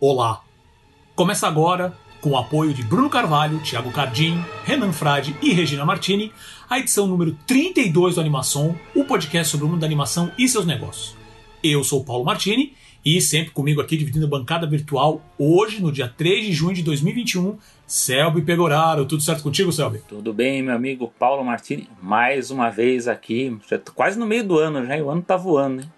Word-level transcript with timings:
Olá! 0.00 0.44
Começa 1.16 1.48
agora, 1.48 1.92
com 2.20 2.30
o 2.30 2.36
apoio 2.36 2.72
de 2.72 2.84
Bruno 2.84 3.10
Carvalho, 3.10 3.58
Thiago 3.58 3.90
Cardim, 3.90 4.40
Renan 4.62 4.92
Frade 4.92 5.36
e 5.42 5.52
Regina 5.52 5.84
Martini, 5.84 6.32
a 6.70 6.78
edição 6.78 7.08
número 7.08 7.36
32 7.48 8.14
do 8.14 8.20
Animação, 8.20 8.78
o 8.94 9.02
podcast 9.04 9.50
sobre 9.50 9.66
o 9.66 9.68
mundo 9.68 9.80
da 9.80 9.86
animação 9.86 10.30
e 10.38 10.48
seus 10.48 10.64
negócios. 10.64 11.16
Eu 11.64 11.82
sou 11.82 12.04
Paulo 12.04 12.24
Martini 12.24 12.74
e 13.04 13.20
sempre 13.20 13.50
comigo 13.50 13.80
aqui 13.80 13.96
dividindo 13.96 14.26
a 14.26 14.28
bancada 14.28 14.68
virtual, 14.68 15.20
hoje, 15.36 15.82
no 15.82 15.90
dia 15.90 16.06
3 16.06 16.46
de 16.46 16.52
junho 16.52 16.74
de 16.74 16.84
2021, 16.84 17.58
Selby 17.84 18.42
Pegoraro. 18.42 19.04
Tudo 19.04 19.24
certo 19.24 19.42
contigo, 19.42 19.72
Selby? 19.72 19.98
Tudo 20.08 20.32
bem, 20.32 20.62
meu 20.62 20.76
amigo 20.76 21.12
Paulo 21.18 21.42
Martini, 21.42 21.88
mais 22.00 22.52
uma 22.52 22.70
vez 22.70 23.08
aqui, 23.08 23.58
quase 23.96 24.16
no 24.16 24.26
meio 24.26 24.46
do 24.46 24.58
ano 24.60 24.86
já, 24.86 24.96
o 24.98 25.10
ano 25.10 25.22
tá 25.22 25.36
voando, 25.36 25.82
né? 25.82 25.88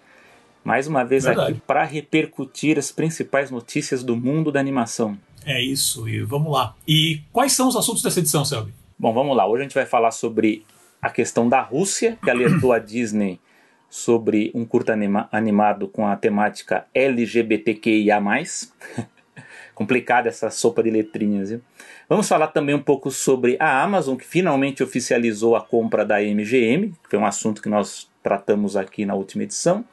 Mais 0.64 0.86
uma 0.86 1.04
vez 1.04 1.24
Verdade. 1.24 1.52
aqui 1.52 1.60
para 1.66 1.84
repercutir 1.84 2.78
as 2.78 2.90
principais 2.90 3.50
notícias 3.50 4.02
do 4.02 4.16
mundo 4.16 4.52
da 4.52 4.60
animação. 4.60 5.18
É 5.44 5.60
isso, 5.60 6.08
e 6.08 6.22
vamos 6.22 6.52
lá. 6.52 6.74
E 6.86 7.22
quais 7.32 7.52
são 7.52 7.68
os 7.68 7.76
assuntos 7.76 8.02
dessa 8.02 8.20
edição, 8.20 8.44
Selby? 8.44 8.72
Bom, 8.98 9.12
vamos 9.12 9.36
lá. 9.36 9.46
Hoje 9.46 9.60
a 9.60 9.62
gente 9.64 9.74
vai 9.74 9.86
falar 9.86 10.10
sobre 10.10 10.64
a 11.00 11.08
questão 11.08 11.48
da 11.48 11.62
Rússia, 11.62 12.18
que 12.22 12.28
alertou 12.28 12.72
a 12.72 12.78
Disney 12.80 13.40
sobre 13.88 14.50
um 14.54 14.64
curta 14.64 14.92
anima 14.92 15.28
animado 15.32 15.88
com 15.88 16.06
a 16.06 16.14
temática 16.14 16.86
LGBTQIA+. 16.94 18.20
Complicada 19.74 20.28
essa 20.28 20.50
sopa 20.50 20.82
de 20.82 20.90
letrinhas, 20.90 21.48
viu? 21.48 21.62
Vamos 22.06 22.28
falar 22.28 22.48
também 22.48 22.74
um 22.74 22.82
pouco 22.82 23.10
sobre 23.10 23.56
a 23.58 23.82
Amazon, 23.82 24.16
que 24.16 24.26
finalmente 24.26 24.82
oficializou 24.82 25.56
a 25.56 25.62
compra 25.62 26.04
da 26.04 26.20
MGM, 26.20 26.90
que 27.02 27.08
foi 27.08 27.18
um 27.18 27.24
assunto 27.24 27.62
que 27.62 27.68
nós 27.68 28.10
tratamos 28.22 28.76
aqui 28.76 29.06
na 29.06 29.14
última 29.14 29.44
edição. 29.44 29.84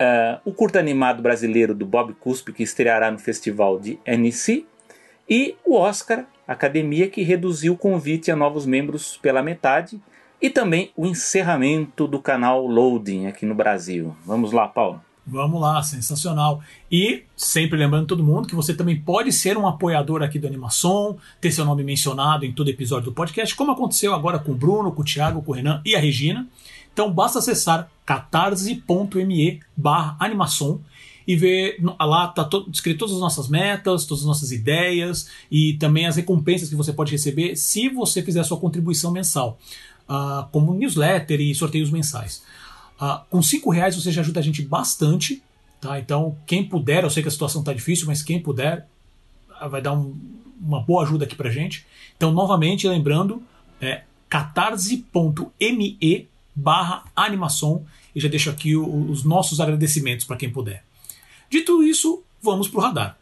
Uh, 0.00 0.40
o 0.44 0.52
curta 0.52 0.78
animado 0.78 1.22
brasileiro 1.22 1.74
do 1.74 1.86
Bob 1.86 2.12
Cuspe, 2.14 2.52
que 2.52 2.62
estreará 2.62 3.10
no 3.10 3.18
festival 3.18 3.78
de 3.78 3.98
Annecy. 4.06 4.66
E 5.28 5.54
o 5.64 5.76
Oscar, 5.76 6.26
Academia, 6.46 7.08
que 7.08 7.22
reduziu 7.22 7.74
o 7.74 7.78
convite 7.78 8.30
a 8.30 8.36
novos 8.36 8.66
membros 8.66 9.16
pela 9.16 9.42
metade. 9.42 10.00
E 10.40 10.50
também 10.50 10.90
o 10.96 11.06
encerramento 11.06 12.08
do 12.08 12.20
canal 12.20 12.66
Loading 12.66 13.26
aqui 13.26 13.46
no 13.46 13.54
Brasil. 13.54 14.16
Vamos 14.26 14.50
lá, 14.50 14.66
Paulo. 14.66 15.00
Vamos 15.24 15.60
lá, 15.60 15.80
sensacional. 15.84 16.60
E 16.90 17.22
sempre 17.36 17.78
lembrando 17.78 18.08
todo 18.08 18.24
mundo 18.24 18.48
que 18.48 18.56
você 18.56 18.74
também 18.74 19.00
pode 19.00 19.30
ser 19.32 19.56
um 19.56 19.68
apoiador 19.68 20.20
aqui 20.20 20.38
do 20.38 20.48
Animação, 20.48 21.16
ter 21.40 21.52
seu 21.52 21.64
nome 21.64 21.84
mencionado 21.84 22.44
em 22.44 22.52
todo 22.52 22.68
episódio 22.68 23.04
do 23.10 23.14
podcast, 23.14 23.54
como 23.54 23.70
aconteceu 23.70 24.12
agora 24.12 24.40
com 24.40 24.50
o 24.50 24.56
Bruno, 24.56 24.90
com 24.90 25.02
o 25.02 25.04
Thiago, 25.04 25.40
com 25.42 25.52
o 25.52 25.54
Renan 25.54 25.80
e 25.84 25.94
a 25.94 26.00
Regina. 26.00 26.48
Então 26.92 27.10
basta 27.10 27.38
acessar 27.38 27.88
catarse.me 28.04 29.60
barra 29.76 30.16
animação 30.18 30.80
e 31.26 31.36
ver 31.36 31.78
lá 32.00 32.26
está 32.26 32.48
escrito 32.72 32.98
todas 32.98 33.14
as 33.14 33.20
nossas 33.20 33.48
metas, 33.48 34.04
todas 34.04 34.22
as 34.22 34.26
nossas 34.26 34.52
ideias 34.52 35.28
e 35.50 35.74
também 35.74 36.06
as 36.06 36.16
recompensas 36.16 36.68
que 36.68 36.74
você 36.74 36.92
pode 36.92 37.12
receber 37.12 37.56
se 37.56 37.88
você 37.88 38.22
fizer 38.22 38.40
a 38.40 38.44
sua 38.44 38.58
contribuição 38.58 39.12
mensal, 39.12 39.58
uh, 40.08 40.48
como 40.50 40.74
newsletter 40.74 41.40
e 41.40 41.54
sorteios 41.54 41.90
mensais. 41.90 42.42
Uh, 43.00 43.20
com 43.30 43.42
cinco 43.42 43.70
reais 43.70 43.96
você 43.96 44.10
já 44.10 44.20
ajuda 44.20 44.40
a 44.40 44.42
gente 44.42 44.62
bastante, 44.62 45.42
tá? 45.80 45.98
Então 45.98 46.36
quem 46.46 46.64
puder, 46.64 47.04
eu 47.04 47.10
sei 47.10 47.22
que 47.22 47.28
a 47.28 47.32
situação 47.32 47.60
está 47.60 47.72
difícil, 47.72 48.06
mas 48.06 48.22
quem 48.22 48.40
puder 48.40 48.86
uh, 49.60 49.68
vai 49.68 49.80
dar 49.80 49.92
um, 49.92 50.16
uma 50.60 50.80
boa 50.80 51.04
ajuda 51.04 51.24
aqui 51.24 51.36
pra 51.36 51.50
gente. 51.50 51.86
Então 52.16 52.32
novamente 52.32 52.88
lembrando, 52.88 53.42
é 53.80 54.02
catarse.me 54.28 55.98
barra 56.54 57.04
animação 57.14 57.84
e 58.14 58.20
já 58.20 58.28
deixo 58.28 58.50
aqui 58.50 58.76
os 58.76 59.24
nossos 59.24 59.60
agradecimentos 59.60 60.26
para 60.26 60.36
quem 60.36 60.50
puder. 60.50 60.84
Dito 61.50 61.82
isso, 61.82 62.22
vamos 62.42 62.68
para 62.68 62.78
o 62.78 62.82
radar. 62.82 63.18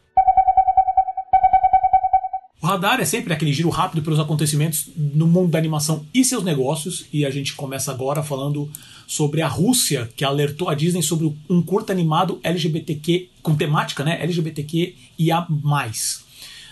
O 2.62 2.67
radar 2.67 3.00
é 3.00 3.05
sempre 3.06 3.33
aquele 3.33 3.55
giro 3.55 3.70
rápido 3.70 4.03
pelos 4.03 4.20
acontecimentos 4.20 4.91
no 4.95 5.27
mundo 5.27 5.50
da 5.50 5.59
animação 5.59 6.05
e 6.12 6.22
seus 6.22 6.45
negócios, 6.45 7.06
e 7.11 7.25
a 7.25 7.31
gente 7.31 7.55
começa 7.55 7.91
agora 7.91 8.22
falando 8.22 8.71
sobre 9.06 9.41
a 9.41 9.49
Rússia, 9.49 10.10
que 10.15 10.26
alertou 10.26 10.69
a 10.69 10.75
Disney 10.75 11.03
sobre 11.03 11.34
um 11.49 11.62
curta 11.62 11.91
animado 11.93 12.38
LGBTQ, 12.43 13.31
com 13.43 13.56
temática 13.56 14.05
né, 14.05 14.22
LGBTQ 14.22 14.94
e 15.19 15.32
a 15.32 15.47
mais. 15.49 16.22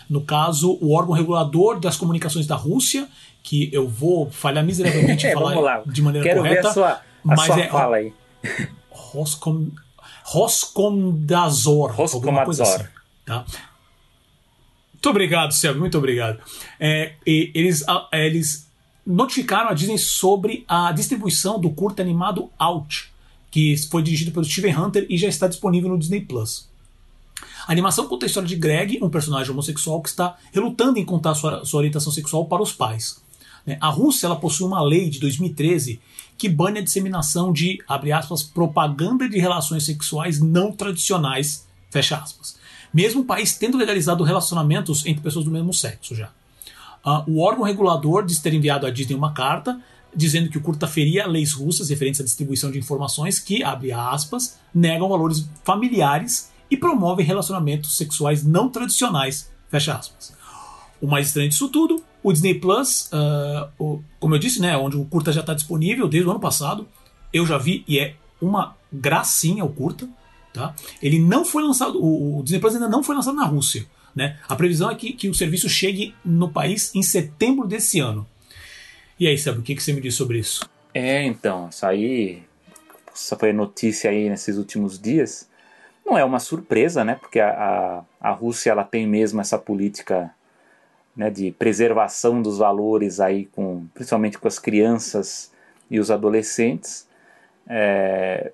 No 0.09 0.21
caso, 0.21 0.79
o 0.81 0.93
órgão 0.93 1.15
regulador 1.15 1.81
das 1.81 1.97
comunicações 1.97 2.47
da 2.47 2.55
Rússia, 2.55 3.09
que 3.43 3.71
eu 3.73 3.89
vou 3.89 4.31
falhar 4.31 4.65
miseravelmente 4.65 5.25
É, 5.29 5.33
falar 5.33 5.51
vamos 5.51 5.65
lá. 5.65 5.83
de 5.87 6.03
maneira 6.03 6.27
Quero 6.29 6.41
correta. 6.43 6.63
ver 6.63 6.69
a 6.69 6.73
sua, 6.73 6.89
a 6.93 7.03
mas 7.25 7.47
sua 7.47 7.61
é- 7.61 7.69
fala 7.69 7.97
aí. 7.97 8.13
Roscom, 8.91 9.69
Roscomdazor. 10.25 11.93
Roscomnadzor. 11.93 12.67
assim, 12.67 12.85
tá? 13.25 13.45
Muito 14.93 15.11
obrigado, 15.11 15.53
Selby, 15.53 15.79
muito 15.81 15.97
obrigado. 15.97 16.39
É, 16.79 17.15
eles, 17.25 17.89
a- 17.89 18.09
é, 18.13 18.27
eles 18.27 18.69
notificaram 19.07 19.71
a 19.71 19.73
Disney 19.75 19.97
sobre 19.99 20.65
a 20.69 20.93
distribuição 20.93 21.59
do 21.61 21.71
curta 21.71 22.03
animado 22.03 22.51
Out, 22.59 23.11
que 23.51 23.77
foi 23.91 24.03
dirigido 24.03 24.33
pelo 24.33 24.45
Steven 24.45 24.77
Hunter 24.77 25.07
e 25.09 25.17
já 25.17 25.29
está 25.29 25.47
disponível 25.49 25.89
no 25.89 25.99
Disney 25.99 26.21
Plus. 26.21 26.69
A 27.67 27.73
animação 27.73 28.09
conta 28.09 28.27
a 28.27 28.29
história 28.29 28.49
de 28.49 28.57
Greg, 28.57 28.99
um 29.03 29.09
personagem 29.09 29.53
homossexual 29.53 30.03
que 30.03 30.09
está 30.09 30.37
relutando 30.53 30.99
em 30.99 31.05
contar 31.05 31.35
sua, 31.35 31.65
sua 31.65 31.79
orientação 31.79 32.13
sexual 32.13 32.47
para 32.47 32.63
os 32.63 32.73
pais. 32.73 33.23
Né? 33.67 33.77
A 33.81 33.89
Rússia 33.89 34.27
ela 34.27 34.37
possui 34.37 34.67
uma 34.67 34.83
lei 34.83 35.09
de 35.09 35.19
2013 35.21 36.01
que 36.37 36.49
bane 36.49 36.79
a 36.79 36.83
disseminação 36.83 37.53
de, 37.53 37.83
abre 37.89 38.13
aspas, 38.13 38.43
propaganda 38.43 39.29
de 39.29 39.39
relações 39.39 39.85
sexuais 39.85 40.41
não 40.41 40.71
tradicionais, 40.71 41.67
fecha 41.91 42.17
aspas. 42.17 42.57
Mesmo 42.95 43.23
o 43.23 43.25
país 43.25 43.57
tendo 43.57 43.77
legalizado 43.77 44.23
relacionamentos 44.23 45.05
entre 45.05 45.23
pessoas 45.23 45.45
do 45.45 45.51
mesmo 45.51 45.75
sexo 45.75 46.15
já. 46.15 46.31
Ah, 47.05 47.25
o 47.27 47.41
órgão 47.41 47.65
regulador 47.65 48.25
diz 48.25 48.39
ter 48.39 48.55
enviado 48.55 48.87
à 48.87 48.91
Disney 48.91 49.17
uma 49.17 49.33
carta 49.33 49.81
dizendo 50.15 50.49
que 50.49 50.59
o 50.59 50.61
curta 50.61 50.87
feria 50.87 51.27
leis 51.27 51.53
russas 51.53 51.91
referentes 51.91 52.21
à 52.21 52.25
distribuição 52.25 52.71
de 52.71 52.79
informações 52.79 53.39
que, 53.39 53.63
abre 53.63 53.93
aspas, 53.93 54.59
negam 54.75 55.09
valores 55.09 55.49
familiares 55.65 56.51
e 56.71 56.77
promovem 56.77 57.25
relacionamentos 57.25 57.97
sexuais 57.97 58.45
não 58.45 58.69
tradicionais, 58.69 59.51
fecha 59.69 59.95
aspas. 59.95 60.35
O 61.01 61.07
mais 61.07 61.29
estranho 61.29 61.49
disso 61.49 61.69
tudo, 61.69 62.03
o 62.29 62.33
Disney 62.33 62.55
Plus, 62.55 63.09
ah, 63.13 63.69
o- 63.79 64.01
como 64.21 64.35
eu 64.35 64.39
disse, 64.39 64.61
né, 64.61 64.77
onde 64.77 64.97
o 64.97 65.05
curta 65.05 65.33
já 65.33 65.41
está 65.41 65.55
disponível 65.55 66.09
desde 66.09 66.29
o 66.29 66.31
ano 66.31 66.41
passado, 66.41 66.87
eu 67.33 67.45
já 67.47 67.59
vi 67.59 67.85
e 67.87 67.99
é 67.99 68.15
uma 68.41 68.77
gracinha 68.93 69.65
o 69.65 69.69
curta. 69.69 70.09
Tá? 70.53 70.75
Ele 71.03 71.19
não 71.19 71.45
foi 71.45 71.63
lançado, 71.63 72.03
o, 72.03 72.39
o 72.39 72.43
Disney 72.43 72.59
Plus 72.61 72.75
ainda 72.75 72.89
não 72.89 73.03
foi 73.03 73.15
lançado 73.15 73.37
na 73.37 73.45
Rússia. 73.45 73.87
Né? 74.17 74.39
A 74.49 74.57
previsão 74.57 74.91
é 74.91 74.95
que, 74.95 75.13
que 75.13 75.29
o 75.29 75.35
serviço 75.35 75.69
chegue 75.69 76.15
no 76.25 76.51
país 76.51 76.93
em 76.95 77.03
setembro 77.03 77.67
desse 77.69 78.01
ano. 78.01 78.27
E 79.21 79.27
aí, 79.29 79.37
sabe 79.39 79.59
o 79.59 79.63
que, 79.63 79.75
que 79.75 79.83
você 79.83 79.93
me 79.93 80.01
diz 80.01 80.15
sobre 80.15 80.39
isso? 80.39 80.69
É, 80.95 81.23
então, 81.25 81.69
isso 81.69 81.85
aí. 81.85 82.43
Essa 83.13 83.37
foi 83.37 83.53
notícia 83.53 84.11
aí 84.11 84.29
nesses 84.29 84.57
últimos 84.57 84.99
dias. 84.99 85.49
Não 86.05 86.17
é 86.17 86.25
uma 86.25 86.41
surpresa, 86.41 87.05
né? 87.05 87.17
Porque 87.17 87.39
a, 87.39 88.05
a, 88.21 88.31
a 88.31 88.33
Rússia 88.33 88.71
ela 88.71 88.85
tem 88.85 89.07
mesmo 89.07 89.41
essa 89.41 89.59
política 89.59 90.31
né, 91.19 91.31
de 91.31 91.51
preservação 91.51 92.41
dos 92.41 92.59
valores 92.59 93.19
aí, 93.19 93.47
com, 93.47 93.87
principalmente 93.93 94.39
com 94.39 94.47
as 94.47 94.61
crianças 94.61 95.53
e 95.91 95.99
os 95.99 96.13
adolescentes. 96.13 97.09
É, 97.69 98.53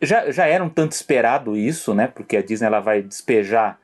já, 0.00 0.30
já 0.30 0.46
era 0.46 0.64
um 0.64 0.70
tanto 0.70 0.92
esperado 0.92 1.54
isso, 1.54 1.92
né? 1.92 2.06
Porque 2.06 2.38
a 2.38 2.42
Disney 2.42 2.66
ela 2.66 2.80
vai 2.80 3.02
despejar 3.02 3.78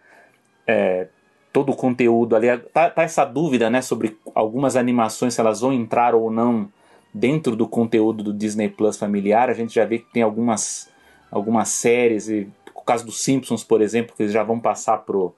é, 0.67 1.09
todo 1.53 1.73
o 1.73 1.77
conteúdo 1.77 2.35
ali. 2.35 2.57
Tá, 2.73 2.89
tá 2.89 3.03
essa 3.03 3.23
dúvida, 3.27 3.69
né? 3.69 3.83
Sobre 3.83 4.17
algumas 4.35 4.77
animações, 4.77 5.35
se 5.35 5.41
elas 5.41 5.61
vão 5.61 5.71
entrar 5.71 6.15
ou 6.15 6.31
não 6.31 6.71
dentro 7.13 7.55
do 7.55 7.69
conteúdo 7.69 8.25
do 8.25 8.33
Disney 8.33 8.71
Plus 8.71 8.97
familiar. 8.97 9.51
A 9.51 9.55
gente 9.55 9.75
já 9.75 9.85
vê 9.85 9.99
que 9.99 10.11
tem 10.11 10.23
algumas, 10.23 10.89
algumas 11.31 11.69
séries, 11.69 12.31
e 12.31 12.49
o 12.75 12.81
caso 12.81 13.05
dos 13.05 13.23
Simpsons, 13.23 13.63
por 13.63 13.83
exemplo, 13.83 14.17
que 14.17 14.23
eles 14.23 14.33
já 14.33 14.43
vão 14.43 14.59
passar 14.59 14.99
pro, 14.99 15.35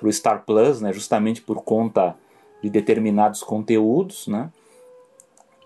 pro 0.00 0.12
Star 0.12 0.44
Plus, 0.44 0.80
né? 0.80 0.92
Justamente 0.92 1.42
por 1.42 1.62
conta 1.62 2.16
de 2.62 2.70
determinados 2.70 3.42
conteúdos, 3.42 4.26
né? 4.26 4.50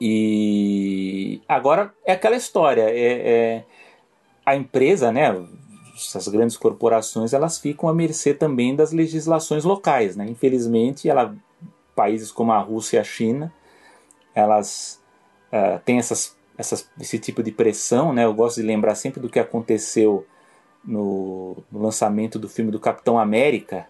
E 0.00 1.40
agora 1.48 1.94
é 2.04 2.12
aquela 2.12 2.36
história, 2.36 2.82
é, 2.90 3.28
é 3.28 3.64
a 4.44 4.56
empresa, 4.56 5.10
né, 5.12 5.31
essas 5.94 6.26
grandes 6.28 6.56
corporações, 6.56 7.32
elas 7.32 7.58
ficam 7.58 7.88
à 7.88 7.94
mercê 7.94 8.34
também 8.34 8.75
das 8.75 8.92
legislações 8.92 9.64
locais, 9.64 10.16
né? 10.16 10.26
Infelizmente, 10.28 11.08
ela, 11.08 11.34
países 11.94 12.32
como 12.32 12.52
a 12.52 12.58
Rússia 12.58 12.96
e 12.96 13.00
a 13.00 13.04
China, 13.04 13.52
elas 14.34 15.00
uh, 15.52 15.78
têm 15.84 15.98
essas, 15.98 16.36
essas, 16.58 16.90
esse 17.00 17.19
tipo 17.19 17.42
de 17.42 17.52
pressão, 17.52 18.12
né? 18.12 18.25
Eu 18.25 18.34
gosto 18.34 18.60
de 18.60 18.66
lembrar 18.66 18.96
sempre 18.96 19.20
do 19.20 19.28
que 19.28 19.38
aconteceu 19.38 20.26
no, 20.84 21.56
no 21.70 21.81
lançamento 21.81 22.38
do 22.38 22.48
filme 22.48 22.72
do 22.72 22.81
Capitão 22.81 23.19
América, 23.19 23.86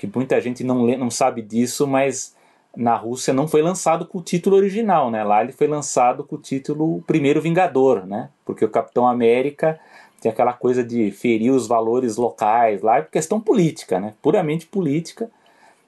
que 0.00 0.10
muita 0.16 0.40
gente 0.40 0.64
não, 0.64 0.82
lê, 0.82 0.96
não 0.96 1.10
sabe 1.10 1.42
disso, 1.42 1.86
mas 1.86 2.34
na 2.74 2.96
Rússia 2.96 3.34
não 3.34 3.46
foi 3.46 3.60
lançado 3.60 4.06
com 4.06 4.16
o 4.16 4.22
título 4.22 4.56
original, 4.56 5.10
né? 5.10 5.22
Lá 5.22 5.42
ele 5.42 5.52
foi 5.52 5.66
lançado 5.66 6.24
com 6.24 6.36
o 6.36 6.40
título 6.40 7.02
Primeiro 7.06 7.42
Vingador, 7.42 8.06
né? 8.06 8.30
Porque 8.42 8.64
o 8.64 8.70
Capitão 8.70 9.06
América 9.06 9.78
tem 10.18 10.32
aquela 10.32 10.54
coisa 10.54 10.82
de 10.82 11.10
ferir 11.10 11.52
os 11.52 11.66
valores 11.66 12.16
locais 12.16 12.80
lá, 12.80 12.96
é 12.96 13.02
questão 13.02 13.38
política, 13.38 14.00
né? 14.00 14.14
Puramente 14.22 14.66
política. 14.66 15.30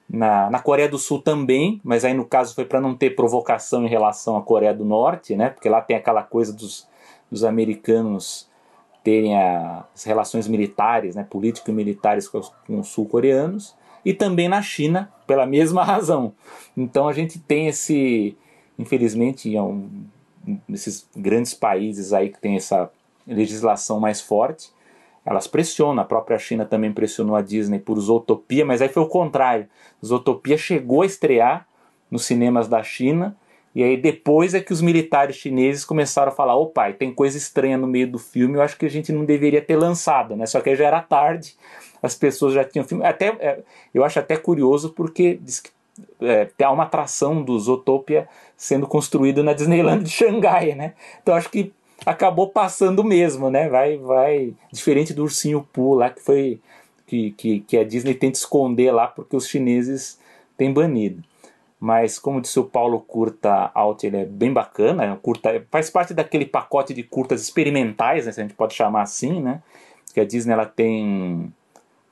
Na, 0.07 0.47
na 0.47 0.59
Coreia 0.59 0.87
do 0.87 0.99
Sul 0.99 1.19
também, 1.19 1.81
mas 1.83 2.05
aí 2.05 2.13
no 2.13 2.25
caso 2.25 2.53
foi 2.53 2.65
para 2.65 2.79
não 2.79 2.93
ter 2.93 3.15
provocação 3.15 3.83
em 3.83 3.89
relação 3.89 4.37
à 4.37 4.43
Coreia 4.43 4.75
do 4.75 4.85
Norte, 4.85 5.35
né? 5.35 5.49
Porque 5.49 5.67
lá 5.67 5.81
tem 5.81 5.95
aquela 5.95 6.21
coisa 6.21 6.53
dos, 6.53 6.87
dos 7.31 7.43
americanos 7.43 8.47
terem 9.03 9.35
as 9.35 10.03
relações 10.03 10.47
militares, 10.47 11.15
né, 11.15 11.25
político 11.29 11.69
e 11.69 11.73
militares 11.73 12.27
com 12.27 12.39
os 12.69 12.87
sul-coreanos, 12.87 13.75
e 14.05 14.13
também 14.13 14.47
na 14.47 14.61
China, 14.61 15.11
pela 15.25 15.45
mesma 15.45 15.83
razão. 15.85 16.33
Então 16.75 17.07
a 17.07 17.13
gente 17.13 17.39
tem 17.39 17.67
esse, 17.67 18.35
infelizmente, 18.77 19.55
é 19.55 19.61
um, 19.61 19.89
esses 20.69 21.07
grandes 21.15 21.53
países 21.53 22.13
aí 22.13 22.29
que 22.29 22.39
tem 22.39 22.55
essa 22.55 22.89
legislação 23.25 23.99
mais 23.99 24.21
forte, 24.21 24.71
elas 25.25 25.47
pressionam, 25.47 26.03
a 26.03 26.05
própria 26.05 26.37
China 26.37 26.65
também 26.65 26.91
pressionou 26.91 27.35
a 27.35 27.41
Disney 27.41 27.79
por 27.79 27.97
Zootopia, 27.97 28.65
mas 28.65 28.81
aí 28.81 28.89
foi 28.89 29.01
o 29.01 29.07
contrário. 29.07 29.67
Zootopia 30.05 30.57
chegou 30.57 31.01
a 31.01 31.05
estrear 31.05 31.65
nos 32.11 32.25
cinemas 32.25 32.67
da 32.67 32.83
China, 32.83 33.35
e 33.73 33.81
aí 33.81 33.97
depois 33.97 34.53
é 34.53 34.59
que 34.59 34.73
os 34.73 34.81
militares 34.81 35.35
chineses 35.35 35.85
começaram 35.85 36.31
a 36.31 36.35
falar, 36.35 36.55
ô 36.55 36.67
pai, 36.67 36.93
tem 36.93 37.13
coisa 37.13 37.37
estranha 37.37 37.77
no 37.77 37.87
meio 37.87 38.11
do 38.11 38.19
filme, 38.19 38.55
eu 38.55 38.61
acho 38.61 38.77
que 38.77 38.85
a 38.85 38.89
gente 38.89 39.11
não 39.11 39.25
deveria 39.25 39.61
ter 39.61 39.77
lançado, 39.77 40.35
né? 40.35 40.45
Só 40.45 40.59
que 40.61 40.69
aí 40.69 40.75
já 40.75 40.85
era 40.85 41.01
tarde, 41.01 41.55
as 42.03 42.13
pessoas 42.13 42.53
já 42.53 42.63
tinham 42.63 42.85
filme. 42.85 43.05
Até, 43.05 43.27
é, 43.39 43.59
eu 43.93 44.03
acho 44.03 44.19
até 44.19 44.35
curioso 44.35 44.91
porque 44.91 45.39
diz 45.41 45.61
que 45.61 45.71
é, 46.21 46.45
tem 46.45 46.67
uma 46.67 46.83
atração 46.83 47.41
do 47.41 47.57
Zootopia 47.57 48.27
sendo 48.57 48.85
construído 48.85 49.43
na 49.43 49.53
Disneyland 49.53 50.03
de 50.03 50.11
Xangai, 50.11 50.75
né? 50.75 50.93
Então 51.21 51.33
acho 51.33 51.49
que 51.49 51.71
acabou 52.05 52.49
passando 52.49 53.03
mesmo, 53.03 53.49
né? 53.49 53.69
Vai, 53.69 53.97
vai 53.97 54.53
diferente 54.71 55.13
do 55.13 55.23
ursinho 55.23 55.67
Pooh 55.71 55.95
lá 55.95 56.09
que 56.09 56.21
foi 56.21 56.59
que, 57.07 57.31
que, 57.31 57.59
que 57.61 57.77
a 57.77 57.83
Disney 57.83 58.13
tenta 58.13 58.37
esconder 58.37 58.91
lá 58.91 59.07
porque 59.07 59.35
os 59.35 59.47
chineses 59.47 60.19
têm 60.57 60.73
banido 60.73 61.23
mas 61.83 62.17
como 62.17 62.39
disse 62.39 62.57
o 62.57 62.63
Paulo, 62.63 63.01
curta 63.01 63.69
Alt 63.75 64.05
ele 64.05 64.15
é 64.15 64.25
bem 64.25 64.53
bacana, 64.53 65.03
é 65.03 65.15
curta, 65.21 65.67
faz 65.69 65.89
parte 65.89 66.13
daquele 66.13 66.45
pacote 66.45 66.93
de 66.93 67.03
curtas 67.03 67.41
experimentais, 67.41 68.25
né, 68.25 68.31
se 68.31 68.39
a 68.39 68.43
gente 68.43 68.55
pode 68.55 68.73
chamar 68.73 69.01
assim, 69.01 69.41
né, 69.41 69.61
que 70.13 70.21
a 70.21 70.23
Disney 70.23 70.53
ela 70.53 70.65
tem 70.65 71.53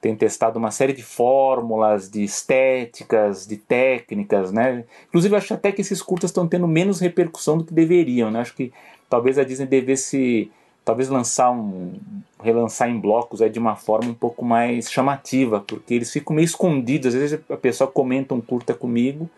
tem 0.01 0.15
testado 0.15 0.57
uma 0.57 0.71
série 0.71 0.93
de 0.93 1.03
fórmulas, 1.03 2.09
de 2.09 2.23
estéticas, 2.23 3.45
de 3.45 3.55
técnicas, 3.55 4.51
né? 4.51 4.83
Inclusive 5.07 5.35
acho 5.35 5.53
até 5.53 5.71
que 5.71 5.81
esses 5.81 6.01
curtas 6.01 6.31
estão 6.31 6.47
tendo 6.47 6.67
menos 6.67 6.99
repercussão 6.99 7.55
do 7.59 7.63
que 7.63 7.73
deveriam, 7.73 8.31
né? 8.31 8.39
Acho 8.39 8.55
que 8.55 8.73
talvez 9.07 9.37
a 9.37 9.43
Disney 9.43 9.67
devesse 9.67 10.49
talvez 10.83 11.07
lançar 11.09 11.51
um 11.51 11.93
relançar 12.41 12.89
em 12.89 12.99
blocos 12.99 13.39
é 13.39 13.47
de 13.47 13.59
uma 13.59 13.75
forma 13.75 14.09
um 14.09 14.15
pouco 14.15 14.43
mais 14.43 14.91
chamativa, 14.91 15.59
porque 15.59 15.93
eles 15.93 16.11
ficam 16.11 16.35
meio 16.35 16.45
escondidos. 16.45 17.13
Às 17.13 17.21
vezes 17.21 17.39
a 17.47 17.57
pessoa 17.57 17.89
comenta 17.89 18.33
um 18.33 18.41
curta 18.41 18.73
comigo 18.73 19.29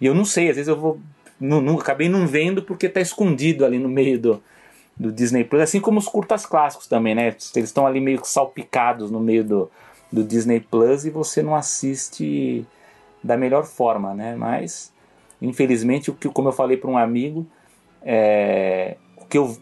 e 0.00 0.06
eu 0.06 0.14
não 0.14 0.24
sei, 0.24 0.48
às 0.48 0.56
vezes 0.56 0.68
eu 0.68 0.76
vou. 0.76 0.98
Não, 1.38 1.60
não, 1.60 1.78
acabei 1.78 2.08
não 2.08 2.26
vendo 2.26 2.62
porque 2.62 2.86
está 2.86 3.00
escondido 3.00 3.64
ali 3.64 3.78
no 3.78 3.88
meio 3.88 4.18
do, 4.18 4.42
do 4.96 5.12
Disney 5.12 5.44
Plus, 5.44 5.62
assim 5.62 5.80
como 5.80 5.98
os 5.98 6.08
curtas 6.08 6.46
clássicos 6.46 6.86
também, 6.86 7.14
né? 7.14 7.26
Eles 7.26 7.54
estão 7.54 7.86
ali 7.86 8.00
meio 8.00 8.20
salpicados 8.24 9.10
no 9.10 9.20
meio 9.20 9.44
do, 9.44 9.70
do 10.10 10.24
Disney 10.24 10.60
Plus 10.60 11.04
e 11.04 11.10
você 11.10 11.42
não 11.42 11.54
assiste 11.54 12.66
da 13.22 13.36
melhor 13.36 13.64
forma, 13.64 14.14
né? 14.14 14.34
Mas, 14.36 14.92
infelizmente, 15.40 16.10
o 16.10 16.14
que, 16.14 16.28
como 16.28 16.48
eu 16.48 16.52
falei 16.52 16.76
para 16.76 16.90
um 16.90 16.96
amigo, 16.96 17.46
é, 18.02 18.96
o 19.16 19.24
que 19.26 19.36
eu, 19.36 19.56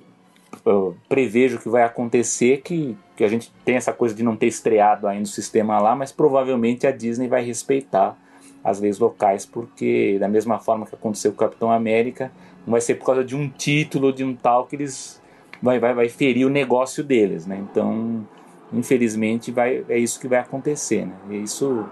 eu, 0.65 0.97
prevejo 1.09 1.59
que 1.59 1.69
vai 1.69 1.83
acontecer 1.83 2.55
é 2.55 2.57
que, 2.59 2.97
que 3.17 3.25
a 3.25 3.29
gente 3.29 3.53
tem 3.65 3.77
essa 3.77 3.93
coisa 3.93 4.15
de 4.15 4.23
não 4.23 4.37
ter 4.37 4.47
estreado 4.47 5.07
ainda 5.07 5.25
o 5.25 5.27
sistema 5.27 5.81
lá, 5.81 5.97
mas 5.97 6.13
provavelmente 6.13 6.87
a 6.87 6.93
Disney 6.93 7.29
vai 7.29 7.45
respeitar 7.45 8.17
as 8.63 8.81
leis 8.81 8.99
locais, 8.99 9.47
porque 9.47 10.17
da 10.19 10.29
mesma 10.29 10.59
forma 10.59 10.87
que 10.87 10.95
aconteceu 10.95 11.33
com 11.33 11.37
o 11.37 11.49
Capitão 11.49 11.71
América, 11.71 12.33
não 12.67 12.73
vai 12.73 12.81
ser 12.81 12.97
por 12.97 13.07
causa 13.07 13.25
de 13.25 13.37
um 13.37 13.49
título, 13.49 14.13
de 14.13 14.25
um 14.25 14.35
tal, 14.35 14.67
que 14.67 14.75
eles 14.75 15.23
vai, 15.63 15.79
vai, 15.79 15.95
vai 15.95 16.09
ferir 16.09 16.47
o 16.47 16.51
negócio 16.51 17.05
deles, 17.05 17.47
né? 17.47 17.59
Então, 17.71 18.27
infelizmente, 18.73 19.51
vai, 19.51 19.85
é 19.89 19.99
isso 19.99 20.21
que 20.21 20.29
vai 20.29 20.39
acontecer, 20.39 21.07
né? 21.07 21.17
E 21.31 21.43
isso 21.43 21.87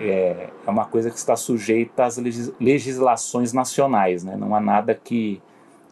é, 0.00 0.50
é 0.66 0.70
uma 0.70 0.84
coisa 0.84 1.10
que 1.10 1.18
está 1.18 1.36
sujeita 1.36 2.04
às 2.04 2.18
legislações 2.60 3.52
nacionais, 3.52 4.24
né? 4.24 4.36
Não 4.36 4.54
há 4.54 4.60
nada 4.60 4.94
que 4.94 5.40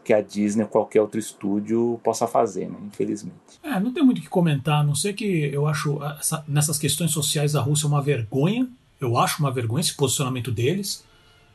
que 0.05 0.13
a 0.13 0.21
Disney 0.21 0.63
ou 0.63 0.69
qualquer 0.69 1.01
outro 1.01 1.19
estúdio 1.19 1.99
possa 2.05 2.27
fazer, 2.27 2.69
né? 2.69 2.77
infelizmente. 2.87 3.35
É, 3.63 3.81
não 3.81 3.91
tem 3.91 4.05
muito 4.05 4.19
o 4.19 4.21
que 4.21 4.29
comentar, 4.29 4.81
a 4.81 4.85
não 4.85 4.95
sei 4.95 5.15
que 5.15 5.25
eu 5.25 5.67
acho 5.67 5.99
essa, 6.21 6.45
nessas 6.47 6.79
questões 6.79 7.11
sociais 7.11 7.57
a 7.57 7.63
Rússia 7.63 7.89
uma 7.89 8.03
vergonha, 8.03 8.69
eu 9.01 9.17
acho 9.17 9.41
uma 9.41 9.51
vergonha 9.51 9.81
esse 9.81 9.95
posicionamento 9.95 10.53
deles, 10.53 11.03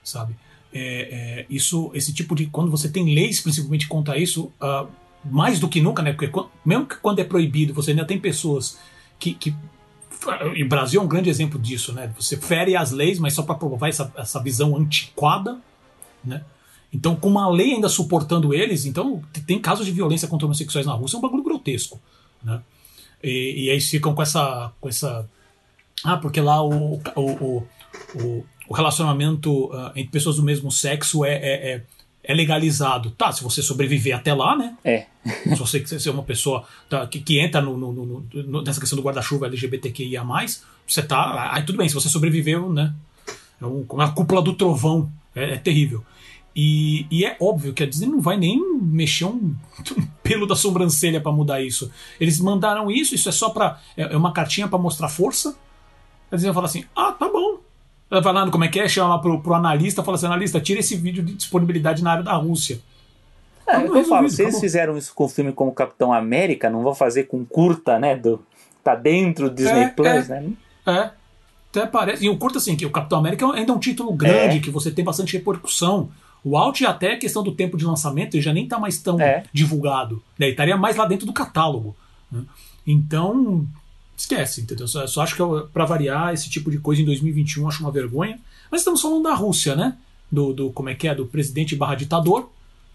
sabe? 0.04 0.36
É, 0.74 0.82
é, 0.82 1.46
isso, 1.50 1.92
esse 1.94 2.12
tipo 2.12 2.36
de 2.36 2.48
quando 2.48 2.72
você 2.72 2.90
tem 2.90 3.14
leis 3.14 3.40
principalmente 3.40 3.88
contra 3.88 4.18
isso, 4.18 4.52
uh, 4.62 4.88
mais 5.24 5.60
do 5.60 5.68
que 5.68 5.82
nunca, 5.82 6.02
né? 6.02 6.14
Porque 6.14 6.32
mesmo 6.66 6.86
que 6.86 6.98
quando 6.98 7.20
é 7.20 7.24
proibido, 7.24 7.74
você 7.74 7.92
ainda 7.92 8.06
tem 8.06 8.20
pessoas 8.20 8.80
que, 9.18 9.34
que 9.34 9.56
e 10.54 10.64
o 10.64 10.68
Brasil 10.68 11.00
é 11.00 11.04
um 11.04 11.08
grande 11.08 11.30
exemplo 11.30 11.58
disso, 11.58 11.94
né? 11.94 12.12
Você 12.20 12.36
fere 12.36 12.76
as 12.76 12.92
leis, 12.92 13.20
mas 13.20 13.34
só 13.34 13.44
para 13.44 13.56
provar 13.56 13.88
essa, 13.88 14.12
essa 14.18 14.42
visão 14.42 14.76
antiquada, 14.76 15.58
né? 16.24 16.44
Então, 16.92 17.16
com 17.16 17.30
uma 17.30 17.48
lei 17.50 17.74
ainda 17.74 17.88
suportando 17.88 18.54
eles, 18.54 18.86
então 18.86 19.22
tem 19.46 19.60
casos 19.60 19.86
de 19.86 19.92
violência 19.92 20.28
contra 20.28 20.46
homossexuais 20.46 20.86
na 20.86 20.94
Rússia, 20.94 21.16
é 21.16 21.20
um 21.20 21.22
bagulho 21.22 21.44
grotesco, 21.44 22.00
né? 22.44 22.62
E, 23.24 23.66
e 23.66 23.70
aí 23.70 23.80
ficam 23.80 24.14
com 24.14 24.22
essa, 24.22 24.74
com 24.82 24.90
essa 24.90 25.26
ah, 26.04 26.18
porque 26.18 26.40
lá 26.40 26.62
o, 26.64 27.02
o, 27.16 27.64
o, 28.16 28.46
o 28.68 28.74
relacionamento 28.74 29.66
uh, 29.66 29.90
entre 29.90 30.12
pessoas 30.12 30.38
do 30.38 30.44
mesmo 30.44 30.72
sexo 30.72 31.26
é, 31.26 31.34
é, 31.34 31.72
é, 31.72 31.84
é, 32.32 32.34
legalizado. 32.34 33.12
Tá, 33.12 33.32
se 33.32 33.44
você 33.44 33.62
sobreviver 33.62 34.16
até 34.16 34.34
lá, 34.34 34.56
né? 34.56 34.76
É. 34.84 35.06
se 35.26 35.56
você 35.56 35.86
ser 35.86 36.10
uma 36.10 36.24
pessoa 36.24 36.66
tá, 36.90 37.08
que, 37.08 37.20
que 37.20 37.40
entra 37.40 37.62
no, 37.62 37.76
no, 37.78 37.92
no, 37.94 38.62
nessa 38.62 38.80
questão 38.80 38.98
do 38.98 39.04
guarda-chuva 39.04 39.48
LGBTQIA, 39.48 40.24
você 40.88 41.02
tá. 41.02 41.54
Aí 41.54 41.64
tudo 41.64 41.78
bem, 41.78 41.90
se 41.90 41.96
você 41.96 42.10
sobreviveu, 42.10 42.72
né? 42.72 42.94
É 43.62 43.66
um, 43.66 43.86
uma 43.90 44.12
cúpula 44.12 44.42
do 44.42 44.54
trovão. 44.54 45.12
É, 45.36 45.54
é 45.54 45.58
terrível. 45.58 46.04
E, 46.56 47.06
e, 47.12 47.24
é 47.24 47.38
óbvio 47.40 47.74
que 47.74 47.84
a 47.84 47.86
Disney 47.86 48.08
não 48.08 48.20
vai 48.20 48.36
nem 48.36 48.60
mexer 48.82 49.26
um, 49.26 49.56
um 49.98 50.02
pelo 50.24 50.48
da 50.48 50.56
sobrancelha 50.56 51.22
para 51.22 51.32
mudar 51.32 51.62
isso. 51.62 51.92
Eles 52.20 52.40
mandaram 52.40 52.92
isso, 52.92 53.14
isso 53.16 53.30
é 53.30 53.32
só 53.32 53.50
para 53.50 53.80
é, 53.96 54.14
é 54.14 54.18
uma 54.18 54.34
cartinha 54.34 54.68
para 54.68 54.80
mostrar 54.80 55.08
força 55.08 55.56
eles 56.32 56.44
iam 56.44 56.54
falar 56.54 56.68
assim: 56.68 56.86
ah, 56.96 57.12
tá 57.12 57.28
bom. 57.28 57.60
Lá, 58.10 58.50
como 58.50 58.64
é 58.64 58.68
que 58.68 58.80
é? 58.80 58.88
Chama 58.88 59.10
lá 59.10 59.20
pro, 59.20 59.40
pro 59.40 59.54
analista, 59.54 60.04
fala 60.04 60.18
assim: 60.18 60.26
analista, 60.26 60.60
tira 60.60 60.80
esse 60.80 60.96
vídeo 60.96 61.24
de 61.24 61.34
disponibilidade 61.34 62.04
na 62.04 62.12
área 62.12 62.24
da 62.24 62.34
Rússia. 62.34 62.82
É, 63.68 63.82
então, 63.82 63.96
eu 63.96 64.04
falo, 64.06 64.28
se 64.30 64.42
eles 64.42 64.60
fizeram 64.60 64.98
isso 64.98 65.14
com 65.14 65.26
o 65.26 65.30
filme 65.30 65.52
como 65.52 65.72
Capitão 65.72 66.12
América, 66.12 66.70
não 66.70 66.82
vão 66.82 66.96
fazer 66.96 67.26
com 67.26 67.46
curta, 67.46 68.00
né? 68.00 68.16
Do, 68.16 68.44
tá 68.84 68.96
dentro 68.96 69.50
do 69.50 69.56
Disney 69.56 69.84
é, 69.84 69.88
Plus, 69.90 70.30
é, 70.30 70.42
né? 70.42 70.52
É. 70.88 71.12
Até 71.70 71.86
parece. 71.86 72.26
E 72.26 72.30
o 72.30 72.38
curta, 72.38 72.58
assim, 72.58 72.76
que 72.76 72.86
o 72.86 72.90
Capitão 72.90 73.20
América 73.20 73.46
ainda 73.54 73.72
é 73.72 73.76
um 73.76 73.80
título 73.80 74.12
grande, 74.12 74.58
é. 74.58 74.60
que 74.60 74.72
você 74.72 74.90
tem 74.90 75.06
bastante 75.06 75.34
repercussão. 75.38 76.10
O 76.44 76.58
Alt, 76.58 76.82
até 76.82 77.14
a 77.14 77.20
questão 77.20 77.44
do 77.44 77.52
tempo 77.52 77.78
de 77.78 77.86
lançamento, 77.86 78.34
ele 78.34 78.42
já 78.42 78.54
nem 78.54 78.68
tá 78.68 78.80
mais 78.80 78.98
tão 78.98 79.22
é. 79.22 79.44
divulgado. 79.54 80.16
Né? 80.38 80.48
Ele 80.48 80.52
estaria 80.52 80.78
mais 80.78 80.96
lá 80.96 81.06
dentro 81.06 81.28
do 81.28 81.34
catálogo. 81.34 81.96
Né? 82.32 82.42
Então, 82.88 83.68
esquece, 84.22 84.62
entendeu? 84.62 84.88
Só, 84.88 85.06
só 85.08 85.22
acho 85.22 85.36
que 85.36 85.68
para 85.72 85.86
variar 85.86 86.34
esse 86.34 86.50
tipo 86.50 86.70
de 86.70 86.78
coisa 86.78 87.02
em 87.02 87.06
2021 87.06 87.68
acho 87.68 87.82
uma 87.82 87.92
vergonha. 87.92 88.40
Mas 88.70 88.82
estamos 88.82 89.02
falando 89.02 89.24
da 89.24 89.34
Rússia, 89.34 89.76
né? 89.76 89.98
Do, 90.32 90.54
do 90.54 90.72
como 90.72 90.90
é 90.90 90.96
que 90.96 91.08
é? 91.08 91.16
Do 91.16 91.26
presidente 91.26 91.76
barra 91.76 91.96
ditador, 91.96 92.52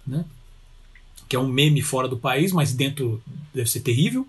né? 0.07 0.25
Que 1.29 1.37
é 1.37 1.39
um 1.39 1.49
meme 1.49 1.83
fora 1.83 2.07
do 2.07 2.17
país, 2.17 2.53
mas 2.53 2.73
dentro 2.73 3.23
deve 3.53 3.69
ser 3.69 3.81
terrível. 3.81 4.27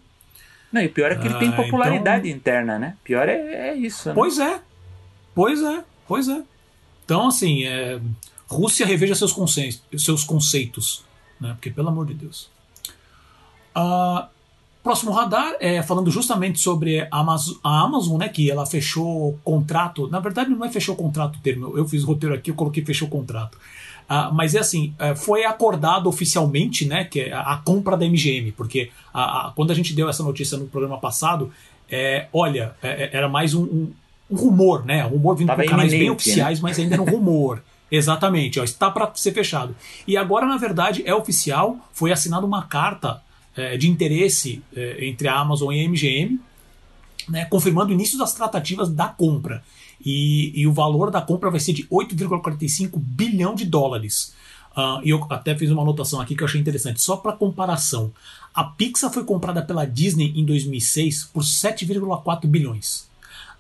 Não, 0.72 0.82
e 0.82 0.90
pior 0.90 1.12
é 1.12 1.16
que 1.16 1.28
ele 1.28 1.38
tem 1.38 1.50
ah, 1.50 1.56
popularidade 1.56 2.28
então... 2.28 2.38
interna, 2.38 2.80
né? 2.80 2.98
Pior 3.04 3.30
é, 3.30 3.70
é 3.70 3.76
isso. 3.76 4.10
Né? 4.10 4.16
Pois 4.16 4.40
é. 4.40 4.62
Pois 5.34 5.62
é. 5.62 5.84
Pois 6.08 6.28
é. 6.28 6.44
Então, 7.04 7.28
assim, 7.28 7.64
é... 7.66 8.00
Rússia 8.48 8.86
reveja 8.86 9.16
seus 9.16 9.32
conceitos, 9.32 9.82
seus 9.98 10.24
conceitos, 10.24 11.04
né? 11.40 11.54
Porque, 11.54 11.70
pelo 11.70 11.90
amor 11.90 12.06
de 12.06 12.14
Deus. 12.14 12.50
Uh, 13.76 14.28
Próximo 14.86 15.12
radar 15.14 15.56
é 15.60 15.82
falando 15.82 16.12
justamente 16.12 16.60
sobre 16.60 17.02
a 17.02 17.08
Amazon, 17.10 17.56
a 17.64 17.82
Amazon, 17.82 18.20
né? 18.20 18.30
Que 18.30 18.52
ela 18.52 18.68
fechou 18.68 19.36
contrato. 19.44 20.08
Na 20.12 20.20
verdade, 20.20 20.52
não 20.52 20.64
é 20.64 20.70
fechou 20.70 20.96
contrato 20.96 21.38
o 21.38 21.40
termo. 21.40 21.76
Eu 21.76 21.88
fiz 21.88 22.04
o 22.04 22.06
roteiro 22.06 22.36
aqui, 22.36 22.52
eu 22.52 22.56
coloquei 22.56 22.86
fechou 22.86 23.08
contrato. 23.08 23.56
Uh, 24.08 24.32
mas 24.32 24.54
é 24.54 24.60
assim, 24.60 24.94
uh, 25.00 25.16
foi 25.16 25.44
acordado 25.44 26.08
oficialmente, 26.08 26.86
né? 26.86 27.04
Que 27.04 27.22
é 27.22 27.34
a, 27.34 27.60
compra 27.66 27.98
da 27.98 28.06
MGM, 28.06 28.52
porque 28.52 28.92
a, 29.12 29.48
a, 29.48 29.52
quando 29.54 29.72
a 29.72 29.74
gente 29.74 29.92
deu 29.92 30.08
essa 30.08 30.22
notícia 30.22 30.56
no 30.56 30.68
programa 30.68 31.00
passado, 31.00 31.52
é, 31.90 32.28
olha, 32.32 32.76
é, 32.84 33.06
é 33.06 33.10
era 33.12 33.28
mais 33.28 33.56
um, 33.56 33.64
um, 33.64 33.92
um, 34.30 34.36
rumor, 34.36 34.86
né? 34.86 35.04
Um 35.08 35.10
rumor 35.10 35.36
vindo 35.36 35.52
por 35.52 35.66
canais 35.66 35.92
bem 35.92 36.04
né? 36.04 36.12
oficiais, 36.12 36.60
né? 36.60 36.70
mas 36.70 36.78
ainda 36.78 36.94
era 36.94 37.02
um 37.02 37.10
rumor. 37.10 37.60
Exatamente, 37.90 38.60
ó, 38.60 38.64
está 38.64 38.92
para 38.92 39.12
ser 39.16 39.32
fechado. 39.32 39.76
E 40.08 40.16
agora, 40.16 40.46
na 40.46 40.58
verdade, 40.58 41.02
é 41.08 41.16
oficial, 41.16 41.78
foi 41.92 42.12
assinada 42.12 42.46
uma 42.46 42.62
carta 42.62 43.25
é, 43.56 43.78
de 43.78 43.90
interesse 43.90 44.62
é, 44.76 45.06
entre 45.08 45.28
a 45.28 45.40
Amazon 45.40 45.74
e 45.74 45.84
a 45.84 45.90
MGM, 45.90 46.40
né, 47.30 47.46
confirmando 47.46 47.92
o 47.92 47.94
início 47.94 48.18
das 48.18 48.34
tratativas 48.34 48.90
da 48.90 49.08
compra. 49.08 49.64
E, 50.04 50.52
e 50.60 50.68
o 50.68 50.74
valor 50.74 51.10
da 51.10 51.22
compra 51.22 51.50
vai 51.50 51.60
ser 51.60 51.74
de 51.74 51.84
8,45 51.88 53.00
bilhão 53.00 53.56
de 53.56 53.66
dólares. 53.66 54.34
Uh, 54.76 55.00
e 55.04 55.10
eu 55.10 55.26
até 55.30 55.56
fiz 55.58 55.72
uma 55.72 55.82
anotação 55.82 56.20
aqui 56.20 56.36
que 56.36 56.44
eu 56.44 56.48
achei 56.48 56.60
interessante. 56.60 57.02
Só 57.02 57.16
para 57.16 57.32
comparação, 57.32 58.12
a 58.54 58.64
Pixar 58.64 59.12
foi 59.12 59.24
comprada 59.24 59.62
pela 59.62 59.86
Disney 59.86 60.34
em 60.36 60.44
2006 60.44 61.30
por 61.34 61.44
7,4 61.44 62.46
bilhões. 62.46 63.10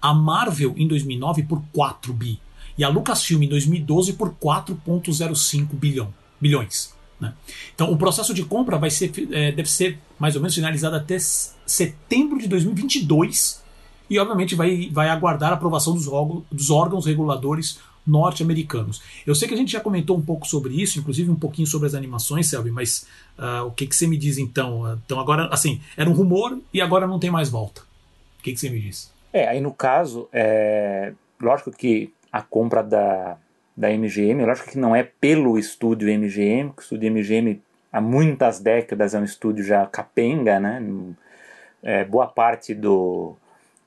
A 0.01 0.13
Marvel 0.13 0.73
em 0.77 0.87
2009 0.87 1.43
por 1.43 1.63
4 1.73 2.13
bi. 2.13 2.39
E 2.77 2.83
a 2.83 2.89
Lucasfilm 2.89 3.43
em 3.43 3.47
2012 3.47 4.13
por 4.13 4.35
4,05 4.35 5.67
bilhão, 5.73 6.13
bilhões. 6.39 6.94
Né? 7.19 7.33
Então 7.73 7.91
o 7.91 7.97
processo 7.97 8.33
de 8.33 8.43
compra 8.43 8.77
vai 8.77 8.89
ser, 8.89 9.11
é, 9.31 9.51
deve 9.51 9.69
ser 9.69 9.99
mais 10.19 10.35
ou 10.35 10.41
menos 10.41 10.55
finalizado 10.55 10.95
até 10.95 11.17
setembro 11.19 12.39
de 12.39 12.47
2022 12.47 13.63
e 14.09 14.19
obviamente 14.19 14.55
vai, 14.55 14.89
vai 14.91 15.09
aguardar 15.09 15.51
a 15.51 15.55
aprovação 15.55 15.93
dos, 15.93 16.05
dos 16.51 16.69
órgãos 16.69 17.05
reguladores 17.05 17.79
norte-americanos. 18.05 19.01
Eu 19.25 19.33
sei 19.33 19.47
que 19.47 19.53
a 19.53 19.57
gente 19.57 19.71
já 19.71 19.79
comentou 19.79 20.15
um 20.15 20.21
pouco 20.21 20.45
sobre 20.45 20.79
isso, 20.79 20.99
inclusive 20.99 21.31
um 21.31 21.35
pouquinho 21.35 21.67
sobre 21.67 21.87
as 21.87 21.95
animações, 21.95 22.47
Selby, 22.47 22.69
mas 22.69 23.07
uh, 23.39 23.65
o 23.65 23.71
que, 23.71 23.87
que 23.87 23.95
você 23.95 24.05
me 24.05 24.15
diz 24.15 24.37
então? 24.37 24.99
Então 25.03 25.19
agora, 25.19 25.47
assim, 25.51 25.81
era 25.97 26.07
um 26.07 26.13
rumor 26.13 26.59
e 26.71 26.81
agora 26.81 27.07
não 27.07 27.17
tem 27.17 27.31
mais 27.31 27.49
volta. 27.49 27.81
O 28.39 28.43
que, 28.43 28.53
que 28.53 28.59
você 28.59 28.69
me 28.69 28.79
diz? 28.79 29.11
É, 29.33 29.47
aí 29.47 29.59
no 29.59 29.73
caso, 29.73 30.29
é, 30.31 31.13
lógico 31.41 31.71
que 31.71 32.13
a 32.31 32.43
compra 32.43 32.83
da, 32.83 33.37
da 33.75 33.89
MGM, 33.89 34.45
lógico 34.45 34.71
que 34.71 34.77
não 34.77 34.95
é 34.95 35.03
pelo 35.03 35.57
estúdio 35.57 36.07
MGM, 36.07 36.71
que 36.71 36.81
o 36.81 36.83
estúdio 36.83 37.11
MGM 37.11 37.61
há 37.91 37.99
muitas 37.99 38.59
décadas 38.59 39.13
é 39.13 39.19
um 39.19 39.23
estúdio 39.23 39.63
já 39.63 39.85
capenga, 39.85 40.59
né? 40.59 40.81
É, 41.83 42.03
boa 42.03 42.27
parte 42.27 42.73
do, 42.73 43.35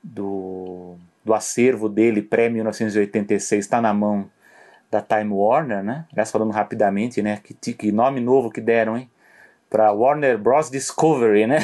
do 0.03 0.95
do 1.23 1.33
acervo 1.33 1.87
dele 1.87 2.21
pré-1986 2.21 3.59
está 3.59 3.81
na 3.81 3.93
mão 3.93 4.29
da 4.89 5.01
Time 5.01 5.31
Warner, 5.31 5.83
né? 5.83 6.05
Aliás, 6.11 6.31
falando 6.31 6.51
rapidamente, 6.51 7.21
né? 7.21 7.39
Que, 7.43 7.73
que 7.73 7.91
nome 7.91 8.19
novo 8.19 8.49
que 8.49 8.59
deram, 8.59 8.97
hein? 8.97 9.09
Para 9.69 9.91
Warner 9.91 10.37
Bros. 10.37 10.69
Discovery, 10.69 11.45
né? 11.45 11.59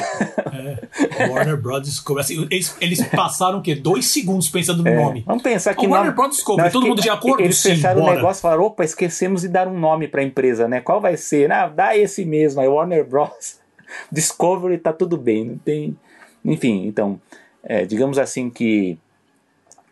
É, 1.18 1.26
Warner 1.26 1.56
Bros. 1.56 1.82
Discovery. 1.82 2.20
Assim, 2.24 2.48
eles, 2.50 2.76
eles 2.80 3.06
passaram 3.08 3.58
o 3.58 3.62
quê? 3.62 3.74
Dois 3.74 4.06
segundos 4.06 4.48
pensando 4.48 4.82
no 4.82 4.88
é, 4.88 4.94
nome. 4.94 5.24
Vamos 5.26 5.42
pensar 5.42 5.74
que. 5.74 5.84
A 5.84 5.88
Warner 5.88 6.14
Bros. 6.14 6.30
Discovery, 6.30 6.66
não, 6.66 6.72
todo 6.72 6.86
mundo 6.86 7.02
de 7.02 7.10
acordo? 7.10 7.42
Eles 7.42 7.58
Sim, 7.58 7.70
fecharam 7.70 8.02
o 8.02 8.10
negócio 8.10 8.40
e 8.40 8.42
falaram: 8.42 8.62
opa, 8.62 8.84
esquecemos 8.84 9.42
de 9.42 9.48
dar 9.48 9.66
um 9.66 9.78
nome 9.78 10.06
para 10.06 10.20
a 10.20 10.24
empresa, 10.24 10.68
né? 10.68 10.80
Qual 10.80 11.00
vai 11.00 11.16
ser? 11.16 11.50
Ah, 11.50 11.68
dá 11.68 11.96
esse 11.96 12.24
mesmo, 12.24 12.60
aí 12.60 12.68
Warner 12.68 13.04
Bros. 13.04 13.58
Discovery 14.10 14.78
tá 14.78 14.92
tudo 14.92 15.16
bem, 15.16 15.44
não 15.44 15.58
tem. 15.58 15.96
Enfim, 16.44 16.86
então, 16.86 17.20
é, 17.62 17.84
digamos 17.84 18.18
assim 18.18 18.48
que 18.48 18.96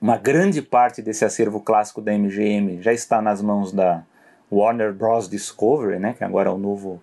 uma 0.01 0.17
grande 0.17 0.61
parte 0.61 1.01
desse 1.03 1.25
acervo 1.25 1.61
clássico 1.61 2.01
da 2.01 2.13
MGM 2.13 2.83
já 2.83 2.93
está 2.93 3.23
nas 3.23 3.41
mãos 3.41 3.73
da 3.73 4.03
Warner 4.53 4.93
Bros. 4.93 5.29
Discovery, 5.29 5.99
né, 5.99 6.15
que 6.17 6.23
agora 6.23 6.51
é 6.51 6.53
o 6.53 6.59
novo, 6.59 7.03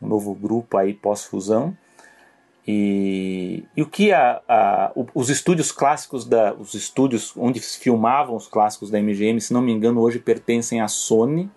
o 0.00 0.06
novo 0.06 0.34
grupo 0.34 0.76
aí 0.76 0.94
pós-fusão. 0.94 1.76
E, 2.66 3.64
e, 3.74 3.80
o 3.80 3.86
que 3.86 4.12
a, 4.12 4.42
a, 4.46 4.92
os 5.14 5.30
estúdios 5.30 5.72
clássicos, 5.72 6.26
da, 6.26 6.52
os 6.52 6.74
estúdios 6.74 7.32
onde 7.34 7.60
filmavam 7.60 8.36
os 8.36 8.46
clássicos 8.46 8.90
da 8.90 9.00
MGM, 9.00 9.40
se 9.40 9.54
não 9.54 9.62
me 9.62 9.72
engano, 9.72 10.02
hoje 10.02 10.18
pertencem 10.18 10.80
à 10.80 10.86
Sony. 10.86 11.50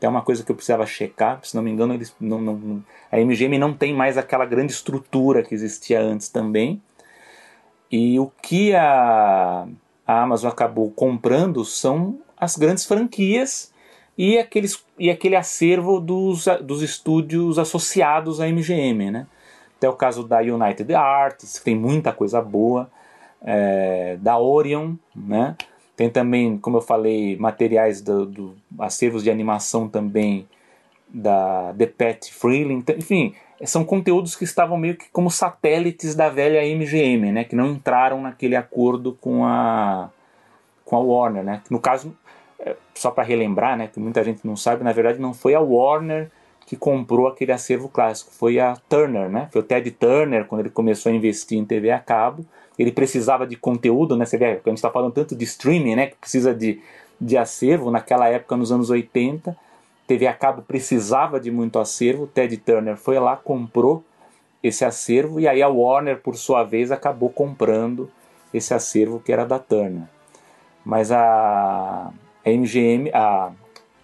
É 0.00 0.08
uma 0.08 0.22
coisa 0.22 0.44
que 0.44 0.52
eu 0.52 0.54
precisava 0.54 0.86
checar, 0.86 1.40
se 1.42 1.56
não 1.56 1.62
me 1.62 1.70
engano, 1.70 1.94
eles 1.94 2.14
não, 2.20 2.38
não, 2.38 2.84
a 3.10 3.18
MGM 3.18 3.58
não 3.58 3.72
tem 3.72 3.94
mais 3.94 4.18
aquela 4.18 4.44
grande 4.44 4.70
estrutura 4.70 5.42
que 5.42 5.54
existia 5.54 6.00
antes 6.00 6.28
também. 6.28 6.80
E 7.90 8.20
o 8.20 8.30
que 8.42 8.74
a, 8.74 9.66
a 10.06 10.22
Amazon 10.22 10.50
acabou 10.50 10.90
comprando 10.90 11.64
são 11.64 12.18
as 12.36 12.56
grandes 12.56 12.84
franquias 12.84 13.72
e, 14.16 14.38
aqueles, 14.38 14.84
e 14.98 15.10
aquele 15.10 15.36
acervo 15.36 16.00
dos, 16.00 16.46
dos 16.62 16.82
estúdios 16.82 17.58
associados 17.58 18.40
à 18.40 18.46
MGM. 18.46 19.10
Né? 19.10 19.26
Até 19.76 19.88
o 19.88 19.94
caso 19.94 20.26
da 20.26 20.38
United 20.40 20.94
Arts, 20.94 21.58
que 21.58 21.64
tem 21.64 21.76
muita 21.76 22.12
coisa 22.12 22.40
boa, 22.40 22.90
é, 23.42 24.16
da 24.20 24.38
Orion, 24.38 24.94
né? 25.14 25.56
tem 25.96 26.10
também, 26.10 26.58
como 26.58 26.78
eu 26.78 26.82
falei, 26.82 27.36
materiais 27.36 28.00
do, 28.00 28.26
do 28.26 28.56
acervos 28.78 29.22
de 29.22 29.30
animação 29.30 29.88
também 29.88 30.48
da 31.08 31.72
The 31.78 31.86
Pet 31.86 32.32
Freeling, 32.32 32.82
enfim, 32.96 33.34
são 33.64 33.84
conteúdos 33.84 34.34
que 34.34 34.42
estavam 34.42 34.76
meio 34.76 34.96
que 34.96 35.06
como 35.12 35.30
satélites 35.30 36.14
da 36.14 36.28
velha 36.28 36.62
MGM, 36.62 37.30
né, 37.30 37.44
que 37.44 37.54
não 37.54 37.66
entraram 37.66 38.20
naquele 38.20 38.56
acordo 38.56 39.16
com 39.20 39.44
a 39.44 40.10
com 40.84 40.96
a 40.96 41.00
Warner, 41.00 41.42
né? 41.42 41.62
No 41.70 41.80
caso, 41.80 42.14
só 42.94 43.10
para 43.10 43.24
relembrar, 43.24 43.76
né, 43.76 43.88
que 43.92 44.00
muita 44.00 44.22
gente 44.24 44.46
não 44.46 44.56
sabe, 44.56 44.84
na 44.84 44.92
verdade 44.92 45.18
não 45.18 45.34
foi 45.34 45.54
a 45.54 45.60
Warner 45.60 46.30
que 46.66 46.76
comprou 46.76 47.26
aquele 47.26 47.52
acervo 47.52 47.88
clássico, 47.88 48.32
foi 48.32 48.58
a 48.58 48.74
Turner, 48.88 49.28
né? 49.28 49.48
Foi 49.52 49.60
o 49.60 49.64
Ted 49.64 49.90
Turner 49.90 50.46
quando 50.46 50.60
ele 50.60 50.70
começou 50.70 51.12
a 51.12 51.14
investir 51.14 51.58
em 51.58 51.64
TV 51.64 51.90
a 51.90 51.98
cabo, 51.98 52.44
ele 52.78 52.90
precisava 52.90 53.46
de 53.46 53.54
conteúdo, 53.54 54.16
né? 54.16 54.24
Você 54.24 54.38
vê, 54.38 54.46
a 54.46 54.54
gente 54.54 54.72
está 54.74 54.90
falando 54.90 55.12
tanto 55.12 55.36
de 55.36 55.44
streaming, 55.44 55.94
né, 55.94 56.06
que 56.06 56.16
precisa 56.16 56.54
de 56.54 56.80
de 57.20 57.36
acervo 57.36 57.92
naquela 57.92 58.28
época 58.28 58.56
nos 58.56 58.72
anos 58.72 58.90
80 58.90 59.56
TV 60.06 60.26
a 60.26 60.34
cabo 60.34 60.62
precisava 60.62 61.40
de 61.40 61.50
muito 61.50 61.78
acervo, 61.78 62.26
Ted 62.26 62.56
Turner 62.58 62.96
foi 62.96 63.18
lá, 63.18 63.36
comprou 63.36 64.04
esse 64.62 64.84
acervo 64.84 65.40
e 65.40 65.48
aí 65.48 65.62
a 65.62 65.68
Warner, 65.68 66.20
por 66.20 66.36
sua 66.36 66.62
vez, 66.62 66.90
acabou 66.92 67.30
comprando 67.30 68.10
esse 68.52 68.72
acervo 68.74 69.20
que 69.20 69.32
era 69.32 69.44
da 69.44 69.58
Turner. 69.58 70.04
Mas 70.84 71.10
a, 71.10 72.10
a 72.44 72.50
MGM, 72.50 73.10
a, 73.12 73.52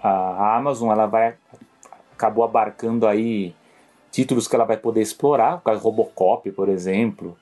a 0.02 0.56
Amazon, 0.56 0.90
ela 0.90 1.06
vai 1.06 1.35
acabou 2.12 2.44
abarcando 2.44 3.06
aí 3.06 3.54
títulos 4.11 4.47
que 4.47 4.54
ela 4.54 4.64
vai 4.64 4.76
poder 4.76 5.00
explorar, 5.00 5.56
o 5.56 5.61
caso 5.61 5.80
Robocop, 5.80 6.50
por 6.50 6.68
exemplo, 6.68 7.37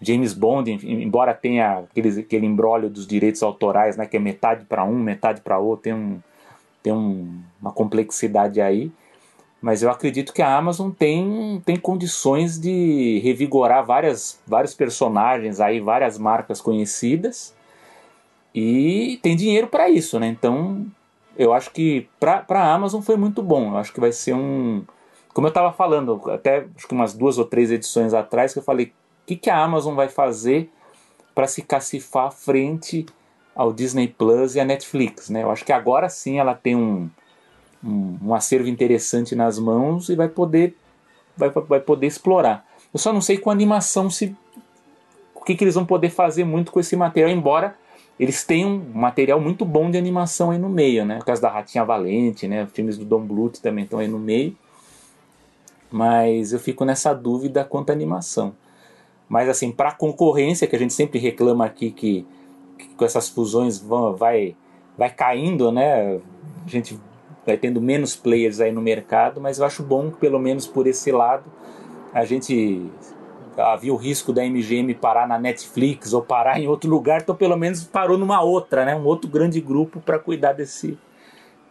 James 0.00 0.32
Bond, 0.32 0.70
embora 0.84 1.34
tenha 1.34 1.80
aquele, 1.80 2.20
aquele 2.20 2.46
embrólio 2.46 2.88
dos 2.88 3.06
direitos 3.06 3.42
autorais, 3.42 3.96
né, 3.96 4.06
que 4.06 4.16
é 4.16 4.20
metade 4.20 4.64
para 4.64 4.84
um, 4.84 4.98
metade 4.98 5.40
para 5.42 5.58
outro, 5.58 5.84
tem 5.84 5.94
um 5.94 6.20
tem 6.82 6.92
um, 6.92 7.40
uma 7.60 7.70
complexidade 7.70 8.60
aí, 8.60 8.90
mas 9.60 9.84
eu 9.84 9.90
acredito 9.90 10.32
que 10.32 10.42
a 10.42 10.56
Amazon 10.56 10.90
tem, 10.90 11.62
tem 11.64 11.76
condições 11.76 12.58
de 12.58 13.20
revigorar 13.22 13.86
várias, 13.86 14.40
vários 14.44 14.74
personagens 14.74 15.60
aí, 15.60 15.78
várias 15.78 16.18
marcas 16.18 16.60
conhecidas 16.60 17.54
e 18.54 19.18
tem 19.22 19.36
dinheiro 19.36 19.66
para 19.66 19.88
isso, 19.88 20.18
né? 20.18 20.26
Então 20.26 20.86
eu 21.36 21.52
acho 21.52 21.70
que 21.70 22.08
para 22.20 22.44
a 22.48 22.74
Amazon 22.74 23.00
foi 23.00 23.16
muito 23.16 23.42
bom. 23.42 23.72
Eu 23.72 23.78
acho 23.78 23.92
que 23.92 24.00
vai 24.00 24.12
ser 24.12 24.34
um. 24.34 24.84
Como 25.32 25.46
eu 25.46 25.50
estava 25.50 25.72
falando, 25.72 26.20
até 26.30 26.66
acho 26.76 26.86
que 26.86 26.94
umas 26.94 27.14
duas 27.14 27.38
ou 27.38 27.44
três 27.44 27.70
edições 27.70 28.12
atrás, 28.12 28.52
que 28.52 28.58
eu 28.58 28.62
falei: 28.62 28.86
o 28.86 28.92
que, 29.26 29.36
que 29.36 29.50
a 29.50 29.58
Amazon 29.58 29.94
vai 29.94 30.08
fazer 30.08 30.70
para 31.34 31.46
se 31.46 31.62
cacifar 31.62 32.30
frente 32.30 33.06
ao 33.54 33.72
Disney 33.72 34.08
Plus 34.08 34.54
e 34.54 34.60
à 34.60 34.64
Netflix. 34.64 35.28
Né? 35.28 35.42
Eu 35.42 35.50
acho 35.50 35.64
que 35.64 35.72
agora 35.72 36.08
sim 36.08 36.38
ela 36.38 36.54
tem 36.54 36.76
um, 36.76 37.08
um, 37.82 38.18
um 38.22 38.34
acervo 38.34 38.68
interessante 38.68 39.34
nas 39.34 39.58
mãos 39.58 40.08
e 40.08 40.14
vai 40.14 40.28
poder, 40.28 40.76
vai, 41.36 41.50
vai 41.50 41.80
poder 41.80 42.06
explorar. 42.06 42.66
Eu 42.92 42.98
só 42.98 43.12
não 43.12 43.20
sei 43.20 43.38
com 43.38 43.50
animação 43.50 44.10
se 44.10 44.36
o 45.34 45.42
que, 45.42 45.54
que 45.54 45.64
eles 45.64 45.74
vão 45.74 45.84
poder 45.84 46.10
fazer 46.10 46.44
muito 46.44 46.70
com 46.70 46.80
esse 46.80 46.94
material, 46.94 47.30
embora 47.30 47.76
eles 48.18 48.44
tenham 48.44 48.70
um 48.70 48.98
material 48.98 49.40
muito 49.40 49.64
bom 49.64 49.90
de 49.90 49.98
animação 49.98 50.50
aí 50.50 50.58
no 50.58 50.68
meio, 50.68 51.04
né? 51.04 51.18
O 51.20 51.24
caso 51.24 51.42
da 51.42 51.50
Ratinha 51.50 51.84
Valente, 51.84 52.46
né? 52.46 52.66
Filmes 52.66 52.96
do 52.98 53.04
Don 53.04 53.20
Bluth 53.20 53.58
também 53.60 53.84
estão 53.84 53.98
aí 53.98 54.08
no 54.08 54.18
meio. 54.18 54.56
Mas 55.90 56.52
eu 56.52 56.58
fico 56.58 56.84
nessa 56.84 57.12
dúvida 57.12 57.64
quanto 57.64 57.90
à 57.90 57.92
animação. 57.92 58.54
Mas 59.28 59.48
assim, 59.48 59.72
para 59.72 59.92
concorrência, 59.92 60.66
que 60.66 60.76
a 60.76 60.78
gente 60.78 60.92
sempre 60.92 61.18
reclama 61.18 61.64
aqui 61.64 61.90
que 61.90 62.26
com 62.96 63.04
essas 63.04 63.28
fusões 63.28 63.78
vão, 63.78 64.14
vai, 64.14 64.54
vai 64.96 65.10
caindo, 65.10 65.72
né? 65.72 66.20
A 66.64 66.68
gente 66.68 66.98
vai 67.44 67.56
tendo 67.56 67.80
menos 67.80 68.14
players 68.14 68.60
aí 68.60 68.70
no 68.70 68.80
mercado, 68.80 69.40
mas 69.40 69.58
eu 69.58 69.64
acho 69.64 69.82
bom 69.82 70.10
que 70.10 70.18
pelo 70.18 70.38
menos 70.38 70.66
por 70.66 70.86
esse 70.86 71.10
lado 71.10 71.44
a 72.12 72.24
gente 72.24 72.90
havia 73.56 73.92
o 73.92 73.96
risco 73.96 74.32
da 74.32 74.42
MGM 74.44 74.94
parar 74.94 75.26
na 75.26 75.38
Netflix 75.38 76.12
ou 76.12 76.22
parar 76.22 76.60
em 76.60 76.66
outro 76.66 76.88
lugar, 76.88 77.20
então 77.20 77.34
pelo 77.34 77.56
menos 77.56 77.84
parou 77.84 78.16
numa 78.16 78.40
outra, 78.40 78.84
né? 78.84 78.94
Um 78.94 79.04
outro 79.04 79.28
grande 79.28 79.60
grupo 79.60 80.00
para 80.00 80.18
cuidar 80.18 80.52
desse 80.52 80.98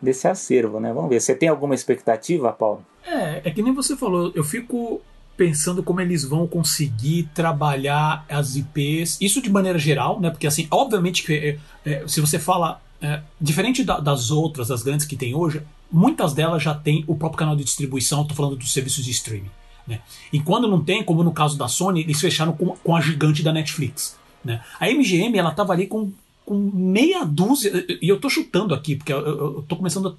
desse 0.02 0.28
acervo, 0.28 0.80
né? 0.80 0.92
Vamos 0.92 1.10
ver. 1.10 1.22
Você 1.22 1.36
tem 1.36 1.48
alguma 1.48 1.76
expectativa, 1.76 2.52
Paulo? 2.52 2.84
É, 3.06 3.42
é 3.46 3.52
que 3.52 3.62
nem 3.62 3.74
você 3.74 3.96
falou. 3.96 4.32
Eu 4.34 4.44
fico 4.44 5.00
pensando 5.38 5.82
como 5.84 6.02
eles 6.02 6.24
vão 6.24 6.48
conseguir 6.48 7.30
trabalhar 7.34 8.26
as 8.30 8.56
IPs, 8.56 9.18
isso 9.22 9.42
de 9.42 9.50
maneira 9.50 9.78
geral, 9.78 10.20
né? 10.20 10.30
Porque 10.30 10.48
assim, 10.48 10.68
obviamente 10.72 11.24
que 11.24 11.60
é, 11.86 11.90
é, 11.90 12.08
se 12.08 12.20
você 12.20 12.38
fala 12.38 12.82
é, 13.02 13.22
diferente 13.40 13.84
da, 13.84 14.00
das 14.00 14.32
outras, 14.32 14.68
das 14.68 14.84
grandes 14.84 15.06
que 15.06 15.16
tem 15.16 15.36
hoje, 15.36 15.62
muitas 15.92 16.34
delas 16.34 16.62
já 16.62 16.74
têm 16.74 17.04
o 17.08 17.16
próprio 17.16 17.40
canal 17.40 17.56
de 17.56 17.64
distribuição. 17.64 18.22
Estou 18.22 18.36
falando 18.36 18.56
dos 18.56 18.74
serviços 18.74 19.04
de 19.04 19.12
streaming. 19.12 19.50
Né? 19.88 20.00
E 20.32 20.40
quando 20.40 20.68
não 20.68 20.84
tem, 20.84 21.04
como 21.04 21.24
no 21.24 21.32
caso 21.32 21.58
da 21.58 21.68
Sony, 21.68 22.02
eles 22.02 22.20
fecharam 22.20 22.54
com, 22.54 22.76
com 22.78 22.96
a 22.96 23.02
gigante 23.02 23.44
da 23.44 23.52
Netflix. 23.52 24.18
Né? 24.44 24.64
A 24.80 24.88
MGM 24.90 25.38
ela 25.38 25.52
tava 25.52 25.74
ali 25.74 25.88
com, 25.88 26.12
com 26.46 26.58
meia 26.58 27.24
dúzia, 27.24 27.86
e 28.02 28.08
eu 28.08 28.20
tô 28.20 28.30
chutando 28.30 28.74
aqui, 28.74 28.96
porque 28.96 29.14
eu, 29.14 29.64
tô 29.68 29.76
começando 29.76 30.10
a, 30.10 30.14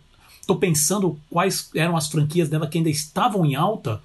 tô 0.46 0.56
pensando 0.56 1.18
quais 1.30 1.70
eram 1.74 1.96
as 1.96 2.08
franquias 2.08 2.48
dela 2.48 2.66
que 2.66 2.78
ainda 2.78 2.90
estavam 2.90 3.44
em 3.44 3.54
alta. 3.54 4.00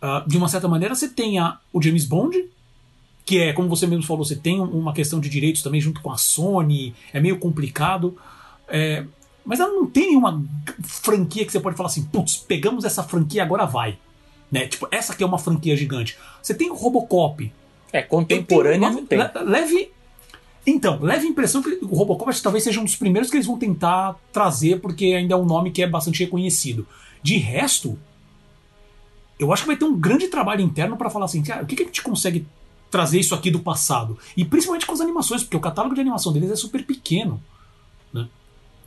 Uh, 0.00 0.28
de 0.28 0.36
uma 0.36 0.48
certa 0.48 0.66
maneira, 0.66 0.94
você 0.94 1.08
tem 1.08 1.38
a, 1.38 1.58
o 1.72 1.80
James 1.80 2.04
Bond, 2.04 2.44
que 3.24 3.38
é, 3.38 3.52
como 3.52 3.68
você 3.68 3.86
mesmo 3.86 4.02
falou, 4.04 4.24
você 4.24 4.34
tem 4.34 4.60
uma 4.60 4.92
questão 4.92 5.20
de 5.20 5.28
direitos 5.28 5.62
também 5.62 5.80
junto 5.80 6.00
com 6.00 6.10
a 6.10 6.16
Sony, 6.16 6.94
é 7.12 7.20
meio 7.20 7.38
complicado. 7.38 8.16
É, 8.68 9.04
mas 9.44 9.60
ela 9.60 9.72
não 9.72 9.86
tem 9.86 10.08
nenhuma 10.08 10.42
franquia 10.82 11.44
que 11.44 11.52
você 11.52 11.60
pode 11.60 11.76
falar 11.76 11.88
assim, 11.88 12.04
putz, 12.04 12.36
pegamos 12.36 12.84
essa 12.84 13.02
franquia, 13.02 13.42
agora 13.42 13.64
vai. 13.64 13.96
Né? 14.52 14.66
Tipo, 14.66 14.86
essa 14.90 15.14
aqui 15.14 15.22
é 15.22 15.26
uma 15.26 15.38
franquia 15.38 15.74
gigante. 15.74 16.18
Você 16.42 16.52
tem 16.52 16.70
o 16.70 16.74
Robocop. 16.74 17.50
É, 17.90 18.02
contemporânea 18.02 18.90
não 18.90 19.06
tem. 19.06 19.18
Leve. 19.46 19.90
Então, 20.66 21.00
leve 21.00 21.26
a 21.26 21.30
impressão 21.30 21.62
que 21.62 21.78
o 21.82 21.94
Robocop 21.94 22.28
acho 22.28 22.38
que 22.38 22.44
talvez 22.44 22.62
seja 22.62 22.78
um 22.78 22.84
dos 22.84 22.94
primeiros 22.94 23.30
que 23.30 23.36
eles 23.36 23.46
vão 23.46 23.58
tentar 23.58 24.14
trazer, 24.30 24.80
porque 24.80 25.06
ainda 25.06 25.34
é 25.34 25.36
um 25.36 25.44
nome 25.44 25.70
que 25.72 25.82
é 25.82 25.86
bastante 25.86 26.22
reconhecido. 26.22 26.86
De 27.22 27.36
resto, 27.38 27.98
eu 29.38 29.52
acho 29.52 29.62
que 29.62 29.68
vai 29.68 29.76
ter 29.76 29.86
um 29.86 29.98
grande 29.98 30.28
trabalho 30.28 30.60
interno 30.60 30.96
para 30.96 31.10
falar 31.10 31.24
assim, 31.24 31.42
cara, 31.42 31.62
o 31.62 31.66
que, 31.66 31.74
que 31.74 31.82
a 31.82 31.86
gente 31.86 32.02
consegue 32.02 32.46
trazer 32.90 33.18
isso 33.18 33.34
aqui 33.34 33.50
do 33.50 33.58
passado? 33.58 34.18
E 34.36 34.44
principalmente 34.44 34.86
com 34.86 34.92
as 34.92 35.00
animações, 35.00 35.42
porque 35.42 35.56
o 35.56 35.60
catálogo 35.60 35.94
de 35.94 36.00
animação 36.00 36.32
deles 36.32 36.50
é 36.50 36.56
super 36.56 36.84
pequeno. 36.84 37.42
Né? 38.12 38.28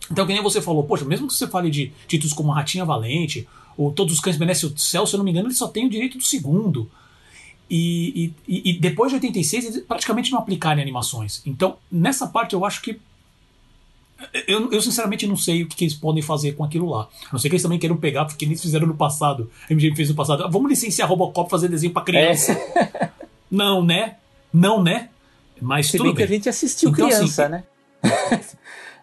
Então, 0.10 0.26
que 0.26 0.34
nem 0.34 0.42
você 0.42 0.62
falou, 0.62 0.84
poxa, 0.84 1.04
mesmo 1.04 1.28
que 1.28 1.34
você 1.34 1.48
fale 1.48 1.70
de 1.70 1.92
títulos 2.08 2.34
como 2.34 2.52
Ratinha 2.52 2.86
Valente, 2.86 3.48
ou 3.78 3.92
Todos 3.92 4.14
os 4.14 4.20
Cães 4.20 4.38
Merecem 4.38 4.70
o 4.70 4.78
Céu, 4.78 5.06
se 5.06 5.16
eu 5.16 5.18
não 5.18 5.24
me 5.26 5.32
engano, 5.32 5.48
ele 5.48 5.56
só 5.56 5.68
tem 5.68 5.86
o 5.86 5.90
direito 5.90 6.18
do 6.18 6.24
segundo. 6.24 6.90
E, 7.70 8.32
e, 8.48 8.70
e, 8.70 8.80
depois 8.80 9.10
de 9.10 9.16
86, 9.16 9.66
eles 9.66 9.84
praticamente 9.88 10.32
não 10.32 10.40
aplicaram 10.40 10.80
em 10.80 10.82
animações. 10.84 11.42
Então, 11.46 11.78
nessa 11.92 12.28
parte, 12.28 12.54
eu 12.54 12.64
acho 12.64 12.82
que. 12.82 13.00
Eu, 14.48 14.72
eu 14.72 14.82
sinceramente 14.82 15.28
não 15.28 15.36
sei 15.36 15.64
o 15.64 15.68
que, 15.68 15.76
que, 15.76 15.84
eles 15.84 15.94
podem 15.94 16.22
fazer 16.22 16.54
com 16.54 16.64
aquilo 16.64 16.90
lá. 16.90 17.10
A 17.28 17.34
não 17.34 17.40
sei 17.40 17.50
que 17.50 17.56
eles 17.56 17.64
também 17.64 17.80
queiram 17.80 17.98
pegar, 17.98 18.26
porque 18.26 18.46
eles 18.46 18.62
fizeram 18.62 18.88
no 18.88 18.96
passado. 18.96 19.50
A 19.70 19.74
MGM 19.74 19.96
fez 19.96 20.10
no 20.10 20.16
passado. 20.16 20.44
Ah, 20.44 20.48
vamos 20.48 20.70
licenciar 20.70 21.10
Robocop 21.10 21.50
fazer 21.50 21.68
desenho 21.68 21.92
pra 21.92 22.04
criança. 22.04 22.52
É. 22.52 23.10
Não, 23.50 23.84
né? 23.84 24.16
Não, 24.54 24.82
né? 24.82 25.10
Mas 25.62 25.88
Se 25.88 25.98
tudo 25.98 26.08
bem. 26.08 26.16
que 26.16 26.24
a 26.24 26.28
gente 26.28 26.50
assistiu 26.50 26.90
então, 26.90 27.08
assim, 27.08 27.18
criança, 27.18 27.44
assim, 27.44 27.52
né? 27.52 27.64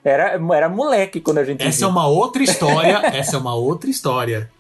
Era, 0.04 0.32
era 0.52 0.68
moleque 0.68 1.20
quando 1.20 1.38
a 1.38 1.44
gente. 1.44 1.62
Essa 1.62 1.78
viu. 1.78 1.86
é 1.86 1.90
uma 1.92 2.08
outra 2.08 2.42
história. 2.42 2.98
essa 3.14 3.36
é 3.36 3.38
uma 3.38 3.54
outra 3.54 3.88
história. 3.88 4.50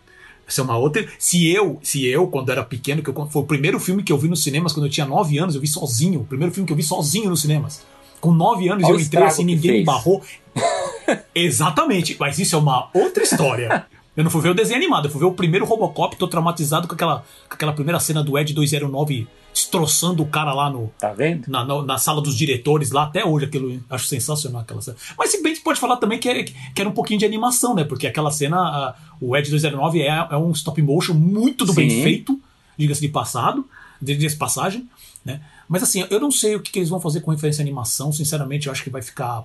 Essa 0.52 0.60
é 0.60 0.64
uma 0.64 0.76
outra. 0.76 1.08
Se 1.18 1.50
eu, 1.50 1.78
se 1.82 2.06
eu, 2.06 2.26
quando 2.26 2.52
era 2.52 2.62
pequeno, 2.62 3.02
que 3.02 3.08
eu, 3.08 3.26
foi 3.30 3.42
o 3.42 3.46
primeiro 3.46 3.80
filme 3.80 4.02
que 4.02 4.12
eu 4.12 4.18
vi 4.18 4.28
nos 4.28 4.42
cinemas 4.42 4.74
quando 4.74 4.84
eu 4.84 4.90
tinha 4.90 5.06
9 5.06 5.38
anos, 5.38 5.54
eu 5.54 5.60
vi 5.62 5.66
sozinho. 5.66 6.20
O 6.20 6.24
primeiro 6.24 6.52
filme 6.52 6.66
que 6.66 6.72
eu 6.72 6.76
vi 6.76 6.82
sozinho 6.82 7.30
nos 7.30 7.40
cinemas. 7.40 7.82
Com 8.20 8.32
9 8.32 8.68
anos 8.68 8.84
Olha 8.84 8.92
eu 8.92 9.00
entrei 9.00 9.24
assim, 9.24 9.44
ninguém 9.44 9.78
me 9.78 9.84
barrou. 9.84 10.22
Exatamente, 11.34 12.16
mas 12.20 12.38
isso 12.38 12.54
é 12.54 12.58
uma 12.58 12.90
outra 12.92 13.22
história. 13.22 13.86
Eu 14.14 14.22
não 14.22 14.30
fui 14.30 14.42
ver 14.42 14.50
o 14.50 14.54
desenho 14.54 14.76
animado, 14.76 15.06
eu 15.06 15.10
fui 15.10 15.20
ver 15.20 15.26
o 15.26 15.32
primeiro 15.32 15.64
Robocop, 15.64 16.16
tô 16.16 16.28
traumatizado 16.28 16.86
com 16.86 16.94
aquela, 16.94 17.24
com 17.48 17.54
aquela 17.54 17.72
primeira 17.72 17.98
cena 17.98 18.22
do 18.22 18.38
Ed 18.38 18.52
209 18.52 19.26
destroçando 19.52 20.22
o 20.22 20.26
cara 20.26 20.52
lá 20.52 20.70
no. 20.70 20.92
Tá 20.98 21.12
vendo? 21.12 21.48
Na, 21.48 21.64
na, 21.64 21.82
na, 21.82 21.98
sala 21.98 22.20
dos 22.20 22.36
diretores 22.36 22.90
lá, 22.90 23.04
até 23.04 23.24
hoje, 23.24 23.46
aquilo. 23.46 23.82
Acho 23.90 24.06
sensacional 24.06 24.62
aquela 24.62 24.80
cena. 24.80 24.96
Mas 25.16 25.30
se 25.30 25.42
bem 25.42 25.54
que 25.54 25.60
pode 25.60 25.78
falar 25.78 25.96
também 25.96 26.18
que 26.18 26.28
era, 26.28 26.42
que 26.42 26.54
era 26.76 26.88
um 26.88 26.92
pouquinho 26.92 27.18
de 27.18 27.26
animação, 27.26 27.74
né? 27.74 27.84
Porque 27.84 28.06
aquela 28.06 28.30
cena, 28.30 28.56
a, 28.56 28.94
o 29.20 29.36
Ed 29.36 29.50
209 29.50 30.00
é, 30.00 30.28
é 30.30 30.36
um 30.36 30.50
stop 30.52 30.80
motion 30.82 31.14
muito 31.14 31.64
do 31.64 31.72
Sim. 31.72 31.76
bem 31.76 32.02
feito, 32.02 32.40
diga-se 32.76 33.00
de 33.00 33.08
passado, 33.08 33.66
de 34.00 34.30
passagem, 34.36 34.88
né? 35.24 35.40
Mas 35.68 35.82
assim, 35.82 36.04
eu 36.10 36.20
não 36.20 36.30
sei 36.30 36.56
o 36.56 36.60
que, 36.60 36.70
que 36.70 36.78
eles 36.78 36.88
vão 36.88 37.00
fazer 37.00 37.20
com 37.20 37.30
referência 37.30 37.62
à 37.62 37.64
animação, 37.64 38.12
sinceramente, 38.12 38.66
eu 38.66 38.72
acho 38.72 38.82
que 38.82 38.90
vai 38.90 39.02
ficar 39.02 39.44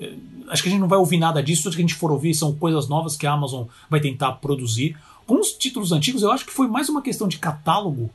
é, 0.00 0.12
acho 0.48 0.62
que 0.62 0.68
a 0.68 0.72
gente 0.72 0.80
não 0.80 0.88
vai 0.88 0.98
ouvir 0.98 1.18
nada 1.18 1.42
disso. 1.42 1.62
Tudo 1.64 1.76
que 1.76 1.82
a 1.82 1.86
gente 1.86 1.94
for 1.94 2.10
ouvir 2.10 2.34
são 2.34 2.54
coisas 2.54 2.88
novas 2.88 3.16
que 3.16 3.26
a 3.26 3.32
Amazon 3.32 3.66
vai 3.88 4.00
tentar 4.00 4.32
produzir. 4.32 4.96
Com 5.26 5.40
os 5.40 5.52
títulos 5.52 5.92
antigos, 5.92 6.22
eu 6.22 6.30
acho 6.30 6.44
que 6.44 6.52
foi 6.52 6.68
mais 6.68 6.88
uma 6.88 7.00
questão 7.00 7.26
de 7.28 7.38
catálogo. 7.38 8.10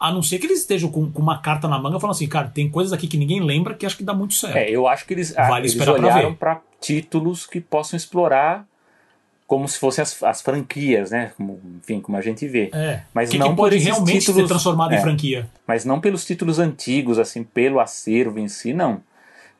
A 0.00 0.10
não 0.10 0.22
ser 0.22 0.38
que 0.38 0.46
eles 0.46 0.60
estejam 0.60 0.90
com, 0.90 1.12
com 1.12 1.20
uma 1.20 1.38
carta 1.38 1.68
na 1.68 1.78
manga 1.78 2.00
falando 2.00 2.16
assim, 2.16 2.26
cara, 2.26 2.48
tem 2.48 2.70
coisas 2.70 2.90
aqui 2.90 3.06
que 3.06 3.18
ninguém 3.18 3.40
lembra 3.40 3.74
que 3.74 3.84
acho 3.84 3.98
que 3.98 4.02
dá 4.02 4.14
muito 4.14 4.32
certo. 4.32 4.56
É, 4.56 4.70
eu 4.70 4.88
acho 4.88 5.04
que 5.04 5.12
eles, 5.12 5.36
ah, 5.36 5.46
vale 5.46 5.68
eles 5.68 5.86
olharam 5.86 6.34
para 6.34 6.62
títulos 6.80 7.46
que 7.46 7.60
possam 7.60 7.98
explorar 7.98 8.66
como 9.46 9.68
se 9.68 9.78
fossem 9.78 10.00
as, 10.00 10.22
as 10.22 10.40
franquias, 10.40 11.10
né? 11.10 11.32
Como, 11.36 11.60
enfim, 11.82 12.00
como 12.00 12.16
a 12.16 12.22
gente 12.22 12.46
vê. 12.48 12.70
É. 12.72 13.02
Mas 13.12 13.28
que 13.28 13.36
não 13.36 13.50
que 13.50 13.56
pode 13.56 13.76
realmente 13.76 14.20
títulos, 14.20 14.42
ser 14.42 14.48
transformado 14.48 14.92
é, 14.92 14.96
em 14.96 15.00
franquia. 15.02 15.50
Mas 15.66 15.84
não 15.84 16.00
pelos 16.00 16.24
títulos 16.24 16.58
antigos, 16.58 17.18
assim, 17.18 17.42
pelo 17.44 17.78
acervo 17.78 18.38
em 18.38 18.48
si, 18.48 18.72
não. 18.72 19.02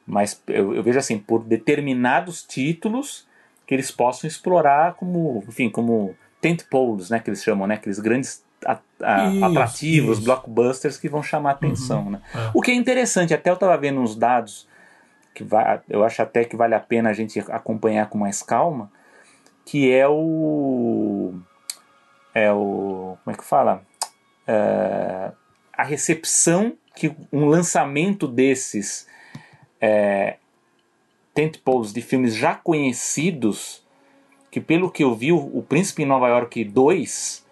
Mas 0.07 0.41
eu, 0.47 0.75
eu 0.75 0.83
vejo 0.83 0.99
assim, 0.99 1.19
por 1.19 1.43
determinados 1.43 2.43
títulos 2.43 3.27
que 3.67 3.75
eles 3.75 3.91
possam 3.91 4.27
explorar 4.27 4.95
como, 4.95 5.45
enfim, 5.47 5.69
como 5.69 6.15
tentpoles, 6.41 7.11
né, 7.11 7.19
que 7.19 7.29
eles 7.29 7.43
chamam, 7.43 7.67
né, 7.67 7.75
aqueles 7.75 7.99
grandes 7.99 8.43
atrativos, 8.63 10.19
isso. 10.19 10.25
blockbusters 10.25 10.99
que 10.99 11.09
vão 11.09 11.23
chamar 11.23 11.53
atenção, 11.53 12.05
uhum, 12.05 12.11
né? 12.11 12.23
É. 12.35 12.51
O 12.55 12.61
que 12.61 12.71
é 12.71 12.75
interessante, 12.75 13.33
até 13.33 13.51
eu 13.51 13.55
estava 13.55 13.77
vendo 13.77 14.01
uns 14.01 14.15
dados 14.15 14.69
que 15.35 15.43
vai, 15.43 15.81
eu 15.89 16.05
acho 16.05 16.21
até 16.21 16.45
que 16.45 16.57
vale 16.57 16.75
a 16.75 16.81
pena 16.81 17.11
a 17.11 17.13
gente 17.13 17.39
acompanhar 17.49 18.09
com 18.09 18.19
mais 18.19 18.43
calma, 18.43 18.91
que 19.65 19.91
é 19.91 20.07
o 20.07 21.35
é 22.35 22.53
o 22.53 23.17
como 23.25 23.35
é 23.35 23.39
que 23.39 23.45
fala 23.45 23.83
é, 24.47 25.33
a 25.73 25.83
recepção 25.83 26.75
que 26.95 27.15
um 27.33 27.47
lançamento 27.47 28.27
desses 28.29 29.07
é, 29.81 30.37
tentpoles 31.33 31.93
de 31.93 32.03
filmes 32.03 32.35
já 32.35 32.55
conhecidos, 32.55 33.83
que 34.51 34.61
pelo 34.61 34.91
que 34.91 35.03
eu 35.03 35.15
vi, 35.15 35.33
o, 35.33 35.39
o 35.39 35.63
Príncipe 35.63 36.03
em 36.03 36.07
Nova 36.07 36.29
York 36.29 36.65
2, 36.65 37.47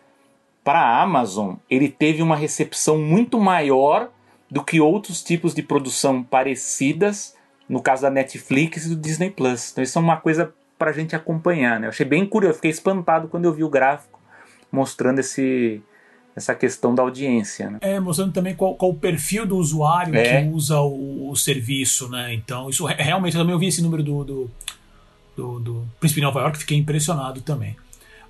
para 0.68 0.80
a 0.82 1.02
Amazon, 1.02 1.54
ele 1.70 1.88
teve 1.88 2.20
uma 2.20 2.36
recepção 2.36 2.98
muito 2.98 3.40
maior 3.40 4.10
do 4.50 4.62
que 4.62 4.78
outros 4.82 5.22
tipos 5.22 5.54
de 5.54 5.62
produção 5.62 6.22
parecidas, 6.22 7.34
no 7.66 7.80
caso 7.80 8.02
da 8.02 8.10
Netflix 8.10 8.84
e 8.84 8.90
do 8.90 8.96
Disney 8.96 9.30
Plus. 9.30 9.72
Então 9.72 9.82
isso 9.82 9.98
é 9.98 10.02
uma 10.02 10.18
coisa 10.18 10.52
para 10.78 10.90
a 10.90 10.92
gente 10.92 11.16
acompanhar. 11.16 11.80
Né? 11.80 11.86
Eu 11.86 11.88
achei 11.88 12.04
bem 12.04 12.26
curioso, 12.26 12.56
fiquei 12.56 12.70
espantado 12.70 13.28
quando 13.28 13.46
eu 13.46 13.54
vi 13.54 13.64
o 13.64 13.70
gráfico 13.70 14.20
mostrando 14.70 15.20
esse, 15.20 15.80
essa 16.36 16.54
questão 16.54 16.94
da 16.94 17.02
audiência. 17.02 17.70
Né? 17.70 17.78
É, 17.80 17.98
mostrando 17.98 18.34
também 18.34 18.54
qual, 18.54 18.74
qual 18.74 18.90
o 18.90 18.94
perfil 18.94 19.46
do 19.46 19.56
usuário 19.56 20.14
é. 20.14 20.42
que 20.42 20.50
usa 20.50 20.78
o, 20.80 21.30
o, 21.30 21.34
serviço, 21.34 22.10
né? 22.10 22.34
Então, 22.34 22.68
isso 22.68 22.84
realmente, 22.84 23.34
eu 23.34 23.40
também 23.40 23.54
ouvi 23.54 23.68
esse 23.68 23.80
número 23.80 24.02
do, 24.02 24.22
do, 24.22 24.50
do, 25.34 25.60
do 25.60 25.88
Príncipe 25.98 26.20
de 26.20 26.26
Nova 26.26 26.40
York, 26.40 26.58
fiquei 26.58 26.76
impressionado 26.76 27.40
também. 27.40 27.74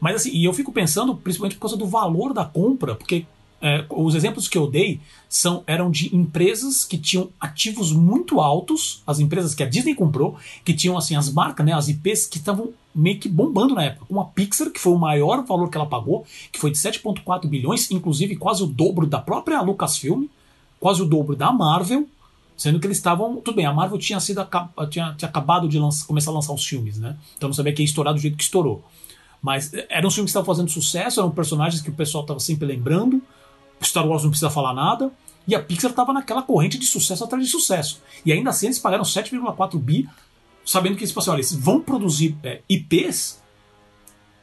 Mas 0.01 0.17
assim, 0.17 0.31
e 0.31 0.45
eu 0.45 0.53
fico 0.53 0.73
pensando, 0.73 1.15
principalmente 1.15 1.55
por 1.55 1.63
causa 1.63 1.77
do 1.77 1.87
valor 1.87 2.33
da 2.33 2.45
compra, 2.45 2.95
porque 2.95 3.27
é, 3.61 3.85
os 3.91 4.15
exemplos 4.15 4.47
que 4.47 4.57
eu 4.57 4.71
dei 4.71 5.01
são 5.29 5.65
eram 5.67 5.91
de 5.91 6.15
empresas 6.15 6.85
que 6.85 6.97
tinham 6.97 7.29
ativos 7.41 7.93
muito 7.93 8.41
altos, 8.41 9.03
as 9.07 9.19
empresas 9.19 9.55
que 9.55 9.63
a 9.63 9.69
Disney 9.69 9.95
comprou, 9.95 10.37
que 10.65 10.73
tinham 10.73 10.97
assim 10.97 11.17
as 11.17 11.33
marcas, 11.33 11.67
né, 11.67 11.73
as 11.73 11.89
IPs 11.89 12.27
que 12.27 12.39
estavam 12.39 12.71
meio 12.95 13.19
que 13.19 13.29
bombando 13.29 13.75
na 13.75 13.85
época. 13.85 14.07
Uma 14.09 14.27
Pixar, 14.27 14.71
que 14.71 14.81
foi 14.81 14.93
o 14.93 14.99
maior 14.99 15.45
valor 15.45 15.69
que 15.69 15.77
ela 15.77 15.87
pagou, 15.87 16.25
que 16.53 16.59
foi 16.59 16.71
de 16.71 16.79
7,4 16.79 17.47
bilhões, 17.47 17.91
inclusive 17.91 18.37
quase 18.37 18.63
o 18.63 18.67
dobro 18.67 19.07
da 19.07 19.19
própria 19.19 19.61
Lucasfilm, 19.61 20.27
quase 20.79 21.03
o 21.03 21.05
dobro 21.05 21.35
da 21.35 21.53
Marvel, 21.53 22.07
sendo 22.57 22.79
que 22.79 22.87
eles 22.87 22.99
estavam. 22.99 23.37
Tudo 23.41 23.57
bem, 23.57 23.67
a 23.67 23.73
Marvel 23.73 23.99
tinha 23.99 24.21
sido 24.21 24.47
tinha, 24.89 25.15
tinha 25.15 25.29
acabado 25.29 25.69
de 25.69 25.79
lança, 25.79 26.07
começar 26.07 26.31
a 26.31 26.35
lançar 26.35 26.53
os 26.53 26.65
filmes, 26.65 26.99
né? 26.99 27.17
Então 27.37 27.49
não 27.49 27.55
sabia 27.55 27.73
que 27.73 27.83
ia 27.83 27.87
estourar 27.87 28.15
do 28.15 28.21
jeito 28.21 28.37
que 28.37 28.43
estourou. 28.43 28.85
Mas 29.43 29.73
eh, 29.73 29.87
eram 29.89 30.11
filmes 30.11 30.33
que 30.33 30.39
estavam 30.39 30.47
fazendo 30.47 30.71
sucesso, 30.71 31.21
eram 31.21 31.31
personagens 31.31 31.83
que 31.83 31.91
o 31.91 31.95
pessoal 31.95 32.25
estava 32.25 32.41
sempre 32.41 32.67
lembrando. 32.67 33.23
Star 33.83 34.07
Wars 34.07 34.23
não 34.23 34.31
precisa 34.31 34.51
falar 34.51 34.75
nada. 34.75 35.11
E 35.47 35.55
a 35.55 35.63
Pixar 35.63 35.91
estava 35.91 36.13
naquela 36.13 36.43
corrente 36.43 36.79
de 36.79 36.87
sucesso 36.87 37.25
atrás 37.25 37.45
de 37.45 37.51
sucesso. 37.51 38.03
E 38.25 38.33
ainda 38.33 38.51
assim 38.51 38.67
eles 38.67 38.79
pagaram 38.79 39.05
7,4 39.05 39.79
bi 39.79 40.09
sabendo 40.69 40.97
que 40.97 41.07
tipo 41.07 41.19
assim, 41.19 41.31
olha, 41.31 41.39
eles 41.39 41.55
vão 41.55 41.81
produzir 41.81 42.37
é, 42.43 42.61
IPs 42.69 43.43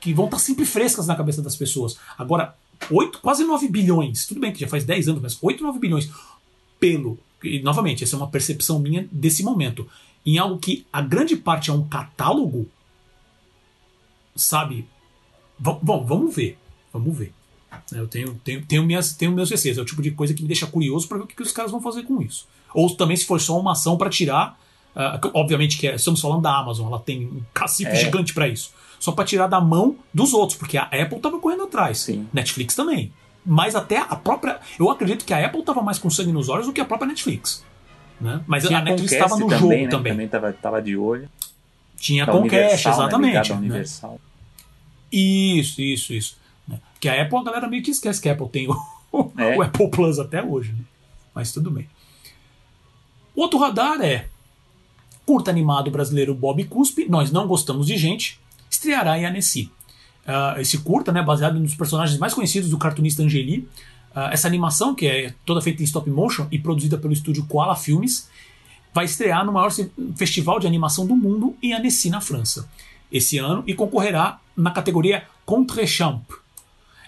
que 0.01 0.12
vão 0.12 0.25
estar 0.25 0.39
sempre 0.39 0.65
frescas 0.65 1.05
na 1.05 1.15
cabeça 1.15 1.41
das 1.41 1.55
pessoas. 1.55 1.97
Agora, 2.17 2.55
8, 2.89 3.19
quase 3.19 3.43
9 3.43 3.67
bilhões, 3.67 4.25
tudo 4.25 4.39
bem 4.39 4.51
que 4.51 4.60
já 4.60 4.67
faz 4.67 4.84
10 4.84 5.10
anos, 5.10 5.21
mas 5.21 5.38
8, 5.39 5.63
9 5.63 5.79
bilhões 5.79 6.10
pelo. 6.79 7.17
E, 7.43 7.60
novamente, 7.62 8.03
essa 8.03 8.15
é 8.15 8.17
uma 8.17 8.27
percepção 8.27 8.79
minha 8.79 9.08
desse 9.12 9.43
momento. 9.43 9.88
Em 10.25 10.39
algo 10.39 10.58
que 10.58 10.86
a 10.91 11.01
grande 11.01 11.36
parte 11.36 11.69
é 11.69 11.73
um 11.73 11.88
catálogo, 11.88 12.67
sabe? 14.36 14.88
Bom, 15.58 16.04
vamos 16.06 16.36
ver. 16.36 16.58
Vamos 16.91 17.17
ver. 17.17 17.34
Eu 17.91 18.08
tenho, 18.08 18.34
tenho, 18.43 18.65
tenho, 18.65 18.84
minhas, 18.84 19.13
tenho 19.13 19.32
meus 19.32 19.50
receios. 19.50 19.78
É 19.78 19.82
o 19.82 19.86
tipo 19.86 20.02
de 20.02 20.12
coisa 20.12 20.34
que 20.34 20.41
me 20.41 20.48
deixa 20.48 20.65
curioso 20.67 21.08
para 21.08 21.17
ver 21.17 21.24
o 21.24 21.28
que, 21.28 21.36
que 21.36 21.43
os 21.43 21.52
caras 21.52 21.71
vão 21.71 21.82
fazer 21.82 22.04
com 22.04 22.21
isso. 22.21 22.48
Ou 22.74 22.95
também 22.95 23.15
se 23.15 23.26
for 23.26 23.39
só 23.39 23.60
uma 23.60 23.74
ação 23.74 23.98
para 23.98 24.10
tirar 24.10 24.58
Uh, 24.95 25.19
obviamente 25.34 25.78
que 25.78 25.88
é, 25.89 25.95
estamos 25.95 26.21
falando 26.21 26.41
da 26.41 26.58
Amazon, 26.58 26.88
ela 26.88 27.00
tem 27.00 27.26
um 27.26 27.41
cacife 27.54 27.91
é. 27.91 27.95
gigante 27.95 28.34
para 28.34 28.48
isso. 28.48 28.71
Só 28.98 29.12
para 29.12 29.26
tirar 29.26 29.48
da 29.48 29.60
mão 29.60 29.98
dos 30.13 30.34
outros, 30.34 30.58
porque 30.58 30.78
a 30.78 30.84
Apple 30.84 31.17
estava 31.17 31.38
correndo 31.38 31.63
atrás. 31.63 32.00
Sim. 32.00 32.28
Netflix 32.32 32.76
também. 32.76 33.12
mais 33.45 33.76
até 33.76 33.98
a 33.98 34.15
própria. 34.15 34.58
Eu 34.80 34.89
acredito 34.89 35.26
que 35.26 35.34
a 35.34 35.45
Apple 35.45 35.60
estava 35.60 35.82
mais 35.82 36.00
com 36.00 36.10
sangue 36.10 36.32
nos 36.32 36.48
olhos 36.48 36.65
do 36.65 36.71
que 36.71 36.80
a 36.80 36.86
própria 36.86 37.10
Netflix. 37.10 37.63
Né? 38.21 38.41
Mas 38.48 38.65
Tinha 38.65 38.80
a 38.80 38.82
Netflix 38.82 39.12
Conquest 39.12 39.26
estava 39.26 39.39
no 39.41 39.50
também, 39.50 39.60
jogo 39.60 39.84
né? 39.84 39.89
também. 39.89 40.13
Também 40.13 40.28
tava, 40.30 40.54
tava 40.54 40.82
de 40.82 40.95
olho. 40.95 41.30
Tinha 41.97 42.25
Da 42.25 42.31
Conquest, 42.31 42.86
né? 42.86 42.91
exatamente. 42.91 43.49
Né? 43.51 43.58
Universal. 43.58 44.19
Isso, 45.12 45.81
isso, 45.81 46.13
isso. 46.13 46.38
Que 46.99 47.08
a 47.10 47.21
Apple, 47.21 47.38
a 47.38 47.43
galera 47.43 47.67
meio 47.67 47.84
que 47.84 47.91
esquece 47.91 48.21
que 48.21 48.27
a 48.29 48.34
Apple 48.34 48.49
tem 48.49 48.67
o, 48.67 49.31
É. 49.38 49.58
o 49.58 49.62
Apple 49.62 49.89
Plus 49.89 50.19
até 50.19 50.43
hoje. 50.43 50.73
Né? 50.73 50.79
Mas 51.34 51.51
tudo 51.51 51.71
bem. 51.71 51.88
Outro 53.36 53.60
radar 53.60 54.01
é 54.01 54.27
curta 55.25 55.49
animado 55.51 55.89
brasileiro 55.91 56.34
Bob 56.34 56.63
Cuspe, 56.65 57.08
Nós 57.10 57.31
Não 57.31 57.47
Gostamos 57.47 57.88
de 57.88 57.97
Gente, 57.97 58.39
estreará 58.69 59.17
em 59.17 59.25
Annecy. 59.25 59.71
Ah, 60.25 60.55
esse 60.58 60.77
curta, 60.79 61.12
né, 61.12 61.21
baseado 61.21 61.60
nos 61.60 61.75
personagens 61.75 62.17
mais 62.19 62.34
conhecidos 62.34 62.69
do 62.69 62.77
cartunista 62.77 63.21
Angeli, 63.23 63.67
ah, 64.13 64.29
essa 64.31 64.47
animação, 64.47 64.95
que 64.95 65.05
é 65.08 65.34
toda 65.45 65.62
feita 65.62 65.81
em 65.81 65.86
stop 65.86 66.10
motion 66.10 66.47
e 66.51 66.58
produzida 66.60 66.97
pelo 66.97 67.13
estúdio 67.13 67.45
Koala 67.45 67.75
Filmes, 67.75 68.29
vai 68.95 69.03
estrear 69.03 69.45
no 69.45 69.51
maior 69.51 69.69
festival 70.15 70.58
de 70.58 70.65
animação 70.65 71.05
do 71.05 71.17
mundo 71.17 71.53
em 71.62 71.73
Annecy, 71.73 72.10
na 72.10 72.21
França, 72.21 72.69
esse 73.12 73.38
ano 73.38 73.62
e 73.67 73.73
concorrerá 73.73 74.39
na 74.55 74.71
categoria 74.71 75.25
Contre-Champ. 75.45 76.23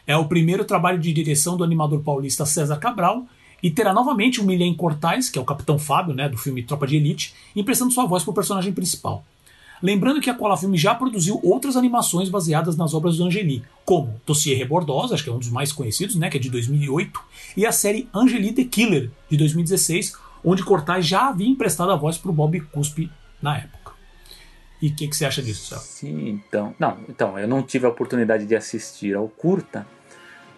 É 0.05 0.17
o 0.17 0.25
primeiro 0.25 0.65
trabalho 0.65 0.99
de 0.99 1.13
direção 1.13 1.55
do 1.55 1.63
animador 1.63 2.01
paulista 2.01 2.45
César 2.45 2.75
Cabral 2.75 3.25
e 3.63 3.71
terá 3.71 3.93
novamente 3.93 4.41
o 4.41 4.43
Milen 4.43 4.73
Cortais, 4.73 5.29
que 5.29 5.39
é 5.39 5.41
o 5.41 5.45
Capitão 5.45 5.79
Fábio, 5.79 6.13
né, 6.13 6.27
do 6.27 6.37
filme 6.37 6.61
Tropa 6.61 6.85
de 6.85 6.97
Elite, 6.97 7.33
emprestando 7.55 7.93
sua 7.93 8.05
voz 8.05 8.21
para 8.21 8.31
o 8.31 8.35
personagem 8.35 8.73
principal. 8.73 9.23
Lembrando 9.81 10.19
que 10.19 10.29
a 10.29 10.33
Cola 10.33 10.57
Filme 10.57 10.77
já 10.77 10.93
produziu 10.93 11.39
outras 11.41 11.77
animações 11.77 12.27
baseadas 12.27 12.75
nas 12.75 12.93
obras 12.93 13.15
do 13.15 13.23
Angeli, 13.23 13.63
como 13.85 14.19
Dossier 14.25 14.57
Rebordosa, 14.57 15.13
acho 15.13 15.23
que 15.23 15.29
é 15.29 15.33
um 15.33 15.39
dos 15.39 15.49
mais 15.49 15.71
conhecidos, 15.71 16.15
né, 16.15 16.29
que 16.29 16.35
é 16.35 16.39
de 16.39 16.49
2008, 16.49 17.17
e 17.55 17.65
a 17.65 17.71
série 17.71 18.09
Angeli 18.13 18.51
the 18.51 18.65
Killer, 18.65 19.09
de 19.29 19.37
2016, 19.37 20.26
onde 20.43 20.63
Cortais 20.63 21.05
já 21.05 21.29
havia 21.29 21.47
emprestado 21.47 21.91
a 21.91 21.95
voz 21.95 22.17
para 22.17 22.31
o 22.31 22.33
Bob 22.33 22.59
Cuspe 22.61 23.11
na 23.41 23.57
época. 23.57 23.93
E 24.81 24.89
o 24.89 24.95
que, 24.95 25.07
que 25.07 25.15
você 25.15 25.25
acha 25.25 25.41
disso, 25.41 25.69
Céu? 25.69 25.79
Sim, 25.79 26.29
então. 26.29 26.75
Não, 26.77 26.99
então, 27.09 27.37
eu 27.39 27.47
não 27.47 27.63
tive 27.63 27.85
a 27.85 27.89
oportunidade 27.89 28.45
de 28.45 28.55
assistir 28.55 29.15
ao 29.15 29.27
curta, 29.27 29.87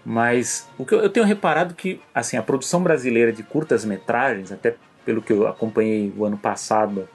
mas 0.05 0.67
o 0.77 0.85
que 0.85 0.93
eu, 0.93 0.99
eu 0.99 1.09
tenho 1.09 1.25
reparado 1.25 1.73
que 1.73 2.01
assim, 2.13 2.35
a 2.35 2.43
produção 2.43 2.83
brasileira 2.83 3.31
de 3.31 3.43
curtas 3.43 3.85
metragens, 3.85 4.51
até 4.51 4.75
pelo 5.05 5.21
que 5.21 5.31
eu 5.31 5.47
acompanhei 5.47 6.13
o 6.17 6.25
ano 6.25 6.37
passado, 6.37 7.07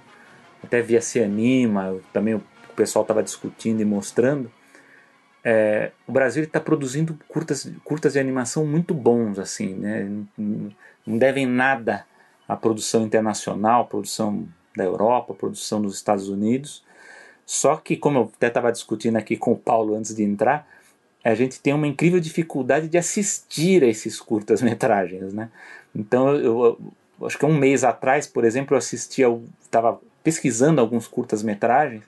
até 0.63 0.81
via 0.81 1.03
Se 1.03 1.21
Anima, 1.23 1.97
também 2.13 2.35
o 2.35 2.43
pessoal 2.75 3.03
estava 3.03 3.23
discutindo 3.23 3.81
e 3.83 3.85
mostrando. 3.85 4.51
é, 5.45 5.93
o 6.07 6.13
Brasil 6.13 6.43
está 6.43 6.59
produzindo 6.59 7.19
curtas, 7.29 7.71
curtas 7.85 8.15
de 8.15 8.19
animação 8.19 8.65
muito 8.65 8.95
bons, 8.95 9.39
assim, 9.39 9.75
né? 9.75 10.11
Não 11.07 11.19
devem 11.19 11.45
nada 11.45 12.07
à 12.49 12.57
produção 12.57 13.03
internacional, 13.03 13.87
produção 13.87 14.47
da 14.77 14.85
Europa, 14.85 15.35
produção 15.35 15.81
dos 15.81 15.95
Estados 15.95 16.29
Unidos. 16.29 16.83
Só 17.47 17.77
que, 17.77 17.97
como 17.97 18.19
eu 18.19 18.33
até 18.37 18.49
estava 18.49 18.73
discutindo 18.73 19.17
aqui 19.17 19.37
com 19.37 19.53
o 19.53 19.57
Paulo 19.59 19.95
antes 19.95 20.15
de 20.15 20.23
entrar, 20.23 20.67
a 21.23 21.35
gente 21.35 21.61
tem 21.61 21.73
uma 21.73 21.87
incrível 21.87 22.21
dificuldade 22.21 22.89
de 22.89 22.99
assistir 22.99 23.83
a 23.83 23.87
esses 23.87 24.21
curtas-metragens, 24.21 25.33
né? 25.33 25.49
Então, 25.95 26.35
eu, 26.35 26.79
eu 27.21 27.27
acho 27.27 27.39
que 27.39 27.47
um 27.47 27.57
mês 27.57 27.85
atrás, 27.85 28.27
por 28.27 28.45
exemplo, 28.45 28.75
eu 28.75 28.79
assisti, 28.79 29.23
estava 29.63 30.01
pesquisando 30.23 30.81
alguns 30.81 31.07
curtas-metragens 31.07 32.03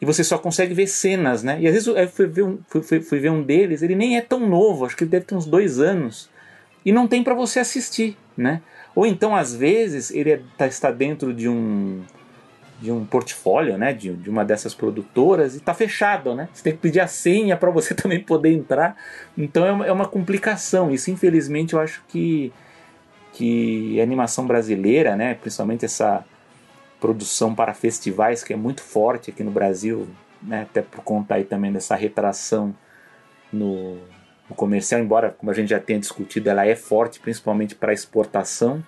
e 0.00 0.04
você 0.04 0.24
só 0.24 0.38
consegue 0.38 0.74
ver 0.74 0.88
cenas, 0.88 1.42
né? 1.44 1.60
E 1.60 1.66
às 1.66 1.72
vezes 1.72 1.86
eu 1.86 2.08
fui 2.08 2.26
ver, 2.26 2.42
um, 2.42 2.58
fui- 2.68 3.00
fui 3.00 3.20
ver 3.20 3.30
um 3.30 3.42
deles, 3.42 3.82
ele 3.82 3.94
nem 3.94 4.16
é 4.16 4.20
tão 4.20 4.40
novo, 4.40 4.84
acho 4.84 4.96
que 4.96 5.04
ele 5.04 5.10
deve 5.10 5.26
ter 5.26 5.34
uns 5.36 5.46
dois 5.46 5.78
anos, 5.78 6.28
e 6.84 6.90
não 6.90 7.06
tem 7.06 7.22
para 7.22 7.34
você 7.34 7.60
assistir, 7.60 8.16
né? 8.36 8.60
Ou 8.94 9.06
então, 9.06 9.34
às 9.34 9.54
vezes, 9.54 10.10
ele 10.10 10.30
é- 10.32 10.40
tá- 10.56 10.66
está 10.66 10.90
dentro 10.90 11.32
de 11.32 11.48
um 11.48 12.02
de 12.80 12.90
um 12.90 13.04
portfólio, 13.06 13.78
né, 13.78 13.92
de, 13.92 14.12
de 14.12 14.28
uma 14.28 14.44
dessas 14.44 14.74
produtoras 14.74 15.54
e 15.54 15.58
está 15.58 15.72
fechado, 15.72 16.34
né? 16.34 16.48
Você 16.52 16.64
tem 16.64 16.72
que 16.72 16.80
pedir 16.80 16.98
a 16.98 17.06
senha 17.06 17.56
para 17.56 17.70
você 17.70 17.94
também 17.94 18.18
poder 18.18 18.52
entrar. 18.52 18.96
Então 19.38 19.64
é 19.64 19.70
uma, 19.70 19.86
é 19.86 19.92
uma 19.92 20.08
complicação. 20.08 20.90
Isso, 20.90 21.08
infelizmente, 21.08 21.74
eu 21.74 21.80
acho 21.80 22.02
que 22.08 22.52
que 23.32 23.98
a 23.98 24.02
animação 24.02 24.46
brasileira, 24.46 25.16
né, 25.16 25.34
principalmente 25.34 25.84
essa 25.84 26.24
produção 27.00 27.54
para 27.54 27.72
festivais 27.72 28.44
que 28.44 28.52
é 28.52 28.56
muito 28.56 28.82
forte 28.82 29.30
aqui 29.30 29.42
no 29.42 29.50
Brasil, 29.50 30.06
né, 30.42 30.62
até 30.62 30.82
por 30.82 31.02
conta 31.02 31.36
aí 31.36 31.44
também 31.44 31.72
dessa 31.72 31.94
retração 31.96 32.74
no, 33.52 33.96
no 34.48 34.56
comercial, 34.56 35.00
embora 35.00 35.30
como 35.30 35.50
a 35.50 35.54
gente 35.54 35.70
já 35.70 35.80
tenha 35.80 35.98
discutido, 35.98 36.48
ela 36.48 36.66
é 36.66 36.74
forte 36.74 37.20
principalmente 37.20 37.74
para 37.74 37.92
exportação 37.92 38.82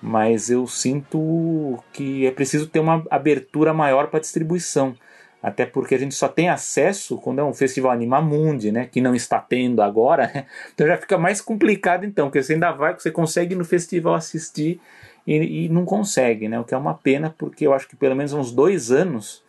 mas 0.00 0.50
eu 0.50 0.66
sinto 0.66 1.78
que 1.92 2.26
é 2.26 2.30
preciso 2.30 2.68
ter 2.68 2.78
uma 2.78 3.04
abertura 3.10 3.72
maior 3.72 4.08
para 4.08 4.20
distribuição. 4.20 4.94
Até 5.42 5.64
porque 5.64 5.94
a 5.94 5.98
gente 5.98 6.14
só 6.14 6.28
tem 6.28 6.48
acesso 6.48 7.18
quando 7.18 7.40
é 7.40 7.44
um 7.44 7.54
festival 7.54 7.92
Animamundi, 7.92 8.72
né? 8.72 8.86
Que 8.90 9.00
não 9.00 9.14
está 9.14 9.38
tendo 9.38 9.82
agora? 9.82 10.46
Então 10.74 10.86
já 10.86 10.96
fica 10.96 11.16
mais 11.16 11.40
complicado 11.40 12.04
então, 12.04 12.26
porque 12.26 12.42
você 12.42 12.54
ainda 12.54 12.72
vai, 12.72 12.94
você 12.94 13.10
consegue 13.10 13.54
no 13.54 13.64
festival 13.64 14.14
assistir 14.14 14.80
e, 15.26 15.64
e 15.64 15.68
não 15.68 15.84
consegue, 15.84 16.48
né? 16.48 16.58
O 16.58 16.64
que 16.64 16.74
é 16.74 16.76
uma 16.76 16.94
pena, 16.94 17.34
porque 17.36 17.66
eu 17.66 17.72
acho 17.72 17.88
que 17.88 17.96
pelo 17.96 18.16
menos 18.16 18.32
uns 18.32 18.52
dois 18.52 18.90
anos 18.90 19.42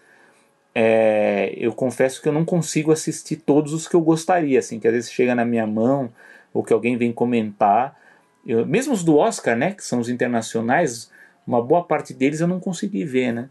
é, 0.80 1.56
eu 1.58 1.74
confesso 1.74 2.22
que 2.22 2.30
eu 2.30 2.32
não 2.32 2.46
consigo 2.46 2.92
assistir 2.92 3.38
todos 3.38 3.74
os 3.74 3.88
que 3.88 3.96
eu 3.96 4.02
gostaria, 4.02 4.60
assim, 4.60 4.80
que 4.80 4.88
às 4.88 4.94
vezes 4.94 5.12
chega 5.12 5.34
na 5.34 5.44
minha 5.44 5.66
mão 5.66 6.12
ou 6.54 6.64
que 6.64 6.72
alguém 6.72 6.96
vem 6.96 7.12
comentar. 7.12 7.98
Eu, 8.46 8.64
mesmo 8.64 8.94
os 8.94 9.04
do 9.04 9.18
Oscar, 9.18 9.58
né, 9.58 9.72
que 9.72 9.84
são 9.84 10.00
os 10.00 10.08
internacionais, 10.08 11.12
uma 11.48 11.64
boa 11.64 11.84
parte 11.84 12.14
deles 12.14 12.42
eu 12.42 12.48
não 12.48 12.60
consegui 12.60 13.04
ver, 13.06 13.32
né? 13.32 13.50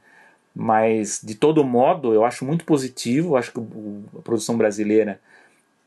Mas 0.55 1.21
de 1.21 1.35
todo 1.35 1.65
modo, 1.65 2.15
eu 2.15 2.25
acho 2.25 2.45
muito 2.45 2.65
positivo, 2.65 3.37
acho 3.37 3.51
que 3.53 3.59
a 3.59 4.23
produção 4.23 4.57
brasileira 4.57 5.21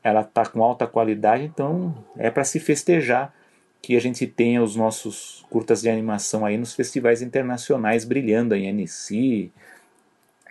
ela 0.04 0.22
tá 0.22 0.44
com 0.44 0.62
alta 0.62 0.86
qualidade, 0.86 1.44
então 1.44 2.04
é 2.18 2.30
para 2.30 2.44
se 2.44 2.60
festejar 2.60 3.34
que 3.80 3.96
a 3.96 4.00
gente 4.00 4.26
tenha 4.26 4.62
os 4.62 4.76
nossos 4.76 5.42
curtas 5.48 5.80
de 5.80 5.88
animação 5.88 6.44
aí 6.44 6.58
nos 6.58 6.74
festivais 6.74 7.22
internacionais 7.22 8.04
brilhando 8.04 8.54
em 8.54 8.68
Annecy, 8.68 9.50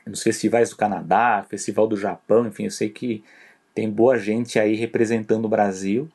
nos 0.05 0.23
festivais 0.23 0.69
do 0.69 0.75
Canadá, 0.77 1.45
Festival 1.49 1.87
do 1.87 1.97
Japão, 1.97 2.47
enfim, 2.47 2.65
eu 2.65 2.71
sei 2.71 2.89
que 2.89 3.23
tem 3.73 3.89
boa 3.89 4.17
gente 4.17 4.59
aí 4.59 4.75
representando 4.75 5.45
o 5.45 5.49
Brasil, 5.49 6.09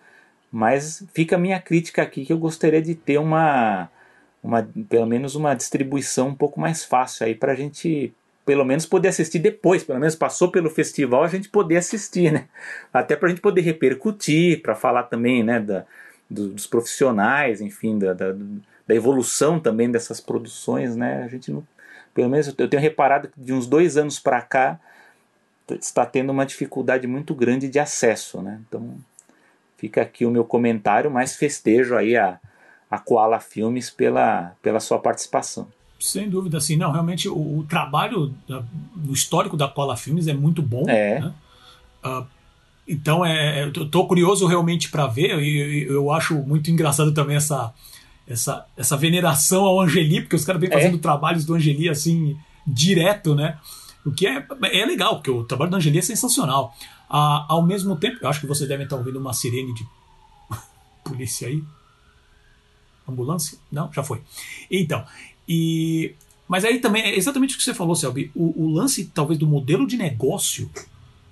mas 0.51 1.05
fica 1.15 1.37
a 1.37 1.39
minha 1.39 1.61
crítica 1.61 2.03
aqui 2.03 2.25
que 2.25 2.33
eu 2.33 2.39
gostaria 2.39 2.83
de 2.83 2.95
ter 2.95 3.19
uma, 3.19 3.89
uma 4.43 4.69
pelo 4.89 5.07
menos 5.07 5.35
uma 5.35 5.55
distribuição 5.55 6.29
um 6.29 6.35
pouco 6.35 6.61
mais 6.61 6.85
fácil 6.85 7.27
aí 7.27 7.35
para 7.35 7.53
a 7.53 7.57
gente 7.57 8.13
pelo 8.47 8.65
menos 8.65 8.85
poder 8.85 9.09
assistir 9.09 9.39
depois, 9.39 9.83
pelo 9.85 9.99
menos 9.99 10.15
passou 10.15 10.51
pelo 10.51 10.69
festival 10.69 11.25
a 11.25 11.29
gente 11.29 11.49
poder 11.49 11.79
assistir, 11.79 12.31
né? 12.31 12.47
Até 12.93 13.17
para 13.17 13.29
a 13.29 13.31
gente 13.31 13.41
poder 13.41 13.63
repercutir, 13.63 14.61
para 14.61 14.75
falar 14.75 15.05
também, 15.05 15.43
né, 15.43 15.59
da, 15.61 15.87
do- 16.29 16.49
dos 16.51 16.67
profissionais, 16.67 17.61
enfim, 17.63 17.99
da, 17.99 18.13
da, 18.13 18.33
da 18.87 18.95
evolução 18.95 19.59
também 19.59 19.91
dessas 19.91 20.21
produções, 20.21 20.95
né? 20.95 21.23
A 21.25 21.29
gente 21.29 21.51
não, 21.51 21.67
pelo 22.15 22.31
menos 22.31 22.55
eu 22.57 22.69
tenho 22.69 22.83
reparado 22.83 23.29
que 23.29 23.41
de 23.41 23.53
uns 23.53 23.67
dois 23.67 23.97
anos 23.97 24.19
para 24.19 24.41
cá 24.41 24.79
está 25.71 26.07
tendo 26.07 26.31
uma 26.31 26.47
dificuldade 26.47 27.07
muito 27.07 27.35
grande 27.35 27.69
de 27.69 27.79
acesso, 27.79 28.41
né? 28.41 28.61
Então 28.69 28.97
fica 29.77 30.03
aqui 30.03 30.25
o 30.25 30.31
meu 30.31 30.45
comentário, 30.45 31.11
mas 31.11 31.37
festejo 31.37 31.97
aí 31.97 32.17
a, 32.17 32.39
a 32.91 32.99
Koala 32.99 33.41
Filmes 33.41 33.91
pela, 33.91 34.55
pela 34.63 34.81
sua 34.81 34.99
participação. 34.99 35.67
Sem 35.99 36.29
dúvida, 36.29 36.59
assim, 36.59 36.77
não, 36.77 36.93
realmente 36.93 37.29
o, 37.29 37.59
o 37.59 37.67
trabalho 37.69 38.35
no 38.95 39.13
histórico 39.13 39.57
da 39.57 39.69
Cola 39.69 39.97
Filmes 39.97 40.29
é 40.29 40.35
muito 40.35 40.61
bom. 40.61 40.85
É. 40.89 41.21
né? 41.21 41.35
Ah, 42.03 42.25
então, 42.87 43.25
é, 43.25 43.65
eu 43.65 43.89
tô 43.89 44.07
curioso 44.07 44.47
realmente 44.47 44.91
para 44.91 45.07
ver, 45.07 45.39
e 45.39 45.85
e 45.85 45.87
eu 45.87 46.11
acho 46.13 46.35
muito 46.35 46.71
engraçado 46.71 47.15
também 47.15 47.37
essa, 47.37 47.73
essa, 48.27 48.67
essa 48.77 48.97
veneração 48.97 49.65
ao 49.65 49.81
Angeli, 49.81 50.21
porque 50.23 50.37
os 50.37 50.45
caras 50.45 50.61
vêm 50.61 50.71
É. 50.71 50.75
fazendo 50.75 50.99
trabalhos 50.99 51.45
do 51.45 51.55
Angeli 51.55 51.89
assim, 51.89 52.37
direto, 52.67 53.35
né? 53.35 53.59
O 54.05 54.11
que 54.13 54.27
é, 54.27 54.47
é 54.73 54.85
legal, 54.85 55.17
porque 55.17 55.31
o 55.31 55.45
trabalho 55.45 55.71
do 55.71 55.77
Angeli 55.77 55.99
é 55.99 56.03
sensacional. 56.03 56.75
Ah, 57.09 57.47
ao 57.49 57.63
mesmo 57.63 57.97
tempo, 57.97 58.19
eu 58.21 58.29
acho 58.29 58.41
que 58.41 58.47
vocês 58.47 58.69
devem 58.69 58.85
estar 58.85 58.97
ouvindo 58.97 59.19
uma 59.19 59.33
sirene 59.33 59.75
de 59.75 59.87
polícia 61.05 61.49
aí. 61.49 61.63
Ambulância? 63.09 63.59
Não, 63.71 63.93
já 63.93 64.03
foi. 64.03 64.23
Então, 64.71 65.05
e. 65.49 66.15
Mas 66.49 66.65
aí 66.65 66.79
também 66.79 67.03
é 67.03 67.17
exatamente 67.17 67.55
o 67.55 67.59
que 67.59 67.65
você 67.65 67.73
falou, 67.75 67.95
Selby. 67.95 68.31
O, 68.35 68.65
o 68.65 68.73
lance, 68.73 69.07
talvez, 69.07 69.39
do 69.39 69.47
modelo 69.47 69.87
de 69.87 69.97
negócio 69.97 70.71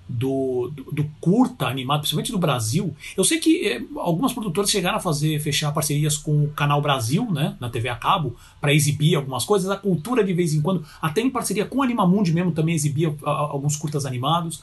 do, 0.08 0.70
do, 0.92 1.04
curta 1.20 1.66
animado, 1.66 2.00
principalmente 2.00 2.32
do 2.32 2.38
Brasil. 2.38 2.94
Eu 3.16 3.24
sei 3.24 3.38
que 3.38 3.66
eh, 3.66 3.82
algumas 3.96 4.32
produtoras 4.32 4.70
chegaram 4.70 4.98
a 4.98 5.00
fazer, 5.00 5.40
fechar 5.40 5.72
parcerias 5.72 6.16
com 6.16 6.44
o 6.44 6.48
Canal 6.50 6.82
Brasil, 6.82 7.30
né, 7.30 7.56
na 7.58 7.70
TV 7.70 7.88
a 7.88 7.96
cabo, 7.96 8.36
para 8.60 8.74
exibir 8.74 9.14
algumas 9.14 9.44
coisas. 9.44 9.70
A 9.70 9.76
cultura, 9.76 10.22
de 10.22 10.32
vez 10.34 10.54
em 10.54 10.60
quando, 10.60 10.84
até 11.00 11.20
em 11.20 11.30
parceria 11.30 11.64
com 11.64 11.78
o 11.78 11.82
Animamundi 11.82 12.32
mesmo, 12.32 12.52
também 12.52 12.74
exibia 12.74 13.14
ah, 13.24 13.30
alguns 13.30 13.76
curtas 13.76 14.04
animados. 14.04 14.62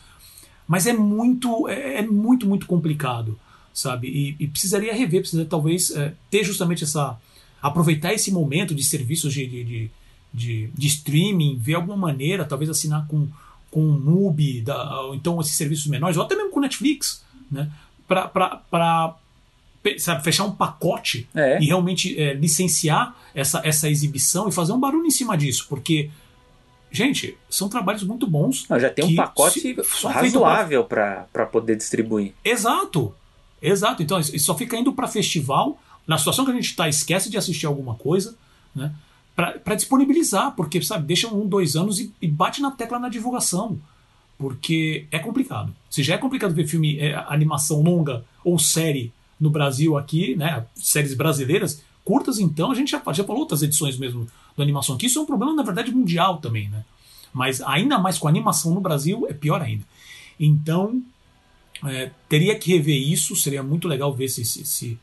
Mas 0.67 0.85
é 0.85 0.93
muito, 0.93 1.67
é, 1.67 1.95
é 1.95 2.01
muito, 2.03 2.47
muito 2.47 2.67
complicado. 2.67 3.39
sabe? 3.73 4.07
E, 4.07 4.43
e 4.43 4.47
precisaria 4.47 4.93
rever, 4.93 5.21
precisaria 5.21 5.49
talvez 5.49 5.91
é, 5.91 6.13
ter 6.29 6.43
justamente 6.43 6.83
essa. 6.83 7.17
aproveitar 7.61 8.13
esse 8.13 8.31
momento 8.31 8.75
de 8.75 8.83
serviços 8.83 9.33
de, 9.33 9.47
de, 9.47 9.63
de, 9.63 9.91
de, 10.31 10.67
de 10.67 10.87
streaming, 10.87 11.57
ver 11.57 11.73
alguma 11.73 11.97
maneira, 11.97 12.45
talvez 12.45 12.69
assinar 12.69 13.07
com, 13.07 13.27
com 13.71 13.81
o 13.81 13.91
MUBI, 13.99 14.61
da, 14.61 15.01
ou 15.01 15.15
então 15.15 15.39
esses 15.41 15.55
serviços 15.55 15.87
menores, 15.87 16.17
ou 16.17 16.23
até 16.23 16.35
mesmo 16.35 16.51
com 16.51 16.59
Netflix, 16.59 17.23
né? 17.51 17.69
Para 18.07 19.15
sabe, 19.97 20.23
fechar 20.23 20.43
um 20.45 20.51
pacote 20.51 21.27
É. 21.33 21.61
e 21.61 21.65
realmente 21.67 22.19
é, 22.19 22.33
licenciar 22.33 23.15
essa, 23.33 23.61
essa 23.63 23.89
exibição 23.89 24.49
e 24.49 24.51
fazer 24.51 24.73
um 24.73 24.79
barulho 24.79 25.05
em 25.05 25.11
cima 25.11 25.37
disso, 25.37 25.65
porque, 25.69 26.09
gente, 26.91 27.37
são 27.49 27.69
trabalhos 27.69 28.03
muito 28.03 28.27
bons. 28.27 28.65
Não, 28.69 28.79
já 28.79 28.89
tem 28.89 29.05
um 29.05 29.15
pacote 29.15 29.73
pra- 30.01 30.11
razoável 30.11 30.83
para 30.83 31.45
poder 31.51 31.77
distribuir. 31.77 32.33
Exato, 32.43 33.13
exato. 33.61 34.03
Então, 34.03 34.19
isso 34.19 34.37
só 34.39 34.55
fica 34.55 34.75
indo 34.75 34.91
para 34.93 35.07
festival, 35.07 35.79
na 36.05 36.17
situação 36.17 36.43
que 36.43 36.51
a 36.51 36.55
gente 36.55 36.65
está, 36.69 36.89
esquece 36.89 37.29
de 37.29 37.37
assistir 37.37 37.65
alguma 37.67 37.95
coisa, 37.95 38.35
né? 38.75 38.91
Para 39.63 39.75
disponibilizar, 39.75 40.53
porque, 40.55 40.81
sabe, 40.81 41.05
deixa 41.05 41.33
um, 41.33 41.47
dois 41.47 41.75
anos 41.75 41.99
e, 41.99 42.13
e 42.21 42.27
bate 42.27 42.61
na 42.61 42.71
tecla 42.71 42.99
na 42.99 43.07
divulgação. 43.07 43.79
Porque 44.37 45.05
é 45.11 45.19
complicado. 45.19 45.73
Se 45.89 46.03
já 46.03 46.15
é 46.15 46.17
complicado 46.17 46.53
ver 46.53 46.67
filme, 46.67 46.97
é, 46.99 47.15
animação 47.27 47.81
longa 47.81 48.25
ou 48.43 48.59
série 48.59 49.13
no 49.39 49.49
Brasil 49.49 49.97
aqui, 49.97 50.35
né? 50.35 50.65
Séries 50.75 51.13
brasileiras, 51.13 51.81
curtas, 52.03 52.39
então, 52.39 52.71
a 52.71 52.75
gente 52.75 52.91
já, 52.91 53.01
já 53.13 53.23
falou 53.23 53.41
outras 53.41 53.63
edições 53.63 53.97
mesmo 53.97 54.27
do 54.57 54.63
animação 54.63 54.95
aqui. 54.95 55.05
Isso 55.05 55.19
é 55.19 55.21
um 55.21 55.25
problema, 55.25 55.53
na 55.53 55.63
verdade, 55.63 55.91
mundial 55.91 56.37
também, 56.37 56.67
né? 56.69 56.83
Mas 57.33 57.61
ainda 57.61 57.97
mais 57.97 58.17
com 58.17 58.27
animação 58.27 58.73
no 58.73 58.81
Brasil, 58.81 59.25
é 59.29 59.33
pior 59.33 59.61
ainda. 59.61 59.85
Então, 60.39 61.01
é, 61.85 62.11
teria 62.27 62.57
que 62.57 62.71
rever 62.71 62.97
isso, 62.97 63.35
seria 63.35 63.63
muito 63.63 63.87
legal 63.87 64.13
ver 64.13 64.27
se, 64.27 64.43
se, 64.43 64.65
se, 64.65 64.99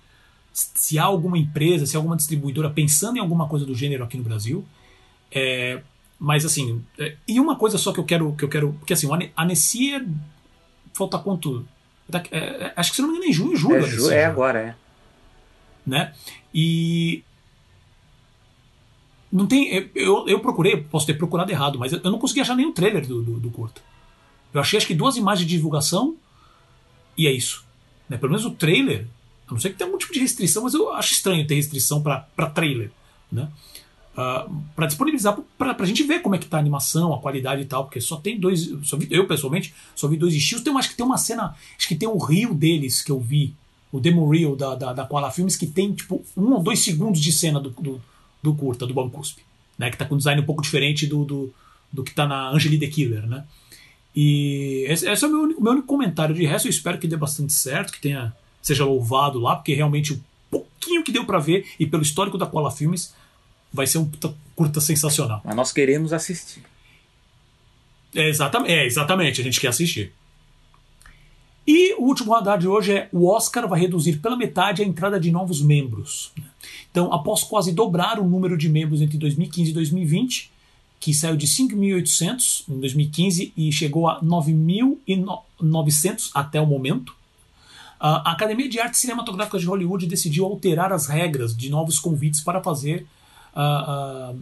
se 0.57 0.99
há 0.99 1.05
alguma 1.05 1.37
empresa, 1.37 1.85
se 1.85 1.97
há 1.97 1.99
alguma 1.99 2.17
distribuidora 2.17 2.71
pensando 2.71 3.19
em 3.19 3.21
alguma 3.21 3.47
coisa 3.47 3.67
do 3.67 3.75
gênero 3.75 4.03
aqui 4.03 4.17
no 4.17 4.25
Brasil. 4.25 4.65
É, 5.31 5.83
mas 6.19 6.47
assim, 6.47 6.83
é, 6.99 7.17
e 7.29 7.39
uma 7.39 7.57
coisa 7.57 7.77
só 7.77 7.93
que 7.93 8.01
eu 8.01 8.05
quero, 8.05 8.33
que 8.35 8.45
eu 8.45 8.49
quero, 8.49 8.73
porque 8.79 8.95
assim, 8.95 9.07
a 9.37 9.45
Nessie 9.45 9.95
é- 9.95 10.05
falta 10.95 11.19
quanto? 11.19 11.67
É, 12.31 12.39
é, 12.39 12.73
acho 12.75 12.91
que 12.91 12.97
se 12.97 13.03
não 13.03 13.09
me 13.09 13.17
engano 13.17 13.27
é 13.27 13.31
em 13.31 13.35
junho, 13.35 13.57
julho. 13.57 13.77
É, 13.77 13.81
Nessie 13.81 14.15
é 14.15 14.25
agora, 14.25 14.59
é. 14.61 14.75
né? 15.87 16.15
E 16.55 17.23
não 19.31 19.47
tem, 19.47 19.91
eu- 19.95 20.27
eu, 20.27 20.41
procurei, 20.41 20.79
posso 20.79 21.05
ter 21.05 21.15
procurado 21.15 21.51
errado, 21.51 21.79
mas 21.79 21.93
eu 21.93 22.01
eu 22.03 22.11
não 22.11 22.19
consegui 22.19 22.41
achar 22.41 22.57
nenhum 22.57 22.73
trailer 22.73 23.07
do, 23.07 23.23
do, 23.23 23.39
do 23.41 23.51
curta. 23.51 23.83
Eu 24.55 24.61
achei 24.61 24.79
acho 24.79 24.87
que 24.87 24.95
duas 24.95 25.17
imagens 25.17 25.47
de 25.47 25.55
divulgação 25.55 26.17
e 27.15 27.27
é 27.27 27.33
isso. 27.33 27.63
Né? 28.09 28.17
Pelo 28.17 28.31
menos 28.33 28.47
o 28.47 28.53
trailer, 28.53 29.07
a 29.49 29.53
não 29.53 29.61
ser 29.61 29.71
que 29.71 29.77
tenha 29.77 29.89
algum 29.89 29.99
tipo 29.99 30.13
de 30.13 30.21
restrição, 30.21 30.65
mas 30.65 30.75
eu 30.75 30.93
acho 30.93 31.13
estranho 31.13 31.47
ter 31.47 31.55
restrição 31.55 32.03
para 32.03 32.51
trailer. 32.51 32.91
Né? 33.31 33.49
para 34.75 34.87
disponibilizar 34.87 35.39
para 35.59 35.77
a 35.79 35.85
gente 35.85 36.03
ver 36.03 36.21
como 36.23 36.35
é 36.35 36.39
que 36.39 36.47
tá 36.47 36.57
a 36.57 36.61
animação, 36.61 37.13
a 37.13 37.21
qualidade 37.21 37.61
e 37.61 37.65
tal, 37.67 37.85
porque 37.85 38.01
só 38.01 38.17
tem 38.17 38.41
dois. 38.41 38.73
Só 38.83 38.97
vi, 38.97 39.07
eu, 39.11 39.27
pessoalmente, 39.27 39.75
só 39.95 40.09
vi 40.09 40.17
dois 40.17 40.33
estilos. 40.33 40.65
Tem, 40.65 40.75
acho 40.75 40.89
que 40.89 40.97
tem 40.97 41.05
uma 41.05 41.19
cena. 41.19 41.55
Acho 41.77 41.87
que 41.87 41.95
tem 41.95 42.09
um 42.09 42.17
reel 42.17 42.55
deles 42.55 43.03
que 43.03 43.13
eu 43.13 43.21
vi, 43.21 43.55
o 43.93 44.01
demo 44.01 44.27
reel 44.31 44.57
da, 44.57 44.75
da, 44.75 44.93
da 44.95 45.05
Koala 45.05 45.31
Filmes, 45.31 45.55
que 45.55 45.67
tem 45.67 45.93
tipo 45.93 46.25
um 46.35 46.55
ou 46.55 46.63
dois 46.63 46.79
segundos 46.83 47.21
de 47.21 47.31
cena 47.31 47.61
do, 47.61 47.69
do, 47.71 48.01
do 48.43 48.55
curta, 48.55 48.87
do 48.87 48.95
Bancuspe. 48.95 49.43
Né, 49.79 49.91
que 49.91 49.99
tá 49.99 50.07
com 50.07 50.15
um 50.15 50.19
design 50.19 50.41
um 50.41 50.47
pouco 50.47 50.63
diferente 50.63 51.07
do, 51.07 51.23
do, 51.23 51.55
do 51.93 52.03
que 52.03 52.15
tá 52.15 52.27
na 52.27 52.49
Angeli 52.49 52.79
the 52.79 52.87
Killer, 52.87 53.27
né? 53.27 53.45
E 54.15 54.87
esse, 54.89 55.07
esse 55.07 55.23
é 55.23 55.29
o 55.29 55.31
meu, 55.31 55.61
meu 55.61 55.73
único 55.73 55.87
comentário. 55.87 56.35
De 56.35 56.47
resto, 56.47 56.67
eu 56.67 56.71
espero 56.71 56.97
que 56.97 57.07
dê 57.07 57.19
bastante 57.19 57.53
certo, 57.53 57.93
que 57.93 58.01
tenha 58.01 58.35
seja 58.67 58.85
louvado 58.85 59.39
lá, 59.39 59.55
porque 59.55 59.73
realmente 59.73 60.13
o 60.13 60.21
pouquinho 60.51 61.05
que 61.05 61.13
deu 61.13 61.25
para 61.25 61.39
ver, 61.39 61.65
e 61.79 61.87
pelo 61.87 62.03
histórico 62.03 62.37
da 62.37 62.47
Koala 62.47 62.73
Filmes, 62.73 63.15
vai 63.73 63.87
ser 63.87 63.99
um 63.99 64.05
puta 64.05 64.35
curta 64.57 64.81
sensacional. 64.81 65.41
Mas 65.45 65.55
nós 65.55 65.73
queremos 65.73 66.13
assistir. 66.13 66.65
É 68.13 68.29
exatamente, 68.29 68.73
é, 68.73 68.85
exatamente, 68.85 69.41
a 69.41 69.45
gente 69.45 69.61
quer 69.61 69.69
assistir. 69.69 70.13
E 71.65 71.95
o 71.95 72.03
último 72.03 72.33
radar 72.33 72.59
de 72.59 72.67
hoje 72.67 72.93
é 72.93 73.09
o 73.13 73.29
Oscar 73.29 73.69
vai 73.69 73.79
reduzir 73.79 74.19
pela 74.19 74.37
metade 74.37 74.83
a 74.83 74.85
entrada 74.85 75.21
de 75.21 75.31
novos 75.31 75.63
membros. 75.63 76.33
Então, 76.91 77.13
após 77.13 77.45
quase 77.45 77.71
dobrar 77.71 78.19
o 78.19 78.27
número 78.27 78.59
de 78.59 78.69
membros 78.69 79.01
entre 79.01 79.17
2015 79.17 79.71
e 79.71 79.75
2020, 79.75 80.51
que 80.99 81.15
saiu 81.15 81.37
de 81.37 81.47
5.800 81.47 82.65
em 82.69 82.81
2015 82.81 83.53
e 83.57 83.71
chegou 83.71 84.09
a 84.09 84.21
9.900 84.21 86.31
até 86.35 86.61
o 86.61 86.67
momento, 86.67 87.15
a 87.99 88.33
Academia 88.33 88.69
de 88.69 88.79
Artes 88.79 89.01
Cinematográficas 89.01 89.63
de 89.63 89.67
Hollywood 89.67 90.07
decidiu 90.07 90.45
alterar 90.45 90.93
as 90.93 91.07
regras 91.07 91.57
de 91.57 91.71
novos 91.71 91.99
convites 91.99 92.41
para 92.41 92.63
fazer 92.63 93.07
ah, 93.57 93.85
ah, 93.89 94.35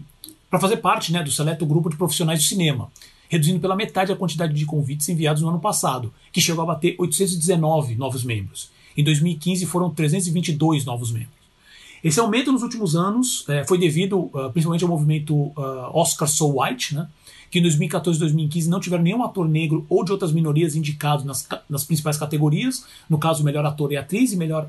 para 0.51 0.59
fazer 0.59 0.79
parte 0.79 1.13
né, 1.13 1.23
do 1.23 1.31
seleto 1.31 1.65
grupo 1.65 1.89
de 1.89 1.97
profissionais 1.97 2.41
do 2.41 2.45
cinema, 2.45 2.91
reduzindo 3.29 3.61
pela 3.61 3.77
metade 3.77 4.13
a 4.13 4.17
quantidade 4.17 4.53
de 4.53 4.67
convites 4.67 5.09
enviados 5.09 5.41
no 5.41 5.49
ano 5.49 5.61
passado, 5.61 6.13
que 6.33 6.41
chegou 6.41 6.63
a 6.63 6.67
bater 6.67 6.97
819 6.99 7.95
novos 7.95 8.25
membros. 8.25 8.71
Em 8.97 9.03
2015 9.03 9.67
foram 9.67 9.91
322 9.91 10.85
novos 10.85 11.13
membros. 11.13 11.33
Esse 12.03 12.21
aumento 12.21 12.53
nos 12.53 12.63
últimos 12.63 12.95
anos 12.95 13.45
eh, 13.49 13.65
foi 13.65 13.79
devido 13.79 14.31
ah, 14.35 14.49
principalmente 14.51 14.83
ao 14.83 14.91
movimento 14.91 15.53
Oscar 15.93 16.29
So 16.29 16.61
White, 16.61 16.95
né, 16.95 17.09
que 17.55 17.61
em 17.61 17.63
2014 17.63 18.19
e 18.19 18.21
2015 18.21 18.69
não 18.69 18.81
tiveram 18.81 19.05
nenhum 19.05 19.23
ator 19.23 19.49
negro 19.49 19.87
ou 19.89 20.05
de 20.05 20.11
outras 20.11 20.33
minorias 20.33 20.75
indicados 20.75 21.25
nas, 21.25 21.47
nas 21.71 21.85
principais 21.85 22.17
categorias, 22.17 22.85
no 23.09 23.17
caso, 23.17 23.45
melhor 23.45 23.65
ator 23.65 23.93
e 23.93 23.97
atriz 23.97 24.33
e 24.33 24.37
melhor 24.37 24.69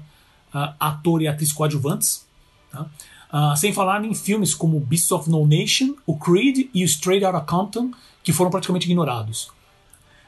ah, 0.54 0.76
ator 0.80 1.20
e 1.24 1.28
atriz 1.28 1.52
coadjuvantes. 1.52 2.28
Tá? 2.72 2.86
Ah, 3.32 3.56
sem 3.56 3.74
falar 3.74 4.06
em 4.06 4.14
filmes 4.14 4.54
como 4.54 4.80
Beasts 4.80 5.12
of 5.12 5.28
No 5.28 5.48
Nation, 5.48 5.96
o 6.06 6.16
Creed 6.16 6.70
e 6.76 6.84
o 6.84 6.86
Straight 6.86 7.26
Outta 7.26 7.42
Compton, 7.42 7.90
que 8.24 8.32
foram 8.32 8.52
praticamente 8.52 8.86
ignorados. 8.86 9.50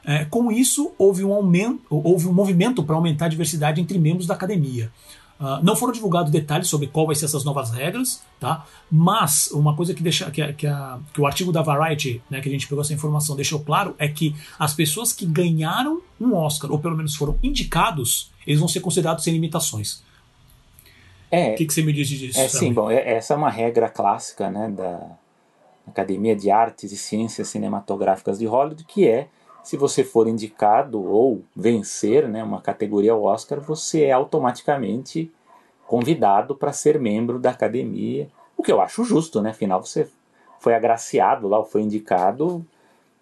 É, 0.04 0.24
com 0.24 0.50
isso, 0.50 0.90
houve 0.98 1.22
um, 1.22 1.32
aumento, 1.32 1.80
houve 1.88 2.26
um 2.26 2.32
movimento 2.32 2.82
para 2.82 2.96
aumentar 2.96 3.26
a 3.26 3.28
diversidade 3.28 3.80
entre 3.80 4.00
membros 4.00 4.26
da 4.26 4.34
academia. 4.34 4.90
Ah, 5.40 5.60
não 5.62 5.76
foram 5.76 5.92
divulgados 5.92 6.32
detalhes 6.32 6.66
sobre 6.68 6.88
qual 6.88 7.06
vai 7.06 7.14
ser 7.14 7.26
essas 7.26 7.44
novas 7.44 7.70
regras, 7.70 8.22
tá? 8.40 8.66
mas 8.90 9.48
uma 9.52 9.76
coisa 9.76 9.94
que, 9.94 10.02
deixa, 10.02 10.28
que, 10.32 10.52
que, 10.54 10.66
a- 10.66 10.98
que 11.14 11.20
o 11.20 11.26
artigo 11.26 11.52
da 11.52 11.62
Variety, 11.62 12.20
né, 12.28 12.40
que 12.40 12.48
a 12.48 12.52
gente 12.52 12.66
pegou 12.66 12.82
essa 12.82 12.92
informação, 12.92 13.36
deixou 13.36 13.60
claro 13.60 13.94
é 13.98 14.08
que 14.08 14.34
as 14.58 14.74
pessoas 14.74 15.12
que 15.12 15.24
ganharam 15.24 16.02
um 16.20 16.34
Oscar, 16.34 16.72
ou 16.72 16.78
pelo 16.80 16.96
menos 16.96 17.14
foram 17.14 17.38
indicados, 17.40 18.32
eles 18.44 18.58
vão 18.58 18.68
ser 18.68 18.80
considerados 18.80 19.22
sem 19.22 19.32
limitações. 19.32 20.02
É, 21.30 21.52
O 21.52 21.56
que, 21.56 21.66
que 21.66 21.72
você 21.74 21.82
me 21.82 21.92
diz 21.92 22.08
disso? 22.08 22.40
é 22.40 22.48
sim, 22.48 22.72
bom, 22.72 22.90
é- 22.90 23.16
essa 23.16 23.34
é 23.34 23.36
uma 23.36 23.50
regra 23.50 23.88
clássica 23.88 24.50
né, 24.50 24.68
da 24.70 25.06
Academia 25.86 26.34
de 26.34 26.50
Artes 26.50 26.90
e 26.90 26.96
Ciências 26.96 27.48
Cinematográficas 27.48 28.38
de 28.38 28.46
Hollywood, 28.46 28.84
que 28.84 29.06
é 29.06 29.28
se 29.68 29.76
você 29.76 30.02
for 30.02 30.26
indicado 30.26 30.98
ou 31.04 31.42
vencer 31.54 32.26
né, 32.26 32.42
uma 32.42 32.58
categoria 32.58 33.14
Oscar, 33.14 33.60
você 33.60 34.04
é 34.04 34.12
automaticamente 34.12 35.30
convidado 35.86 36.54
para 36.56 36.72
ser 36.72 36.98
membro 36.98 37.38
da 37.38 37.50
academia, 37.50 38.30
o 38.56 38.62
que 38.62 38.72
eu 38.72 38.80
acho 38.80 39.04
justo, 39.04 39.42
né? 39.42 39.50
Afinal, 39.50 39.84
você 39.84 40.08
foi 40.58 40.74
agraciado 40.74 41.46
lá, 41.46 41.62
foi 41.62 41.82
indicado. 41.82 42.64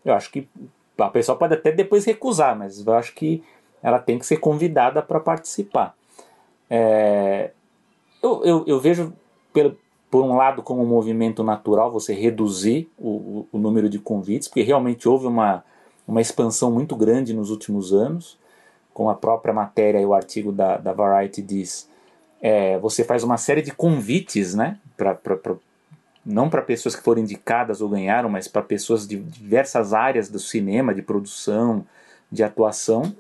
Eu 0.04 0.14
acho 0.14 0.30
que 0.30 0.48
a 0.96 1.08
pessoa 1.08 1.36
pode 1.36 1.54
até 1.54 1.72
depois 1.72 2.04
recusar, 2.04 2.56
mas 2.56 2.86
eu 2.86 2.94
acho 2.94 3.12
que 3.16 3.42
ela 3.82 3.98
tem 3.98 4.16
que 4.16 4.24
ser 4.24 4.36
convidada 4.36 5.02
para 5.02 5.18
participar. 5.18 5.96
É, 6.70 7.50
eu, 8.22 8.44
eu, 8.44 8.64
eu 8.68 8.78
vejo, 8.78 9.12
pelo, 9.52 9.76
por 10.08 10.22
um 10.22 10.36
lado, 10.36 10.62
como 10.62 10.80
um 10.80 10.86
movimento 10.86 11.42
natural 11.42 11.90
você 11.90 12.14
reduzir 12.14 12.88
o, 12.96 13.48
o 13.50 13.58
número 13.58 13.88
de 13.88 13.98
convites, 13.98 14.46
porque 14.46 14.62
realmente 14.62 15.08
houve 15.08 15.26
uma, 15.26 15.64
uma 16.06 16.20
expansão 16.20 16.70
muito 16.70 16.94
grande 16.96 17.34
nos 17.34 17.50
últimos 17.50 17.92
anos, 17.92 18.38
como 18.94 19.10
a 19.10 19.14
própria 19.14 19.52
matéria 19.52 20.00
e 20.00 20.06
o 20.06 20.14
artigo 20.14 20.52
da, 20.52 20.76
da 20.76 20.92
Variety 20.92 21.42
diz. 21.42 21.88
É, 22.40 22.78
você 22.78 23.04
faz 23.04 23.24
uma 23.24 23.36
série 23.36 23.62
de 23.62 23.72
convites, 23.72 24.54
né? 24.54 24.78
Pra, 24.96 25.14
pra, 25.14 25.36
pra- 25.36 25.56
não 26.24 26.48
para 26.50 26.62
pessoas 26.62 26.96
que 26.96 27.02
foram 27.02 27.22
indicadas 27.22 27.80
ou 27.80 27.88
ganharam, 27.88 28.28
mas 28.28 28.48
para 28.48 28.62
pessoas 28.62 29.06
de 29.06 29.16
diversas 29.16 29.92
áreas 29.92 30.28
do 30.28 30.38
cinema, 30.38 30.94
de 30.94 31.02
produção, 31.02 31.84
de 32.30 32.42
atuação. 32.42 33.14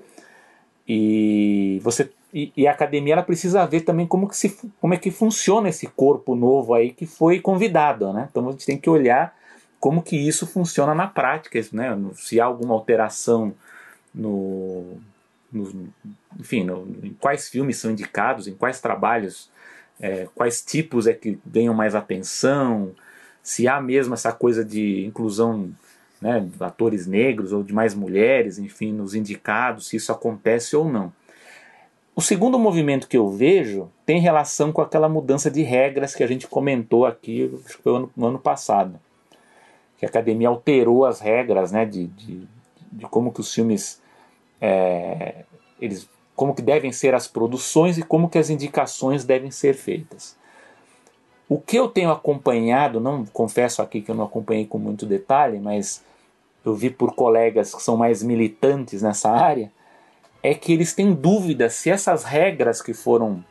E 0.88 1.80
você 1.82 2.10
e, 2.32 2.52
e 2.56 2.66
a 2.66 2.72
academia 2.72 3.14
ela 3.14 3.22
precisa 3.22 3.64
ver 3.66 3.80
também 3.82 4.06
como 4.06 4.28
que 4.28 4.36
se 4.36 4.56
como 4.80 4.94
é 4.94 4.96
que 4.98 5.10
funciona 5.10 5.68
esse 5.68 5.86
corpo 5.86 6.34
novo 6.34 6.74
aí 6.74 6.92
que 6.92 7.06
foi 7.06 7.40
convidado, 7.40 8.12
né? 8.12 8.28
Então 8.30 8.48
a 8.48 8.52
gente 8.52 8.66
tem 8.66 8.76
que 8.78 8.90
olhar 8.90 9.34
como 9.80 10.02
que 10.02 10.16
isso 10.16 10.46
funciona 10.46 10.94
na 10.94 11.06
prática, 11.06 11.60
né? 11.72 11.96
Se 12.14 12.40
há 12.40 12.44
alguma 12.44 12.74
alteração 12.74 13.54
no, 14.14 14.98
no 15.52 15.88
enfim, 16.38 16.64
no, 16.64 16.86
em 17.02 17.14
quais 17.14 17.48
filmes 17.48 17.78
são 17.78 17.90
indicados, 17.90 18.46
em 18.48 18.54
quais 18.54 18.80
trabalhos, 18.80 19.50
é, 20.00 20.28
quais 20.34 20.62
tipos 20.62 21.06
é 21.06 21.12
que 21.12 21.38
ganham 21.44 21.74
mais 21.74 21.94
atenção, 21.94 22.92
se 23.42 23.68
há 23.68 23.80
mesmo 23.80 24.14
essa 24.14 24.32
coisa 24.32 24.64
de 24.64 25.04
inclusão 25.04 25.70
né, 26.20 26.40
de 26.40 26.64
atores 26.64 27.06
negros 27.06 27.52
ou 27.52 27.62
de 27.62 27.72
mais 27.72 27.94
mulheres, 27.94 28.58
enfim, 28.58 28.92
nos 28.92 29.14
indicados, 29.14 29.88
se 29.88 29.96
isso 29.96 30.12
acontece 30.12 30.74
ou 30.74 30.90
não. 30.90 31.12
O 32.14 32.22
segundo 32.22 32.58
movimento 32.58 33.08
que 33.08 33.16
eu 33.16 33.28
vejo 33.30 33.90
tem 34.06 34.20
relação 34.20 34.72
com 34.72 34.80
aquela 34.80 35.08
mudança 35.08 35.50
de 35.50 35.62
regras 35.62 36.14
que 36.14 36.24
a 36.24 36.26
gente 36.26 36.46
comentou 36.46 37.04
aqui 37.04 37.52
acho 37.64 37.76
que 37.76 37.82
foi 37.82 38.00
no, 38.00 38.10
no 38.16 38.26
ano 38.26 38.38
passado. 38.38 38.98
Que 39.98 40.04
a 40.04 40.08
academia 40.08 40.48
alterou 40.48 41.04
as 41.04 41.20
regras 41.20 41.72
né, 41.72 41.84
de, 41.84 42.06
de, 42.08 42.48
de 42.92 43.04
como 43.06 43.32
que 43.32 43.40
os 43.40 43.52
filmes. 43.52 44.00
É, 44.60 45.44
eles, 45.80 46.08
como 46.34 46.54
que 46.54 46.62
devem 46.62 46.92
ser 46.92 47.14
as 47.14 47.26
produções 47.26 47.96
e 47.96 48.02
como 48.02 48.28
que 48.28 48.38
as 48.38 48.50
indicações 48.50 49.24
devem 49.24 49.50
ser 49.50 49.74
feitas. 49.74 50.36
O 51.48 51.60
que 51.60 51.76
eu 51.76 51.88
tenho 51.88 52.10
acompanhado, 52.10 53.00
não 53.00 53.24
confesso 53.24 53.80
aqui 53.80 54.02
que 54.02 54.10
eu 54.10 54.14
não 54.14 54.24
acompanhei 54.24 54.66
com 54.66 54.78
muito 54.78 55.06
detalhe, 55.06 55.58
mas 55.58 56.04
eu 56.64 56.74
vi 56.74 56.90
por 56.90 57.14
colegas 57.14 57.74
que 57.74 57.82
são 57.82 57.96
mais 57.96 58.22
militantes 58.22 59.00
nessa 59.00 59.30
área, 59.30 59.70
é 60.42 60.54
que 60.54 60.72
eles 60.72 60.92
têm 60.92 61.14
dúvidas 61.14 61.74
se 61.74 61.90
essas 61.90 62.24
regras 62.24 62.82
que 62.82 62.92
foram 62.92 63.44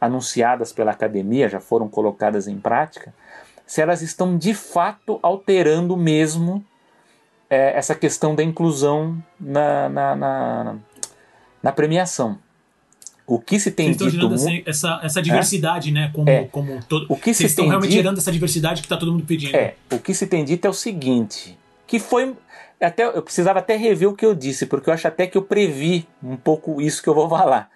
anunciadas 0.00 0.72
pela 0.72 0.92
academia, 0.92 1.48
já 1.48 1.60
foram 1.60 1.88
colocadas 1.88 2.46
em 2.46 2.58
prática, 2.58 3.12
se 3.66 3.80
elas 3.80 4.02
estão 4.02 4.36
de 4.36 4.54
fato 4.54 5.18
alterando 5.22 5.96
mesmo 5.96 6.64
é, 7.48 7.76
essa 7.76 7.94
questão 7.94 8.34
da 8.34 8.42
inclusão 8.42 9.22
na, 9.38 9.88
na, 9.88 10.16
na, 10.16 10.76
na 11.62 11.72
premiação. 11.72 12.38
O 13.26 13.38
que 13.38 13.58
se 13.58 13.70
tem 13.70 13.86
Vocês 13.86 14.12
dito 14.12 14.28
gerando 14.30 14.68
essa, 14.68 15.00
essa 15.02 15.22
diversidade, 15.22 15.88
é? 15.88 15.92
né? 15.92 16.10
Como, 16.12 16.28
é. 16.28 16.44
como 16.44 16.84
todo, 16.84 17.06
o 17.08 17.16
que 17.16 17.32
Vocês 17.32 17.36
se 17.38 17.44
estão 17.46 17.66
realmente 17.66 17.90
dito, 17.90 18.02
gerando 18.02 18.18
essa 18.18 18.30
diversidade 18.30 18.82
que 18.82 18.86
está 18.86 18.98
todo 18.98 19.12
mundo 19.12 19.24
pedindo. 19.24 19.56
É, 19.56 19.76
o 19.90 19.98
que 19.98 20.12
se 20.12 20.26
tem 20.26 20.44
dito 20.44 20.66
é 20.66 20.70
o 20.70 20.74
seguinte, 20.74 21.58
que 21.86 21.98
foi 21.98 22.36
até 22.78 23.04
eu 23.04 23.22
precisava 23.22 23.60
até 23.60 23.76
rever 23.76 24.08
o 24.08 24.14
que 24.14 24.26
eu 24.26 24.34
disse, 24.34 24.66
porque 24.66 24.90
eu 24.90 24.94
acho 24.94 25.08
até 25.08 25.26
que 25.26 25.38
eu 25.38 25.42
previ 25.42 26.06
um 26.22 26.36
pouco 26.36 26.82
isso 26.82 27.02
que 27.02 27.08
eu 27.08 27.14
vou 27.14 27.28
falar. 27.30 27.70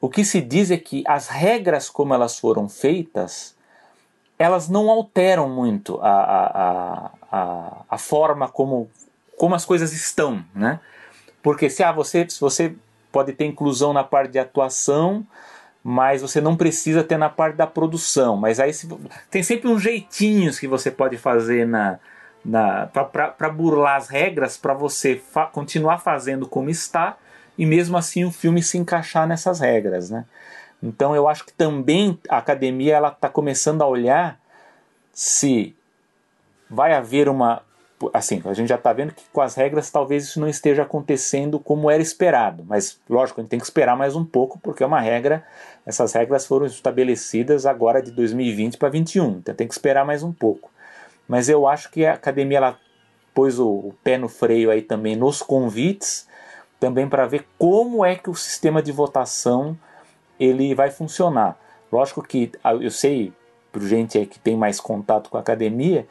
O 0.00 0.08
que 0.08 0.24
se 0.24 0.40
diz 0.40 0.70
é 0.70 0.76
que 0.76 1.04
as 1.06 1.28
regras 1.28 1.88
como 1.88 2.14
elas 2.14 2.38
foram 2.38 2.68
feitas, 2.68 3.54
elas 4.38 4.68
não 4.68 4.88
alteram 4.88 5.48
muito 5.48 5.98
a, 6.00 6.10
a, 6.10 7.10
a, 7.30 7.76
a 7.90 7.98
forma 7.98 8.48
como, 8.48 8.88
como 9.36 9.54
as 9.54 9.64
coisas 9.64 9.92
estão, 9.92 10.44
né? 10.54 10.80
Porque 11.42 11.68
se, 11.68 11.82
ah, 11.82 11.92
você, 11.92 12.28
se 12.28 12.40
você 12.40 12.74
pode 13.10 13.32
ter 13.32 13.46
inclusão 13.46 13.92
na 13.92 14.04
parte 14.04 14.32
de 14.32 14.38
atuação, 14.38 15.26
mas 15.82 16.22
você 16.22 16.40
não 16.40 16.56
precisa 16.56 17.02
ter 17.02 17.16
na 17.16 17.28
parte 17.28 17.56
da 17.56 17.66
produção. 17.66 18.36
Mas 18.36 18.60
aí 18.60 18.72
se, 18.72 18.88
tem 19.30 19.42
sempre 19.42 19.68
uns 19.68 19.82
jeitinhos 19.82 20.58
que 20.58 20.68
você 20.68 20.90
pode 20.90 21.16
fazer 21.16 21.66
na, 21.66 21.98
para 22.86 23.48
burlar 23.48 23.96
as 23.96 24.08
regras 24.08 24.56
para 24.56 24.74
você 24.74 25.16
fa 25.16 25.46
continuar 25.46 25.98
fazendo 25.98 26.46
como 26.46 26.70
está 26.70 27.16
e 27.56 27.66
mesmo 27.66 27.96
assim 27.96 28.24
o 28.24 28.30
filme 28.30 28.62
se 28.62 28.78
encaixar 28.78 29.26
nessas 29.26 29.60
regras, 29.60 30.10
né? 30.10 30.24
Então 30.82 31.14
eu 31.14 31.28
acho 31.28 31.44
que 31.44 31.52
também 31.52 32.18
a 32.28 32.38
academia 32.38 32.96
ela 32.96 33.08
está 33.08 33.28
começando 33.28 33.82
a 33.82 33.86
olhar 33.86 34.40
se 35.12 35.74
vai 36.70 36.92
haver 36.92 37.28
uma 37.28 37.62
assim 38.14 38.40
a 38.44 38.54
gente 38.54 38.68
já 38.68 38.76
está 38.76 38.92
vendo 38.92 39.12
que 39.12 39.24
com 39.32 39.40
as 39.40 39.56
regras 39.56 39.90
talvez 39.90 40.22
isso 40.22 40.38
não 40.38 40.46
esteja 40.46 40.82
acontecendo 40.82 41.58
como 41.58 41.90
era 41.90 42.00
esperado, 42.00 42.64
mas 42.64 43.00
lógico 43.10 43.40
a 43.40 43.42
gente 43.42 43.50
tem 43.50 43.58
que 43.58 43.64
esperar 43.64 43.96
mais 43.96 44.14
um 44.14 44.24
pouco 44.24 44.56
porque 44.60 44.84
é 44.84 44.86
uma 44.86 45.00
regra 45.00 45.44
essas 45.88 46.12
regras 46.12 46.46
foram 46.46 46.66
estabelecidas 46.66 47.64
agora 47.64 48.02
de 48.02 48.10
2020 48.10 48.76
para 48.76 48.90
2021, 48.90 49.38
então 49.38 49.54
tem 49.54 49.66
que 49.66 49.72
esperar 49.72 50.04
mais 50.04 50.22
um 50.22 50.30
pouco. 50.30 50.70
Mas 51.26 51.48
eu 51.48 51.66
acho 51.66 51.90
que 51.90 52.04
a 52.04 52.12
academia 52.12 52.58
ela 52.58 52.78
pôs 53.32 53.58
o, 53.58 53.66
o 53.66 53.94
pé 54.04 54.18
no 54.18 54.28
freio 54.28 54.70
aí 54.70 54.82
também 54.82 55.16
nos 55.16 55.40
convites, 55.40 56.28
também 56.78 57.08
para 57.08 57.26
ver 57.26 57.46
como 57.58 58.04
é 58.04 58.16
que 58.16 58.28
o 58.28 58.34
sistema 58.34 58.82
de 58.82 58.92
votação 58.92 59.78
ele 60.38 60.74
vai 60.74 60.90
funcionar. 60.90 61.58
Lógico 61.90 62.22
que 62.22 62.52
ah, 62.62 62.74
eu 62.74 62.90
sei, 62.90 63.32
por 63.72 63.82
gente 63.82 64.24
que 64.26 64.38
tem 64.38 64.56
mais 64.56 64.80
contato 64.80 65.30
com 65.30 65.36
a 65.36 65.40
academia, 65.40 66.06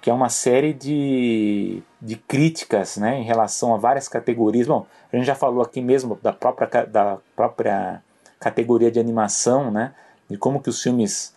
que 0.00 0.10
é 0.10 0.12
uma 0.12 0.28
série 0.28 0.72
de, 0.72 1.82
de 2.00 2.16
críticas 2.16 2.96
né, 2.96 3.20
em 3.20 3.22
relação 3.22 3.72
a 3.72 3.78
várias 3.78 4.08
categorias. 4.08 4.66
Bom, 4.66 4.84
a 5.12 5.16
gente 5.16 5.26
já 5.26 5.34
falou 5.34 5.62
aqui 5.62 5.80
mesmo 5.80 6.18
da 6.20 6.32
própria, 6.32 6.86
da 6.86 7.18
própria 7.36 8.02
categoria 8.40 8.90
de 8.90 8.98
animação, 8.98 9.70
né, 9.70 9.94
de 10.28 10.36
como 10.36 10.60
que 10.60 10.68
os 10.68 10.82
filmes 10.82 11.34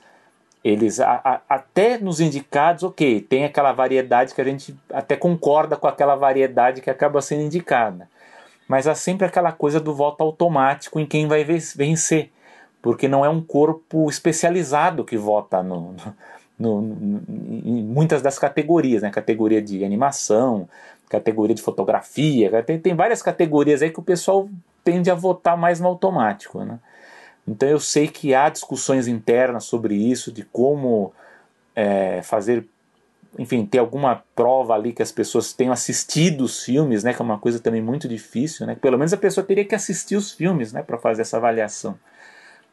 eles 0.63 1.00
a, 1.00 1.21
a, 1.24 1.41
até 1.48 2.00
nos 2.00 2.19
indicados, 2.19 2.82
ok, 2.82 3.21
tem 3.21 3.45
aquela 3.45 3.71
variedade 3.71 4.34
que 4.34 4.41
a 4.41 4.43
gente 4.43 4.76
até 4.91 5.15
concorda 5.15 5.78
com 5.78 5.88
aquela 5.88 6.15
variedade 6.15 6.82
que 6.82 6.89
acaba 6.89 7.21
sendo 7.21 7.43
indicada. 7.43 8.10
Mas 8.67 8.88
há 8.88 8.95
sempre 8.95 9.25
aquela 9.28 9.51
coisa 9.51 9.80
do 9.80 9.93
voto 9.93 10.23
automático 10.23 10.99
em 10.99 11.06
quem 11.06 11.28
vai 11.28 11.43
vencer, 11.43 12.32
porque 12.82 13.08
não 13.08 13.23
é 13.23 13.30
um 13.30 13.41
corpo 13.41 14.10
especializado 14.10 15.04
que 15.04 15.17
vota 15.17 15.62
no, 15.62 15.95
no, 16.58 16.82
no, 16.82 17.21
em 17.30 17.84
muitas 17.84 18.21
das 18.21 18.39
categorias, 18.39 19.04
né? 19.04 19.10
categoria 19.12 19.62
de 19.62 19.84
animação, 19.84 20.67
categoria 21.10 21.56
de 21.56 21.62
fotografia, 21.62 22.63
tem, 22.63 22.80
tem 22.80 22.95
várias 22.95 23.21
categorias 23.21 23.82
aí 23.82 23.91
que 23.91 23.99
o 23.99 24.04
pessoal 24.04 24.49
tende 24.84 25.10
a 25.10 25.15
votar 25.15 25.58
mais 25.58 25.80
no 25.80 25.88
automático. 25.88 26.63
Né? 26.63 26.80
Então 27.47 27.69
eu 27.69 27.80
sei 27.80 28.08
que 28.08 28.34
há 28.34 28.49
discussões 28.49 29.08
internas 29.08 29.65
sobre 29.65 29.95
isso, 29.95 30.32
de 30.32 30.43
como 30.43 31.13
é, 31.75 32.21
fazer, 32.23 32.65
enfim, 33.38 33.65
ter 33.65 33.80
alguma 33.80 34.24
prova 34.36 34.74
ali 34.74 34.93
que 34.93 35.02
as 35.02 35.12
pessoas 35.12 35.52
tenham 35.54 35.74
assistido 35.74 36.41
os 36.41 36.63
filmes, 36.63 37.04
né, 37.04 37.13
que 37.13 37.21
é 37.21 37.26
uma 37.26 37.38
coisa 37.38 37.60
também 37.60 37.82
muito 37.82 38.08
difícil, 38.08 38.65
né? 38.65 38.76
Pelo 38.76 38.98
menos 38.98 39.13
a 39.13 39.17
pessoa 39.17 39.45
teria 39.45 39.65
que 39.65 39.76
assistir 39.76 40.15
os 40.15 40.32
filmes, 40.32 40.71
né, 40.71 40.82
para 40.82 40.98
fazer 40.98 41.21
essa 41.21 41.38
avaliação. 41.38 41.98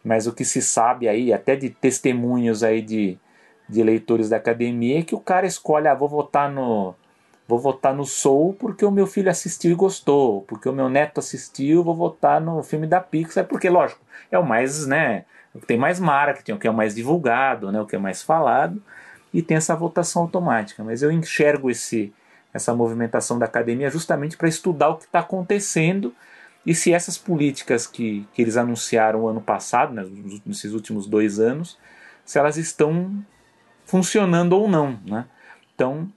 Mas 0.05 0.27
o 0.27 0.33
que 0.33 0.45
se 0.45 0.63
sabe 0.63 1.09
aí, 1.09 1.33
até 1.33 1.57
de 1.57 1.71
testemunhos 1.71 2.63
aí 2.63 2.83
de, 2.83 3.19
de 3.69 3.83
leitores 3.83 4.29
da 4.29 4.37
academia, 4.37 5.01
é 5.01 5.03
que 5.03 5.15
o 5.15 5.21
cara 5.21 5.47
escolhe, 5.47 5.89
ah, 5.89 5.95
vou 5.95 6.09
votar 6.09 6.51
no 6.51 6.95
vou 7.47 7.59
votar 7.59 7.93
no 7.93 8.07
Soul 8.07 8.55
porque 8.55 8.85
o 8.85 8.91
meu 8.91 9.07
filho 9.07 9.31
assistiu 9.31 9.73
e 9.73 9.75
gostou, 9.75 10.43
porque 10.43 10.69
o 10.69 10.73
meu 10.73 10.89
neto 10.89 11.19
assistiu, 11.19 11.85
vou 11.85 11.95
votar 11.95 12.41
no 12.41 12.63
filme 12.63 12.87
da 12.87 13.01
Pixar, 13.01 13.45
porque 13.45 13.69
lógico, 13.69 14.01
é 14.31 14.39
o 14.39 14.47
mais, 14.47 14.87
né, 14.87 15.25
o 15.55 15.61
que 15.61 15.67
tem 15.67 15.77
mais 15.77 16.01
marketing, 16.01 16.53
o 16.53 16.59
que 16.59 16.67
é 16.67 16.71
o 16.71 16.75
mais 16.75 16.95
divulgado, 16.95 17.71
né, 17.71 17.81
o 17.81 17.87
que 17.87 17.97
é 17.97 17.99
mais 17.99 18.23
falado, 18.23 18.83
e 19.33 19.43
tem 19.43 19.57
essa 19.57 19.75
votação 19.75 20.23
automática. 20.23 20.83
Mas 20.85 21.03
eu 21.03 21.11
enxergo 21.11 21.71
esse, 21.71 22.13
essa 22.53 22.75
movimentação 22.75 23.39
da 23.39 23.47
academia 23.47 23.91
justamente 23.91 24.37
para 24.37 24.49
estudar 24.49 24.91
o 24.91 24.97
que 24.97 25.05
está 25.05 25.21
acontecendo 25.21 26.15
e 26.65 26.75
se 26.75 26.93
essas 26.93 27.19
políticas 27.19 27.87
que, 27.87 28.27
que 28.33 28.43
eles 28.43 28.57
anunciaram 28.57 29.27
ano 29.27 29.41
passado, 29.41 29.93
né, 29.93 30.07
nesses 30.47 30.73
últimos 30.73 31.07
dois 31.07 31.41
anos, 31.41 31.79
se 32.25 32.39
elas 32.39 32.57
estão 32.57 33.25
funcionando 33.85 34.53
ou 34.53 34.69
não. 34.69 34.99
Né? 35.05 35.25
Então, 35.75 36.09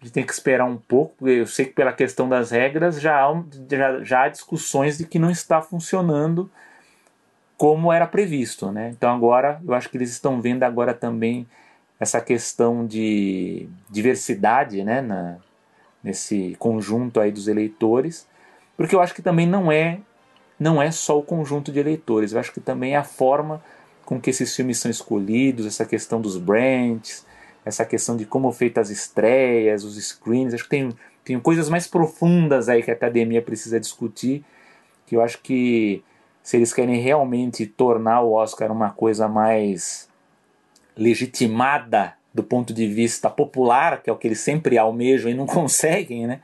a 0.00 0.04
gente 0.04 0.14
tem 0.14 0.24
que 0.24 0.32
esperar 0.32 0.64
um 0.64 0.78
pouco, 0.78 1.14
porque 1.18 1.34
eu 1.34 1.46
sei 1.46 1.66
que 1.66 1.74
pela 1.74 1.92
questão 1.92 2.28
das 2.28 2.50
regras 2.50 2.98
já 2.98 3.22
há, 3.22 3.42
já, 3.70 4.02
já 4.02 4.22
há 4.22 4.28
discussões 4.28 4.96
de 4.96 5.04
que 5.04 5.18
não 5.18 5.30
está 5.30 5.60
funcionando 5.60 6.50
como 7.58 7.92
era 7.92 8.06
previsto, 8.06 8.72
né? 8.72 8.88
Então 8.88 9.14
agora 9.14 9.60
eu 9.66 9.74
acho 9.74 9.90
que 9.90 9.98
eles 9.98 10.10
estão 10.10 10.40
vendo 10.40 10.62
agora 10.62 10.94
também 10.94 11.46
essa 12.00 12.20
questão 12.20 12.86
de 12.86 13.68
diversidade, 13.90 14.82
né, 14.82 15.02
na, 15.02 15.36
nesse 16.02 16.56
conjunto 16.58 17.20
aí 17.20 17.30
dos 17.30 17.46
eleitores, 17.46 18.26
porque 18.76 18.94
eu 18.94 19.00
acho 19.02 19.14
que 19.14 19.20
também 19.20 19.46
não 19.46 19.70
é 19.70 20.00
não 20.58 20.82
é 20.82 20.90
só 20.90 21.18
o 21.18 21.22
conjunto 21.22 21.72
de 21.72 21.78
eleitores, 21.78 22.32
eu 22.32 22.40
acho 22.40 22.52
que 22.52 22.60
também 22.60 22.94
é 22.94 22.96
a 22.96 23.04
forma 23.04 23.62
com 24.04 24.20
que 24.20 24.28
esses 24.28 24.54
filmes 24.54 24.78
são 24.78 24.90
escolhidos, 24.90 25.64
essa 25.64 25.86
questão 25.86 26.20
dos 26.20 26.36
brands, 26.36 27.24
essa 27.64 27.84
questão 27.84 28.16
de 28.16 28.26
como 28.26 28.52
feitas 28.52 28.90
as 28.90 28.98
estreias, 28.98 29.84
os 29.84 29.96
screens, 29.96 30.52
acho 30.52 30.64
que 30.64 30.70
tem, 30.70 30.90
tem 31.24 31.40
coisas 31.40 31.70
mais 31.70 31.86
profundas 31.86 32.68
aí 32.68 32.82
que 32.82 32.90
a 32.90 32.94
academia 32.94 33.40
precisa 33.40 33.80
discutir, 33.80 34.44
que 35.06 35.16
eu 35.16 35.22
acho 35.22 35.40
que 35.40 36.02
se 36.42 36.56
eles 36.56 36.74
querem 36.74 37.00
realmente 37.00 37.66
tornar 37.66 38.20
o 38.20 38.32
Oscar 38.32 38.70
uma 38.70 38.90
coisa 38.90 39.28
mais 39.28 40.09
legitimada 41.00 42.12
do 42.32 42.44
ponto 42.44 42.74
de 42.74 42.86
vista 42.86 43.30
popular, 43.30 44.02
que 44.02 44.10
é 44.10 44.12
o 44.12 44.16
que 44.16 44.28
eles 44.28 44.40
sempre 44.40 44.76
almejam 44.76 45.30
e 45.30 45.34
não 45.34 45.46
conseguem, 45.48 46.26
né? 46.26 46.40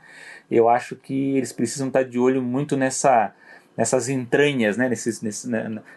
Eu 0.49 0.67
acho 0.67 0.95
que 0.95 1.37
eles 1.37 1.53
precisam 1.53 1.87
estar 1.87 2.03
de 2.03 2.17
olho 2.17 2.41
muito 2.41 2.75
nessa, 2.75 3.33
nessas 3.75 4.09
entranhas, 4.09 4.77
né? 4.77 4.89
Nesses, 4.89 5.21
nesse, 5.21 5.47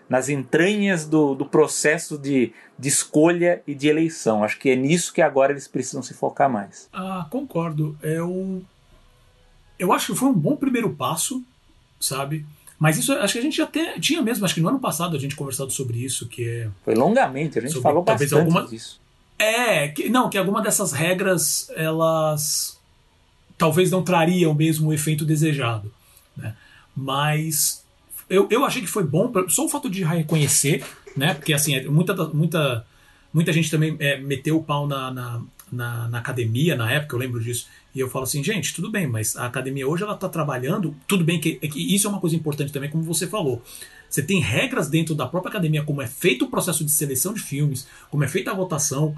nas 0.08 0.28
entranhas 0.28 1.06
do, 1.06 1.34
do 1.34 1.46
processo 1.46 2.18
de, 2.18 2.52
de 2.78 2.88
escolha 2.88 3.62
e 3.66 3.74
de 3.74 3.88
eleição. 3.88 4.44
Acho 4.44 4.58
que 4.58 4.70
é 4.70 4.76
nisso 4.76 5.12
que 5.12 5.22
agora 5.22 5.52
eles 5.52 5.66
precisam 5.66 6.02
se 6.02 6.12
focar 6.12 6.50
mais. 6.50 6.88
Ah, 6.92 7.26
concordo. 7.30 7.96
Eu, 8.02 8.62
eu 9.78 9.92
acho 9.92 10.12
que 10.12 10.18
foi 10.18 10.28
um 10.28 10.34
bom 10.34 10.56
primeiro 10.56 10.90
passo, 10.90 11.42
sabe? 11.98 12.44
Mas 12.80 12.96
isso 12.96 13.12
acho 13.12 13.34
que 13.34 13.38
a 13.38 13.42
gente 13.42 13.58
já 13.58 13.66
te, 13.66 14.00
tinha 14.00 14.22
mesmo, 14.22 14.42
acho 14.42 14.54
que 14.54 14.60
no 14.60 14.70
ano 14.70 14.80
passado 14.80 15.14
a 15.14 15.20
gente 15.20 15.36
conversado 15.36 15.70
sobre 15.70 16.02
isso, 16.02 16.26
que 16.26 16.48
é. 16.48 16.68
Foi 16.82 16.94
longamente, 16.94 17.58
a 17.58 17.62
gente 17.62 17.72
sobre, 17.72 17.82
falou 17.82 18.02
bastante 18.02 18.34
alguma, 18.34 18.66
disso. 18.66 18.98
É, 19.38 19.88
que, 19.88 20.08
não, 20.08 20.30
que 20.30 20.38
alguma 20.38 20.62
dessas 20.62 20.90
regras 20.90 21.70
elas 21.76 22.80
talvez 23.58 23.90
não 23.90 24.02
trariam 24.02 24.54
mesmo 24.54 24.88
o 24.88 24.92
efeito 24.94 25.26
desejado. 25.26 25.92
Né? 26.34 26.54
Mas 26.96 27.84
eu, 28.30 28.48
eu 28.50 28.64
achei 28.64 28.80
que 28.80 28.88
foi 28.88 29.04
bom, 29.04 29.30
só 29.48 29.66
o 29.66 29.68
fato 29.68 29.90
de 29.90 30.02
reconhecer, 30.02 30.82
né? 31.14 31.34
Porque 31.34 31.52
assim, 31.52 31.74
é, 31.74 31.84
muita, 31.84 32.14
muita, 32.28 32.86
muita 33.30 33.52
gente 33.52 33.70
também 33.70 33.94
é, 34.00 34.16
meteu 34.18 34.56
o 34.56 34.62
pau 34.62 34.86
na, 34.86 35.10
na, 35.10 35.42
na, 35.70 36.08
na, 36.08 36.18
academia 36.18 36.74
na 36.76 36.90
época, 36.90 37.14
eu 37.14 37.20
lembro 37.20 37.40
disso. 37.40 37.68
E 37.94 38.00
eu 38.00 38.08
falo 38.08 38.24
assim, 38.24 38.42
gente, 38.42 38.74
tudo 38.74 38.90
bem, 38.90 39.06
mas 39.06 39.36
a 39.36 39.46
academia 39.46 39.88
hoje 39.88 40.02
ela 40.02 40.14
está 40.14 40.28
trabalhando, 40.28 40.94
tudo 41.08 41.24
bem 41.24 41.40
que, 41.40 41.54
que, 41.56 41.94
isso 41.94 42.06
é 42.06 42.10
uma 42.10 42.20
coisa 42.20 42.36
importante 42.36 42.72
também, 42.72 42.90
como 42.90 43.02
você 43.02 43.26
falou. 43.26 43.62
Você 44.08 44.22
tem 44.22 44.40
regras 44.40 44.88
dentro 44.88 45.14
da 45.14 45.26
própria 45.26 45.50
academia, 45.50 45.82
como 45.82 46.02
é 46.02 46.06
feito 46.06 46.44
o 46.44 46.48
processo 46.48 46.84
de 46.84 46.90
seleção 46.90 47.32
de 47.32 47.40
filmes, 47.40 47.86
como 48.10 48.22
é 48.24 48.28
feita 48.28 48.50
a 48.50 48.54
votação, 48.54 49.16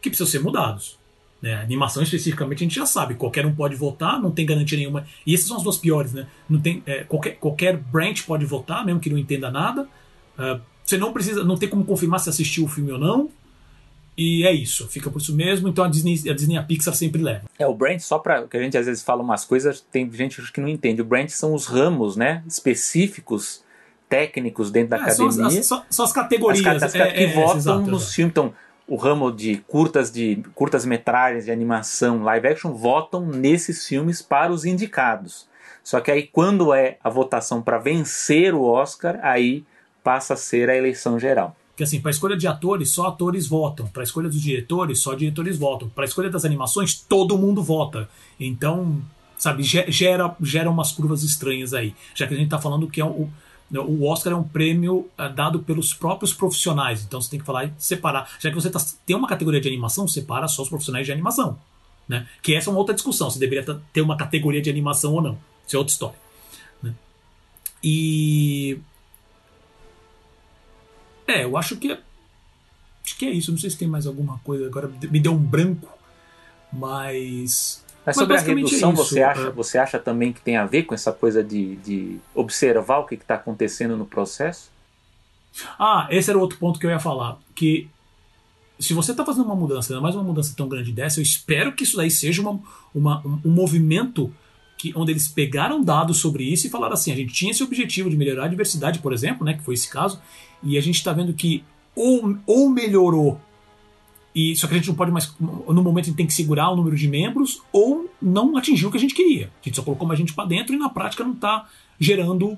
que 0.00 0.10
precisam 0.10 0.30
ser 0.30 0.40
mudados. 0.40 0.98
Né? 1.40 1.54
Animação 1.54 2.02
especificamente 2.02 2.58
a 2.58 2.66
gente 2.66 2.74
já 2.74 2.86
sabe, 2.86 3.14
qualquer 3.14 3.46
um 3.46 3.54
pode 3.54 3.74
votar, 3.74 4.20
não 4.20 4.30
tem 4.30 4.44
garantia 4.44 4.76
nenhuma. 4.76 5.06
E 5.26 5.34
essas 5.34 5.46
são 5.46 5.56
as 5.56 5.62
duas 5.62 5.78
piores, 5.78 6.12
né? 6.12 6.26
Não 6.48 6.60
tem, 6.60 6.82
é, 6.84 7.04
qualquer, 7.04 7.36
qualquer 7.36 7.76
branch 7.76 8.24
pode 8.24 8.44
votar, 8.44 8.84
mesmo 8.84 9.00
que 9.00 9.08
não 9.08 9.16
entenda 9.16 9.50
nada. 9.50 9.88
Uh, 10.38 10.60
você 10.84 10.98
não 10.98 11.12
precisa, 11.12 11.44
não 11.44 11.56
tem 11.56 11.68
como 11.68 11.84
confirmar 11.84 12.20
se 12.20 12.28
assistiu 12.28 12.64
o 12.64 12.68
filme 12.68 12.92
ou 12.92 12.98
não. 12.98 13.30
E 14.22 14.46
é 14.46 14.52
isso, 14.52 14.86
fica 14.86 15.10
por 15.10 15.18
isso 15.18 15.34
mesmo. 15.34 15.66
Então 15.66 15.82
a 15.82 15.88
Disney, 15.88 16.30
a 16.30 16.34
Disney 16.34 16.58
a 16.58 16.62
Pixar 16.62 16.94
sempre 16.94 17.22
leva. 17.22 17.44
É, 17.58 17.66
o 17.66 17.72
brand, 17.72 17.98
só 18.00 18.18
para 18.18 18.46
que 18.46 18.54
a 18.54 18.60
gente 18.60 18.76
às 18.76 18.84
vezes 18.84 19.02
fala 19.02 19.22
umas 19.22 19.46
coisas, 19.46 19.80
tem 19.90 20.12
gente 20.12 20.42
que 20.52 20.60
não 20.60 20.68
entende. 20.68 21.00
O 21.00 21.06
brand 21.06 21.30
são 21.30 21.54
os 21.54 21.64
ramos, 21.64 22.18
né? 22.18 22.42
Específicos, 22.46 23.64
técnicos 24.10 24.70
dentro 24.70 24.90
da 24.90 24.98
é, 24.98 25.00
academia. 25.00 25.32
São 25.32 25.46
as, 25.46 25.66
são, 25.66 25.82
são 25.88 26.04
as 26.04 26.12
categorias. 26.12 26.66
As, 26.66 26.82
as, 26.82 26.94
é, 26.94 27.10
que 27.12 27.22
é, 27.22 27.32
votam 27.32 27.56
exato, 27.56 27.90
nos 27.90 28.14
filmes. 28.14 28.30
Então, 28.30 28.52
o 28.86 28.94
ramo 28.94 29.32
de 29.32 29.56
curtas 29.66 30.12
de 30.12 30.44
curtas 30.54 30.84
metragens 30.84 31.46
de 31.46 31.50
animação, 31.50 32.22
live 32.22 32.48
action 32.48 32.74
votam 32.74 33.24
nesses 33.24 33.86
filmes 33.86 34.20
para 34.20 34.52
os 34.52 34.66
indicados. 34.66 35.48
Só 35.82 35.98
que 35.98 36.10
aí 36.10 36.26
quando 36.26 36.74
é 36.74 36.98
a 37.02 37.08
votação 37.08 37.62
para 37.62 37.78
vencer 37.78 38.52
o 38.52 38.64
Oscar, 38.64 39.18
aí 39.22 39.64
passa 40.04 40.34
a 40.34 40.36
ser 40.36 40.68
a 40.68 40.76
eleição 40.76 41.18
geral. 41.18 41.56
Que 41.80 41.84
assim, 41.84 41.98
para 41.98 42.10
escolha 42.10 42.36
de 42.36 42.46
atores, 42.46 42.90
só 42.90 43.06
atores 43.06 43.46
votam. 43.46 43.86
Para 43.86 44.02
escolha 44.02 44.28
dos 44.28 44.38
diretores, 44.38 44.98
só 44.98 45.14
diretores 45.14 45.56
votam. 45.56 45.88
Para 45.88 46.04
escolha 46.04 46.28
das 46.28 46.44
animações, 46.44 46.94
todo 46.94 47.38
mundo 47.38 47.62
vota. 47.62 48.06
Então, 48.38 49.00
sabe, 49.38 49.62
gera, 49.62 50.36
gera 50.42 50.70
umas 50.70 50.92
curvas 50.92 51.22
estranhas 51.22 51.72
aí. 51.72 51.94
Já 52.14 52.26
que 52.26 52.34
a 52.34 52.36
gente 52.36 52.48
está 52.48 52.58
falando 52.58 52.86
que 52.86 53.00
é 53.00 53.04
o, 53.06 53.30
Oscar 54.04 54.34
é 54.34 54.36
um 54.36 54.42
prêmio 54.42 55.08
uh, 55.18 55.32
dado 55.34 55.60
pelos 55.60 55.94
próprios 55.94 56.34
profissionais, 56.34 57.02
então 57.02 57.18
você 57.18 57.30
tem 57.30 57.40
que 57.40 57.46
falar 57.46 57.64
e 57.64 57.72
separar. 57.78 58.30
Já 58.38 58.50
que 58.50 58.56
você 58.56 58.68
tá, 58.68 58.78
tem 59.06 59.16
uma 59.16 59.26
categoria 59.26 59.58
de 59.58 59.66
animação, 59.66 60.06
separa 60.06 60.48
só 60.48 60.60
os 60.60 60.68
profissionais 60.68 61.06
de 61.06 61.12
animação. 61.12 61.58
Né? 62.06 62.28
Que 62.42 62.54
essa 62.54 62.68
é 62.68 62.70
uma 62.70 62.78
outra 62.78 62.94
discussão, 62.94 63.30
se 63.30 63.38
deveria 63.38 63.80
ter 63.90 64.02
uma 64.02 64.18
categoria 64.18 64.60
de 64.60 64.68
animação 64.68 65.14
ou 65.14 65.22
não. 65.22 65.38
Isso 65.66 65.76
é 65.76 65.78
outra 65.78 65.92
história. 65.92 66.18
Né? 66.82 66.92
E. 67.82 68.78
É, 71.30 71.44
eu 71.44 71.56
acho 71.56 71.76
que 71.76 71.92
é. 71.92 71.98
Acho 73.04 73.16
que 73.16 73.26
é 73.26 73.30
isso. 73.30 73.50
Não 73.50 73.58
sei 73.58 73.70
se 73.70 73.78
tem 73.78 73.88
mais 73.88 74.06
alguma 74.06 74.38
coisa. 74.38 74.66
Agora 74.66 74.88
me 74.88 75.20
deu 75.20 75.32
um 75.32 75.38
branco. 75.38 75.88
Mas. 76.72 77.84
Mas 78.04 78.16
sobre 78.16 78.36
a 78.36 78.40
redução, 78.40 78.92
é 78.92 78.94
você, 78.94 79.22
acha, 79.22 79.40
é. 79.42 79.50
você 79.50 79.78
acha 79.78 79.98
também 79.98 80.32
que 80.32 80.40
tem 80.40 80.56
a 80.56 80.64
ver 80.64 80.84
com 80.84 80.94
essa 80.94 81.12
coisa 81.12 81.44
de, 81.44 81.76
de 81.76 82.18
observar 82.34 82.98
o 82.98 83.06
que 83.06 83.14
está 83.14 83.34
acontecendo 83.34 83.96
no 83.96 84.06
processo? 84.06 84.70
Ah, 85.78 86.08
esse 86.10 86.30
era 86.30 86.38
o 86.38 86.40
outro 86.40 86.58
ponto 86.58 86.80
que 86.80 86.86
eu 86.86 86.90
ia 86.90 86.98
falar. 86.98 87.38
Que 87.54 87.88
se 88.78 88.94
você 88.94 89.10
está 89.10 89.24
fazendo 89.24 89.44
uma 89.44 89.54
mudança, 89.54 89.92
ainda 89.92 90.02
mais 90.02 90.14
uma 90.14 90.24
mudança 90.24 90.54
tão 90.56 90.66
grande 90.66 90.92
dessa, 90.92 91.20
eu 91.20 91.22
espero 91.22 91.72
que 91.72 91.84
isso 91.84 91.96
daí 91.96 92.10
seja 92.10 92.40
uma, 92.40 92.58
uma, 92.94 93.22
um 93.44 93.50
movimento 93.50 94.32
que, 94.80 94.92
onde 94.96 95.12
eles 95.12 95.28
pegaram 95.28 95.82
dados 95.82 96.18
sobre 96.18 96.44
isso 96.44 96.66
e 96.66 96.70
falaram 96.70 96.94
assim: 96.94 97.12
a 97.12 97.16
gente 97.16 97.32
tinha 97.32 97.50
esse 97.50 97.62
objetivo 97.62 98.08
de 98.08 98.16
melhorar 98.16 98.46
a 98.46 98.48
diversidade, 98.48 98.98
por 99.00 99.12
exemplo, 99.12 99.44
né, 99.44 99.54
que 99.54 99.62
foi 99.62 99.74
esse 99.74 99.88
caso, 99.88 100.20
e 100.62 100.78
a 100.78 100.80
gente 100.80 100.96
está 100.96 101.12
vendo 101.12 101.32
que 101.34 101.62
ou, 101.94 102.36
ou 102.46 102.70
melhorou 102.70 103.40
e 104.34 104.54
só 104.56 104.66
que 104.66 104.74
a 104.74 104.76
gente 104.76 104.88
não 104.88 104.94
pode 104.94 105.10
mais. 105.10 105.34
No 105.38 105.82
momento 105.82 106.04
a 106.04 106.08
gente 106.08 106.16
tem 106.16 106.26
que 106.26 106.32
segurar 106.32 106.70
o 106.70 106.76
número 106.76 106.96
de 106.96 107.08
membros 107.08 107.62
ou 107.72 108.08
não 108.22 108.56
atingir 108.56 108.86
o 108.86 108.90
que 108.90 108.96
a 108.96 109.00
gente 109.00 109.14
queria. 109.14 109.50
A 109.60 109.64
gente 109.64 109.74
só 109.74 109.82
colocou 109.82 110.06
mais 110.06 110.18
gente 110.18 110.32
para 110.32 110.46
dentro 110.46 110.74
e 110.74 110.78
na 110.78 110.88
prática 110.88 111.24
não 111.24 111.32
está 111.32 111.66
gerando. 111.98 112.56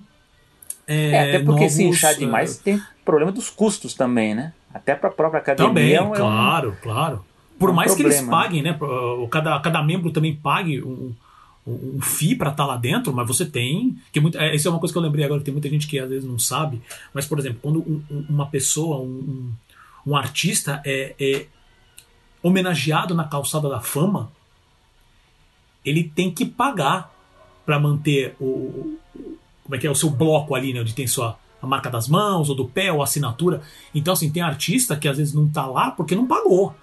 É, 0.87 1.11
é, 1.11 1.21
até 1.21 1.39
porque 1.39 1.61
novos, 1.61 1.73
se 1.73 1.85
inchar 1.85 2.15
demais 2.17 2.57
uh, 2.57 2.63
tem 2.63 2.83
problema 3.05 3.31
dos 3.31 3.49
custos 3.49 3.95
também, 3.95 4.35
né? 4.35 4.53
Até 4.75 4.95
para 4.95 5.09
a 5.09 5.13
própria 5.13 5.41
academia. 5.41 5.69
Também, 5.69 5.95
é 5.95 6.03
um, 6.03 6.13
claro, 6.13 6.77
claro. 6.83 7.25
Por 7.59 7.69
é 7.71 7.73
um 7.73 7.75
mais 7.75 7.93
problema, 7.93 8.11
que 8.11 8.21
eles 8.21 8.31
paguem, 8.31 8.63
né? 8.63 8.79
Cada, 9.31 9.59
cada 9.61 9.83
membro 9.83 10.11
também 10.11 10.35
pague 10.35 10.83
um, 10.83 11.15
um 11.67 12.01
FII 12.01 12.35
para 12.37 12.51
estar 12.51 12.65
tá 12.65 12.69
lá 12.69 12.77
dentro, 12.77 13.13
mas 13.13 13.27
você 13.27 13.47
tem. 13.47 13.97
que 14.13 14.21
muito, 14.21 14.37
é, 14.39 14.55
Isso 14.55 14.67
é 14.67 14.71
uma 14.71 14.81
coisa 14.81 14.93
que 14.93 14.99
eu 14.99 15.03
lembrei 15.03 15.25
agora, 15.25 15.41
tem 15.41 15.53
muita 15.53 15.69
gente 15.69 15.87
que 15.87 15.99
às 15.99 16.09
vezes 16.09 16.29
não 16.29 16.39
sabe. 16.39 16.83
Mas, 17.15 17.27
por 17.27 17.39
exemplo, 17.39 17.61
quando 17.63 17.79
um, 17.81 18.27
uma 18.29 18.47
pessoa, 18.47 18.99
um, 18.99 19.53
um 20.07 20.17
artista 20.17 20.83
é, 20.85 21.15
é 21.21 21.47
homenageado 22.43 23.15
na 23.15 23.25
calçada 23.25 23.69
da 23.69 23.81
fama, 23.81 24.33
ele 25.85 26.05
tem 26.05 26.31
que 26.31 26.45
pagar 26.45 27.13
para 27.65 27.79
manter 27.79 28.35
o, 28.41 28.99
como 29.63 29.77
é 29.77 29.79
que 29.79 29.87
é 29.87 29.91
o 29.91 29.95
seu 29.95 30.11
bloco 30.11 30.55
ali, 30.55 30.73
né, 30.73 30.81
onde 30.81 30.95
tem 30.95 31.07
sua 31.07 31.39
a 31.61 31.67
marca 31.67 31.89
das 31.89 32.09
mãos 32.09 32.51
ou 32.51 32.57
do 32.57 32.67
pé 32.67 32.93
ou 32.93 33.03
assinatura. 33.03 33.63
Então 33.95 34.13
assim, 34.13 34.31
tem 34.31 34.43
artista 34.43 34.97
que 34.97 35.07
às 35.07 35.19
vezes 35.19 35.33
não 35.33 35.49
tá 35.49 35.65
lá 35.65 35.93
porque 35.93 36.17
não 36.17 36.27
pagou. 36.27 36.75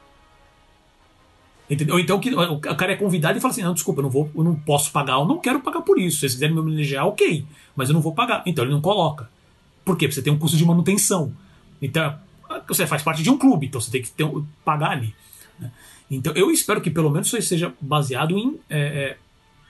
Entendeu? 1.69 1.95
Ou 1.95 2.01
então 2.01 2.19
que 2.19 2.33
o 2.33 2.59
cara 2.59 2.93
é 2.93 2.95
convidado 2.95 3.37
e 3.37 3.41
fala 3.41 3.51
assim: 3.51 3.61
"Não, 3.61 3.73
desculpa, 3.73 3.99
eu 3.99 4.03
não 4.03 4.09
vou, 4.09 4.29
eu 4.35 4.43
não 4.43 4.55
posso 4.55 4.91
pagar, 4.91 5.13
eu 5.13 5.25
não 5.25 5.37
quero 5.37 5.59
pagar 5.59 5.81
por 5.81 5.99
isso. 5.99 6.15
Se 6.15 6.21
vocês 6.21 6.33
quiserem 6.33 6.55
me 6.55 6.61
homenagear, 6.61 7.05
OK, 7.05 7.45
mas 7.75 7.89
eu 7.89 7.93
não 7.93 8.01
vou 8.01 8.13
pagar". 8.13 8.41
Então 8.45 8.63
ele 8.63 8.73
não 8.73 8.81
coloca. 8.81 9.29
Por 9.85 9.95
quê? 9.95 10.07
Porque 10.07 10.15
você 10.15 10.21
tem 10.21 10.33
um 10.33 10.37
custo 10.39 10.57
de 10.57 10.65
manutenção. 10.65 11.31
Então, 11.81 12.15
você 12.67 12.87
faz 12.87 13.03
parte 13.03 13.23
de 13.23 13.29
um 13.29 13.37
clube, 13.37 13.67
então 13.67 13.79
você 13.79 13.91
tem 13.91 14.01
que 14.01 14.11
ter, 14.11 14.27
pagar 14.65 14.91
ali. 14.91 15.13
Né? 15.59 15.71
Então 16.09 16.33
eu 16.35 16.49
espero 16.51 16.81
que 16.81 16.89
pelo 16.89 17.09
menos 17.09 17.27
isso 17.27 17.41
seja 17.41 17.73
baseado 17.79 18.37
em, 18.37 18.59
é, 18.69 18.79
é, 18.79 19.17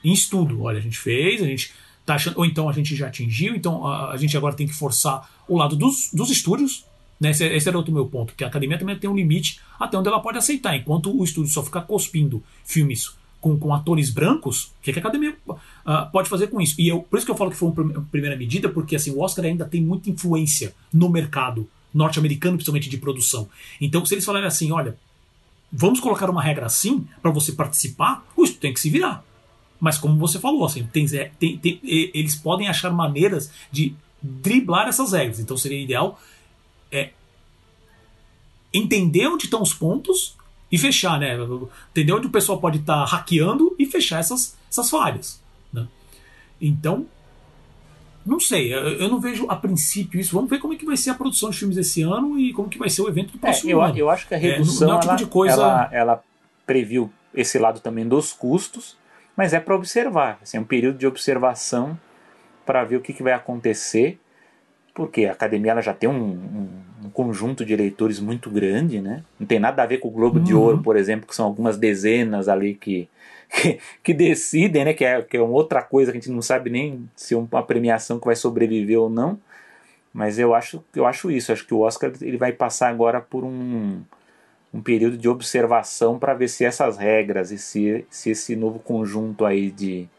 em 0.03 0.13
estudo. 0.13 0.63
Olha, 0.63 0.77
a 0.77 0.81
gente 0.81 0.97
fez, 0.97 1.41
a 1.41 1.45
gente 1.45 1.73
tá 2.05 2.15
achando, 2.15 2.37
ou 2.37 2.45
então 2.45 2.69
a 2.69 2.73
gente 2.73 2.95
já 2.95 3.07
atingiu, 3.07 3.55
então 3.55 3.85
a, 3.85 4.11
a 4.11 4.17
gente 4.17 4.35
agora 4.35 4.55
tem 4.55 4.67
que 4.67 4.73
forçar 4.73 5.29
o 5.47 5.57
lado 5.57 5.75
dos, 5.75 6.09
dos 6.13 6.29
estúdios. 6.29 6.85
Né? 7.19 7.31
Esse, 7.31 7.45
esse 7.45 7.67
era 7.67 7.77
outro 7.77 7.93
meu 7.93 8.05
ponto, 8.05 8.33
que 8.33 8.43
a 8.43 8.47
academia 8.47 8.77
também 8.77 8.97
tem 8.97 9.09
um 9.09 9.15
limite 9.15 9.59
até 9.79 9.97
onde 9.97 10.07
ela 10.07 10.21
pode 10.21 10.37
aceitar. 10.37 10.75
Enquanto 10.75 11.15
o 11.15 11.23
estúdio 11.23 11.51
só 11.51 11.63
ficar 11.63 11.81
cuspindo 11.81 12.41
filmes 12.63 13.11
com, 13.41 13.57
com 13.57 13.73
atores 13.73 14.09
brancos, 14.09 14.65
o 14.65 14.71
que, 14.81 14.93
que 14.93 14.99
a 14.99 15.01
academia 15.01 15.35
uh, 15.47 15.57
pode 16.11 16.29
fazer 16.29 16.47
com 16.47 16.61
isso? 16.61 16.79
E 16.79 16.87
eu, 16.87 17.01
por 17.01 17.17
isso 17.17 17.25
que 17.25 17.31
eu 17.31 17.35
falo 17.35 17.51
que 17.51 17.57
foi 17.57 17.69
uma 17.69 18.01
primeira 18.11 18.37
medida, 18.37 18.69
porque 18.69 18.95
assim, 18.95 19.11
o 19.11 19.19
Oscar 19.19 19.45
ainda 19.45 19.65
tem 19.65 19.81
muita 19.81 20.09
influência 20.09 20.73
no 20.93 21.09
mercado 21.09 21.67
norte-americano, 21.93 22.55
principalmente 22.55 22.89
de 22.89 22.97
produção. 22.97 23.49
Então, 23.81 24.05
se 24.05 24.13
eles 24.13 24.25
falarem 24.25 24.47
assim, 24.47 24.71
olha, 24.71 24.95
vamos 25.71 25.99
colocar 25.99 26.29
uma 26.29 26.41
regra 26.41 26.65
assim 26.65 27.05
para 27.21 27.31
você 27.31 27.51
participar, 27.51 28.25
o 28.35 28.43
estudo 28.43 28.61
tem 28.61 28.73
que 28.73 28.79
se 28.79 28.89
virar. 28.89 29.23
Mas 29.79 29.97
como 29.97 30.17
você 30.17 30.39
falou, 30.39 30.65
assim, 30.65 30.83
tem, 30.91 31.05
tem, 31.39 31.57
tem, 31.57 31.79
eles 31.83 32.35
podem 32.35 32.67
achar 32.67 32.91
maneiras 32.91 33.51
de 33.71 33.95
driblar 34.21 34.87
essas 34.87 35.13
regras. 35.13 35.39
Então 35.39 35.55
seria 35.55 35.81
ideal 35.81 36.19
é, 36.19 36.38
entender 38.73 39.27
onde 39.27 39.45
estão 39.45 39.61
os 39.61 39.73
pontos 39.73 40.37
e 40.71 40.77
fechar, 40.77 41.19
né? 41.19 41.37
Entender 41.91 42.13
onde 42.13 42.27
o 42.27 42.31
pessoal 42.31 42.59
pode 42.59 42.79
estar 42.79 43.05
tá 43.05 43.05
hackeando 43.05 43.75
e 43.79 43.85
fechar 43.85 44.19
essas, 44.19 44.55
essas 44.69 44.89
falhas. 44.89 45.41
Né? 45.73 45.87
Então, 46.61 47.05
não 48.25 48.39
sei, 48.39 48.73
eu 48.73 49.09
não 49.09 49.19
vejo 49.19 49.47
a 49.49 49.55
princípio 49.55 50.19
isso. 50.19 50.35
Vamos 50.35 50.49
ver 50.49 50.59
como 50.59 50.73
é 50.73 50.77
que 50.77 50.85
vai 50.85 50.97
ser 50.97 51.09
a 51.09 51.15
produção 51.15 51.49
de 51.49 51.57
filmes 51.57 51.77
esse 51.77 52.01
ano 52.01 52.39
e 52.39 52.53
como 52.53 52.69
que 52.69 52.77
vai 52.77 52.89
ser 52.89 53.01
o 53.01 53.07
evento 53.07 53.31
do 53.31 53.37
é, 53.37 53.41
próximo 53.41 53.69
é, 53.69 53.73
eu, 53.73 53.81
ano. 53.81 53.97
Eu 53.97 54.09
acho 54.09 54.27
que 54.27 54.35
a 54.35 54.37
redução 54.37 54.87
é, 54.87 54.91
não, 54.91 54.99
não 54.99 54.99
é 54.99 55.01
tipo 55.01 55.09
ela, 55.09 55.17
de 55.17 55.25
coisa... 55.25 55.53
ela, 55.53 55.89
ela 55.91 56.23
previu 56.65 57.11
esse 57.33 57.57
lado 57.57 57.79
também 57.79 58.07
dos 58.07 58.33
custos, 58.33 58.97
mas 59.35 59.53
é 59.53 59.59
para 59.59 59.75
observar. 59.75 60.39
Assim, 60.41 60.57
é 60.57 60.59
um 60.59 60.65
período 60.65 60.97
de 60.97 61.07
observação 61.07 61.99
para 62.65 62.83
ver 62.83 62.97
o 62.97 63.01
que, 63.01 63.13
que, 63.13 63.23
vai 63.23 63.33
acontecer, 63.33 64.19
porque 64.99 65.27
a 65.27 65.31
academia 65.31 65.71
ela 65.71 65.81
já 65.81 65.93
tem 65.93 66.09
um, 66.09 66.13
um, 66.13 66.69
um, 67.05 67.09
conjunto 67.09 67.63
de 67.63 67.71
eleitores 67.71 68.19
muito 68.19 68.49
grande, 68.49 68.99
né? 68.99 69.23
Não 69.39 69.47
tem 69.47 69.57
nada 69.57 69.81
a 69.81 69.85
ver 69.85 69.99
com 69.99 70.09
o 70.09 70.11
Globo 70.11 70.39
uhum. 70.39 70.43
de 70.43 70.53
Ouro, 70.53 70.83
por 70.83 70.97
exemplo, 70.97 71.25
que 71.25 71.33
são 71.33 71.45
algumas 71.45 71.77
dezenas 71.77 72.49
ali 72.49 72.75
que 72.75 73.07
que, 73.49 73.79
que 74.03 74.13
decidem, 74.13 74.83
né? 74.83 74.93
Que 74.93 75.05
é, 75.05 75.21
que 75.21 75.37
é 75.37 75.41
uma 75.41 75.53
outra 75.53 75.81
coisa 75.81 76.11
que 76.11 76.17
a 76.17 76.19
gente 76.19 76.29
não 76.29 76.41
sabe 76.41 76.69
nem 76.69 77.09
se 77.15 77.33
é 77.33 77.37
uma 77.37 77.63
premiação 77.63 78.19
que 78.19 78.25
vai 78.25 78.35
sobreviver 78.35 78.99
ou 78.99 79.09
não. 79.09 79.39
Mas 80.13 80.37
eu 80.37 80.53
acho, 80.53 80.83
eu 80.93 81.05
acho 81.05 81.31
isso. 81.31 81.53
Acho 81.53 81.65
que 81.65 81.73
o 81.73 81.79
Oscar 81.79 82.11
ele 82.19 82.35
vai 82.35 82.51
passar 82.51 82.89
agora 82.89 83.21
por 83.21 83.45
um, 83.45 84.01
um 84.73 84.81
período 84.81 85.17
de 85.17 85.29
observação 85.29 86.19
para 86.19 86.33
ver 86.33 86.49
se 86.49 86.65
essas 86.65 86.97
regras 86.97 87.51
e 87.51 87.57
se, 87.57 88.05
se 88.09 88.31
esse 88.31 88.53
novo 88.53 88.79
conjunto 88.79 89.45
aí 89.45 89.71
de, 89.71 90.09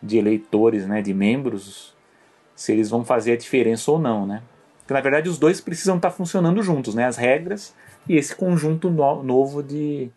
de 0.00 0.16
eleitores, 0.16 0.86
né, 0.86 1.02
de 1.02 1.12
membros, 1.12 1.92
se 2.54 2.72
eles 2.72 2.90
vão 2.90 3.04
fazer 3.04 3.32
a 3.32 3.36
diferença 3.36 3.90
ou 3.90 3.98
não, 3.98 4.26
né? 4.26 4.42
Porque 4.80 4.94
na 4.94 5.00
verdade 5.00 5.28
os 5.28 5.38
dois 5.38 5.60
precisam 5.60 5.96
estar 5.96 6.10
tá 6.10 6.14
funcionando 6.14 6.62
juntos, 6.62 6.94
né? 6.94 7.06
As 7.06 7.16
regras 7.16 7.74
e 8.08 8.16
esse 8.16 8.34
conjunto 8.34 8.90
no, 8.90 9.22
novo 9.22 9.62
de, 9.62 10.10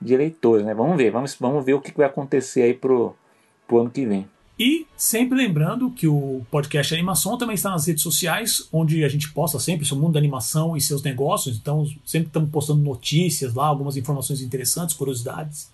de 0.00 0.14
eleitores, 0.14 0.64
né? 0.64 0.74
Vamos 0.74 0.96
ver, 0.96 1.10
vamos, 1.10 1.34
vamos 1.34 1.64
ver 1.64 1.74
o 1.74 1.80
que 1.80 1.96
vai 1.96 2.06
acontecer 2.06 2.62
aí 2.62 2.74
pro, 2.74 3.14
pro 3.66 3.80
ano 3.80 3.90
que 3.90 4.06
vem. 4.06 4.28
E 4.58 4.86
sempre 4.96 5.36
lembrando 5.36 5.90
que 5.90 6.06
o 6.06 6.46
podcast 6.48 6.94
Animação 6.94 7.36
também 7.36 7.56
está 7.56 7.70
nas 7.70 7.88
redes 7.88 8.04
sociais, 8.04 8.68
onde 8.72 9.02
a 9.04 9.08
gente 9.08 9.32
posta 9.32 9.58
sempre 9.58 9.84
sobre 9.84 10.00
o 10.00 10.04
mundo 10.04 10.14
da 10.14 10.20
animação 10.20 10.76
e 10.76 10.80
seus 10.80 11.02
negócios. 11.02 11.56
Então, 11.56 11.84
sempre 12.04 12.28
estamos 12.28 12.50
postando 12.50 12.80
notícias 12.80 13.52
lá, 13.52 13.66
algumas 13.66 13.96
informações 13.96 14.40
interessantes, 14.40 14.94
curiosidades. 14.94 15.68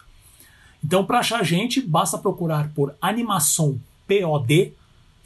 Então, 0.82 1.04
para 1.04 1.18
achar 1.18 1.40
a 1.40 1.44
gente, 1.44 1.82
basta 1.82 2.16
procurar 2.16 2.72
por 2.72 2.94
Animação 3.02 3.78
POD 4.08 4.72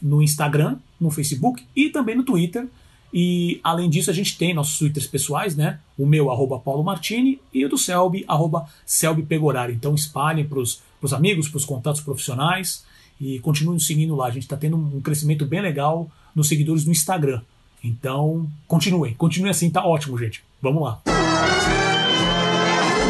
no 0.04 0.20
Instagram, 0.20 0.76
no 1.00 1.10
Facebook 1.10 1.64
e 1.74 1.88
também 1.88 2.14
no 2.14 2.22
Twitter. 2.22 2.68
E 3.12 3.58
além 3.64 3.88
disso, 3.88 4.10
a 4.10 4.12
gente 4.12 4.36
tem 4.36 4.52
nossos 4.52 4.76
twitters 4.76 5.06
pessoais, 5.06 5.56
né? 5.56 5.78
O 5.96 6.04
meu, 6.04 6.30
arroba 6.30 6.58
Paulo 6.58 6.84
Martini, 6.84 7.40
e 7.52 7.64
o 7.64 7.68
do 7.68 7.78
Selby, 7.78 8.24
arroba 8.28 8.66
Selby 8.84 9.22
Pegorari. 9.22 9.72
Então 9.72 9.94
espalhem 9.94 10.44
para 10.44 10.58
os 10.58 10.82
amigos, 11.12 11.48
para 11.48 11.58
os 11.58 11.64
contatos 11.64 12.02
profissionais 12.02 12.84
e 13.20 13.38
continuem 13.38 13.78
seguindo 13.78 14.14
lá. 14.14 14.26
A 14.26 14.30
gente 14.30 14.42
está 14.42 14.56
tendo 14.56 14.76
um 14.76 15.00
crescimento 15.00 15.46
bem 15.46 15.62
legal 15.62 16.10
nos 16.34 16.48
seguidores 16.48 16.84
no 16.84 16.92
Instagram. 16.92 17.40
Então, 17.82 18.48
continuem, 18.66 19.14
continuem 19.14 19.50
assim, 19.50 19.70
tá 19.70 19.86
ótimo, 19.86 20.18
gente. 20.18 20.42
Vamos 20.60 20.82
lá. 20.82 21.00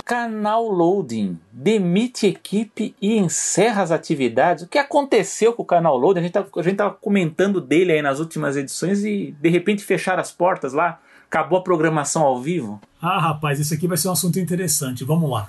Canal 0.05 0.69
Loading 0.69 1.39
demite 1.51 2.27
equipe 2.27 2.95
e 3.01 3.17
encerra 3.17 3.83
as 3.83 3.91
atividades. 3.91 4.65
O 4.65 4.69
que 4.69 4.77
aconteceu 4.77 5.55
com 5.55 5.63
o 5.63 5.67
Canal 5.67 5.97
Loading? 5.97 6.21
A 6.21 6.23
gente 6.25 6.33
tá, 6.33 6.45
a 6.55 6.63
gente 6.63 6.77
tava 6.77 6.93
comentando 6.93 7.59
dele 7.59 7.93
aí 7.93 8.03
nas 8.03 8.21
últimas 8.21 8.55
edições 8.55 9.03
e 9.03 9.35
de 9.41 9.49
repente 9.49 9.83
fecharam 9.83 10.21
as 10.21 10.31
portas 10.31 10.75
lá. 10.75 11.01
Acabou 11.27 11.59
a 11.59 11.63
programação 11.63 12.23
ao 12.23 12.39
vivo. 12.39 12.79
Ah, 13.01 13.19
rapaz, 13.19 13.59
esse 13.59 13.73
aqui 13.73 13.89
vai 13.89 13.97
ser 13.97 14.09
um 14.09 14.13
assunto 14.13 14.39
interessante. 14.39 15.05
Vamos 15.05 15.31
lá. 15.31 15.49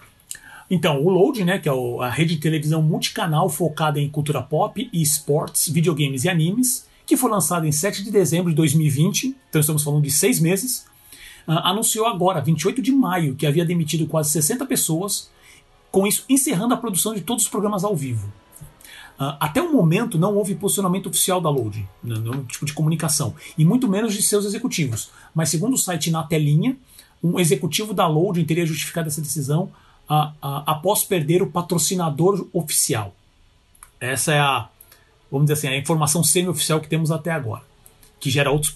Então, 0.71 1.03
o 1.03 1.09
Load, 1.09 1.43
né, 1.43 1.59
que 1.59 1.67
é 1.67 1.73
a 2.01 2.09
rede 2.09 2.35
de 2.35 2.41
televisão 2.41 2.81
multicanal 2.81 3.49
focada 3.49 3.99
em 3.99 4.09
cultura 4.09 4.41
pop 4.41 4.89
e 4.91 5.01
esportes, 5.01 5.67
videogames 5.67 6.23
e 6.23 6.29
animes, 6.29 6.87
que 7.05 7.17
foi 7.17 7.29
lançado 7.29 7.67
em 7.67 7.71
7 7.73 8.03
de 8.03 8.09
dezembro 8.09 8.49
de 8.49 8.55
2020, 8.55 9.35
então 9.49 9.59
estamos 9.59 9.83
falando 9.83 10.01
de 10.01 10.11
seis 10.11 10.39
meses, 10.39 10.85
anunciou 11.47 12.07
agora, 12.07 12.41
28 12.41 12.81
de 12.81 12.91
maio, 12.91 13.35
que 13.35 13.45
havia 13.45 13.65
demitido 13.65 14.07
quase 14.07 14.31
60 14.31 14.65
pessoas, 14.65 15.29
com 15.91 16.07
isso 16.07 16.25
encerrando 16.27 16.73
a 16.73 16.77
produção 16.77 17.13
de 17.13 17.21
todos 17.21 17.43
os 17.43 17.49
programas 17.49 17.83
ao 17.83 17.95
vivo. 17.95 18.27
Uh, 19.17 19.31
até 19.39 19.61
o 19.61 19.71
momento 19.71 20.17
não 20.17 20.35
houve 20.35 20.55
posicionamento 20.55 21.07
oficial 21.07 21.39
da 21.39 21.49
Load, 21.49 21.87
nenhum 22.03 22.43
tipo 22.43 22.65
de 22.65 22.73
comunicação, 22.73 23.33
e 23.57 23.63
muito 23.63 23.87
menos 23.87 24.13
de 24.13 24.21
seus 24.21 24.43
executivos. 24.43 25.09
Mas 25.33 25.49
segundo 25.49 25.73
o 25.73 25.77
site 25.77 26.11
Na 26.11 26.23
Telinha, 26.23 26.75
um 27.23 27.39
executivo 27.39 27.93
da 27.93 28.07
Load 28.07 28.43
teria 28.43 28.65
justificado 28.65 29.07
essa 29.07 29.21
decisão 29.21 29.71
a, 30.07 30.33
a, 30.41 30.71
após 30.71 31.05
perder 31.05 31.41
o 31.41 31.49
patrocinador 31.49 32.45
oficial. 32.51 33.15
Essa 34.01 34.33
é 34.33 34.39
a, 34.39 34.67
vamos 35.31 35.47
dizer 35.47 35.53
assim, 35.53 35.67
a 35.73 35.77
informação 35.77 36.21
semi-oficial 36.21 36.81
que 36.81 36.89
temos 36.89 37.09
até 37.09 37.31
agora, 37.31 37.63
que 38.19 38.29
gera 38.29 38.51
outros, 38.51 38.73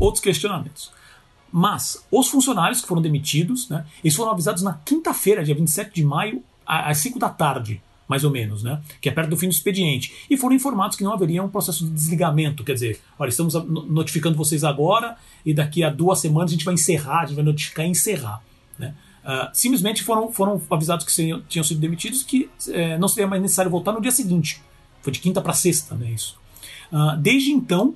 outros 0.00 0.20
questionamentos. 0.20 0.90
Mas 1.58 2.04
os 2.12 2.28
funcionários 2.28 2.82
que 2.82 2.86
foram 2.86 3.00
demitidos, 3.00 3.70
né, 3.70 3.86
eles 4.04 4.14
foram 4.14 4.30
avisados 4.30 4.62
na 4.62 4.74
quinta-feira, 4.74 5.42
dia 5.42 5.54
27 5.54 5.90
de 5.90 6.04
maio, 6.04 6.44
às 6.66 6.98
5 6.98 7.18
da 7.18 7.30
tarde, 7.30 7.80
mais 8.06 8.24
ou 8.24 8.30
menos, 8.30 8.62
né, 8.62 8.78
que 9.00 9.08
é 9.08 9.12
perto 9.12 9.30
do 9.30 9.38
fim 9.38 9.48
do 9.48 9.52
expediente, 9.52 10.12
e 10.28 10.36
foram 10.36 10.54
informados 10.54 10.98
que 10.98 11.02
não 11.02 11.14
haveria 11.14 11.42
um 11.42 11.48
processo 11.48 11.86
de 11.86 11.92
desligamento, 11.92 12.62
quer 12.62 12.74
dizer, 12.74 13.00
olha, 13.18 13.30
estamos 13.30 13.54
notificando 13.88 14.36
vocês 14.36 14.64
agora 14.64 15.16
e 15.46 15.54
daqui 15.54 15.82
a 15.82 15.88
duas 15.88 16.18
semanas 16.18 16.50
a 16.50 16.52
gente 16.52 16.64
vai 16.66 16.74
encerrar, 16.74 17.22
a 17.22 17.24
gente 17.24 17.36
vai 17.36 17.44
notificar 17.44 17.86
e 17.86 17.88
encerrar. 17.88 18.42
Né? 18.78 18.94
Uh, 19.24 19.48
simplesmente 19.54 20.02
foram, 20.02 20.30
foram 20.30 20.60
avisados 20.70 21.06
que 21.06 21.12
seriam, 21.12 21.40
tinham 21.48 21.64
sido 21.64 21.80
demitidos 21.80 22.22
que 22.22 22.50
uh, 22.66 22.98
não 23.00 23.08
seria 23.08 23.26
mais 23.26 23.40
necessário 23.40 23.70
voltar 23.70 23.92
no 23.92 24.02
dia 24.02 24.12
seguinte. 24.12 24.60
Foi 25.00 25.10
de 25.10 25.20
quinta 25.20 25.40
para 25.40 25.54
sexta, 25.54 25.94
né? 25.94 26.10
Isso. 26.10 26.38
Uh, 26.92 27.16
desde 27.16 27.50
então, 27.50 27.94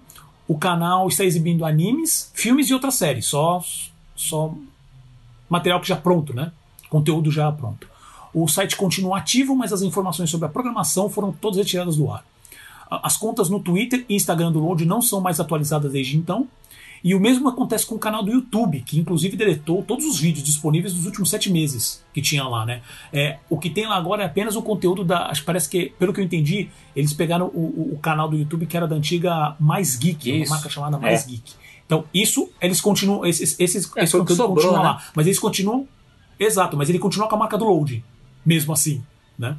o 0.50 0.58
canal 0.58 1.06
está 1.06 1.24
exibindo 1.24 1.64
animes, 1.64 2.28
filmes 2.34 2.68
e 2.68 2.74
outras 2.74 2.96
séries, 2.96 3.26
só, 3.26 3.62
só 4.16 4.52
material 5.48 5.80
que 5.80 5.86
já 5.86 5.94
pronto, 5.94 6.34
né? 6.34 6.50
Conteúdo 6.88 7.30
já 7.30 7.52
pronto. 7.52 7.86
O 8.34 8.48
site 8.48 8.74
continua 8.74 9.18
ativo, 9.18 9.54
mas 9.54 9.72
as 9.72 9.80
informações 9.80 10.28
sobre 10.28 10.46
a 10.46 10.48
programação 10.48 11.08
foram 11.08 11.30
todas 11.30 11.56
retiradas 11.56 11.94
do 11.94 12.10
ar. 12.10 12.24
As 12.90 13.16
contas 13.16 13.48
no 13.48 13.60
Twitter 13.60 14.04
e 14.08 14.16
Instagram 14.16 14.50
do 14.50 14.58
Load 14.58 14.84
não 14.84 15.00
são 15.00 15.20
mais 15.20 15.38
atualizadas 15.38 15.92
desde 15.92 16.16
então, 16.16 16.48
e 17.02 17.14
o 17.14 17.20
mesmo 17.20 17.48
acontece 17.48 17.86
com 17.86 17.94
o 17.94 17.98
canal 17.98 18.22
do 18.22 18.30
YouTube, 18.30 18.80
que 18.80 18.98
inclusive 18.98 19.36
deletou 19.36 19.82
todos 19.82 20.04
os 20.04 20.20
vídeos 20.20 20.44
disponíveis 20.44 20.92
dos 20.92 21.06
últimos 21.06 21.30
sete 21.30 21.50
meses 21.50 22.04
que 22.12 22.20
tinha 22.20 22.44
lá, 22.44 22.66
né? 22.66 22.82
É, 23.12 23.38
o 23.48 23.58
que 23.58 23.70
tem 23.70 23.86
lá 23.86 23.96
agora 23.96 24.22
é 24.22 24.26
apenas 24.26 24.54
o 24.56 24.62
conteúdo 24.62 25.02
da. 25.02 25.26
Acho 25.26 25.40
que 25.40 25.46
parece 25.46 25.68
que, 25.68 25.92
pelo 25.98 26.12
que 26.12 26.20
eu 26.20 26.24
entendi, 26.24 26.68
eles 26.94 27.12
pegaram 27.12 27.46
o, 27.46 27.94
o 27.94 27.98
canal 27.98 28.28
do 28.28 28.36
YouTube 28.36 28.66
que 28.66 28.76
era 28.76 28.86
da 28.86 28.96
antiga 28.96 29.56
Mais 29.58 29.96
Geek, 29.96 30.30
isso. 30.30 30.50
uma 30.50 30.56
marca 30.56 30.68
chamada 30.68 30.98
Mais 30.98 31.24
é. 31.24 31.28
Geek. 31.28 31.52
Então, 31.86 32.04
isso, 32.14 32.50
eles 32.60 32.80
continuam. 32.80 33.24
Esses, 33.24 33.58
esses, 33.58 33.90
é, 33.96 34.04
esse 34.04 34.12
conteúdo 34.12 34.36
sobrou, 34.36 34.56
continua 34.56 34.78
né? 34.78 34.84
lá. 34.84 35.02
Mas 35.14 35.26
eles 35.26 35.38
continuam. 35.38 35.88
Exato, 36.38 36.76
mas 36.76 36.88
ele 36.88 36.98
continua 36.98 37.28
com 37.28 37.34
a 37.34 37.38
marca 37.38 37.58
do 37.58 37.64
Load, 37.64 38.02
mesmo 38.46 38.72
assim, 38.72 39.02
né? 39.38 39.58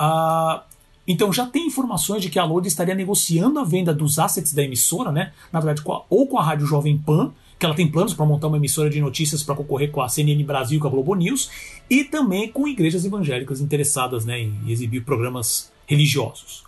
Uh, 0.00 0.60
então 1.06 1.32
já 1.32 1.46
tem 1.46 1.66
informações 1.66 2.22
de 2.22 2.30
que 2.30 2.38
a 2.38 2.44
Load 2.44 2.66
estaria 2.66 2.94
negociando 2.94 3.58
a 3.58 3.64
venda 3.64 3.92
dos 3.92 4.18
assets 4.18 4.52
da 4.54 4.62
emissora, 4.62 5.12
né? 5.12 5.32
Na 5.52 5.60
verdade, 5.60 5.82
com 5.82 5.92
a, 5.92 6.04
ou 6.08 6.26
com 6.26 6.38
a 6.38 6.42
Rádio 6.42 6.66
Jovem 6.66 6.96
Pan, 6.96 7.32
que 7.58 7.66
ela 7.66 7.74
tem 7.74 7.90
planos 7.90 8.14
para 8.14 8.24
montar 8.24 8.48
uma 8.48 8.56
emissora 8.56 8.88
de 8.88 9.00
notícias 9.00 9.42
para 9.42 9.54
concorrer 9.54 9.90
com 9.90 10.00
a 10.00 10.08
CNN 10.08 10.42
Brasil 10.44 10.78
e 10.78 10.80
com 10.80 10.88
a 10.88 10.90
Globo 10.90 11.14
News, 11.14 11.50
e 11.88 12.04
também 12.04 12.50
com 12.50 12.66
igrejas 12.66 13.04
evangélicas 13.04 13.60
interessadas 13.60 14.24
né, 14.24 14.40
em 14.40 14.58
exibir 14.66 15.04
programas 15.04 15.72
religiosos. 15.86 16.64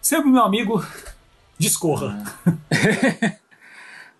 Sempre, 0.00 0.30
meu 0.30 0.42
amigo, 0.42 0.84
discorra. 1.58 2.22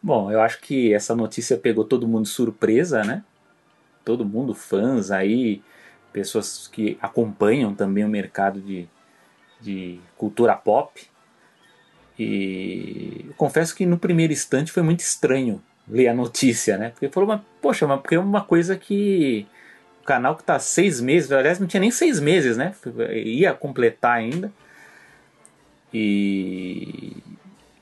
Bom, 0.03 0.31
eu 0.31 0.41
acho 0.41 0.61
que 0.61 0.93
essa 0.93 1.15
notícia 1.15 1.57
pegou 1.57 1.85
todo 1.85 2.09
mundo 2.09 2.27
surpresa, 2.27 3.05
né? 3.05 3.23
Todo 4.05 4.25
mundo, 4.25 4.55
fãs 4.55 5.11
aí, 5.11 5.63
pessoas 6.13 6.69
que 6.69 6.97
acompanham 7.01 7.75
também 7.75 8.05
o 8.05 8.09
mercado 8.09 8.61
de, 8.61 8.89
de 9.67 10.01
cultura 10.17 10.55
pop. 10.55 11.09
E 12.19 13.27
confesso 13.37 13.75
que 13.75 13.85
no 13.85 13.99
primeiro 13.99 14.33
instante 14.33 14.73
foi 14.73 14.83
muito 14.83 15.01
estranho 15.01 15.61
ler 15.89 16.09
a 16.09 16.15
notícia, 16.15 16.79
né? 16.79 16.91
Porque 16.91 17.09
falou, 17.09 17.29
mas, 17.29 17.41
poxa, 17.61 17.87
mas 17.87 18.01
porque 18.01 18.15
é 18.15 18.19
uma 18.19 18.43
coisa 18.43 18.77
que 18.77 19.47
o 20.03 20.05
canal 20.05 20.37
que 20.37 20.43
está 20.43 20.59
seis 20.59 21.01
meses, 21.01 21.31
aliás, 21.31 21.59
não 21.59 21.67
tinha 21.67 21.81
nem 21.81 21.91
seis 21.91 22.21
meses, 22.21 22.57
né? 22.57 22.75
Ia 23.13 23.53
completar 23.53 24.17
ainda. 24.17 24.51
E 25.93 27.17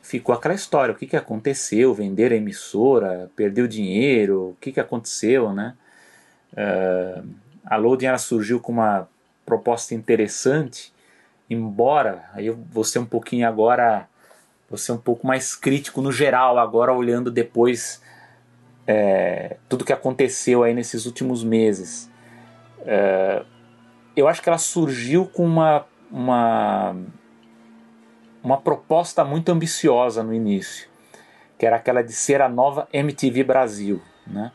ficou 0.03 0.35
aquela 0.35 0.55
história: 0.55 0.95
o 0.95 0.97
que, 0.97 1.07
que 1.07 1.17
aconteceu? 1.17 1.95
Vender 1.95 2.33
a 2.33 2.37
emissora, 2.37 3.31
perdeu 3.37 3.67
dinheiro, 3.67 4.51
o 4.51 4.57
que, 4.61 4.73
que 4.73 4.81
aconteceu, 4.81 5.53
né? 5.53 5.75
Uh, 6.53 7.29
a 7.65 7.77
Loading 7.77 8.07
ela 8.07 8.19
surgiu 8.19 8.61
com 8.61 8.73
uma 8.73 9.09
proposta 9.45 9.95
interessante 9.95 10.94
embora 11.55 12.29
aí 12.33 12.47
eu 12.47 12.59
vou 12.71 12.85
ser 12.85 12.99
um 12.99 13.05
pouquinho 13.07 13.47
agora 13.47 14.09
vou 14.69 14.79
ser 14.79 14.93
um 14.93 14.99
pouco 14.99 15.27
mais 15.27 15.55
crítico 15.55 16.01
no 16.03 16.13
geral 16.13 16.59
agora 16.59 16.93
olhando 16.93 17.31
depois 17.31 18.03
é, 18.87 19.57
tudo 19.69 19.85
que 19.85 19.93
aconteceu 19.93 20.63
aí 20.63 20.75
nesses 20.75 21.07
últimos 21.07 21.43
meses. 21.43 22.11
É, 22.85 23.43
eu 24.15 24.29
acho 24.29 24.43
que 24.43 24.49
ela 24.49 24.59
surgiu 24.59 25.27
com 25.27 25.45
uma 25.45 25.87
uma 26.11 26.97
uma 28.43 28.59
proposta 28.59 29.25
muito 29.25 29.51
ambiciosa 29.51 30.23
no 30.23 30.35
início 30.35 30.89
que 31.59 31.65
era 31.65 31.77
aquela 31.77 32.03
de 32.03 32.13
ser 32.13 32.43
a 32.43 32.49
nova 32.49 32.87
MTV 32.93 33.43
Brasil 33.43 34.03
né? 34.27 34.53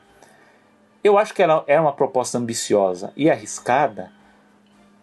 Eu 1.04 1.18
acho 1.18 1.34
que 1.34 1.41
ela 1.41 1.64
é 1.66 1.80
uma 1.80 1.93
proposta 1.93 2.38
ambiciosa 2.38 3.14
e 3.16 3.30
arriscada 3.30 4.12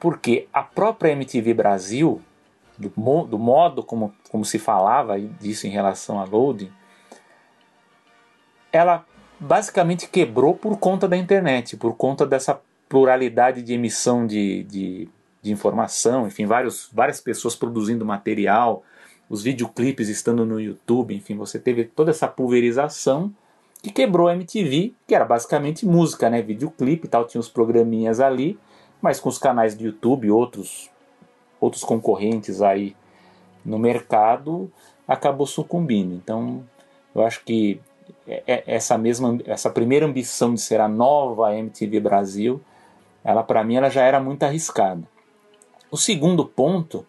porque 0.07 0.47
a 0.53 0.63
própria 0.63 1.11
MTV 1.11 1.53
Brasil, 1.53 2.23
do, 2.79 2.93
do 3.25 3.37
modo 3.37 3.83
como, 3.83 4.15
como 4.31 4.45
se 4.45 4.57
falava 4.57 5.19
disso 5.19 5.67
em 5.67 5.71
relação 5.71 6.21
a 6.21 6.25
loading, 6.25 6.71
ela 8.71 9.05
basicamente 9.41 10.09
quebrou 10.09 10.55
por 10.55 10.79
conta 10.79 11.09
da 11.09 11.17
internet, 11.17 11.77
por 11.77 11.97
conta 11.97 12.25
dessa 12.25 12.61
pluralidade 12.89 13.63
de 13.63 13.75
emissão 13.75 14.25
de, 14.25 14.63
de, 14.63 15.09
de 15.43 15.51
informação, 15.51 16.29
enfim, 16.29 16.47
vários, 16.47 16.89
várias 16.93 17.21
pessoas 17.21 17.57
produzindo 17.57 18.07
material, 18.07 18.85
os 19.29 19.43
videoclipes 19.43 20.09
estando 20.09 20.47
no 20.47 20.61
YouTube, 20.61 21.17
enfim, 21.17 21.35
você 21.35 21.59
teve 21.59 21.83
toda 21.83 22.13
essa 22.13 22.29
pulverização 22.29 23.35
que 23.83 23.91
quebrou 23.91 24.29
a 24.29 24.35
MTV, 24.35 24.95
que 25.05 25.17
era 25.17 25.25
basicamente 25.25 25.85
música, 25.85 26.31
né, 26.31 26.43
videoclipe 26.43 27.09
e 27.09 27.11
tal, 27.11 27.27
tinha 27.27 27.41
os 27.41 27.49
programinhas 27.49 28.21
ali, 28.21 28.57
mas 29.01 29.21
com 29.21 29.29
os 29.29 29.39
canais 29.39 29.75
do 29.75 29.85
YouTube 29.85 30.27
e 30.27 30.31
outros, 30.31 30.91
outros 31.61 31.85
concorrentes 31.85 32.63
aí 32.63 32.97
no 33.65 33.79
mercado, 33.79 34.71
acabou 35.07 35.47
sucumbindo. 35.47 36.15
Então, 36.15 36.65
eu 37.15 37.25
acho 37.25 37.45
que 37.45 37.81
é, 38.27 38.43
é, 38.47 38.65
essa 38.67 38.97
mesma 38.99 39.39
essa 39.47 39.71
primeira 39.71 40.07
ambição 40.07 40.55
de 40.55 40.61
ser 40.61 40.81
a 40.81 40.89
nova 40.89 41.55
MTV 41.55 42.01
Brasil, 42.01 42.61
ela 43.25 43.43
para 43.43 43.65
mim 43.65 43.77
ela 43.77 43.89
já 43.89 44.03
era 44.03 44.21
muito 44.21 44.43
arriscada. 44.43 45.03
O 45.91 45.97
segundo 45.97 46.45
ponto 46.45 47.07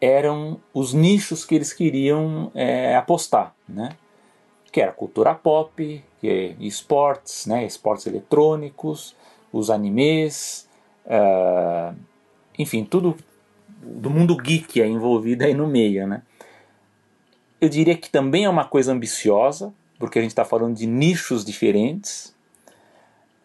eram 0.00 0.60
os 0.74 0.92
nichos 0.92 1.44
que 1.44 1.54
eles 1.54 1.72
queriam 1.72 2.50
é, 2.54 2.96
apostar, 2.96 3.54
né? 3.68 3.90
Que 4.70 4.80
era 4.80 4.92
cultura 4.92 5.34
pop, 5.34 6.04
é 6.24 6.54
esportes, 6.58 7.46
né? 7.46 7.64
Esportes 7.64 8.06
eletrônicos, 8.06 9.14
os 9.52 9.70
animes, 9.70 10.68
uh, 11.06 11.94
enfim, 12.58 12.84
tudo 12.84 13.16
do 13.82 14.10
mundo 14.10 14.36
geek 14.36 14.80
é 14.80 14.86
envolvido 14.86 15.44
aí 15.44 15.54
no 15.54 15.66
meio, 15.66 16.06
né? 16.06 16.22
Eu 17.60 17.68
diria 17.68 17.96
que 17.96 18.10
também 18.10 18.44
é 18.44 18.48
uma 18.48 18.64
coisa 18.64 18.92
ambiciosa, 18.92 19.72
porque 19.98 20.18
a 20.18 20.22
gente 20.22 20.32
está 20.32 20.44
falando 20.44 20.76
de 20.76 20.86
nichos 20.86 21.44
diferentes. 21.44 22.34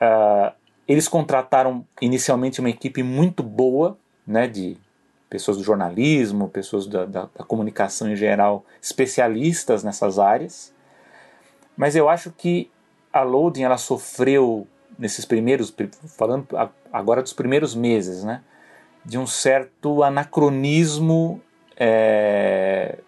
Uh, 0.02 0.52
eles 0.88 1.08
contrataram 1.08 1.86
inicialmente 2.02 2.60
uma 2.60 2.70
equipe 2.70 3.04
muito 3.04 3.44
boa, 3.44 3.98
né, 4.26 4.48
de 4.48 4.78
pessoas 5.30 5.58
do 5.58 5.64
jornalismo, 5.64 6.50
pessoas 6.50 6.88
da, 6.88 7.06
da, 7.06 7.30
da 7.36 7.44
comunicação 7.44 8.10
em 8.10 8.16
geral, 8.16 8.66
especialistas 8.82 9.84
nessas 9.84 10.18
áreas. 10.18 10.74
Mas 11.76 11.96
eu 11.96 12.10
acho 12.10 12.32
que 12.32 12.72
a 13.12 13.22
Loading 13.22 13.64
ela 13.64 13.78
sofreu 13.78 14.68
nesses 14.98 15.26
primeiros, 15.26 15.74
falando 16.18 16.48
agora 16.92 17.22
dos 17.22 17.34
primeiros 17.34 17.76
meses, 17.76 18.24
né, 18.24 18.42
de 19.06 19.18
um 19.18 19.28
certo 19.28 20.04
anacronismo, 20.04 21.42
é, 21.76 23.00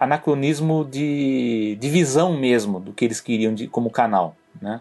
anacronismo 0.00 0.84
de, 0.84 1.76
de 1.78 1.88
visão 1.88 2.36
mesmo 2.36 2.80
do 2.80 2.92
que 2.92 3.04
eles 3.04 3.20
queriam 3.20 3.54
de, 3.54 3.68
como 3.68 3.90
canal, 3.90 4.36
né. 4.60 4.80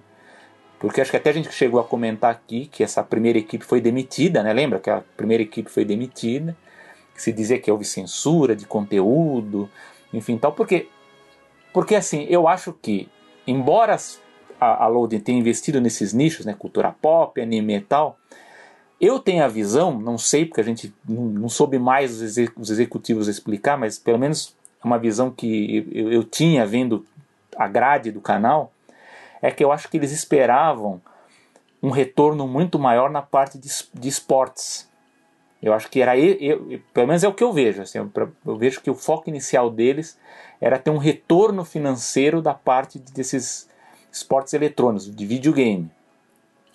Porque 0.80 1.02
acho 1.02 1.10
que 1.10 1.18
até 1.18 1.30
a 1.30 1.34
gente 1.34 1.52
chegou 1.52 1.80
a 1.80 1.84
comentar 1.84 2.32
aqui 2.32 2.68
que 2.68 2.84
essa 2.84 3.02
primeira 3.02 3.40
equipe 3.40 3.64
foi 3.64 3.80
demitida, 3.80 4.44
né? 4.44 4.52
Lembra 4.52 4.80
que 4.80 4.90
a 4.90 5.02
primeira 5.16 5.42
equipe 5.42 5.72
foi 5.72 5.86
demitida, 5.86 6.56
que 7.14 7.22
se 7.22 7.32
dizia 7.32 7.58
que 7.58 7.72
houve 7.72 7.86
censura 7.86 8.56
de 8.56 8.66
conteúdo, 8.66 9.70
enfim, 10.14 10.38
tal. 10.38 10.52
Porque, 10.52 10.90
porque 11.74 11.96
assim, 11.96 12.28
eu 12.30 12.48
acho 12.48 12.74
que, 12.74 13.10
embora 13.48 13.98
a, 14.60 14.86
a 14.86 14.88
Loading 14.88 15.20
tenha 15.20 15.40
investido 15.40 15.82
nesses 15.82 16.14
nichos, 16.14 16.46
né? 16.46 16.56
Cultura 16.58 16.92
pop, 16.92 17.40
anime 17.42 17.76
e 17.76 17.82
tal, 17.82 18.18
eu 19.00 19.20
tenho 19.20 19.44
a 19.44 19.48
visão, 19.48 20.00
não 20.00 20.18
sei 20.18 20.46
porque 20.46 20.62
a 20.62 20.64
gente 20.64 20.94
não, 21.08 21.24
não 21.24 21.50
soube 21.50 21.78
mais 21.78 22.22
os, 22.22 22.38
os 22.58 22.70
executivos 22.70 23.28
explicar, 23.28 23.78
mas 23.78 24.00
pelo 24.00 24.18
menos 24.18 24.56
é 24.84 24.88
uma 24.88 24.98
visão 24.98 25.30
que 25.30 25.88
eu, 25.94 26.12
eu 26.12 26.24
tinha 26.24 26.66
vendo 26.66 27.06
a 27.56 27.68
grade 27.68 28.12
do 28.12 28.22
canal 28.22 28.72
é 29.42 29.52
que 29.52 29.64
eu 29.64 29.72
acho 29.72 29.90
que 29.90 29.98
eles 29.98 30.12
esperavam 30.12 31.02
um 31.82 31.92
retorno 31.92 32.48
muito 32.48 32.80
maior 32.80 33.10
na 33.12 33.22
parte 33.22 33.58
de, 33.58 33.70
de 33.94 34.10
esportes. 34.10 34.90
Eu 35.62 35.74
acho 35.74 35.90
que 35.90 36.02
era, 36.02 36.18
eu, 36.18 36.82
pelo 36.94 37.08
menos 37.08 37.24
é 37.24 37.28
o 37.28 37.34
que 37.34 37.44
eu 37.44 37.54
vejo. 37.54 37.82
Assim, 37.82 38.00
eu, 38.00 38.12
eu, 38.46 38.58
vejo 38.58 38.82
que 38.82 38.90
o 38.90 38.96
foco 38.96 39.30
inicial 39.30 39.70
deles 39.70 40.18
era 40.60 40.80
ter 40.80 40.90
um 40.90 40.98
retorno 40.98 41.64
financeiro 41.64 42.42
da 42.42 42.54
parte 42.54 42.98
desses 42.98 43.70
esportes 44.16 44.54
eletrônicos, 44.54 45.14
de 45.14 45.26
videogame. 45.26 45.92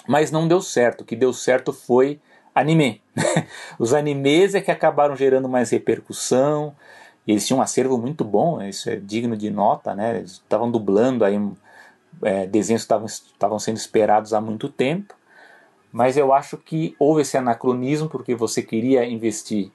Mas 0.07 0.31
não 0.31 0.47
deu 0.47 0.61
certo. 0.61 1.01
O 1.01 1.05
que 1.05 1.17
deu 1.17 1.33
certo 1.33 1.73
foi 1.73 2.21
anime. 2.55 3.01
Os 3.79 3.95
animes 3.95 4.55
é 4.55 4.61
que 4.61 4.71
acabaram 4.71 5.17
gerando 5.17 5.49
mais 5.49 5.71
repercussão. 5.71 6.75
Eles 7.27 7.47
tinham 7.47 7.59
um 7.59 7.63
acervo 7.63 7.97
muito 7.97 8.25
bom, 8.25 8.63
isso 8.63 8.91
é 8.91 8.97
digno 8.97 9.37
de 9.37 9.51
nota, 9.51 9.95
né? 9.95 10.19
Eles 10.19 10.33
estavam 10.33 10.71
dublando 10.71 11.25
aí 11.25 11.39
é, 12.23 12.47
desenhos 12.47 12.85
que 12.85 12.95
estavam 13.33 13.59
sendo 13.59 13.77
esperados 13.77 14.33
há 14.35 14.41
muito 14.41 14.69
tempo, 14.69 15.15
mas 15.93 16.17
eu 16.17 16.33
acho 16.33 16.57
que 16.57 16.95
houve 16.99 17.23
esse 17.23 17.37
anacronismo 17.37 18.09
porque 18.09 18.35
você 18.35 18.63
queria 18.63 19.05
investir 19.05 19.71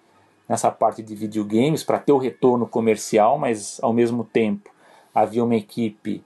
nessa 0.50 0.70
parte 0.72 1.02
de 1.02 1.16
videogames 1.16 1.84
para 1.84 2.00
ter 2.00 2.12
o 2.12 2.18
retorno 2.18 2.68
comercial, 2.68 3.38
mas 3.38 3.80
ao 3.82 3.94
mesmo 3.94 4.24
tempo 4.24 4.70
havia 5.14 5.44
uma 5.44 5.56
equipe 5.56 6.24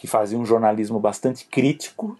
que 0.00 0.06
fazia 0.06 0.38
um 0.38 0.46
jornalismo 0.46 0.98
bastante 0.98 1.44
crítico 1.44 2.16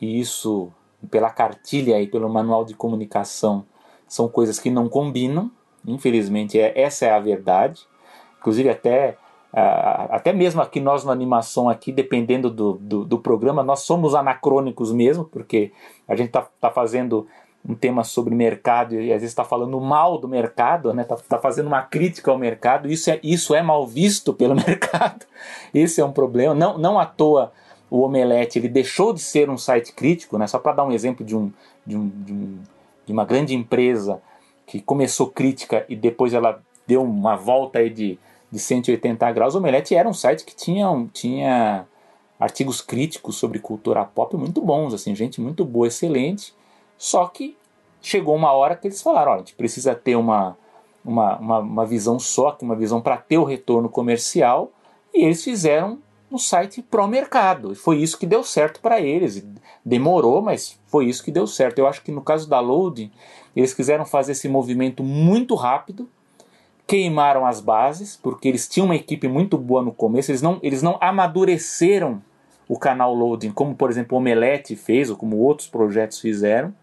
e 0.00 0.20
isso 0.20 0.70
pela 1.10 1.28
cartilha 1.28 2.00
e 2.00 2.06
pelo 2.06 2.28
manual 2.28 2.64
de 2.64 2.72
comunicação 2.72 3.66
são 4.06 4.28
coisas 4.28 4.60
que 4.60 4.70
não 4.70 4.88
combinam. 4.88 5.50
Infelizmente, 5.84 6.56
é, 6.56 6.80
essa 6.80 7.04
é 7.04 7.10
a 7.10 7.18
verdade. 7.18 7.84
Inclusive 8.38 8.70
até 8.70 9.18
até 9.52 10.32
mesmo 10.32 10.60
aqui 10.60 10.78
nós 10.78 11.02
na 11.02 11.12
animação 11.12 11.68
aqui, 11.68 11.90
dependendo 11.90 12.48
do, 12.50 12.74
do, 12.74 13.04
do, 13.04 13.18
programa, 13.18 13.62
nós 13.62 13.80
somos 13.80 14.14
anacrônicos 14.14 14.92
mesmo, 14.92 15.24
porque 15.24 15.72
a 16.06 16.14
gente 16.14 16.26
está 16.26 16.42
tá 16.60 16.70
fazendo 16.70 17.26
um 17.68 17.74
tema 17.74 18.04
sobre 18.04 18.34
mercado 18.34 18.94
e 18.94 19.12
às 19.12 19.20
vezes 19.20 19.32
está 19.32 19.44
falando 19.44 19.80
mal 19.80 20.18
do 20.18 20.28
mercado, 20.28 20.94
né? 20.94 21.04
Tá, 21.04 21.16
tá, 21.16 21.38
fazendo 21.38 21.66
uma 21.66 21.82
crítica 21.82 22.30
ao 22.30 22.38
mercado. 22.38 22.88
Isso 22.88 23.10
é 23.10 23.18
isso 23.22 23.54
é 23.54 23.62
mal 23.62 23.86
visto 23.86 24.32
pelo 24.32 24.54
mercado. 24.56 25.26
Esse 25.74 26.00
é 26.00 26.04
um 26.04 26.12
problema. 26.12 26.54
Não 26.54 26.78
não 26.78 26.98
à 26.98 27.06
toa 27.06 27.52
o 27.88 28.00
Omelete 28.02 28.58
ele 28.58 28.68
deixou 28.68 29.12
de 29.12 29.20
ser 29.20 29.48
um 29.48 29.56
site 29.56 29.92
crítico, 29.92 30.38
né? 30.38 30.46
Só 30.46 30.58
para 30.58 30.72
dar 30.72 30.84
um 30.84 30.92
exemplo 30.92 31.24
de 31.24 31.36
um, 31.36 31.52
de 31.86 31.96
um, 31.96 32.08
de 32.08 32.32
um 32.32 32.58
de 33.06 33.12
uma 33.12 33.24
grande 33.24 33.54
empresa 33.54 34.20
que 34.66 34.80
começou 34.80 35.28
crítica 35.28 35.86
e 35.88 35.94
depois 35.94 36.34
ela 36.34 36.60
deu 36.86 37.02
uma 37.02 37.36
volta 37.36 37.78
aí 37.78 37.88
de 37.88 38.18
de 38.50 38.58
180 38.58 39.30
graus, 39.32 39.54
o 39.54 39.58
Omelete 39.58 39.94
era 39.94 40.08
um 40.08 40.14
site 40.14 40.44
que 40.44 40.54
tinha, 40.54 40.86
tinha 41.12 41.86
artigos 42.38 42.80
críticos 42.80 43.36
sobre 43.36 43.58
cultura 43.58 44.04
pop 44.04 44.36
muito 44.36 44.60
bons, 44.60 44.94
assim, 44.94 45.14
gente 45.14 45.40
muito 45.40 45.64
boa, 45.64 45.86
excelente. 45.86 46.54
Só 46.98 47.26
que 47.26 47.56
chegou 48.00 48.34
uma 48.34 48.52
hora 48.52 48.76
que 48.76 48.86
eles 48.86 49.02
falaram, 49.02 49.32
olha, 49.32 49.36
a 49.36 49.44
gente 49.44 49.54
precisa 49.54 49.94
ter 49.94 50.16
uma, 50.16 50.56
uma, 51.04 51.36
uma, 51.38 51.58
uma 51.58 51.86
visão 51.86 52.18
só, 52.18 52.56
uma 52.62 52.76
visão 52.76 53.00
para 53.00 53.16
ter 53.16 53.38
o 53.38 53.44
retorno 53.44 53.88
comercial, 53.88 54.70
e 55.14 55.24
eles 55.24 55.42
fizeram 55.42 55.98
um 56.30 56.38
site 56.38 56.82
pro 56.82 57.06
mercado. 57.06 57.72
E 57.72 57.74
foi 57.74 57.98
isso 57.98 58.18
que 58.18 58.26
deu 58.26 58.42
certo 58.42 58.80
para 58.80 59.00
eles. 59.00 59.44
Demorou, 59.84 60.42
mas 60.42 60.78
foi 60.86 61.06
isso 61.06 61.24
que 61.24 61.30
deu 61.30 61.46
certo. 61.46 61.78
Eu 61.78 61.86
acho 61.86 62.02
que 62.02 62.12
no 62.12 62.20
caso 62.20 62.48
da 62.48 62.60
Loading, 62.60 63.10
eles 63.54 63.72
quiseram 63.72 64.04
fazer 64.04 64.32
esse 64.32 64.48
movimento 64.48 65.02
muito 65.02 65.54
rápido, 65.54 66.08
queimaram 66.86 67.46
as 67.46 67.60
bases, 67.60 68.16
porque 68.16 68.48
eles 68.48 68.68
tinham 68.68 68.86
uma 68.86 68.96
equipe 68.96 69.26
muito 69.26 69.56
boa 69.58 69.82
no 69.82 69.92
começo, 69.92 70.30
eles 70.30 70.42
não, 70.42 70.58
eles 70.62 70.82
não 70.82 70.98
amadureceram 71.00 72.22
o 72.68 72.78
canal 72.78 73.14
Loading, 73.14 73.50
como 73.52 73.74
por 73.74 73.90
exemplo 73.90 74.16
o 74.16 74.20
Omelete 74.20 74.76
fez, 74.76 75.10
ou 75.10 75.16
como 75.16 75.36
outros 75.38 75.68
projetos 75.68 76.20
fizeram, 76.20 76.74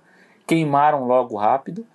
queimaram 0.45 1.05
logo 1.05 1.35
rápido, 1.35 1.85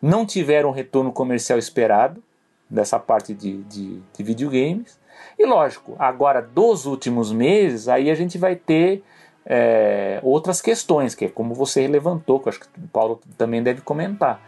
não 0.00 0.26
tiveram 0.26 0.70
o 0.70 0.72
retorno 0.72 1.12
comercial 1.12 1.58
esperado 1.58 2.22
dessa 2.68 2.98
parte 2.98 3.34
de, 3.34 3.62
de, 3.64 4.00
de 4.16 4.22
videogames. 4.22 4.98
E 5.38 5.46
lógico, 5.46 5.94
agora 5.98 6.42
dos 6.42 6.86
últimos 6.86 7.32
meses, 7.32 7.88
aí 7.88 8.10
a 8.10 8.14
gente 8.14 8.36
vai 8.36 8.56
ter 8.56 9.02
é, 9.46 10.20
outras 10.22 10.60
questões, 10.60 11.14
que 11.14 11.26
é 11.26 11.28
como 11.28 11.54
você 11.54 11.86
levantou, 11.86 12.40
que 12.40 12.48
eu 12.48 12.50
acho 12.50 12.60
que 12.60 12.66
o 12.66 12.88
Paulo 12.88 13.20
também 13.38 13.62
deve 13.62 13.80
comentar, 13.80 14.40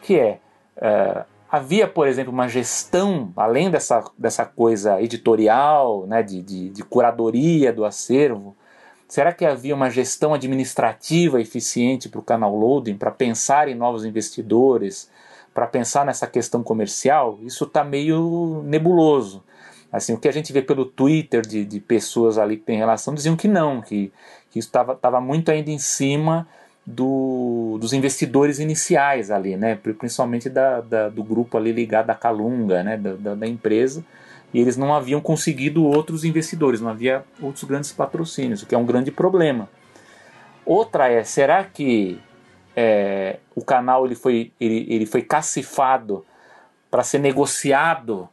que 0.00 0.18
é, 0.18 0.38
é 0.76 1.24
Havia, 1.52 1.86
por 1.86 2.08
exemplo, 2.08 2.32
uma 2.32 2.48
gestão, 2.48 3.30
além 3.36 3.70
dessa, 3.70 4.02
dessa 4.16 4.46
coisa 4.46 5.02
editorial, 5.02 6.06
né, 6.06 6.22
de, 6.22 6.40
de, 6.40 6.70
de 6.70 6.82
curadoria 6.82 7.70
do 7.70 7.84
acervo, 7.84 8.56
será 9.12 9.30
que 9.30 9.44
havia 9.44 9.74
uma 9.74 9.90
gestão 9.90 10.32
administrativa 10.32 11.38
eficiente 11.38 12.08
para 12.08 12.18
o 12.18 12.22
canal 12.22 12.56
Loading, 12.56 12.96
para 12.96 13.10
pensar 13.10 13.68
em 13.68 13.74
novos 13.74 14.06
investidores, 14.06 15.10
para 15.52 15.66
pensar 15.66 16.06
nessa 16.06 16.26
questão 16.26 16.62
comercial? 16.62 17.38
Isso 17.42 17.64
está 17.64 17.84
meio 17.84 18.62
nebuloso. 18.64 19.44
Assim, 19.92 20.14
o 20.14 20.18
que 20.18 20.28
a 20.28 20.32
gente 20.32 20.50
vê 20.50 20.62
pelo 20.62 20.86
Twitter 20.86 21.42
de, 21.42 21.62
de 21.62 21.78
pessoas 21.78 22.38
ali 22.38 22.56
que 22.56 22.64
têm 22.64 22.78
relação 22.78 23.12
diziam 23.12 23.36
que 23.36 23.46
não, 23.46 23.82
que, 23.82 24.10
que 24.50 24.58
isso 24.58 24.68
estava 24.68 25.20
muito 25.20 25.50
ainda 25.50 25.70
em 25.70 25.78
cima 25.78 26.48
do, 26.86 27.76
dos 27.78 27.92
investidores 27.92 28.60
iniciais 28.60 29.30
ali, 29.30 29.58
né? 29.58 29.76
principalmente 29.76 30.48
da, 30.48 30.80
da, 30.80 31.10
do 31.10 31.22
grupo 31.22 31.58
ali 31.58 31.70
ligado 31.70 32.08
à 32.08 32.14
Calunga, 32.14 32.82
né? 32.82 32.96
Da, 32.96 33.12
da, 33.12 33.34
da, 33.34 33.46
empresa, 33.46 34.02
e 34.52 34.60
eles 34.60 34.76
não 34.76 34.94
haviam 34.94 35.20
conseguido 35.20 35.84
outros 35.84 36.24
investidores, 36.24 36.80
não 36.80 36.90
havia 36.90 37.24
outros 37.40 37.64
grandes 37.64 37.92
patrocínios, 37.92 38.62
o 38.62 38.66
que 38.66 38.74
é 38.74 38.78
um 38.78 38.84
grande 38.84 39.10
problema. 39.10 39.68
Outra 40.64 41.10
é, 41.10 41.24
será 41.24 41.64
que 41.64 42.20
é, 42.76 43.38
o 43.54 43.64
canal 43.64 44.04
ele 44.04 44.14
foi, 44.14 44.52
ele, 44.60 44.86
ele 44.88 45.06
foi 45.06 45.22
cacifado 45.22 46.24
para 46.90 47.02
ser 47.02 47.18
negociado 47.18 48.28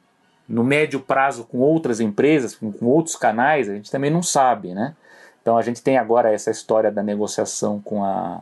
no 0.48 0.64
médio 0.64 1.00
prazo 1.00 1.46
com 1.46 1.60
outras 1.60 2.00
empresas, 2.00 2.56
com, 2.56 2.72
com 2.72 2.86
outros 2.86 3.16
canais? 3.16 3.70
A 3.70 3.76
gente 3.76 3.90
também 3.90 4.12
não 4.12 4.22
sabe, 4.22 4.74
né? 4.74 4.96
Então 5.42 5.58
a 5.58 5.62
gente 5.62 5.82
tem 5.82 5.98
agora 5.98 6.32
essa 6.34 6.52
história 6.52 6.92
da 6.92 7.02
negociação 7.02 7.80
com 7.80 8.04
a, 8.04 8.42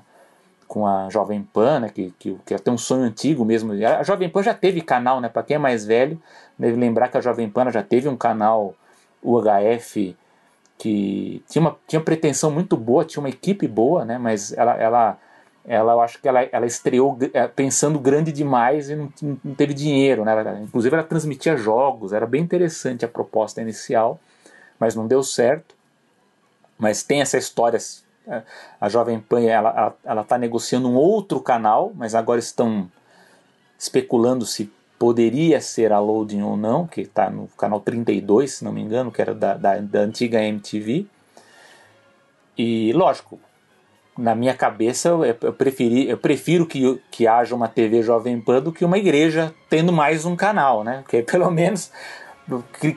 com 0.67 0.85
a 0.85 1.09
Jovem 1.09 1.41
Pan, 1.41 1.79
né, 1.79 1.89
que, 1.89 2.13
que, 2.19 2.37
que 2.45 2.57
tem 2.59 2.73
um 2.73 2.77
sonho 2.77 3.03
antigo 3.03 3.45
mesmo. 3.45 3.73
A 3.73 4.03
Jovem 4.03 4.29
Pan 4.29 4.43
já 4.43 4.53
teve 4.53 4.81
canal, 4.81 5.21
né, 5.21 5.29
para 5.29 5.43
quem 5.43 5.55
é 5.55 5.57
mais 5.57 5.85
velho, 5.85 6.21
deve 6.57 6.77
lembrar 6.77 7.07
que 7.07 7.17
a 7.17 7.21
Jovem 7.21 7.49
Pan 7.49 7.71
já 7.71 7.81
teve 7.81 8.07
um 8.09 8.17
canal 8.17 8.75
UHF 9.23 10.15
que 10.77 11.43
tinha 11.49 11.61
uma 11.61 11.75
tinha 11.87 12.01
pretensão 12.01 12.51
muito 12.51 12.77
boa, 12.77 13.03
tinha 13.03 13.21
uma 13.21 13.29
equipe 13.29 13.67
boa, 13.67 14.05
né, 14.05 14.17
mas 14.17 14.53
ela, 14.53 14.75
ela 14.75 15.17
ela 15.67 15.93
eu 15.93 16.01
acho 16.01 16.21
que 16.21 16.27
ela, 16.27 16.41
ela 16.43 16.65
estreou 16.65 17.17
é, 17.33 17.45
pensando 17.45 17.99
grande 17.99 18.31
demais 18.31 18.89
e 18.89 18.95
não, 18.95 19.11
não 19.43 19.53
teve 19.53 19.73
dinheiro, 19.73 20.23
né? 20.23 20.61
Inclusive 20.63 20.95
ela 20.95 21.03
transmitia 21.03 21.57
jogos, 21.57 22.13
era 22.13 22.25
bem 22.25 22.41
interessante 22.41 23.03
a 23.03 23.07
proposta 23.07 23.61
inicial, 23.61 24.17
mas 24.79 24.95
não 24.95 25.05
deu 25.05 25.21
certo. 25.21 25.75
Mas 26.79 27.03
tem 27.03 27.19
essa 27.19 27.37
história, 27.37 27.77
é, 27.77 27.79
a 28.79 28.89
Jovem 28.89 29.19
Pan 29.19 29.41
ela 29.41 29.95
está 30.21 30.37
negociando 30.37 30.89
um 30.89 30.95
outro 30.95 31.39
canal, 31.39 31.91
mas 31.95 32.13
agora 32.15 32.39
estão 32.39 32.89
especulando 33.77 34.45
se 34.45 34.71
poderia 34.97 35.61
ser 35.61 35.93
a 35.93 35.99
Loading 35.99 36.41
ou 36.41 36.57
não, 36.57 36.87
que 36.87 37.01
está 37.01 37.29
no 37.29 37.47
canal 37.57 37.79
32, 37.79 38.51
se 38.51 38.63
não 38.63 38.71
me 38.71 38.81
engano, 38.81 39.11
que 39.11 39.21
era 39.21 39.33
da, 39.33 39.53
da, 39.53 39.77
da 39.77 39.99
antiga 39.99 40.41
MTV. 40.41 41.05
E 42.57 42.91
lógico, 42.93 43.39
na 44.17 44.33
minha 44.33 44.55
cabeça 44.55 45.09
eu, 45.09 45.23
eu, 45.23 45.53
preferi, 45.53 46.09
eu 46.09 46.17
prefiro 46.17 46.65
que, 46.65 46.99
que 47.11 47.27
haja 47.27 47.55
uma 47.55 47.67
TV 47.67 48.01
Jovem 48.01 48.41
Pan 48.41 48.61
do 48.61 48.71
que 48.71 48.83
uma 48.83 48.97
igreja 48.97 49.53
tendo 49.69 49.93
mais 49.93 50.25
um 50.25 50.35
canal, 50.35 50.83
né? 50.83 51.01
Porque 51.03 51.21
pelo 51.21 51.51
menos, 51.51 51.91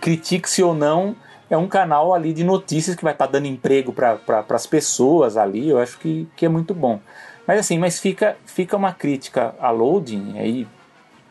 critique-se 0.00 0.62
ou 0.62 0.74
não, 0.74 1.14
é 1.50 1.56
um 1.56 1.66
canal 1.66 2.14
ali 2.14 2.32
de 2.32 2.44
notícias 2.44 2.94
que 2.94 3.02
vai 3.02 3.12
estar 3.12 3.26
tá 3.26 3.32
dando 3.32 3.46
emprego 3.46 3.92
para 3.92 4.16
pra, 4.16 4.44
as 4.50 4.66
pessoas 4.68 5.36
ali, 5.36 5.68
eu 5.68 5.78
acho 5.78 5.98
que, 5.98 6.28
que 6.36 6.46
é 6.46 6.48
muito 6.48 6.72
bom. 6.72 7.00
Mas 7.46 7.58
assim, 7.58 7.76
mas 7.76 7.98
fica, 7.98 8.36
fica 8.46 8.76
uma 8.76 8.92
crítica 8.92 9.56
a 9.58 9.70
Loading, 9.70 10.38
aí, 10.38 10.68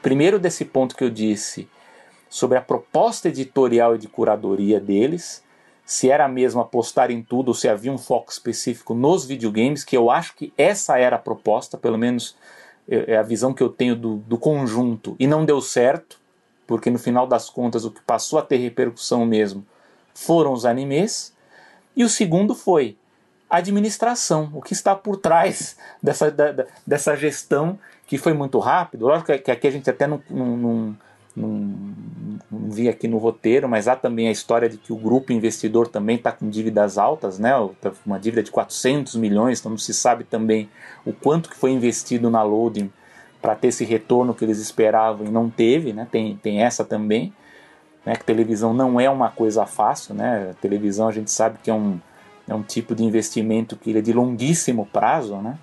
primeiro 0.01 0.37
desse 0.37 0.65
ponto 0.65 0.95
que 0.95 1.03
eu 1.05 1.09
disse, 1.09 1.69
sobre 2.29 2.57
a 2.57 2.61
proposta 2.61 3.29
editorial 3.29 3.95
e 3.95 3.97
de 3.97 4.09
curadoria 4.09 4.79
deles, 4.79 5.41
se 5.85 6.11
era 6.11 6.27
mesmo 6.27 6.59
apostar 6.59 7.09
em 7.09 7.23
tudo 7.23 7.47
ou 7.47 7.53
se 7.53 7.69
havia 7.69 7.91
um 7.91 7.97
foco 7.97 8.31
específico 8.31 8.93
nos 8.93 9.25
videogames, 9.25 9.85
que 9.85 9.95
eu 9.95 10.11
acho 10.11 10.35
que 10.35 10.53
essa 10.57 10.99
era 10.99 11.15
a 11.15 11.19
proposta, 11.19 11.77
pelo 11.77 11.97
menos 11.97 12.35
é, 12.89 13.13
é 13.13 13.17
a 13.17 13.23
visão 13.23 13.53
que 13.53 13.63
eu 13.63 13.69
tenho 13.69 13.95
do, 13.95 14.17
do 14.17 14.37
conjunto, 14.37 15.15
e 15.17 15.25
não 15.25 15.45
deu 15.45 15.61
certo, 15.61 16.19
porque 16.67 16.89
no 16.89 16.99
final 16.99 17.25
das 17.25 17.49
contas 17.49 17.85
o 17.85 17.91
que 17.91 18.01
passou 18.01 18.37
a 18.37 18.41
ter 18.41 18.57
repercussão 18.57 19.25
mesmo 19.25 19.65
foram 20.19 20.53
os 20.53 20.65
animes, 20.65 21.33
e 21.95 22.03
o 22.03 22.09
segundo 22.09 22.53
foi 22.53 22.97
administração, 23.49 24.51
o 24.53 24.61
que 24.61 24.73
está 24.73 24.95
por 24.95 25.17
trás 25.17 25.75
dessa, 26.01 26.29
da, 26.29 26.65
dessa 26.85 27.15
gestão 27.15 27.79
que 28.05 28.17
foi 28.17 28.33
muito 28.33 28.59
rápido. 28.59 29.05
Lógico 29.05 29.37
que 29.39 29.51
aqui 29.51 29.67
a 29.67 29.71
gente 29.71 29.89
até 29.89 30.07
não, 30.07 30.21
não, 30.29 30.57
não 30.57 30.97
não, 31.35 31.49
não 32.51 32.69
vi 32.69 32.89
aqui 32.89 33.07
no 33.07 33.17
roteiro, 33.17 33.69
mas 33.69 33.87
há 33.87 33.95
também 33.95 34.27
a 34.27 34.31
história 34.31 34.67
de 34.67 34.77
que 34.77 34.91
o 34.91 34.97
grupo 34.97 35.31
investidor 35.31 35.87
também 35.87 36.17
está 36.17 36.31
com 36.31 36.49
dívidas 36.49 36.97
altas, 36.97 37.39
né? 37.39 37.51
Tá 37.79 37.91
uma 38.05 38.19
dívida 38.19 38.43
de 38.43 38.51
400 38.51 39.15
milhões, 39.15 39.59
então 39.59 39.69
não 39.69 39.77
se 39.77 39.93
sabe 39.93 40.23
também 40.25 40.69
o 41.05 41.13
quanto 41.13 41.49
que 41.49 41.55
foi 41.55 41.71
investido 41.71 42.29
na 42.29 42.43
loading 42.43 42.91
para 43.41 43.55
ter 43.55 43.69
esse 43.69 43.85
retorno 43.85 44.33
que 44.33 44.43
eles 44.43 44.59
esperavam 44.59 45.25
e 45.25 45.29
não 45.29 45.49
teve, 45.49 45.93
né? 45.93 46.07
Tem, 46.11 46.35
tem 46.41 46.61
essa 46.61 46.83
também, 46.83 47.33
né? 48.05 48.15
Que 48.15 48.23
televisão 48.23 48.73
não 48.73 48.99
é 48.99 49.09
uma 49.09 49.29
coisa 49.29 49.65
fácil, 49.65 50.15
né? 50.15 50.49
A 50.51 50.53
televisão 50.55 51.07
a 51.07 51.11
gente 51.11 51.31
sabe 51.31 51.57
que 51.63 51.69
é 51.69 51.73
um, 51.73 51.99
é 52.47 52.53
um 52.53 52.63
tipo 52.63 52.95
de 52.95 53.03
investimento 53.03 53.75
que 53.75 53.97
é 53.97 54.01
de 54.01 54.13
longuíssimo 54.13 54.85
prazo, 54.85 55.35
né? 55.37 55.57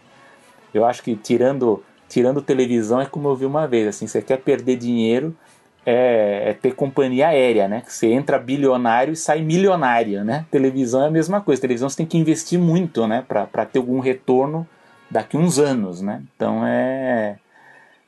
Eu 0.73 0.85
acho 0.85 1.03
que 1.03 1.17
tirando 1.17 1.83
tirando 2.09 2.41
televisão 2.41 3.01
é 3.01 3.07
como 3.07 3.29
eu 3.29 3.37
vi 3.37 3.45
uma 3.45 3.67
vez, 3.67 3.89
assim, 3.89 4.07
você 4.07 4.23
quer 4.23 4.39
perder 4.39 4.77
dinheiro, 4.77 5.37
é, 5.85 6.51
é, 6.51 6.53
ter 6.55 6.75
companhia 6.75 7.29
aérea, 7.29 7.69
né? 7.69 7.83
Você 7.87 8.09
entra 8.09 8.39
bilionário 8.39 9.13
e 9.13 9.17
sai 9.17 9.41
milionário, 9.41 10.25
né? 10.25 10.45
Televisão 10.51 11.05
é 11.05 11.07
a 11.07 11.11
mesma 11.11 11.41
coisa. 11.41 11.61
Televisão 11.61 11.89
você 11.89 11.99
tem 11.99 12.07
que 12.07 12.19
investir 12.19 12.59
muito, 12.59 13.07
né? 13.07 13.25
Para 13.27 13.65
ter 13.65 13.79
algum 13.79 14.01
retorno 14.01 14.67
daqui 15.09 15.37
uns 15.37 15.61
anos, 15.61 16.03
né? 16.03 16.23
Então 16.35 16.67
é, 16.67 17.39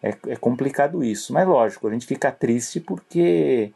é, 0.03 0.09
é, 0.27 0.37
complicado 0.37 1.05
isso. 1.05 1.33
Mas 1.33 1.47
lógico, 1.47 1.87
a 1.87 1.93
gente 1.93 2.05
fica 2.07 2.33
triste 2.33 2.81
porque 2.81 3.71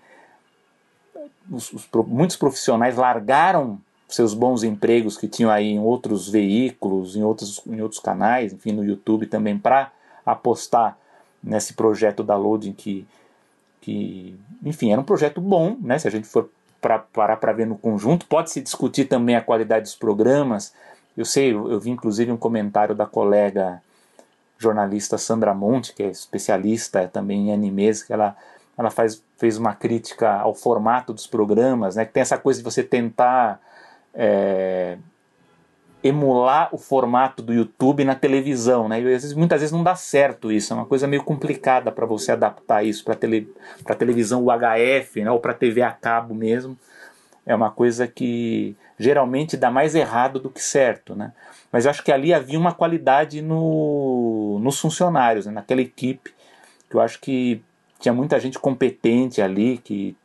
os, 1.51 1.73
os, 1.73 1.89
muitos 2.07 2.37
profissionais 2.37 2.97
largaram 2.97 3.79
seus 4.09 4.35
bons 4.35 4.63
empregos 4.63 5.17
que 5.17 5.27
tinham 5.27 5.51
aí 5.51 5.71
em 5.71 5.81
outros 5.81 6.29
veículos, 6.29 7.17
em 7.17 7.23
outros, 7.23 7.63
em 7.67 7.81
outros 7.81 8.01
canais, 8.01 8.53
enfim, 8.53 8.73
no 8.73 8.85
YouTube 8.85 9.27
também, 9.27 9.59
para 9.59 9.91
apostar 10.25 10.99
nesse 11.43 11.73
projeto 11.73 12.23
da 12.23 12.37
Loading 12.37 12.73
que 12.73 13.07
que, 13.83 14.39
enfim, 14.65 14.93
era 14.93 15.01
um 15.01 15.05
projeto 15.05 15.41
bom, 15.41 15.77
né? 15.81 15.99
Se 15.99 16.09
a 16.09 16.11
gente 16.11 16.27
for 16.27 16.49
para 16.81 16.99
parar 16.99 17.37
para 17.37 17.53
ver 17.53 17.67
no 17.67 17.77
conjunto, 17.77 18.27
pode 18.27 18.51
se 18.51 18.61
discutir 18.61 19.05
também 19.05 19.37
a 19.37 19.43
qualidade 19.43 19.85
dos 19.85 19.95
programas. 19.95 20.73
Eu 21.17 21.25
sei, 21.25 21.53
eu, 21.53 21.71
eu 21.71 21.79
vi 21.79 21.91
inclusive 21.91 22.33
um 22.33 22.37
comentário 22.37 22.95
da 22.95 23.07
colega 23.07 23.83
jornalista 24.59 25.19
Sandra 25.19 25.53
Monte, 25.53 25.93
que 25.93 26.03
é 26.03 26.11
especialista 26.11 27.09
também 27.09 27.49
em 27.49 27.53
animes, 27.53 28.03
que 28.03 28.13
ela, 28.13 28.37
ela 28.77 28.91
faz, 28.91 29.23
fez 29.37 29.59
uma 29.59 29.75
crítica 29.75 30.33
ao 30.33 30.55
formato 30.55 31.13
dos 31.13 31.27
programas, 31.27 31.97
né? 31.97 32.05
Que 32.05 32.13
tem 32.13 32.21
essa 32.21 32.39
coisa 32.39 32.61
de 32.61 32.65
você 32.65 32.83
tentar 32.83 33.61
é, 34.15 34.97
emular 36.03 36.69
o 36.73 36.79
formato 36.79 37.43
do 37.43 37.53
YouTube 37.53 38.05
na 38.05 38.15
televisão, 38.15 38.89
né? 38.89 39.01
E 39.01 39.05
vezes, 39.05 39.35
muitas 39.35 39.61
vezes 39.61 39.73
não 39.73 39.83
dá 39.83 39.95
certo 39.95 40.51
isso, 40.51 40.73
é 40.73 40.77
uma 40.77 40.87
coisa 40.87 41.07
meio 41.07 41.23
complicada 41.23 41.93
para 41.93 42.07
você 42.07 42.33
adaptar 42.33 42.83
isso 42.83 43.05
para 43.05 43.15
tele, 43.15 43.53
para 43.85 43.95
televisão 43.95 44.45
UHF, 44.45 45.23
né? 45.23 45.31
Ou 45.31 45.39
para 45.39 45.55
TV 45.55 45.83
a 45.83 45.93
cabo 45.93 46.35
mesmo. 46.35 46.77
É 47.45 47.55
uma 47.55 47.71
coisa 47.71 48.07
que 48.07 48.77
geralmente 48.99 49.57
dá 49.57 49.71
mais 49.71 49.95
errado 49.95 50.39
do 50.39 50.49
que 50.49 50.63
certo, 50.63 51.15
né? 51.15 51.33
Mas 51.73 51.85
eu 51.85 51.91
acho 51.91 52.05
que 52.05 52.13
ali 52.13 52.33
havia 52.33 52.59
uma 52.59 52.73
qualidade 52.73 53.41
no, 53.41 54.61
nos 54.63 54.79
funcionários, 54.79 55.47
né? 55.47 55.53
naquela 55.53 55.81
equipe, 55.81 56.33
que 56.89 56.97
eu 56.97 57.01
acho 57.01 57.19
que 57.19 57.63
tinha 58.03 58.13
muita 58.13 58.39
gente 58.39 58.59
competente 58.59 59.41
ali, 59.41 59.79
que 59.79 60.17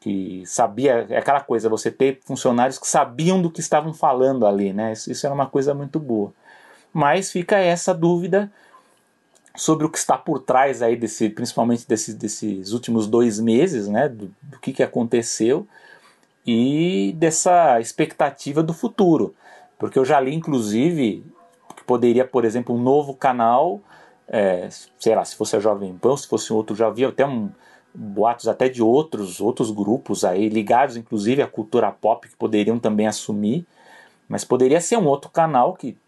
que 0.00 0.42
sabia, 0.46 1.06
é 1.10 1.18
aquela 1.18 1.40
coisa, 1.40 1.68
você 1.68 1.90
ter 1.90 2.20
funcionários 2.24 2.78
que 2.78 2.88
sabiam 2.88 3.40
do 3.40 3.50
que 3.50 3.60
estavam 3.60 3.92
falando 3.92 4.46
ali, 4.46 4.72
né? 4.72 4.92
Isso, 4.94 5.12
isso 5.12 5.26
era 5.26 5.34
uma 5.34 5.46
coisa 5.46 5.74
muito 5.74 6.00
boa. 6.00 6.32
Mas 6.90 7.30
fica 7.30 7.58
essa 7.58 7.92
dúvida 7.92 8.50
sobre 9.54 9.84
o 9.84 9.90
que 9.90 9.98
está 9.98 10.16
por 10.16 10.38
trás 10.40 10.80
aí 10.80 10.96
desse, 10.96 11.28
principalmente 11.28 11.86
desse, 11.86 12.14
desses 12.14 12.72
últimos 12.72 13.06
dois 13.06 13.38
meses, 13.38 13.88
né? 13.88 14.08
Do, 14.08 14.30
do 14.42 14.58
que, 14.58 14.72
que 14.72 14.82
aconteceu 14.82 15.68
e 16.46 17.14
dessa 17.18 17.78
expectativa 17.78 18.62
do 18.62 18.72
futuro, 18.72 19.34
porque 19.78 19.98
eu 19.98 20.04
já 20.04 20.18
li 20.18 20.34
inclusive 20.34 21.22
que 21.76 21.84
poderia, 21.84 22.24
por 22.24 22.46
exemplo, 22.46 22.74
um 22.74 22.82
novo 22.82 23.14
canal, 23.14 23.80
é, 24.30 24.68
sei 24.98 25.14
lá, 25.14 25.24
se 25.24 25.34
fosse 25.34 25.56
a 25.56 25.60
Jovem 25.60 25.92
Pan, 25.98 26.16
se 26.16 26.28
fosse 26.28 26.52
outro, 26.52 26.76
já 26.76 26.86
havia 26.86 27.08
até 27.08 27.26
um 27.26 27.50
boatos 27.92 28.46
até 28.46 28.68
de 28.68 28.80
outros 28.80 29.40
outros 29.40 29.68
grupos 29.72 30.24
aí 30.24 30.48
ligados 30.48 30.96
inclusive 30.96 31.42
à 31.42 31.46
cultura 31.48 31.90
pop 31.90 32.28
que 32.28 32.36
poderiam 32.36 32.78
também 32.78 33.08
assumir. 33.08 33.66
Mas 34.28 34.44
poderia 34.44 34.80
ser 34.80 34.96
um 34.96 35.06
outro 35.06 35.28
canal 35.28 35.74
que 35.74 35.98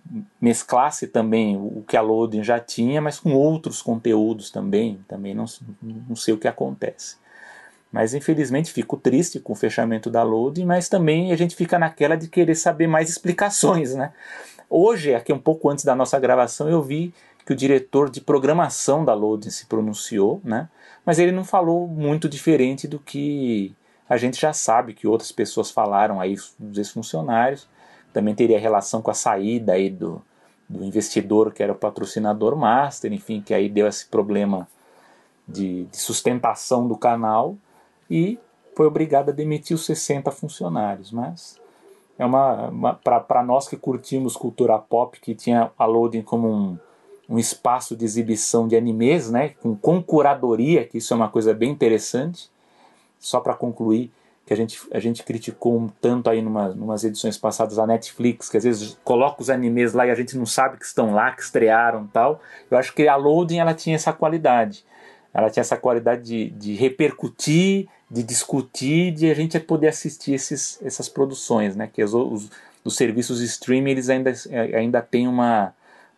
mesclasse 0.41 1.09
também 1.09 1.57
o 1.57 1.83
que 1.89 1.97
a 1.97 2.01
Loading 2.01 2.45
já 2.45 2.61
tinha 2.61 3.01
mas 3.01 3.19
com 3.19 3.35
outros 3.35 3.83
conteúdos 3.83 4.49
também. 4.49 5.01
Também 5.09 5.35
não, 5.35 5.45
não 5.83 6.15
sei 6.15 6.33
o 6.33 6.39
que 6.39 6.47
acontece. 6.47 7.17
Mas 7.91 8.15
infelizmente 8.15 8.73
fico 8.73 8.97
triste 8.97 9.41
com 9.41 9.53
o 9.53 9.57
fechamento 9.57 10.09
da 10.09 10.23
Loading 10.23 10.65
mas 10.65 10.89
também 10.89 11.33
a 11.33 11.37
gente 11.37 11.57
fica 11.57 11.81
naquela 11.81 12.15
de 12.15 12.29
querer 12.29 12.55
saber 12.55 12.87
mais 12.87 13.11
explicações 13.11 13.97
né? 13.97 14.13
Hoje 14.71 15.17
aqui 15.17 15.33
um 15.33 15.39
pouco 15.39 15.69
antes 15.69 15.85
da 15.85 15.97
nossa 15.97 16.19
gravação 16.21 16.69
eu 16.69 16.81
vi 16.81 17.13
que 17.45 17.53
o 17.53 17.57
diretor 17.57 18.09
de 18.09 18.21
programação 18.21 19.05
da 19.05 19.15
Loading 19.15 19.51
se 19.51 19.67
pronunciou 19.67 20.41
né 20.45 20.69
mas 21.05 21.19
ele 21.19 21.33
não 21.33 21.45
falou 21.45 21.89
muito 21.89 22.29
diferente 22.29 22.87
do 22.87 22.99
que 22.99 23.75
a 24.09 24.17
gente 24.19 24.41
já 24.41 24.53
sabe 24.53 24.93
que 24.93 25.07
outras 25.07 25.33
pessoas 25.33 25.71
falaram 25.71 26.21
aí 26.21 26.37
dos 26.59 26.77
ex-funcionários. 26.77 27.67
Também 28.13 28.35
teria 28.35 28.59
relação 28.59 29.01
com 29.01 29.11
a 29.11 29.15
saída 29.15 29.73
aí 29.73 29.89
do, 29.89 30.21
do 30.69 30.85
investidor 30.85 31.53
que 31.53 31.63
era 31.63 31.73
o 31.73 31.77
patrocinador 31.77 32.55
master, 32.55 33.13
enfim, 33.13 33.41
que 33.41 33.55
aí 33.55 33.71
deu 33.71 33.87
esse 33.87 34.07
problema 34.07 34.69
de, 35.49 35.85
de 35.85 35.97
sustentação 35.97 36.87
do 36.87 36.95
canal 36.95 37.57
e 38.11 38.39
foi 38.77 38.87
obrigado 38.87 39.31
a 39.31 39.33
demitir 39.33 39.75
os 39.75 39.87
60 39.87 40.31
funcionários. 40.31 41.11
Mas 41.11 41.59
é 42.19 42.27
uma, 42.27 42.69
uma 42.69 42.95
para 42.95 43.43
nós 43.43 43.67
que 43.67 43.79
curtimos 43.79 44.37
cultura 44.37 44.79
pop, 44.79 45.19
que 45.21 45.35
tinha 45.35 45.71
a 45.79 45.87
Loading 45.87 46.23
como 46.23 46.49
um 46.49 46.79
um 47.33 47.39
espaço 47.39 47.97
de 47.97 48.05
exibição 48.05 48.69
de 48.69 48.77
animes, 48.77 49.31
né, 49.31 49.55
com, 49.63 49.75
com 49.75 50.03
curadoria, 50.03 50.85
que 50.85 50.99
isso 50.99 51.15
é 51.15 51.17
uma 51.17 51.31
coisa 51.31 51.55
bem 51.55 51.71
interessante. 51.71 52.51
Só 53.19 53.41
para 53.41 53.55
concluir, 53.55 54.11
que 54.45 54.53
a 54.53 54.57
gente, 54.57 54.79
a 54.93 54.99
gente 54.99 55.23
criticou 55.23 55.79
um 55.79 55.89
tanto 55.89 56.29
aí 56.29 56.43
numa, 56.43 56.69
numas 56.69 57.05
edições 57.05 57.39
passadas 57.39 57.79
a 57.79 57.87
Netflix, 57.87 58.51
que 58.51 58.59
às 58.59 58.65
vezes 58.65 58.99
coloca 59.03 59.41
os 59.41 59.49
animes 59.49 59.95
lá 59.95 60.07
e 60.07 60.11
a 60.11 60.15
gente 60.15 60.37
não 60.37 60.45
sabe 60.45 60.77
que 60.77 60.85
estão 60.85 61.15
lá, 61.15 61.31
que 61.31 61.41
estrearam 61.41 62.07
tal. 62.09 62.39
Eu 62.71 62.77
acho 62.77 62.93
que 62.93 63.09
a 63.09 63.17
Loading 63.17 63.59
ela 63.59 63.73
tinha 63.73 63.97
essa 63.97 64.13
qualidade. 64.13 64.85
Ela 65.33 65.49
tinha 65.49 65.63
essa 65.63 65.79
qualidade 65.79 66.23
de, 66.25 66.51
de 66.51 66.75
repercutir, 66.75 67.89
de 68.11 68.23
discutir, 68.23 69.11
de 69.13 69.31
a 69.31 69.35
gente 69.35 69.59
poder 69.59 69.89
assistir 69.89 70.35
esses, 70.35 70.79
essas 70.85 71.09
produções, 71.09 71.75
né? 71.75 71.89
Que 71.91 72.05
os, 72.05 72.13
os, 72.13 72.51
os 72.85 72.95
serviços 72.95 73.41
streaming 73.41 73.93
eles 73.93 74.11
ainda, 74.11 74.35
ainda 74.77 75.01
têm 75.01 75.27
uma, 75.27 75.73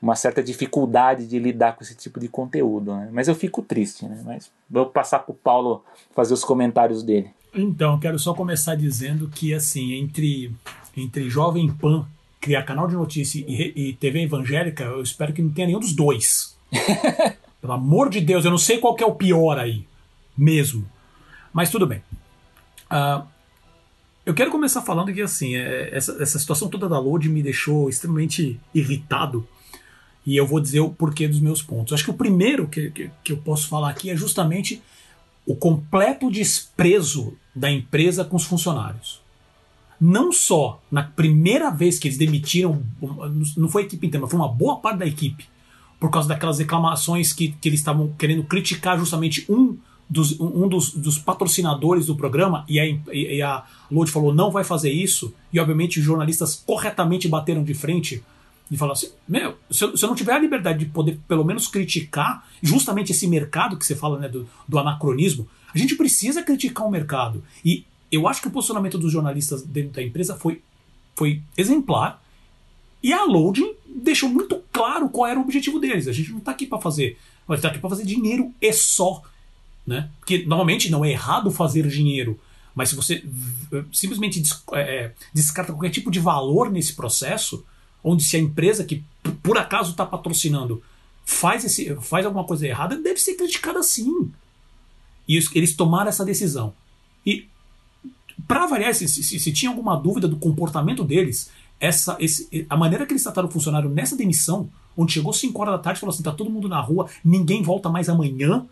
uma 0.04 0.14
certa 0.14 0.42
dificuldade 0.42 1.26
de 1.26 1.38
lidar 1.38 1.74
com 1.74 1.82
esse 1.82 1.96
tipo 1.96 2.20
de 2.20 2.28
conteúdo. 2.28 2.94
Né? 2.94 3.08
Mas 3.10 3.26
eu 3.26 3.34
fico 3.34 3.62
triste, 3.62 4.04
né? 4.04 4.20
Mas 4.22 4.50
vou 4.68 4.84
passar 4.84 5.20
para 5.20 5.32
o 5.32 5.34
Paulo 5.34 5.82
fazer 6.14 6.34
os 6.34 6.44
comentários 6.44 7.02
dele. 7.02 7.30
Então, 7.54 7.98
quero 7.98 8.18
só 8.18 8.34
começar 8.34 8.74
dizendo 8.74 9.28
que, 9.28 9.54
assim, 9.54 9.94
entre, 9.94 10.54
entre 10.94 11.30
Jovem 11.30 11.72
Pan, 11.72 12.06
criar 12.38 12.64
canal 12.64 12.86
de 12.86 12.94
notícia 12.94 13.42
e, 13.48 13.72
e 13.74 13.92
TV 13.94 14.24
evangélica, 14.24 14.84
eu 14.84 15.02
espero 15.02 15.32
que 15.32 15.40
não 15.40 15.50
tenha 15.50 15.68
nenhum 15.68 15.80
dos 15.80 15.94
dois. 15.94 16.54
Pelo 17.62 17.72
amor 17.72 18.10
de 18.10 18.20
Deus, 18.20 18.44
eu 18.44 18.50
não 18.50 18.58
sei 18.58 18.76
qual 18.76 18.94
é 19.00 19.06
o 19.06 19.14
pior 19.14 19.58
aí, 19.58 19.86
mesmo. 20.36 20.84
Mas 21.50 21.70
tudo 21.70 21.86
bem. 21.86 22.02
Uh, 22.90 23.26
eu 24.26 24.34
quero 24.34 24.50
começar 24.50 24.82
falando 24.82 25.14
que, 25.14 25.22
assim, 25.22 25.56
é, 25.56 25.96
essa, 25.96 26.22
essa 26.22 26.38
situação 26.38 26.68
toda 26.68 26.90
da 26.90 26.98
load 26.98 27.26
me 27.30 27.42
deixou 27.42 27.88
extremamente 27.88 28.60
irritado 28.74 29.48
e 30.26 30.36
eu 30.36 30.46
vou 30.46 30.60
dizer 30.60 30.80
o 30.80 30.90
porquê 30.90 31.28
dos 31.28 31.40
meus 31.40 31.62
pontos. 31.62 31.92
Acho 31.92 32.04
que 32.04 32.10
o 32.10 32.14
primeiro 32.14 32.66
que, 32.66 32.90
que, 32.90 33.10
que 33.22 33.32
eu 33.32 33.36
posso 33.38 33.68
falar 33.68 33.90
aqui 33.90 34.10
é 34.10 34.16
justamente 34.16 34.82
o 35.46 35.54
completo 35.54 36.30
desprezo 36.30 37.34
da 37.54 37.70
empresa 37.70 38.24
com 38.24 38.36
os 38.36 38.44
funcionários. 38.44 39.20
Não 40.00 40.32
só 40.32 40.82
na 40.90 41.02
primeira 41.02 41.70
vez 41.70 41.98
que 41.98 42.08
eles 42.08 42.18
demitiram, 42.18 42.82
não 43.56 43.68
foi 43.68 43.82
a 43.82 43.86
equipe 43.86 44.06
inteira, 44.06 44.22
mas 44.22 44.30
foi 44.30 44.40
uma 44.40 44.48
boa 44.48 44.76
parte 44.76 44.98
da 44.98 45.06
equipe, 45.06 45.46
por 46.00 46.10
causa 46.10 46.28
daquelas 46.28 46.58
reclamações 46.58 47.32
que, 47.32 47.48
que 47.60 47.68
eles 47.68 47.80
estavam 47.80 48.12
querendo 48.18 48.42
criticar 48.44 48.98
justamente 48.98 49.44
um 49.48 49.76
dos, 50.08 50.38
um 50.38 50.68
dos, 50.68 50.92
dos 50.92 51.18
patrocinadores 51.18 52.06
do 52.06 52.16
programa, 52.16 52.64
e 52.68 52.78
a, 52.78 52.86
e 53.12 53.40
a 53.40 53.64
Load 53.90 54.10
falou 54.10 54.34
não 54.34 54.50
vai 54.50 54.64
fazer 54.64 54.90
isso, 54.90 55.32
e 55.52 55.60
obviamente 55.60 55.98
os 55.98 56.04
jornalistas 56.04 56.62
corretamente 56.66 57.28
bateram 57.28 57.62
de 57.64 57.72
frente 57.72 58.22
e 58.70 58.76
falar 58.76 58.92
assim: 58.92 59.10
meu, 59.28 59.56
se 59.70 59.84
eu, 59.84 59.96
se 59.96 60.04
eu, 60.04 60.08
não 60.08 60.16
tiver 60.16 60.32
a 60.32 60.38
liberdade 60.38 60.78
de 60.78 60.86
poder 60.86 61.18
pelo 61.28 61.44
menos 61.44 61.68
criticar 61.68 62.46
justamente 62.62 63.12
esse 63.12 63.26
mercado 63.26 63.76
que 63.76 63.84
você 63.84 63.94
fala 63.94 64.18
né, 64.18 64.28
do, 64.28 64.48
do 64.66 64.78
anacronismo, 64.78 65.48
a 65.74 65.78
gente 65.78 65.94
precisa 65.96 66.42
criticar 66.42 66.86
o 66.86 66.90
mercado. 66.90 67.42
E 67.64 67.84
eu 68.10 68.28
acho 68.28 68.40
que 68.40 68.48
o 68.48 68.50
posicionamento 68.50 68.98
dos 68.98 69.12
jornalistas 69.12 69.62
dentro 69.62 69.92
da 69.92 70.02
empresa 70.02 70.36
foi, 70.36 70.62
foi 71.14 71.42
exemplar. 71.56 72.22
E 73.02 73.12
a 73.12 73.24
Loading 73.24 73.74
deixou 73.86 74.28
muito 74.28 74.62
claro 74.72 75.10
qual 75.10 75.28
era 75.28 75.38
o 75.38 75.42
objetivo 75.42 75.78
deles. 75.78 76.08
A 76.08 76.12
gente 76.12 76.30
não 76.30 76.38
está 76.38 76.52
aqui 76.52 76.66
para 76.66 76.80
fazer. 76.80 77.18
A 77.46 77.52
gente 77.52 77.58
está 77.58 77.68
aqui 77.68 77.78
para 77.78 77.90
fazer 77.90 78.04
dinheiro 78.04 78.52
e 78.60 78.72
só. 78.72 79.22
Né? 79.86 80.08
Porque 80.18 80.44
normalmente 80.46 80.90
não 80.90 81.04
é 81.04 81.10
errado 81.10 81.50
fazer 81.50 81.86
dinheiro. 81.86 82.40
Mas 82.74 82.88
se 82.88 82.96
você 82.96 83.22
simplesmente 83.92 84.42
é, 84.72 85.12
descarta 85.32 85.72
qualquer 85.72 85.90
tipo 85.90 86.10
de 86.10 86.18
valor 86.18 86.70
nesse 86.70 86.94
processo, 86.94 87.64
onde 88.04 88.22
se 88.22 88.36
a 88.36 88.40
empresa 88.40 88.84
que 88.84 89.02
por 89.42 89.56
acaso 89.56 89.92
está 89.92 90.04
patrocinando 90.04 90.82
faz, 91.24 91.64
esse, 91.64 91.96
faz 92.02 92.26
alguma 92.26 92.44
coisa 92.44 92.66
errada, 92.66 92.96
deve 92.96 93.18
ser 93.18 93.34
criticada 93.34 93.82
sim. 93.82 94.30
E 95.26 95.38
eles 95.54 95.74
tomaram 95.74 96.10
essa 96.10 96.24
decisão. 96.24 96.74
E 97.24 97.48
para 98.46 98.64
avaliar 98.64 98.94
se, 98.94 99.08
se, 99.08 99.22
se, 99.22 99.52
tinha 99.52 99.70
alguma 99.70 99.96
dúvida 99.96 100.28
do 100.28 100.36
comportamento 100.36 101.02
deles, 101.02 101.50
essa, 101.80 102.16
esse, 102.20 102.66
a 102.68 102.76
maneira 102.76 103.06
que 103.06 103.12
eles 103.12 103.22
trataram 103.22 103.48
o 103.48 103.50
funcionário 103.50 103.88
nessa 103.88 104.16
demissão, 104.16 104.68
onde 104.96 105.12
chegou 105.12 105.32
5 105.32 105.60
horas 105.60 105.74
da 105.74 105.78
tarde 105.78 105.98
e 105.98 106.00
falou 106.00 106.12
assim: 106.12 106.22
tá 106.22 106.32
todo 106.32 106.50
mundo 106.50 106.68
na 106.68 106.80
rua, 106.80 107.08
ninguém 107.24 107.62
volta 107.62 107.88
mais 107.88 108.08
amanhã. 108.08 108.66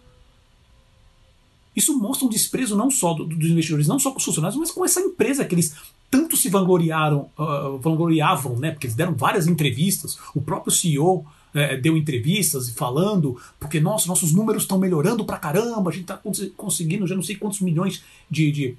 Isso 1.74 1.98
mostra 1.98 2.26
um 2.26 2.30
desprezo 2.30 2.76
não 2.76 2.90
só 2.90 3.14
do, 3.14 3.24
dos 3.24 3.50
investidores, 3.50 3.86
não 3.86 3.98
só 3.98 4.10
com 4.10 4.18
os 4.18 4.24
funcionários, 4.24 4.58
mas 4.58 4.70
com 4.70 4.84
essa 4.84 5.00
empresa 5.00 5.44
que 5.44 5.54
eles 5.54 5.74
tanto 6.10 6.36
se 6.36 6.50
vangloriaram, 6.50 7.30
uh, 7.38 7.78
vangloriavam, 7.78 8.58
né? 8.58 8.70
Porque 8.72 8.86
eles 8.86 8.96
deram 8.96 9.14
várias 9.14 9.46
entrevistas. 9.46 10.18
O 10.34 10.42
próprio 10.42 10.70
CEO 10.70 11.24
é, 11.54 11.76
deu 11.76 11.96
entrevistas 11.96 12.70
falando, 12.70 13.40
porque 13.58 13.80
nossa, 13.80 14.08
nossos 14.08 14.32
números 14.32 14.62
estão 14.62 14.78
melhorando 14.78 15.24
pra 15.24 15.38
caramba, 15.38 15.90
a 15.90 15.92
gente 15.92 16.02
está 16.02 16.20
conseguindo 16.56 17.06
já 17.06 17.14
não 17.14 17.22
sei 17.22 17.36
quantos 17.36 17.60
milhões 17.60 18.02
de, 18.30 18.50
de 18.50 18.76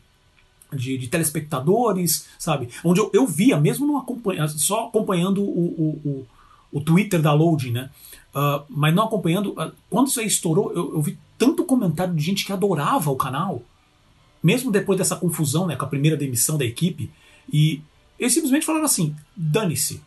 de, 0.75 0.97
de, 0.97 1.07
telespectadores, 1.07 2.25
sabe? 2.39 2.67
Onde 2.83 2.99
eu, 2.99 3.07
eu 3.13 3.27
via, 3.27 3.59
mesmo 3.59 3.95
acompanha, 3.95 4.47
só 4.47 4.87
acompanhando 4.87 5.43
o, 5.43 5.45
o, 5.45 6.01
o, 6.03 6.27
o, 6.71 6.81
Twitter 6.81 7.21
da 7.21 7.31
Loading, 7.31 7.73
né? 7.73 7.91
Uh, 8.33 8.63
mas 8.67 8.93
não 8.93 9.03
acompanhando. 9.03 9.51
Uh, 9.51 9.71
quando 9.89 10.07
isso 10.07 10.19
aí 10.19 10.25
estourou, 10.25 10.71
eu, 10.73 10.95
eu, 10.95 11.01
vi 11.01 11.17
tanto 11.37 11.63
comentário 11.63 12.13
de 12.15 12.23
gente 12.23 12.45
que 12.45 12.51
adorava 12.51 13.11
o 13.11 13.15
canal, 13.15 13.61
mesmo 14.41 14.71
depois 14.71 14.97
dessa 14.97 15.15
confusão, 15.15 15.67
né, 15.67 15.75
com 15.75 15.85
a 15.85 15.89
primeira 15.89 16.17
demissão 16.17 16.57
da 16.57 16.65
equipe, 16.65 17.11
e 17.51 17.81
eles 18.17 18.33
simplesmente 18.33 18.65
falaram 18.65 18.85
assim: 18.85 19.15
dane-se. 19.35 20.01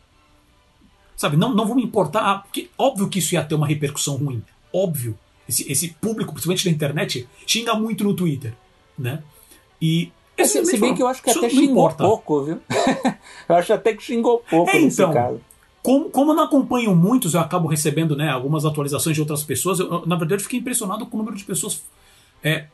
Sabe, 1.16 1.36
não, 1.36 1.54
não 1.54 1.66
vou 1.66 1.76
me 1.76 1.82
importar, 1.82 2.42
porque 2.42 2.68
óbvio 2.76 3.08
que 3.08 3.20
isso 3.20 3.34
ia 3.34 3.44
ter 3.44 3.54
uma 3.54 3.66
repercussão 3.66 4.16
ruim. 4.16 4.42
Óbvio. 4.72 5.18
Esse, 5.48 5.70
esse 5.70 5.88
público, 5.88 6.32
principalmente 6.32 6.64
da 6.64 6.70
internet, 6.70 7.28
xinga 7.46 7.74
muito 7.74 8.04
no 8.04 8.14
Twitter, 8.14 8.54
né? 8.98 9.22
E 9.80 10.10
é, 10.36 10.44
se, 10.44 10.62
se 10.64 10.76
bem 10.76 10.94
que 10.94 11.02
eu 11.02 11.06
acho 11.06 11.22
que 11.22 11.30
até 11.30 11.48
xingou 11.48 11.70
importa. 11.70 12.04
pouco, 12.04 12.42
viu? 12.42 12.60
eu 13.48 13.54
acho 13.54 13.72
até 13.72 13.94
que 13.94 14.02
xingou 14.02 14.44
pouco 14.50 14.70
é, 14.70 14.80
nesse 14.80 15.00
então, 15.00 15.12
caso. 15.12 15.40
Como, 15.86 16.10
como 16.10 16.32
eu 16.32 16.34
não 16.34 16.42
acompanho 16.42 16.96
muitos, 16.96 17.34
eu 17.34 17.38
acabo 17.38 17.68
recebendo 17.68 18.16
né, 18.16 18.28
algumas 18.28 18.64
atualizações 18.64 19.14
de 19.14 19.20
outras 19.20 19.44
pessoas. 19.44 19.78
Eu, 19.78 20.04
na 20.04 20.16
verdade, 20.16 20.42
fiquei 20.42 20.58
impressionado 20.58 21.06
com 21.06 21.16
o 21.16 21.18
número 21.20 21.36
de 21.36 21.44
pessoas 21.44 21.80
é, 22.42 22.66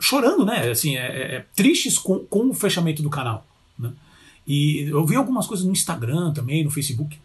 chorando, 0.00 0.42
né? 0.42 0.70
Assim, 0.70 0.96
é, 0.96 1.04
é, 1.04 1.34
é, 1.34 1.46
tristes 1.54 1.98
com, 1.98 2.20
com 2.20 2.48
o 2.48 2.54
fechamento 2.54 3.02
do 3.02 3.10
canal. 3.10 3.46
Né? 3.78 3.92
E 4.46 4.88
eu 4.88 5.04
vi 5.04 5.14
algumas 5.14 5.46
coisas 5.46 5.66
no 5.66 5.72
Instagram 5.72 6.32
também, 6.32 6.64
no 6.64 6.70
Facebook. 6.70 7.18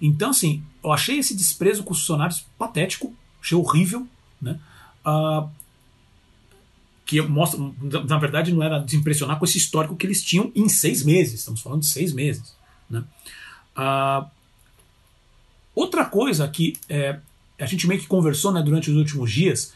Então, 0.00 0.30
assim, 0.30 0.62
eu 0.82 0.90
achei 0.90 1.18
esse 1.18 1.36
desprezo 1.36 1.84
com 1.84 1.92
os 1.92 1.98
funcionários 1.98 2.46
patético, 2.56 3.12
achei 3.42 3.58
horrível, 3.58 4.06
né? 4.40 4.58
Uh, 5.04 5.50
que 7.04 7.20
mostra, 7.20 7.60
na 8.08 8.16
verdade, 8.16 8.54
não 8.54 8.62
era 8.62 8.78
desimpressionar 8.78 9.38
com 9.38 9.44
esse 9.44 9.58
histórico 9.58 9.96
que 9.96 10.06
eles 10.06 10.24
tinham 10.24 10.50
em 10.54 10.66
seis 10.66 11.04
meses. 11.04 11.40
Estamos 11.40 11.60
falando 11.60 11.80
de 11.80 11.88
seis 11.88 12.14
meses. 12.14 12.56
Né? 12.88 13.04
Uh, 13.76 14.26
outra 15.74 16.04
coisa 16.06 16.48
que 16.48 16.74
é, 16.88 17.18
a 17.58 17.66
gente 17.66 17.86
meio 17.86 18.00
que 18.00 18.06
conversou 18.06 18.52
né, 18.52 18.62
durante 18.62 18.90
os 18.90 18.96
últimos 18.96 19.30
dias, 19.30 19.72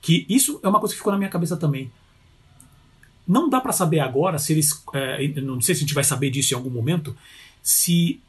que 0.00 0.26
isso 0.28 0.60
é 0.62 0.68
uma 0.68 0.80
coisa 0.80 0.94
que 0.94 0.98
ficou 0.98 1.12
na 1.12 1.18
minha 1.18 1.30
cabeça 1.30 1.56
também. 1.56 1.90
Não 3.26 3.48
dá 3.48 3.60
para 3.60 3.72
saber 3.72 4.00
agora 4.00 4.38
se 4.38 4.52
eles. 4.52 4.82
É, 4.92 5.26
não 5.40 5.60
sei 5.60 5.74
se 5.74 5.80
a 5.80 5.84
gente 5.84 5.94
vai 5.94 6.04
saber 6.04 6.30
disso 6.30 6.52
em 6.52 6.56
algum 6.56 6.70
momento. 6.70 7.16
Se. 7.62 8.20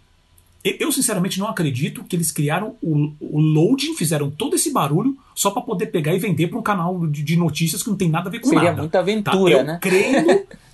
Eu, 0.64 0.92
sinceramente, 0.92 1.38
não 1.38 1.48
acredito 1.48 2.04
que 2.04 2.16
eles 2.16 2.32
criaram 2.32 2.76
o, 2.82 3.14
o 3.20 3.40
loading, 3.40 3.94
fizeram 3.94 4.32
todo 4.32 4.56
esse 4.56 4.72
barulho 4.72 5.16
só 5.36 5.52
para 5.52 5.62
poder 5.62 5.88
pegar 5.88 6.16
e 6.16 6.18
vender 6.18 6.48
para 6.48 6.58
um 6.58 6.64
canal 6.64 7.06
de, 7.06 7.22
de, 7.22 7.36
notícias 7.36 7.84
que 7.84 7.90
não 7.90 7.96
tem 7.96 8.10
nada 8.10 8.30
a 8.30 8.32
ver 8.32 8.40
com 8.40 8.50
Seria 8.50 8.72
nada. 8.72 8.72
Seria 8.72 8.82
muita 8.82 9.00
aventura, 9.00 9.54
tá? 9.54 9.62
eu 9.62 9.66
né? 9.66 9.80
Creio. 9.80 10.48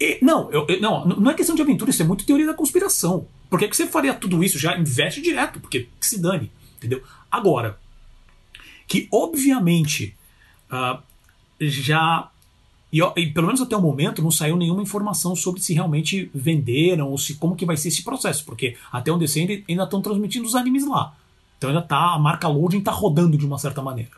e, 0.00 0.18
não, 0.22 0.50
eu, 0.50 0.66
eu, 0.68 0.80
não, 0.80 1.06
não 1.06 1.30
é 1.30 1.34
questão 1.34 1.54
de 1.54 1.62
aventura, 1.62 1.90
isso 1.90 2.02
é 2.02 2.06
muito 2.06 2.26
teoria 2.26 2.46
da 2.46 2.54
conspiração. 2.54 3.26
Por 3.48 3.58
que, 3.58 3.68
que 3.68 3.76
você 3.76 3.86
faria 3.86 4.14
tudo 4.14 4.42
isso? 4.42 4.58
Já 4.58 4.76
investe 4.76 5.20
direto, 5.20 5.60
porque 5.60 5.88
se 6.00 6.20
dane. 6.20 6.50
Entendeu? 6.76 7.02
Agora, 7.30 7.78
que 8.86 9.08
obviamente 9.10 10.14
uh, 10.70 11.00
já 11.60 12.30
e, 12.92 13.00
e, 13.16 13.32
pelo 13.32 13.48
menos 13.48 13.60
até 13.60 13.76
o 13.76 13.82
momento 13.82 14.22
não 14.22 14.30
saiu 14.30 14.56
nenhuma 14.56 14.82
informação 14.82 15.34
sobre 15.34 15.60
se 15.60 15.74
realmente 15.74 16.30
venderam 16.32 17.10
ou 17.10 17.18
se 17.18 17.34
como 17.34 17.56
que 17.56 17.66
vai 17.66 17.76
ser 17.76 17.88
esse 17.88 18.04
processo, 18.04 18.44
porque 18.44 18.76
até 18.92 19.10
onde 19.10 19.26
sei 19.26 19.64
ainda 19.68 19.82
estão 19.82 20.00
transmitindo 20.00 20.46
os 20.46 20.54
animes 20.54 20.86
lá. 20.86 21.12
Então 21.58 21.70
ainda 21.70 21.82
tá 21.82 22.14
a 22.14 22.18
marca 22.18 22.46
loading 22.46 22.78
está 22.78 22.92
rodando 22.92 23.36
de 23.36 23.44
uma 23.44 23.58
certa 23.58 23.82
maneira. 23.82 24.12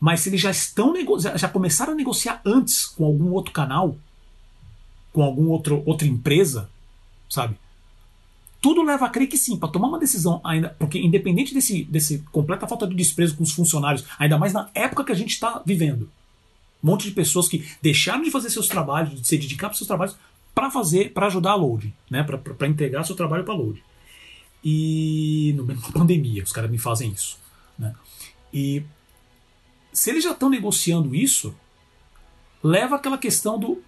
Mas 0.00 0.20
se 0.20 0.30
eles 0.30 0.40
já 0.40 0.50
estão 0.50 0.94
já 1.36 1.48
começaram 1.48 1.92
a 1.92 1.96
negociar 1.96 2.40
antes 2.44 2.86
com 2.86 3.04
algum 3.04 3.32
outro 3.32 3.52
canal, 3.52 3.96
com 5.12 5.22
algum 5.22 5.48
outro 5.48 5.82
outra 5.84 6.08
empresa, 6.08 6.70
sabe? 7.28 7.54
Tudo 8.62 8.82
leva 8.82 9.06
a 9.06 9.10
crer 9.10 9.26
que 9.26 9.38
sim, 9.38 9.56
para 9.56 9.68
tomar 9.68 9.88
uma 9.88 9.98
decisão 9.98 10.40
ainda, 10.44 10.74
porque 10.78 10.98
independente 10.98 11.54
desse, 11.54 11.84
desse 11.84 12.18
completa 12.30 12.66
falta 12.66 12.86
de 12.86 12.94
desprezo 12.94 13.36
com 13.36 13.42
os 13.42 13.52
funcionários, 13.52 14.04
ainda 14.18 14.38
mais 14.38 14.52
na 14.52 14.70
época 14.74 15.04
que 15.04 15.12
a 15.12 15.14
gente 15.14 15.30
está 15.30 15.62
vivendo, 15.64 16.10
um 16.82 16.88
monte 16.88 17.04
de 17.04 17.12
pessoas 17.12 17.48
que 17.48 17.66
deixaram 17.80 18.22
de 18.22 18.30
fazer 18.30 18.50
seus 18.50 18.68
trabalhos, 18.68 19.20
de 19.20 19.26
se 19.26 19.36
dedicar 19.36 19.68
para 19.68 19.76
seus 19.76 19.88
trabalhos, 19.88 20.16
para 20.54 20.70
fazer, 20.70 21.12
para 21.12 21.26
ajudar 21.26 21.52
a 21.52 21.54
load, 21.54 21.94
né? 22.10 22.22
Para 22.22 22.68
entregar 22.68 23.04
seu 23.04 23.16
trabalho 23.16 23.44
para 23.44 23.54
load. 23.54 23.82
E 24.62 25.54
no 25.56 25.64
meio 25.64 25.80
da 25.80 25.88
pandemia, 25.88 26.42
os 26.42 26.52
caras 26.52 26.70
me 26.70 26.78
fazem 26.78 27.10
isso, 27.10 27.38
né? 27.78 27.94
E 28.52 28.82
se 29.92 30.10
eles 30.10 30.24
já 30.24 30.32
estão 30.32 30.48
negociando 30.48 31.14
isso, 31.14 31.54
leva 32.62 32.96
aquela 32.96 33.18
questão 33.18 33.58
do 33.58 33.82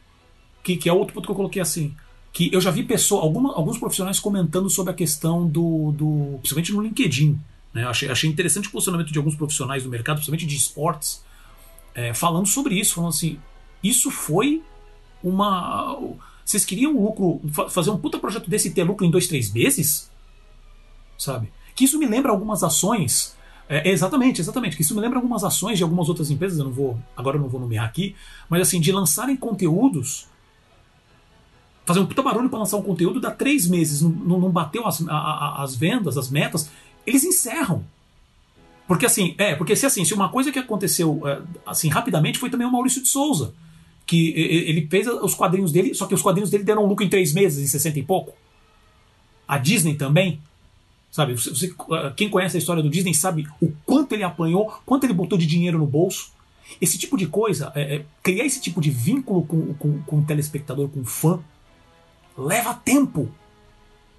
que, 0.62 0.76
que 0.76 0.88
é 0.88 0.92
outro 0.92 1.14
ponto 1.14 1.26
que 1.26 1.30
eu 1.30 1.36
coloquei 1.36 1.60
assim, 1.60 1.94
que 2.32 2.52
eu 2.52 2.60
já 2.60 2.70
vi 2.70 2.82
pessoas, 2.82 3.22
alguma, 3.22 3.54
alguns 3.54 3.78
profissionais 3.78 4.18
comentando 4.18 4.70
sobre 4.70 4.92
a 4.92 4.94
questão 4.94 5.46
do, 5.46 5.92
do 5.92 6.38
principalmente 6.38 6.72
no 6.72 6.82
LinkedIn, 6.82 7.38
né? 7.74 7.86
Achei, 7.86 8.10
achei 8.10 8.30
interessante 8.30 8.68
o 8.68 8.70
posicionamento 8.70 9.12
de 9.12 9.18
alguns 9.18 9.34
profissionais 9.34 9.82
do 9.82 9.88
mercado, 9.88 10.16
principalmente 10.16 10.46
de 10.46 10.56
esportes, 10.56 11.24
é, 11.94 12.14
falando 12.14 12.46
sobre 12.46 12.78
isso, 12.78 12.94
falando 12.94 13.10
assim: 13.10 13.38
isso 13.82 14.10
foi 14.10 14.62
uma. 15.22 15.98
Vocês 16.44 16.64
queriam 16.64 16.92
lucro, 16.92 17.40
fazer 17.70 17.90
um 17.90 17.98
puta 17.98 18.18
projeto 18.18 18.48
desse 18.50 18.68
e 18.68 18.70
ter 18.72 18.82
lucro 18.82 19.06
em 19.06 19.10
dois, 19.10 19.26
três 19.26 19.52
meses? 19.52 20.10
sabe? 21.22 21.52
Que 21.74 21.84
isso 21.84 21.98
me 21.98 22.06
lembra 22.06 22.32
algumas 22.32 22.62
ações. 22.62 23.36
É, 23.72 23.88
exatamente, 23.88 24.38
exatamente. 24.38 24.78
Isso 24.78 24.94
me 24.94 25.00
lembra 25.00 25.18
algumas 25.18 25.42
ações 25.42 25.78
de 25.78 25.82
algumas 25.82 26.06
outras 26.06 26.30
empresas, 26.30 26.58
eu 26.58 26.66
não 26.66 26.72
vou. 26.72 26.98
Agora 27.16 27.38
eu 27.38 27.40
não 27.40 27.48
vou 27.48 27.58
nomear 27.58 27.86
aqui, 27.86 28.14
mas 28.46 28.60
assim, 28.60 28.78
de 28.78 28.92
lançarem 28.92 29.34
conteúdos. 29.34 30.28
Fazer 31.86 31.98
um 31.98 32.04
puta 32.04 32.22
barulho 32.22 32.50
para 32.50 32.58
lançar 32.58 32.76
um 32.76 32.82
conteúdo, 32.82 33.18
dá 33.18 33.30
três 33.30 33.66
meses, 33.66 34.02
não, 34.02 34.38
não 34.38 34.50
bateu 34.50 34.86
as, 34.86 35.02
a, 35.08 35.62
as 35.62 35.74
vendas, 35.74 36.18
as 36.18 36.28
metas, 36.28 36.70
eles 37.06 37.24
encerram. 37.24 37.82
Porque 38.86 39.06
assim, 39.06 39.34
é, 39.38 39.54
porque 39.54 39.74
se 39.74 39.86
assim, 39.86 40.04
se 40.04 40.12
uma 40.12 40.28
coisa 40.28 40.52
que 40.52 40.58
aconteceu 40.58 41.26
é, 41.26 41.40
assim 41.64 41.88
rapidamente 41.88 42.38
foi 42.38 42.50
também 42.50 42.66
o 42.66 42.70
Maurício 42.70 43.02
de 43.02 43.08
Souza, 43.08 43.54
que 44.04 44.32
ele 44.36 44.86
fez 44.90 45.06
os 45.06 45.34
quadrinhos 45.34 45.72
dele, 45.72 45.94
só 45.94 46.06
que 46.06 46.14
os 46.14 46.20
quadrinhos 46.20 46.50
dele 46.50 46.62
deram 46.62 46.84
lucro 46.84 47.06
em 47.06 47.08
três 47.08 47.32
meses, 47.32 47.64
em 47.64 47.66
60 47.66 47.98
e 47.98 48.02
pouco. 48.02 48.36
A 49.48 49.56
Disney 49.56 49.94
também, 49.94 50.42
sabe? 51.12 51.34
Você, 51.34 51.72
quem 52.16 52.30
conhece 52.30 52.56
a 52.56 52.58
história 52.58 52.82
do 52.82 52.88
Disney 52.88 53.14
sabe 53.14 53.46
o 53.60 53.70
quanto 53.84 54.14
ele 54.14 54.24
apanhou, 54.24 54.72
quanto 54.86 55.04
ele 55.04 55.12
botou 55.12 55.38
de 55.38 55.46
dinheiro 55.46 55.78
no 55.78 55.86
bolso. 55.86 56.32
Esse 56.80 56.98
tipo 56.98 57.18
de 57.18 57.26
coisa, 57.26 57.70
é, 57.74 57.96
é, 57.96 58.04
criar 58.22 58.46
esse 58.46 58.60
tipo 58.60 58.80
de 58.80 58.90
vínculo 58.90 59.44
com, 59.44 59.74
com, 59.74 60.02
com 60.02 60.18
o 60.18 60.24
telespectador, 60.24 60.88
com 60.88 61.00
o 61.00 61.04
fã, 61.04 61.38
leva 62.36 62.72
tempo. 62.72 63.30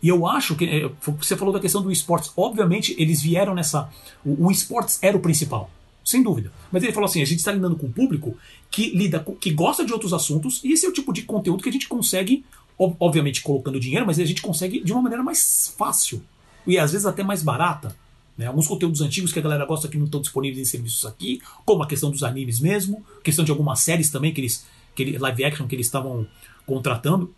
E 0.01 0.07
eu 0.07 0.27
acho 0.27 0.55
que. 0.55 0.65
É, 0.65 0.89
você 1.17 1.35
falou 1.35 1.51
da 1.51 1.59
questão 1.59 1.81
do 1.81 1.91
esportes. 1.91 2.31
Obviamente, 2.37 2.95
eles 2.99 3.23
vieram 3.23 3.55
nessa. 3.55 3.89
O, 4.23 4.45
o 4.47 4.51
esportes 4.51 4.99
era 5.01 5.17
o 5.17 5.19
principal. 5.19 5.71
Sem 6.05 6.21
dúvida. 6.21 6.51
Mas 6.71 6.83
ele 6.83 6.93
falou 6.93 7.07
assim: 7.07 7.23
a 7.23 7.25
gente 7.25 7.39
está 7.39 7.51
lidando 7.51 7.75
com 7.75 7.87
um 7.87 7.91
público 7.91 8.37
que 8.69 8.95
lida 8.95 9.19
com, 9.19 9.35
que 9.35 9.49
gosta 9.49 9.83
de 9.83 9.91
outros 9.93 10.13
assuntos, 10.13 10.63
e 10.63 10.73
esse 10.73 10.85
é 10.85 10.89
o 10.89 10.93
tipo 10.93 11.11
de 11.11 11.23
conteúdo 11.23 11.63
que 11.63 11.69
a 11.69 11.71
gente 11.71 11.87
consegue, 11.87 12.45
obviamente 12.77 13.41
colocando 13.41 13.79
dinheiro, 13.79 14.05
mas 14.05 14.19
a 14.19 14.25
gente 14.25 14.41
consegue 14.43 14.79
de 14.79 14.91
uma 14.91 15.01
maneira 15.01 15.23
mais 15.23 15.73
fácil. 15.75 16.21
E 16.65 16.77
às 16.77 16.91
vezes 16.91 17.05
até 17.05 17.23
mais 17.23 17.43
barata. 17.43 17.95
Né? 18.37 18.47
Alguns 18.47 18.67
conteúdos 18.67 19.01
antigos 19.01 19.31
que 19.31 19.39
a 19.39 19.41
galera 19.41 19.65
gosta 19.65 19.87
que 19.87 19.97
não 19.97 20.05
estão 20.05 20.21
disponíveis 20.21 20.67
em 20.67 20.69
serviços 20.69 21.05
aqui, 21.05 21.41
como 21.65 21.83
a 21.83 21.87
questão 21.87 22.09
dos 22.09 22.23
animes 22.23 22.59
mesmo, 22.59 23.05
questão 23.23 23.45
de 23.45 23.51
algumas 23.51 23.79
séries 23.79 24.09
também 24.09 24.33
que 24.33 24.41
eles. 24.41 24.65
Que 24.95 25.17
live 25.17 25.45
action 25.45 25.67
que 25.67 25.75
eles 25.75 25.87
estavam 25.87 26.27
contratando. 26.67 27.33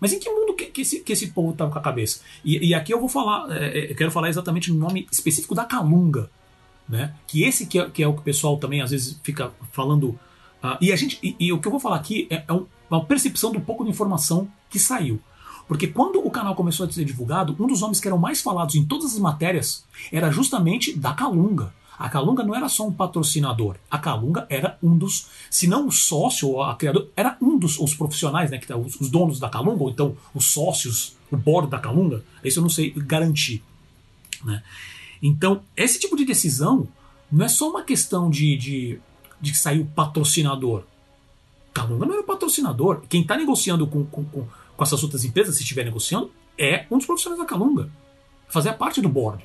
Mas 0.00 0.12
em 0.12 0.18
que 0.18 0.28
mundo 0.28 0.54
que, 0.54 0.66
que, 0.66 0.80
esse, 0.80 1.00
que 1.00 1.12
esse 1.12 1.28
povo 1.28 1.52
estava 1.52 1.70
com 1.70 1.78
a 1.78 1.82
cabeça? 1.82 2.20
E, 2.44 2.68
e, 2.68 2.74
aqui 2.74 2.92
eu 2.92 3.00
vou 3.00 3.08
falar, 3.08 3.50
é, 3.56 3.78
é, 3.78 3.92
eu 3.92 3.94
quero 3.94 4.10
falar 4.10 4.28
exatamente 4.28 4.72
no 4.72 4.78
nome 4.78 5.06
específico 5.10 5.54
da 5.54 5.64
Calunga. 5.64 6.28
Né? 6.88 7.14
Que 7.26 7.44
esse 7.44 7.66
que 7.66 7.78
é, 7.78 7.88
que 7.88 8.02
é 8.02 8.08
o 8.08 8.12
que 8.12 8.20
o 8.20 8.22
pessoal 8.22 8.58
também 8.58 8.82
às 8.82 8.90
vezes 8.90 9.18
fica 9.22 9.52
falando. 9.72 10.08
Uh, 10.62 10.76
e 10.80 10.92
a 10.92 10.96
gente 10.96 11.18
e, 11.22 11.36
e, 11.38 11.52
o 11.52 11.58
que 11.58 11.66
eu 11.66 11.70
vou 11.70 11.80
falar 11.80 11.96
aqui 11.96 12.26
é, 12.30 12.44
é 12.46 12.52
um, 12.52 12.66
uma 12.90 13.04
percepção 13.04 13.52
do 13.52 13.60
pouco 13.60 13.84
de 13.84 13.90
informação 13.90 14.48
que 14.68 14.78
saiu. 14.78 15.20
Porque 15.66 15.86
quando 15.86 16.18
o 16.24 16.30
canal 16.30 16.54
começou 16.54 16.86
a 16.86 16.92
ser 16.92 17.04
divulgado, 17.04 17.56
um 17.58 17.66
dos 17.66 17.80
nomes 17.80 18.00
que 18.00 18.08
eram 18.08 18.18
mais 18.18 18.40
falados 18.40 18.74
em 18.74 18.84
todas 18.84 19.12
as 19.12 19.18
matérias 19.18 19.84
era 20.12 20.30
justamente 20.30 20.96
da 20.96 21.12
Calunga. 21.14 21.72
A 21.98 22.08
Calunga 22.08 22.42
não 22.42 22.54
era 22.54 22.68
só 22.68 22.86
um 22.86 22.92
patrocinador. 22.92 23.76
A 23.90 23.98
Calunga 23.98 24.46
era 24.50 24.76
um 24.82 24.96
dos, 24.96 25.28
se 25.48 25.66
não 25.66 25.86
o 25.86 25.92
sócio 25.92 26.48
ou 26.48 26.62
a 26.62 26.74
criador, 26.74 27.08
era 27.16 27.36
um 27.40 27.56
dos 27.56 27.78
os 27.78 27.94
profissionais, 27.94 28.50
né, 28.50 28.58
que 28.58 28.66
tá, 28.66 28.76
os, 28.76 29.00
os 29.00 29.08
donos 29.08 29.38
da 29.38 29.48
Calunga, 29.48 29.82
ou 29.82 29.90
então 29.90 30.16
os 30.34 30.46
sócios, 30.46 31.16
o 31.30 31.36
board 31.36 31.70
da 31.70 31.78
Calunga. 31.78 32.22
Isso 32.42 32.58
eu 32.58 32.62
não 32.62 32.70
sei 32.70 32.90
garantir. 32.90 33.62
Né? 34.44 34.62
Então, 35.22 35.62
esse 35.76 35.98
tipo 35.98 36.16
de 36.16 36.24
decisão 36.24 36.86
não 37.30 37.44
é 37.46 37.48
só 37.48 37.70
uma 37.70 37.82
questão 37.82 38.28
de, 38.28 38.56
de, 38.56 39.00
de 39.40 39.54
sair 39.54 39.80
o 39.80 39.86
patrocinador. 39.86 40.82
Calunga 41.72 42.06
não 42.06 42.14
era 42.14 42.22
patrocinador. 42.22 43.02
Quem 43.08 43.22
está 43.22 43.36
negociando 43.36 43.86
com, 43.86 44.04
com, 44.04 44.24
com, 44.24 44.46
com 44.76 44.82
essas 44.82 45.02
outras 45.02 45.24
empresas, 45.24 45.56
se 45.56 45.62
estiver 45.62 45.84
negociando, 45.84 46.30
é 46.58 46.86
um 46.90 46.98
dos 46.98 47.06
profissionais 47.06 47.40
da 47.40 47.46
Calunga. 47.46 47.90
Fazer 48.48 48.72
parte 48.74 49.00
do 49.00 49.08
board. 49.08 49.44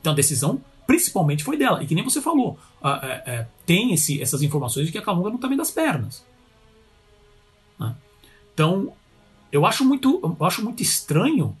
Então 0.00 0.12
a 0.12 0.16
decisão 0.16 0.60
principalmente 0.86 1.44
foi 1.44 1.56
dela. 1.56 1.82
E 1.82 1.86
que 1.86 1.94
nem 1.94 2.04
você 2.04 2.20
falou, 2.20 2.58
tem 3.66 3.92
esse, 3.92 4.20
essas 4.20 4.42
informações 4.42 4.86
de 4.86 4.92
que 4.92 4.98
a 4.98 5.02
Calunga 5.02 5.28
não 5.28 5.36
está 5.36 5.48
bem 5.48 5.56
das 5.56 5.70
pernas. 5.70 6.24
Né? 7.78 7.94
Então, 8.52 8.92
eu 9.50 9.64
acho 9.66 9.84
muito, 9.84 10.36
eu 10.38 10.46
acho 10.46 10.62
muito 10.62 10.82
estranho, 10.82 11.56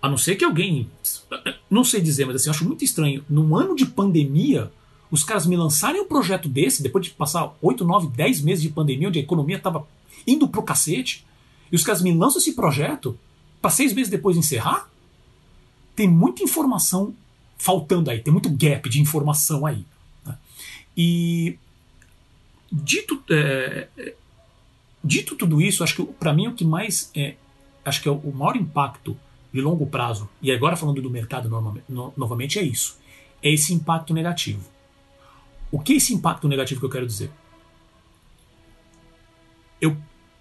a 0.00 0.08
não 0.08 0.18
ser 0.18 0.36
que 0.36 0.44
alguém, 0.44 0.90
não 1.70 1.82
sei 1.82 2.00
dizer, 2.00 2.26
mas 2.26 2.36
assim, 2.36 2.48
eu 2.48 2.54
acho 2.54 2.66
muito 2.66 2.84
estranho, 2.84 3.24
num 3.28 3.56
ano 3.56 3.74
de 3.74 3.86
pandemia, 3.86 4.70
os 5.10 5.24
caras 5.24 5.46
me 5.46 5.56
lançarem 5.56 6.00
um 6.00 6.08
projeto 6.08 6.48
desse, 6.48 6.82
depois 6.82 7.06
de 7.06 7.12
passar 7.12 7.54
8, 7.62 7.84
9, 7.84 8.08
10 8.08 8.42
meses 8.42 8.62
de 8.62 8.68
pandemia, 8.68 9.08
onde 9.08 9.18
a 9.18 9.22
economia 9.22 9.56
estava 9.56 9.86
indo 10.26 10.48
pro 10.48 10.62
cacete, 10.62 11.26
e 11.70 11.76
os 11.76 11.82
caras 11.84 12.02
me 12.02 12.12
lançam 12.12 12.40
esse 12.40 12.54
projeto 12.54 13.18
para 13.60 13.70
seis 13.70 13.92
meses 13.92 14.10
depois 14.10 14.36
encerrar, 14.36 14.90
tem 15.94 16.08
muita 16.08 16.42
informação 16.42 17.14
faltando 17.56 18.10
aí, 18.10 18.20
tem 18.20 18.32
muito 18.32 18.50
gap 18.50 18.88
de 18.88 19.00
informação 19.00 19.66
aí. 19.66 19.84
Né? 20.24 20.38
E 20.96 21.58
dito, 22.70 23.22
é, 23.30 23.88
dito 25.02 25.36
tudo 25.36 25.60
isso, 25.60 25.82
acho 25.82 25.96
que 25.96 26.04
para 26.04 26.32
mim 26.32 26.48
o 26.48 26.54
que 26.54 26.64
mais 26.64 27.10
é, 27.14 27.36
acho 27.84 28.02
que 28.02 28.08
é 28.08 28.12
o 28.12 28.32
maior 28.32 28.56
impacto 28.56 29.16
de 29.52 29.60
longo 29.60 29.86
prazo, 29.86 30.28
e 30.42 30.52
agora 30.52 30.76
falando 30.76 31.00
do 31.00 31.08
mercado 31.08 31.48
no, 31.88 32.12
novamente, 32.16 32.58
é 32.58 32.62
isso. 32.62 32.98
É 33.42 33.50
esse 33.50 33.72
impacto 33.72 34.12
negativo. 34.12 34.68
O 35.70 35.80
que 35.80 35.94
é 35.94 35.96
esse 35.96 36.12
impacto 36.12 36.46
negativo 36.46 36.80
que 36.80 36.86
eu 36.86 36.90
quero 36.90 37.06
dizer? 37.06 37.30
Eu 39.80 39.96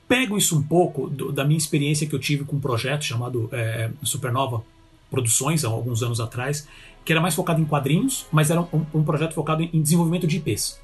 pego 0.08 0.38
isso 0.38 0.58
um 0.58 0.64
pouco 0.64 1.10
do, 1.10 1.32
da 1.32 1.44
minha 1.44 1.58
experiência 1.58 2.08
que 2.08 2.14
eu 2.14 2.20
tive 2.20 2.44
com 2.44 2.58
um 2.58 2.60
projeto 2.60 3.04
chamado 3.04 3.50
é, 3.52 3.90
Supernova 4.04 4.64
Produções, 5.10 5.64
há 5.64 5.68
alguns 5.68 6.04
anos 6.04 6.20
atrás, 6.20 6.68
que 7.04 7.12
era 7.14 7.22
mais 7.22 7.36
focado 7.36 7.62
em 7.62 7.66
quadrinhos, 7.66 8.26
mas 8.32 8.50
era 8.50 8.62
um, 8.62 8.86
um 8.94 9.04
projeto 9.04 9.34
focado 9.34 9.62
em, 9.62 9.82
desenvolvimento 9.82 10.26
de 10.26 10.38
IPs. 10.38 10.80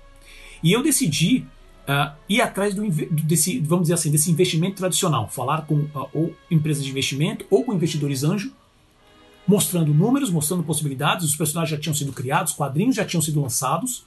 E 0.64 0.72
eu 0.72 0.84
decidi 0.84 1.46
uh, 1.88 2.16
ir 2.30 2.40
atrás 2.40 2.76
do, 2.76 2.88
desse, 2.88 3.60
vamos 3.60 3.86
dizer 3.86 3.96
assim, 3.96 4.12
desse 4.12 4.30
investimento 4.30 4.78
tradicional, 4.78 5.28
falar 5.28 5.64
com 5.66 5.76
uh, 5.76 6.10
ou 6.14 6.36
empresas 6.50 6.84
de 6.84 6.92
investimento 6.92 7.46
ou 7.50 7.64
com 7.64 7.74
investidores 7.74 8.24
anjo, 8.24 8.54
mostrando 9.48 9.92
números, 9.94 10.30
mostrando 10.30 10.64
possibilidades, 10.64 11.26
os 11.26 11.36
personagens 11.36 11.76
já 11.76 11.82
tinham 11.82 11.96
sido 11.96 12.14
criados, 12.14 12.54
quadrinhos 12.54 12.96
já 12.96 13.04
tinham 13.04 13.22
sido 13.22 13.42
lançados, 13.42 14.06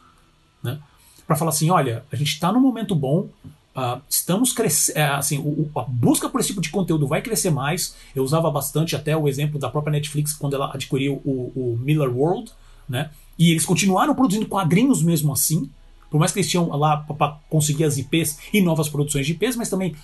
né? 0.63 0.79
Para 1.27 1.37
falar 1.37 1.51
assim, 1.51 1.71
olha, 1.71 2.05
a 2.13 2.17
gente 2.17 2.29
está 2.29 2.53
num 2.53 2.61
momento 2.61 2.95
bom, 2.95 3.29
Uh, 3.77 4.01
estamos 4.09 4.53
crescendo, 4.53 4.99
é, 4.99 5.05
assim, 5.05 5.39
o, 5.39 5.69
a 5.77 5.83
busca 5.83 6.29
por 6.29 6.39
esse 6.41 6.51
tipo 6.51 6.61
de 6.61 6.71
conteúdo 6.71 7.09
vai 7.09 7.21
crescer 7.21 7.51
mais. 7.51 7.97
Eu 8.15 8.23
usava 8.23 8.49
bastante 8.51 8.95
até 8.95 9.17
o 9.17 9.29
exemplo 9.29 9.59
da 9.59 9.69
própria 9.69 9.91
Netflix 9.91 10.33
quando 10.33 10.55
ela 10.55 10.73
adquiriu 10.73 11.21
o, 11.25 11.53
o 11.57 11.79
Miller 11.81 12.09
World, 12.09 12.53
né? 12.89 13.11
E 13.37 13.51
eles 13.51 13.65
continuaram 13.65 14.15
produzindo 14.15 14.47
quadrinhos 14.47 15.03
mesmo 15.03 15.33
assim, 15.33 15.69
por 16.09 16.19
mais 16.19 16.31
que 16.31 16.39
eles 16.39 16.49
tinham 16.49 16.69
lá 16.77 16.99
para 16.99 17.39
conseguir 17.51 17.83
as 17.83 17.99
IPs 17.99 18.39
e 18.53 18.61
novas 18.61 18.89
produções 18.89 19.27
de 19.27 19.33
IPs, 19.33 19.57
mas 19.57 19.69
também 19.69 19.97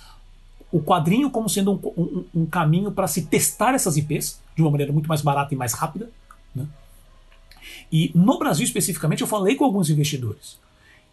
o 0.69 0.81
quadrinho 0.81 1.29
como 1.29 1.49
sendo 1.49 1.71
um, 1.71 2.01
um, 2.01 2.25
um 2.41 2.45
caminho 2.45 2.91
para 2.91 3.07
se 3.07 3.23
testar 3.23 3.73
essas 3.73 3.95
IPs 3.95 4.41
de 4.53 4.61
uma 4.61 4.71
maneira 4.71 4.91
muito 4.91 5.07
mais 5.07 5.21
barata 5.21 5.53
e 5.53 5.57
mais 5.57 5.71
rápida. 5.73 6.09
Né? 6.53 6.67
E 7.89 8.11
no 8.13 8.37
Brasil 8.37 8.65
especificamente 8.65 9.21
eu 9.21 9.27
falei 9.27 9.55
com 9.55 9.63
alguns 9.63 9.89
investidores. 9.89 10.59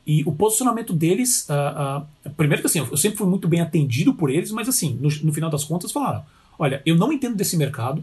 E 0.08 0.22
o 0.24 0.32
posicionamento 0.32 0.94
deles, 0.94 1.46
uh, 1.50 2.00
uh, 2.26 2.30
primeiro 2.30 2.62
que 2.62 2.66
assim, 2.66 2.78
eu 2.78 2.96
sempre 2.96 3.18
fui 3.18 3.26
muito 3.26 3.46
bem 3.46 3.60
atendido 3.60 4.14
por 4.14 4.30
eles, 4.30 4.50
mas 4.50 4.66
assim, 4.66 4.98
no, 4.98 5.10
no 5.22 5.34
final 5.34 5.50
das 5.50 5.64
contas 5.64 5.92
falaram: 5.92 6.24
olha, 6.58 6.80
eu 6.86 6.96
não 6.96 7.12
entendo 7.12 7.36
desse 7.36 7.58
mercado, 7.58 8.02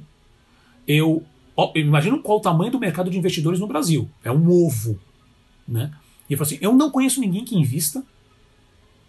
eu, 0.88 1.24
ó, 1.58 1.72
imagino 1.74 2.22
qual 2.22 2.38
o 2.38 2.42
tamanho 2.42 2.72
do 2.72 2.80
mercado 2.80 3.10
de 3.10 3.18
investidores 3.18 3.60
no 3.60 3.66
Brasil, 3.66 4.08
é 4.24 4.32
um 4.32 4.48
ovo, 4.48 5.00
né? 5.68 5.92
E 6.30 6.34
eu 6.34 6.38
falei 6.38 6.54
assim: 6.54 6.64
eu 6.64 6.76
não 6.76 6.92
conheço 6.92 7.20
ninguém 7.20 7.44
que 7.44 7.58
invista. 7.58 8.06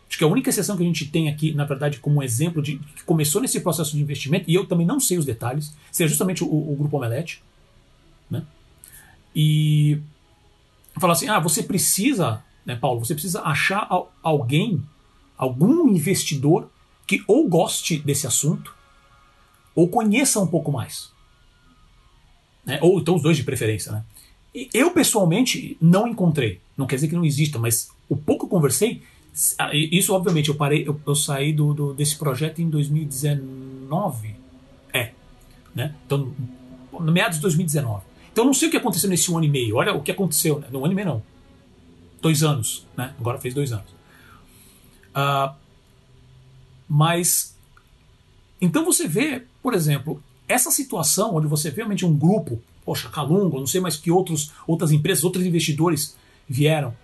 Acho 0.09 0.17
que 0.17 0.25
a 0.25 0.29
única 0.29 0.49
exceção 0.49 0.75
que 0.75 0.83
a 0.83 0.87
gente 0.87 1.05
tem 1.05 1.29
aqui, 1.29 1.53
na 1.53 1.67
verdade, 1.67 1.99
como 1.99 2.21
um 2.21 2.23
exemplo 2.23 2.63
de 2.63 2.79
que 2.79 3.05
começou 3.05 3.43
nesse 3.43 3.61
processo 3.61 3.95
de 3.95 4.01
investimento, 4.01 4.51
e 4.51 4.55
eu 4.55 4.65
também 4.65 4.87
não 4.87 4.99
sei 4.99 5.19
os 5.19 5.27
detalhes, 5.27 5.77
seria 5.93 6.09
justamente 6.09 6.43
o, 6.43 6.47
o 6.47 6.75
Grupo 6.75 6.97
Omelete. 6.97 7.43
Né? 8.31 8.43
E 9.35 9.99
falar 10.99 11.13
assim: 11.13 11.29
ah, 11.29 11.39
você 11.39 11.63
precisa 11.63 12.43
né, 12.67 12.75
Paulo? 12.75 13.03
Você 13.05 13.15
precisa 13.15 13.43
achar 13.43 13.89
alguém, 14.23 14.83
algum 15.39 15.89
investidor 15.89 16.69
que 17.07 17.23
ou 17.29 17.49
goste 17.49 17.99
desse 17.99 18.27
assunto 18.27 18.75
ou 19.75 19.89
conheça 19.89 20.41
um 20.41 20.47
pouco 20.47 20.73
mais. 20.73 21.13
Né? 22.65 22.81
Ou 22.83 22.99
então 22.99 23.15
os 23.15 23.23
dois 23.23 23.37
de 23.37 23.45
preferência. 23.45 23.93
Né? 23.93 24.05
E 24.53 24.69
eu, 24.75 24.91
pessoalmente, 24.91 25.77
não 25.81 26.09
encontrei. 26.09 26.61
Não 26.77 26.87
quer 26.87 26.97
dizer 26.97 27.09
que 27.09 27.15
não 27.15 27.25
exista, 27.25 27.59
mas 27.59 27.89
o 28.09 28.17
pouco 28.17 28.47
que 28.47 28.51
conversei, 28.51 29.03
isso 29.73 30.13
obviamente 30.13 30.49
eu 30.49 30.57
parei, 30.57 30.87
eu, 30.87 31.01
eu 31.07 31.15
saí 31.15 31.53
do, 31.53 31.73
do, 31.73 31.95
desse 31.95 32.17
projeto 32.17 32.61
em 32.61 32.69
2019. 32.69 34.35
É. 34.93 35.13
Né? 35.75 35.95
Então, 36.05 36.35
no 36.93 37.13
meados 37.13 37.37
de 37.37 37.43
2019. 37.43 38.03
Então 38.33 38.43
eu 38.45 38.47
não 38.47 38.55
sei 38.55 38.69
o 38.69 38.71
que 38.71 38.77
aconteceu 38.77 39.09
nesse 39.09 39.31
um 39.31 39.37
ano 39.37 39.47
e 39.47 39.51
meio. 39.51 39.77
Olha 39.77 39.95
o 39.95 40.03
que 40.03 40.11
aconteceu, 40.11 40.59
né? 40.59 40.67
No 40.71 40.85
ano 40.85 40.93
e 40.93 40.97
meio 40.97 41.09
não 41.09 41.36
dois 42.21 42.43
anos, 42.43 42.87
né? 42.97 43.15
Agora 43.19 43.39
fez 43.39 43.55
dois 43.55 43.73
anos. 43.73 43.91
Uh, 45.15 45.55
mas 46.89 47.57
então 48.61 48.85
você 48.85 49.07
vê, 49.07 49.45
por 49.63 49.75
exemplo, 49.75 50.23
essa 50.49 50.71
situação 50.71 51.35
onde 51.35 51.47
você 51.47 51.71
vê 51.71 51.77
realmente 51.77 52.07
um 52.07 52.17
grupo, 52.17 52.61
poxa, 52.85 53.09
Calunga, 53.09 53.59
não 53.59 53.67
sei 53.67 53.81
mais 53.81 53.97
que 53.97 54.11
outros, 54.11 54.53
outras 54.67 54.93
empresas, 54.93 55.25
outros 55.25 55.45
investidores 55.45 56.17
vieram, 56.49 56.95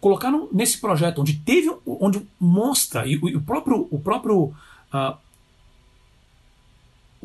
colocaram 0.00 0.48
nesse 0.52 0.78
projeto 0.78 1.20
onde 1.20 1.34
teve, 1.34 1.74
onde 1.86 2.26
mostra, 2.38 3.06
e, 3.06 3.16
o 3.16 3.40
próprio, 3.40 3.88
o 3.90 3.98
próprio 3.98 4.54
uh, 4.92 5.16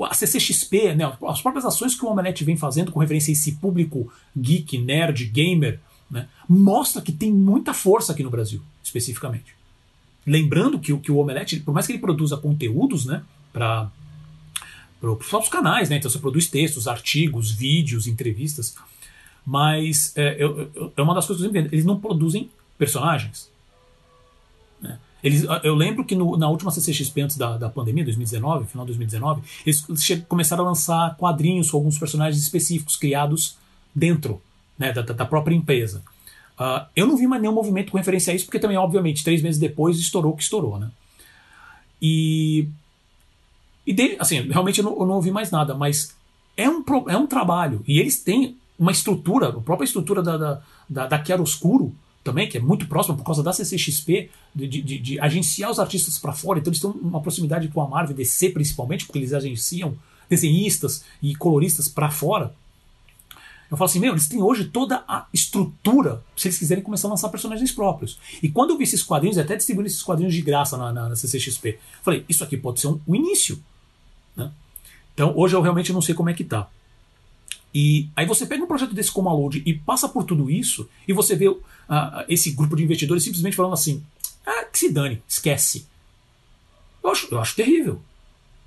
a 0.04 0.14
CCXP, 0.14 0.96
né, 0.96 1.12
as 1.28 1.42
próprias 1.42 1.66
ações 1.66 1.96
que 1.96 2.06
o 2.06 2.10
Omelete 2.10 2.44
vem 2.44 2.56
fazendo 2.56 2.92
com 2.92 3.00
referência 3.00 3.32
a 3.32 3.34
esse 3.34 3.54
público 3.54 4.12
geek, 4.36 4.78
nerd, 4.78 5.26
gamer, 5.26 5.80
né, 6.12 6.28
mostra 6.48 7.02
que 7.02 7.12
tem 7.12 7.32
muita 7.32 7.74
força 7.74 8.12
aqui 8.12 8.22
no 8.22 8.30
Brasil, 8.30 8.62
especificamente. 8.84 9.56
Lembrando 10.28 10.78
que, 10.78 10.96
que 10.98 11.12
o 11.12 11.18
Omelete, 11.18 11.62
por 11.62 11.74
mais 11.74 11.88
que 11.88 11.94
ele 11.94 12.00
produza 12.00 12.38
conteúdos 12.38 13.06
né, 13.06 13.24
para 13.54 13.90
os 15.02 15.50
canais, 15.50 15.90
né, 15.90 15.98
então 15.98 16.12
você 16.12 16.20
produz 16.20 16.48
textos, 16.48 16.88
artigos, 16.88 17.52
vídeos, 17.52 18.06
entrevistas, 18.06 18.76
mas 19.46 20.12
é, 20.16 20.36
eu, 20.38 20.92
é 20.96 21.02
uma 21.02 21.16
das 21.16 21.26
coisas 21.26 21.50
que 21.50 21.58
eu 21.58 21.66
eles 21.66 21.86
não 21.86 22.00
produzem 22.00 22.52
personagens. 22.78 23.50
Né? 24.82 25.00
Eles, 25.24 25.46
eu 25.64 25.74
lembro 25.74 26.04
que 26.04 26.14
no, 26.14 26.38
na 26.38 26.50
última 26.50 26.70
CCXP 26.72 27.22
antes 27.22 27.38
da, 27.38 27.58
da 27.58 27.70
pandemia, 27.70 28.04
2019, 28.04 28.68
final 28.68 28.86
de 28.86 28.92
2019, 28.92 29.42
eles 29.66 29.86
começaram 30.28 30.66
a 30.66 30.68
lançar 30.68 31.16
quadrinhos 31.16 31.72
com 31.72 31.78
alguns 31.78 31.98
personagens 31.98 32.44
específicos 32.44 32.96
criados 32.96 33.56
dentro 33.96 34.42
né, 34.82 34.92
da, 34.92 35.04
da, 35.04 35.26
própria 35.26 35.54
empresa. 35.54 36.02
Uh, 36.60 36.84
eu 36.96 37.06
não 37.06 37.16
vi 37.16 37.28
mais 37.28 37.40
nenhum 37.40 37.54
movimento 37.54 37.92
com 37.92 37.98
referência 38.00 38.34
a 38.34 38.36
isso, 38.36 38.46
porque 38.46 38.58
também, 38.58 38.78
obviamente, 38.78 39.24
três 39.24 39.40
meses 39.42 39.60
depois 39.60 40.00
estourou 40.00 40.34
o 40.34 40.36
que 40.36 40.42
estourou. 40.42 40.80
Né? 40.80 40.90
E, 42.02 42.68
e 43.86 43.94
dele, 43.94 44.18
assim, 44.20 44.42
realmente 44.50 44.80
eu 44.80 44.86
não, 44.86 45.00
eu 45.00 45.06
não 45.06 45.16
ouvi 45.16 45.30
mais 45.30 45.52
nada, 45.52 45.76
mas 45.76 46.16
é 46.58 46.68
um, 46.68 46.84
é 47.08 47.16
um 47.16 47.28
trabalho. 47.28 47.84
E 47.88 48.00
eles 48.00 48.24
têm 48.24 48.58
uma 48.78 48.92
estrutura, 48.92 49.50
a 49.50 49.62
própria 49.62 49.86
estrutura 49.86 50.24
da, 50.24 50.36
da, 50.36 50.62
da, 50.90 51.08
da 51.08 51.24
Chiaroscuro, 51.24 51.94
também, 52.24 52.50
que 52.50 52.58
é 52.58 52.62
muito 52.62 52.88
próximo 52.88 53.18
por 53.18 53.24
causa 53.24 53.44
da 53.44 53.54
CCXP, 53.54 54.32
de, 54.54 54.68
de, 54.68 55.00
de 55.00 55.20
agenciar 55.20 55.70
os 55.70 55.80
artistas 55.80 56.18
para 56.18 56.34
fora. 56.34 56.60
Então 56.60 56.72
eles 56.72 56.82
têm 56.82 56.90
uma 56.90 57.22
proximidade 57.22 57.68
com 57.68 57.82
a 57.82 57.88
Marvel 57.88 58.16
DC, 58.16 58.50
principalmente, 58.50 59.06
porque 59.06 59.20
eles 59.20 59.34
agenciam 59.34 59.96
desenhistas 60.30 61.04
e 61.22 61.36
coloristas 61.36 61.88
para 61.88 62.10
fora. 62.10 62.54
Eu 63.72 63.78
falo 63.78 63.90
assim, 63.90 64.02
meu, 64.02 64.12
eles 64.12 64.28
têm 64.28 64.42
hoje 64.42 64.66
toda 64.66 65.02
a 65.08 65.26
estrutura 65.34 66.22
se 66.36 66.50
eles 66.50 66.60
quiserem 66.60 66.84
começar 66.84 67.08
a 67.08 67.12
lançar 67.12 67.30
personagens 67.30 67.72
próprios. 67.72 68.20
E 68.44 68.50
quando 68.50 68.72
eu 68.72 68.78
vi 68.78 68.84
esses 68.84 69.02
quadrinhos, 69.02 69.38
até 69.38 69.56
distribuindo 69.56 69.88
esses 69.88 70.04
quadrinhos 70.04 70.34
de 70.34 70.42
graça 70.42 70.78
na, 70.78 70.92
na, 70.92 71.08
na 71.08 71.16
CCXP, 71.16 71.80
falei, 72.04 72.26
isso 72.28 72.44
aqui 72.44 72.58
pode 72.58 72.82
ser 72.82 72.88
um, 72.88 73.00
um 73.08 73.16
início. 73.16 73.64
Né? 74.36 74.52
Então 75.14 75.34
hoje 75.38 75.56
eu 75.56 75.62
realmente 75.62 75.94
não 75.94 76.02
sei 76.02 76.14
como 76.14 76.30
é 76.30 76.34
que 76.34 76.44
tá. 76.44 76.68
E 77.74 78.10
aí 78.14 78.26
você 78.26 78.46
pega 78.46 78.62
um 78.62 78.68
projeto 78.68 78.94
desse 78.94 79.10
como 79.10 79.30
a 79.30 79.34
Load 79.34 79.64
e 79.66 79.74
passa 79.74 80.10
por 80.10 80.26
tudo 80.26 80.52
isso, 80.52 80.90
e 81.08 81.14
você 81.14 81.34
vê 81.38 81.48
uh, 81.48 81.62
esse 82.28 82.52
grupo 82.52 82.76
de 82.76 82.84
investidores 82.84 83.24
simplesmente 83.24 83.56
falando 83.56 83.74
assim: 83.74 84.04
ah, 84.46 84.66
que 84.66 84.78
se 84.78 84.92
dane, 84.92 85.24
esquece. 85.26 85.88
Eu 87.02 87.10
acho, 87.10 87.28
eu 87.32 87.40
acho 87.40 87.56
terrível. 87.56 88.02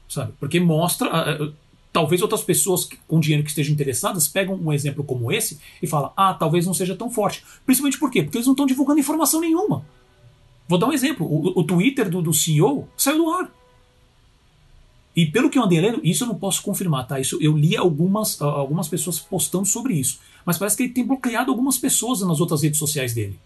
Sabe? 0.08 0.32
Porque 0.40 0.58
mostra. 0.58 1.42
Uh, 1.42 1.52
talvez 1.94 2.20
outras 2.20 2.42
pessoas 2.42 2.88
com 3.06 3.20
dinheiro 3.20 3.44
que 3.44 3.50
estejam 3.50 3.72
interessadas 3.72 4.26
pegam 4.26 4.56
um 4.56 4.72
exemplo 4.72 5.04
como 5.04 5.30
esse 5.30 5.60
e 5.80 5.86
falam: 5.86 6.12
ah, 6.16 6.34
talvez 6.34 6.66
não 6.66 6.74
seja 6.74 6.96
tão 6.96 7.08
forte. 7.08 7.44
Principalmente 7.64 8.00
por 8.00 8.10
quê? 8.10 8.24
Porque 8.24 8.36
eles 8.36 8.46
não 8.46 8.52
estão 8.52 8.66
divulgando 8.66 8.98
informação 8.98 9.40
nenhuma. 9.40 9.86
Vou 10.68 10.76
dar 10.76 10.88
um 10.88 10.92
exemplo: 10.92 11.24
o, 11.24 11.60
o 11.60 11.62
Twitter 11.62 12.10
do, 12.10 12.20
do 12.20 12.34
CEO 12.34 12.88
saiu 12.96 13.18
do 13.18 13.30
ar. 13.30 13.50
E 15.14 15.24
pelo 15.24 15.48
que 15.48 15.56
eu 15.56 15.62
andei 15.62 15.80
lendo, 15.80 16.00
isso 16.02 16.24
eu 16.24 16.28
não 16.28 16.34
posso 16.34 16.60
confirmar, 16.60 17.06
tá? 17.06 17.20
Isso 17.20 17.38
eu 17.40 17.56
li 17.56 17.76
algumas, 17.76 18.42
algumas 18.42 18.88
pessoas 18.88 19.20
postando 19.20 19.64
sobre 19.64 19.94
isso. 19.94 20.18
Mas 20.44 20.58
parece 20.58 20.76
que 20.76 20.82
ele 20.82 20.92
tem 20.92 21.06
bloqueado 21.06 21.52
algumas 21.52 21.78
pessoas 21.78 22.20
nas 22.22 22.40
outras 22.40 22.64
redes 22.64 22.80
sociais 22.80 23.14
dele. 23.14 23.38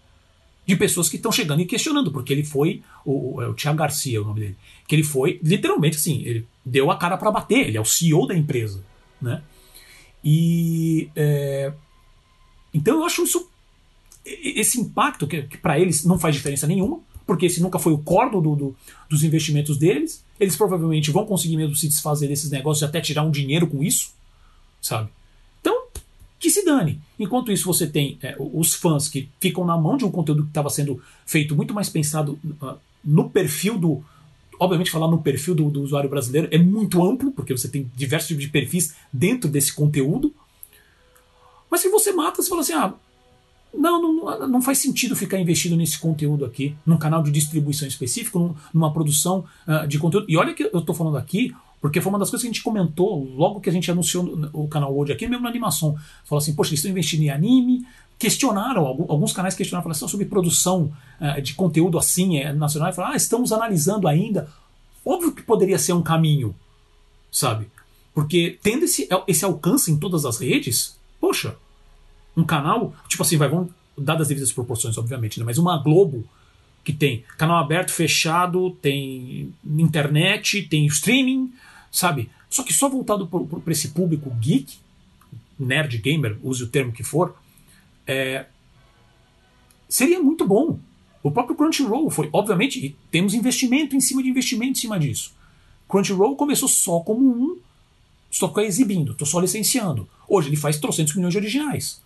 De 0.69 0.75
pessoas 0.75 1.09
que 1.09 1.15
estão 1.15 1.31
chegando 1.31 1.61
e 1.61 1.65
questionando, 1.65 2.11
porque 2.11 2.31
ele 2.31 2.43
foi. 2.43 2.83
O, 3.03 3.41
é 3.41 3.47
o 3.47 3.55
Tiago 3.55 3.79
Garcia, 3.79 4.21
o 4.21 4.25
nome 4.25 4.41
dele. 4.41 4.55
Que 4.87 4.93
ele 4.93 5.03
foi, 5.03 5.39
literalmente, 5.43 5.97
assim, 5.97 6.21
ele 6.21 6.45
deu 6.63 6.91
a 6.91 6.95
cara 6.95 7.17
para 7.17 7.31
bater, 7.31 7.67
ele 7.67 7.77
é 7.77 7.81
o 7.81 7.85
CEO 7.85 8.27
da 8.27 8.35
empresa. 8.35 8.83
Né? 9.19 9.41
E. 10.23 11.09
É, 11.15 11.73
então 12.71 12.97
eu 12.97 13.03
acho 13.03 13.23
isso. 13.23 13.49
Esse 14.23 14.79
impacto, 14.79 15.25
que, 15.25 15.41
que 15.41 15.57
para 15.57 15.79
eles 15.79 16.05
não 16.05 16.19
faz 16.19 16.35
diferença 16.35 16.67
nenhuma, 16.67 16.99
porque 17.25 17.47
esse 17.47 17.63
nunca 17.63 17.79
foi 17.79 17.91
o 17.91 17.97
cordo 17.97 18.39
do, 18.39 18.55
do, 18.55 18.75
dos 19.09 19.23
investimentos 19.23 19.75
deles. 19.75 20.23
Eles 20.39 20.55
provavelmente 20.55 21.09
vão 21.09 21.25
conseguir 21.25 21.57
mesmo 21.57 21.75
se 21.75 21.87
desfazer 21.87 22.27
desses 22.27 22.51
negócios 22.51 22.83
e 22.83 22.85
até 22.85 23.01
tirar 23.01 23.23
um 23.23 23.31
dinheiro 23.31 23.65
com 23.65 23.81
isso, 23.81 24.13
sabe? 24.79 25.09
Que 26.39 26.49
se 26.49 26.63
dane. 26.63 27.01
Enquanto 27.19 27.51
isso, 27.51 27.65
você 27.65 27.85
tem 27.85 28.17
é, 28.23 28.35
os 28.39 28.73
fãs 28.73 29.09
que 29.09 29.29
ficam 29.41 29.65
na 29.65 29.77
mão 29.77 29.97
de 29.97 30.05
um 30.05 30.11
conteúdo 30.11 30.43
que 30.43 30.49
estava 30.49 30.69
sendo 30.69 31.01
feito 31.25 31.53
muito 31.53 31.73
mais 31.73 31.89
pensado 31.89 32.39
uh, 32.61 32.75
no 33.03 33.29
perfil 33.29 33.77
do. 33.77 34.03
Obviamente, 34.57 34.91
falar 34.91 35.09
no 35.09 35.21
perfil 35.21 35.53
do, 35.53 35.69
do 35.69 35.81
usuário 35.81 36.09
brasileiro 36.09 36.47
é 36.51 36.57
muito 36.57 37.03
amplo, 37.03 37.31
porque 37.31 37.55
você 37.55 37.67
tem 37.67 37.91
diversos 37.95 38.29
tipos 38.29 38.43
de 38.43 38.49
perfis 38.49 38.95
dentro 39.11 39.49
desse 39.49 39.73
conteúdo. 39.73 40.33
Mas 41.69 41.81
se 41.81 41.89
você 41.89 42.13
mata, 42.13 42.41
você 42.41 42.49
fala 42.49 42.61
assim: 42.61 42.73
ah, 42.73 42.93
não, 43.73 44.01
não, 44.01 44.47
não, 44.47 44.61
faz 44.61 44.77
sentido 44.77 45.15
ficar 45.15 45.39
investido 45.39 45.75
nesse 45.75 45.99
conteúdo 45.99 46.45
aqui, 46.45 46.75
num 46.85 46.97
canal 46.97 47.21
de 47.21 47.31
distribuição 47.31 47.87
específico, 47.87 48.57
numa 48.73 48.93
produção 48.93 49.45
uh, 49.67 49.85
de 49.85 49.99
conteúdo. 49.99 50.25
E 50.29 50.37
olha 50.37 50.53
que 50.53 50.63
eu 50.63 50.79
estou 50.79 50.95
falando 50.95 51.17
aqui, 51.17 51.53
porque 51.81 52.01
foi 52.01 52.11
uma 52.11 52.19
das 52.19 52.29
coisas 52.29 52.43
que 52.43 52.49
a 52.49 52.53
gente 52.53 52.63
comentou 52.63 53.23
logo 53.35 53.61
que 53.61 53.69
a 53.69 53.73
gente 53.73 53.89
anunciou 53.89 54.49
o 54.51 54.67
canal 54.67 54.95
hoje 54.95 55.13
aqui, 55.13 55.27
mesmo 55.27 55.43
na 55.43 55.49
animação. 55.49 55.97
Falou 56.25 56.41
assim, 56.41 56.53
poxa, 56.53 56.71
eles 56.71 56.79
estão 56.79 56.91
investindo 56.91 57.21
em 57.21 57.29
anime. 57.29 57.85
Questionaram, 58.17 58.85
alguns 58.85 59.31
canais 59.31 59.55
questionaram, 59.55 59.83
falaram 59.83 59.97
assim, 59.97 60.07
sobre 60.09 60.25
produção 60.25 60.91
uh, 61.21 61.41
de 61.41 61.53
conteúdo 61.53 61.97
assim, 61.97 62.37
é, 62.37 62.51
nacional. 62.51 62.89
E 62.89 62.93
falaram, 62.93 63.13
ah, 63.13 63.17
estamos 63.17 63.53
analisando 63.53 64.09
ainda. 64.09 64.49
Óbvio 65.05 65.31
que 65.31 65.41
poderia 65.41 65.79
ser 65.79 65.93
um 65.93 66.01
caminho, 66.01 66.53
sabe? 67.31 67.67
Porque 68.13 68.59
tendo 68.61 68.83
esse, 68.83 69.07
esse 69.25 69.45
alcance 69.45 69.89
em 69.89 69.97
todas 69.97 70.25
as 70.25 70.37
redes, 70.39 70.99
poxa, 71.21 71.55
um 72.35 72.43
canal, 72.43 72.93
tipo 73.07 73.23
assim, 73.23 73.37
vai, 73.37 73.47
vamos 73.47 73.69
dadas 73.97 74.23
as 74.23 74.27
devidas 74.27 74.51
proporções, 74.51 74.97
obviamente, 74.97 75.39
né? 75.39 75.45
mas 75.45 75.57
uma 75.57 75.77
Globo 75.77 76.25
que 76.83 76.93
tem 76.93 77.23
canal 77.37 77.57
aberto, 77.57 77.91
fechado, 77.91 78.71
tem 78.81 79.53
internet, 79.65 80.63
tem 80.63 80.85
streaming, 80.85 81.51
sabe? 81.91 82.29
Só 82.49 82.63
que 82.63 82.73
só 82.73 82.89
voltado 82.89 83.27
para 83.27 83.71
esse 83.71 83.89
público 83.89 84.29
geek, 84.39 84.77
nerd 85.57 85.97
gamer, 85.97 86.37
use 86.43 86.63
o 86.63 86.67
termo 86.67 86.91
que 86.91 87.03
for, 87.03 87.35
é, 88.07 88.45
seria 89.87 90.21
muito 90.21 90.47
bom. 90.47 90.79
O 91.21 91.31
próprio 91.31 91.55
Crunchyroll 91.55 92.09
foi, 92.09 92.29
obviamente, 92.31 92.83
e 92.83 92.95
temos 93.11 93.33
investimento 93.33 93.95
em 93.95 94.01
cima 94.01 94.23
de 94.23 94.29
investimento 94.29 94.71
em 94.71 94.81
cima 94.81 94.99
disso. 94.99 95.33
Crunchyroll 95.87 96.35
começou 96.35 96.67
só 96.69 96.99
como 97.01 97.27
um, 97.29 97.59
só 98.31 98.53
exibindo, 98.59 99.11
estou 99.11 99.27
só 99.27 99.39
licenciando. 99.39 100.07
Hoje 100.27 100.49
ele 100.49 100.55
faz 100.55 100.79
trocentos 100.79 101.15
milhões 101.15 101.33
de 101.33 101.37
originais 101.37 102.01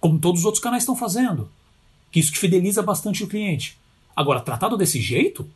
como 0.00 0.18
todos 0.18 0.40
os 0.40 0.44
outros 0.44 0.62
canais 0.62 0.82
estão 0.82 0.94
fazendo. 0.94 1.50
Que 2.10 2.20
isso 2.20 2.32
que 2.32 2.38
fideliza 2.38 2.82
bastante 2.82 3.24
o 3.24 3.26
cliente. 3.26 3.76
Agora, 4.14 4.40
tratado 4.40 4.76
desse 4.76 5.00
jeito, 5.00 5.48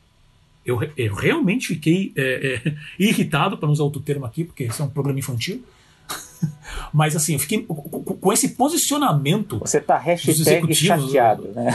eu, 0.64 0.78
eu 0.96 1.14
realmente 1.14 1.68
fiquei 1.68 2.12
é, 2.16 2.62
é, 2.66 2.74
irritado, 2.98 3.56
para 3.56 3.66
não 3.66 3.72
usar 3.72 3.84
outro 3.84 4.00
termo 4.00 4.24
aqui, 4.24 4.44
porque 4.44 4.64
esse 4.64 4.80
é 4.80 4.84
um 4.84 4.90
programa 4.90 5.18
infantil. 5.18 5.64
Mas 6.92 7.14
assim, 7.14 7.34
eu 7.34 7.38
fiquei 7.38 7.62
com, 7.62 8.32
esse 8.32 8.50
posicionamento. 8.50 9.58
Você 9.58 9.80
tá 9.80 9.96
hashtag 9.96 10.74
chateado, 10.74 11.48
né? 11.54 11.70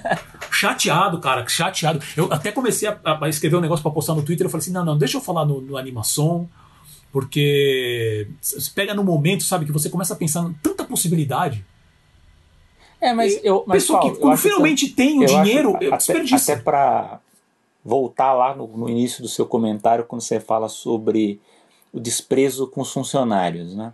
chateado, 0.52 1.18
cara, 1.18 1.46
chateado. 1.48 2.00
Eu 2.16 2.32
até 2.32 2.52
comecei 2.52 2.88
a, 2.88 2.98
a 3.04 3.28
escrever 3.28 3.56
um 3.56 3.60
negócio 3.60 3.82
para 3.82 3.92
postar 3.92 4.14
no 4.14 4.22
Twitter. 4.22 4.46
Eu 4.46 4.50
falei 4.50 4.62
assim: 4.62 4.72
não, 4.72 4.84
não, 4.84 4.98
deixa 4.98 5.16
eu 5.16 5.20
falar 5.20 5.44
no, 5.44 5.60
no 5.60 5.76
animação, 5.76 6.48
porque 7.10 8.28
você 8.40 8.70
pega 8.74 8.94
no 8.94 9.02
momento, 9.02 9.42
sabe, 9.42 9.64
que 9.64 9.72
você 9.72 9.88
começa 9.88 10.14
a 10.14 10.16
pensar 10.16 10.42
em 10.44 10.52
tanta 10.62 10.84
possibilidade. 10.84 11.64
É, 13.00 13.14
mas 13.14 13.34
e 13.34 13.40
eu. 13.42 13.64
Mas, 13.66 13.82
pessoa 13.82 14.00
Paulo, 14.00 14.14
que 14.14 14.20
quando 14.20 14.36
finalmente 14.36 14.86
que, 14.86 14.92
tem 14.92 15.24
o 15.24 15.26
dinheiro, 15.26 15.76
acho, 15.76 15.96
desperdiça. 15.96 16.52
Até, 16.52 16.52
até 16.52 16.62
para 16.62 17.20
voltar 17.84 18.32
lá 18.32 18.54
no, 18.54 18.66
no, 18.66 18.88
início 18.88 19.22
do 19.22 19.28
seu 19.28 19.46
comentário, 19.46 20.04
quando 20.04 20.22
você 20.22 20.38
fala 20.38 20.68
sobre 20.68 21.40
o 21.92 21.98
desprezo 21.98 22.66
com 22.66 22.80
os 22.80 22.92
funcionários, 22.92 23.74
né? 23.74 23.92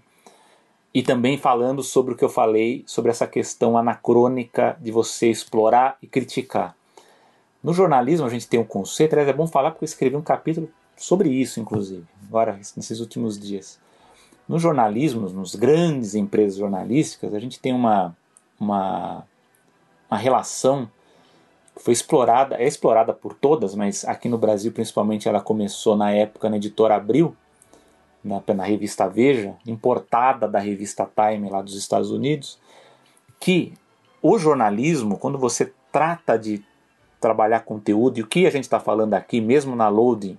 E 0.93 1.03
também 1.03 1.37
falando 1.37 1.83
sobre 1.83 2.15
o 2.15 2.17
que 2.17 2.25
eu 2.25 2.29
falei 2.29 2.83
sobre 2.87 3.11
essa 3.11 3.27
questão 3.27 3.77
anacrônica 3.77 4.77
de 4.81 4.91
você 4.91 5.31
explorar 5.31 5.99
e 6.01 6.07
criticar. 6.07 6.75
No 7.63 7.75
jornalismo 7.75 8.27
a 8.27 8.31
gente 8.31 8.49
tem 8.49 8.59
um 8.59 8.65
conceito, 8.65 9.13
aliás, 9.13 9.29
é 9.29 9.33
bom 9.33 9.47
falar 9.47 9.73
porque 9.73 9.85
eu 9.85 9.89
escrevi 9.89 10.17
um 10.17 10.23
capítulo 10.23 10.71
sobre 10.97 11.29
isso, 11.29 11.61
inclusive, 11.61 12.07
agora 12.27 12.59
nesses 12.77 13.01
últimos 13.01 13.39
dias. 13.39 13.79
No 14.49 14.59
jornalismo, 14.59 15.29
nos 15.29 15.55
grandes 15.55 16.15
empresas 16.15 16.57
jornalísticas, 16.57 17.35
a 17.35 17.39
gente 17.39 17.61
tem 17.61 17.75
uma 17.75 18.17
uma, 18.59 19.27
uma 20.11 20.19
relação 20.19 20.91
foi 21.77 21.93
explorada, 21.93 22.57
é 22.57 22.67
explorada 22.67 23.13
por 23.13 23.35
todas, 23.35 23.75
mas 23.75 24.05
aqui 24.05 24.29
no 24.29 24.39
Brasil 24.39 24.73
principalmente 24.73 25.29
ela 25.29 25.41
começou 25.41 25.97
na 25.97 26.11
época 26.11 26.49
na 26.49 26.57
editora 26.57 26.97
Abril, 26.97 27.37
na, 28.25 28.43
na 28.55 28.65
revista 28.65 29.09
Veja, 29.09 29.55
importada 29.67 30.49
da 30.49 30.59
revista 30.59 31.09
Time 31.15 31.49
lá 31.49 31.63
dos 31.63 31.77
Estados 31.77 32.11
Unidos, 32.11 32.59
que 33.39 33.75
o 34.23 34.39
jornalismo, 34.39 35.19
quando 35.19 35.39
você 35.39 35.73
trata 35.93 36.39
de 36.39 36.65
trabalhar 37.21 37.61
conteúdo, 37.61 38.19
e 38.19 38.23
o 38.23 38.27
que 38.27 38.47
a 38.47 38.51
gente 38.51 38.65
está 38.65 38.81
falando 38.81 39.15
aqui, 39.15 39.41
mesmo 39.41 39.77
na 39.77 39.89
loading, 39.89 40.37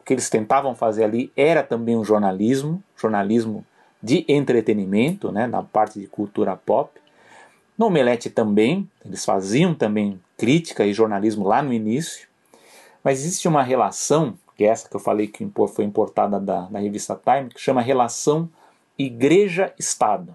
o 0.00 0.04
que 0.04 0.14
eles 0.14 0.28
tentavam 0.28 0.74
fazer 0.74 1.04
ali 1.04 1.32
era 1.36 1.62
também 1.62 1.96
um 1.96 2.04
jornalismo, 2.04 2.82
jornalismo 2.96 3.64
de 4.02 4.24
entretenimento, 4.26 5.30
né, 5.30 5.46
na 5.46 5.62
parte 5.62 6.00
de 6.00 6.06
cultura 6.08 6.56
pop. 6.56 6.90
No 7.82 7.88
Omelete 7.88 8.30
também, 8.30 8.88
eles 9.04 9.24
faziam 9.24 9.74
também 9.74 10.20
crítica 10.38 10.86
e 10.86 10.92
jornalismo 10.92 11.44
lá 11.44 11.60
no 11.60 11.72
início, 11.72 12.28
mas 13.02 13.18
existe 13.18 13.48
uma 13.48 13.60
relação, 13.60 14.38
que 14.56 14.62
é 14.62 14.68
essa 14.68 14.88
que 14.88 14.94
eu 14.94 15.00
falei 15.00 15.26
que 15.26 15.44
foi 15.74 15.84
importada 15.84 16.38
da, 16.38 16.60
da 16.66 16.78
revista 16.78 17.20
Time, 17.20 17.50
que 17.50 17.60
chama 17.60 17.82
relação 17.82 18.48
igreja-estado. 18.96 20.30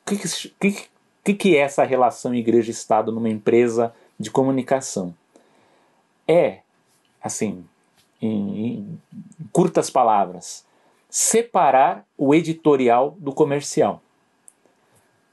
O 0.00 0.10
que, 0.10 0.16
que, 0.58 0.88
que, 1.22 1.34
que 1.34 1.56
é 1.58 1.60
essa 1.60 1.84
relação 1.84 2.34
igreja-estado 2.34 3.12
numa 3.12 3.28
empresa 3.28 3.94
de 4.18 4.30
comunicação? 4.30 5.14
É, 6.26 6.60
assim, 7.22 7.66
em, 8.18 8.66
em 8.66 9.00
curtas 9.52 9.90
palavras, 9.90 10.64
separar 11.10 12.06
o 12.16 12.34
editorial 12.34 13.14
do 13.18 13.30
comercial. 13.30 14.00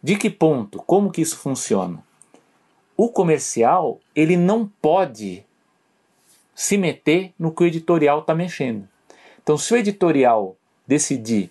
De 0.04 0.18
que 0.18 0.30
ponto? 0.30 0.80
Como 0.80 1.10
que 1.10 1.22
isso 1.22 1.38
funciona? 1.38 2.04
O 2.98 3.08
comercial 3.08 4.02
ele 4.14 4.36
não 4.36 4.70
pode 4.82 5.46
se 6.54 6.78
meter 6.78 7.34
no 7.40 7.54
que 7.54 7.64
o 7.64 7.66
editorial 7.66 8.20
está 8.20 8.36
mexendo. 8.36 8.88
Então, 9.42 9.58
se 9.58 9.74
o 9.74 9.78
editorial 9.78 10.58
decidir 10.86 11.50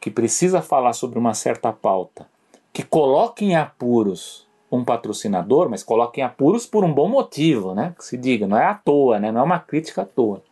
que 0.00 0.10
precisa 0.10 0.60
falar 0.60 0.92
sobre 0.92 1.18
uma 1.18 1.34
certa 1.34 1.72
pauta, 1.72 2.26
que 2.72 2.82
coloque 2.82 3.44
em 3.44 3.54
apuros 3.54 4.44
um 4.70 4.84
patrocinador, 4.84 5.70
mas 5.70 5.84
coloque 5.84 6.20
em 6.20 6.24
apuros 6.24 6.66
por 6.66 6.84
um 6.84 6.92
bom 6.92 7.08
motivo, 7.08 7.74
né? 7.74 7.94
Que 7.96 8.04
se 8.04 8.18
diga, 8.18 8.46
não 8.46 8.58
é 8.58 8.66
à 8.66 8.74
toa, 8.74 9.20
né? 9.20 9.30
Não 9.30 9.40
é 9.40 9.44
uma 9.44 9.60
crítica 9.60 10.02
à 10.02 10.04
toa. 10.04 10.42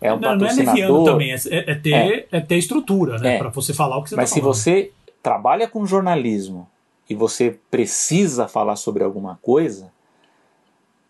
É 0.00 0.10
um 0.12 0.18
não, 0.18 0.30
patrocinador. 0.30 0.88
Não 0.88 1.02
é 1.02 1.04
também, 1.04 1.32
é, 1.32 1.70
é, 1.70 1.74
ter, 1.74 1.92
é. 1.92 2.26
é 2.32 2.40
ter 2.40 2.56
estrutura, 2.56 3.18
né? 3.18 3.36
É. 3.36 3.38
Para 3.38 3.50
você 3.50 3.74
falar 3.74 3.98
o 3.98 4.02
que 4.02 4.08
você 4.08 4.16
Mas 4.16 4.30
tá 4.30 4.34
se 4.34 4.40
você 4.40 4.90
trabalha 5.24 5.66
com 5.66 5.86
jornalismo 5.86 6.68
e 7.08 7.14
você 7.14 7.58
precisa 7.70 8.46
falar 8.46 8.76
sobre 8.76 9.02
alguma 9.02 9.38
coisa, 9.40 9.90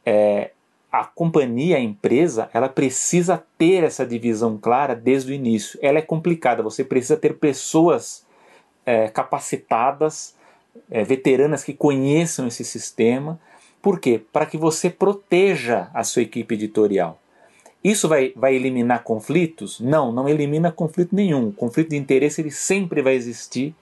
é, 0.07 0.53
a 0.91 1.05
companhia, 1.05 1.79
a 1.79 1.81
empresa, 1.81 2.49
ela 2.55 2.69
precisa 2.69 3.43
ter 3.59 3.83
essa 3.83 4.07
divisão 4.07 4.57
clara 4.57 4.95
desde 4.95 5.33
o 5.33 5.35
início. 5.35 5.77
Ela 5.83 5.99
é 5.99 6.03
complicada, 6.03 6.63
você 6.63 6.85
precisa 6.85 7.17
ter 7.17 7.39
pessoas 7.39 8.25
é, 8.87 9.09
capacitadas, 9.09 10.37
é, 10.89 11.03
veteranas 11.03 11.65
que 11.65 11.75
conheçam 11.75 12.47
esse 12.47 12.65
sistema. 12.65 13.41
Por 13.83 13.99
quê? 13.99 14.23
Para 14.33 14.47
que 14.47 14.57
você 14.57 14.89
proteja 14.89 15.91
a 15.93 16.05
sua 16.05 16.23
equipe 16.23 16.55
editorial. 16.55 17.19
Isso 17.83 18.09
vai, 18.09 18.33
vai 18.37 18.55
eliminar 18.55 19.03
conflitos? 19.03 19.81
Não, 19.81 20.13
não 20.13 20.29
elimina 20.29 20.71
conflito 20.71 21.17
nenhum. 21.17 21.49
O 21.49 21.53
conflito 21.53 21.91
de 21.91 21.97
interesse 21.97 22.41
ele 22.41 22.53
sempre 22.53 23.03
vai 23.03 23.15
existir 23.15 23.75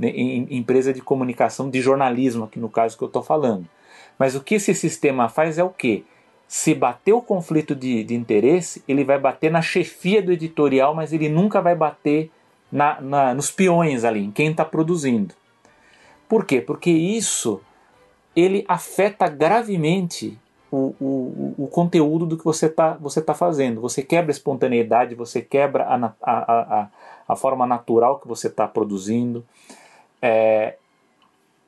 em, 0.00 0.46
em 0.50 0.56
empresa 0.56 0.92
de 0.92 1.00
comunicação, 1.00 1.70
de 1.70 1.80
jornalismo, 1.80 2.44
aqui 2.44 2.58
no 2.58 2.68
caso 2.68 2.96
que 2.96 3.04
eu 3.04 3.08
estou 3.08 3.22
falando. 3.22 3.66
Mas 4.18 4.34
o 4.34 4.42
que 4.42 4.56
esse 4.56 4.74
sistema 4.74 5.28
faz 5.28 5.58
é 5.58 5.64
o 5.64 5.70
quê? 5.70 6.04
se 6.50 6.74
bater 6.74 7.12
o 7.12 7.22
conflito 7.22 7.76
de, 7.76 8.02
de 8.02 8.12
interesse, 8.12 8.82
ele 8.88 9.04
vai 9.04 9.20
bater 9.20 9.52
na 9.52 9.62
chefia 9.62 10.20
do 10.20 10.32
editorial, 10.32 10.92
mas 10.92 11.12
ele 11.12 11.28
nunca 11.28 11.60
vai 11.60 11.76
bater 11.76 12.28
na, 12.72 13.00
na, 13.00 13.32
nos 13.32 13.52
peões 13.52 14.04
ali, 14.04 14.24
em 14.24 14.32
quem 14.32 14.50
está 14.50 14.64
produzindo. 14.64 15.32
Por 16.28 16.44
quê? 16.44 16.60
Porque 16.60 16.90
isso 16.90 17.60
ele 18.34 18.64
afeta 18.66 19.28
gravemente 19.28 20.36
o, 20.72 20.92
o, 21.00 21.54
o 21.56 21.68
conteúdo 21.68 22.26
do 22.26 22.36
que 22.36 22.44
você 22.44 22.66
está 22.66 22.94
você 22.94 23.22
tá 23.22 23.32
fazendo. 23.32 23.80
Você 23.80 24.02
quebra 24.02 24.32
a 24.32 24.34
espontaneidade, 24.34 25.14
você 25.14 25.40
quebra 25.40 25.84
a, 25.84 26.14
a, 26.20 26.52
a, 26.80 26.88
a 27.28 27.36
forma 27.36 27.64
natural 27.64 28.18
que 28.18 28.26
você 28.26 28.48
está 28.48 28.66
produzindo. 28.66 29.44
É, 30.22 30.74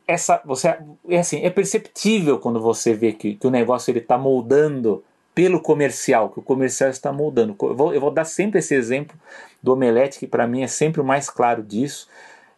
essa 0.07 0.43
você 0.45 0.77
é 1.09 1.19
assim 1.19 1.43
é 1.43 1.51
perceptível 1.51 2.39
quando 2.39 2.61
você 2.61 2.95
vê 2.95 3.13
que, 3.13 3.35
que 3.35 3.47
o 3.47 3.51
negócio 3.51 3.91
ele 3.91 4.01
está 4.01 4.19
moldando 4.19 5.03
pelo 5.35 5.61
comercial 5.61 6.29
que 6.29 6.39
o 6.39 6.43
comercial 6.43 6.91
está 6.91 7.13
moldando. 7.13 7.57
Eu 7.63 7.75
vou, 7.75 7.95
eu 7.95 8.01
vou 8.01 8.11
dar 8.11 8.25
sempre 8.25 8.59
esse 8.59 8.75
exemplo 8.75 9.17
do 9.63 9.73
omelete 9.73 10.19
que 10.19 10.27
para 10.27 10.47
mim 10.47 10.63
é 10.63 10.67
sempre 10.67 11.01
o 11.01 11.05
mais 11.05 11.31
claro 11.31 11.63
disso. 11.63 12.09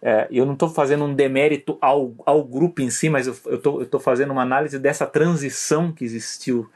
É, 0.03 0.27
eu 0.31 0.45
não 0.45 0.55
estou 0.55 0.69
fazendo 0.69 1.05
um 1.05 1.15
demérito 1.15 1.79
ao, 1.81 2.13
ao 2.27 2.43
grupo 2.45 2.83
em 2.83 2.91
si 2.91 3.09
mas 3.09 3.27
eu 3.27 3.83
estou 3.83 4.01
fazendo 4.01 4.33
uma 4.33 4.43
análise 4.43 4.79
dessa 4.79 5.07
transição 5.07 5.93
que 5.93 6.05
existiu 6.05 6.69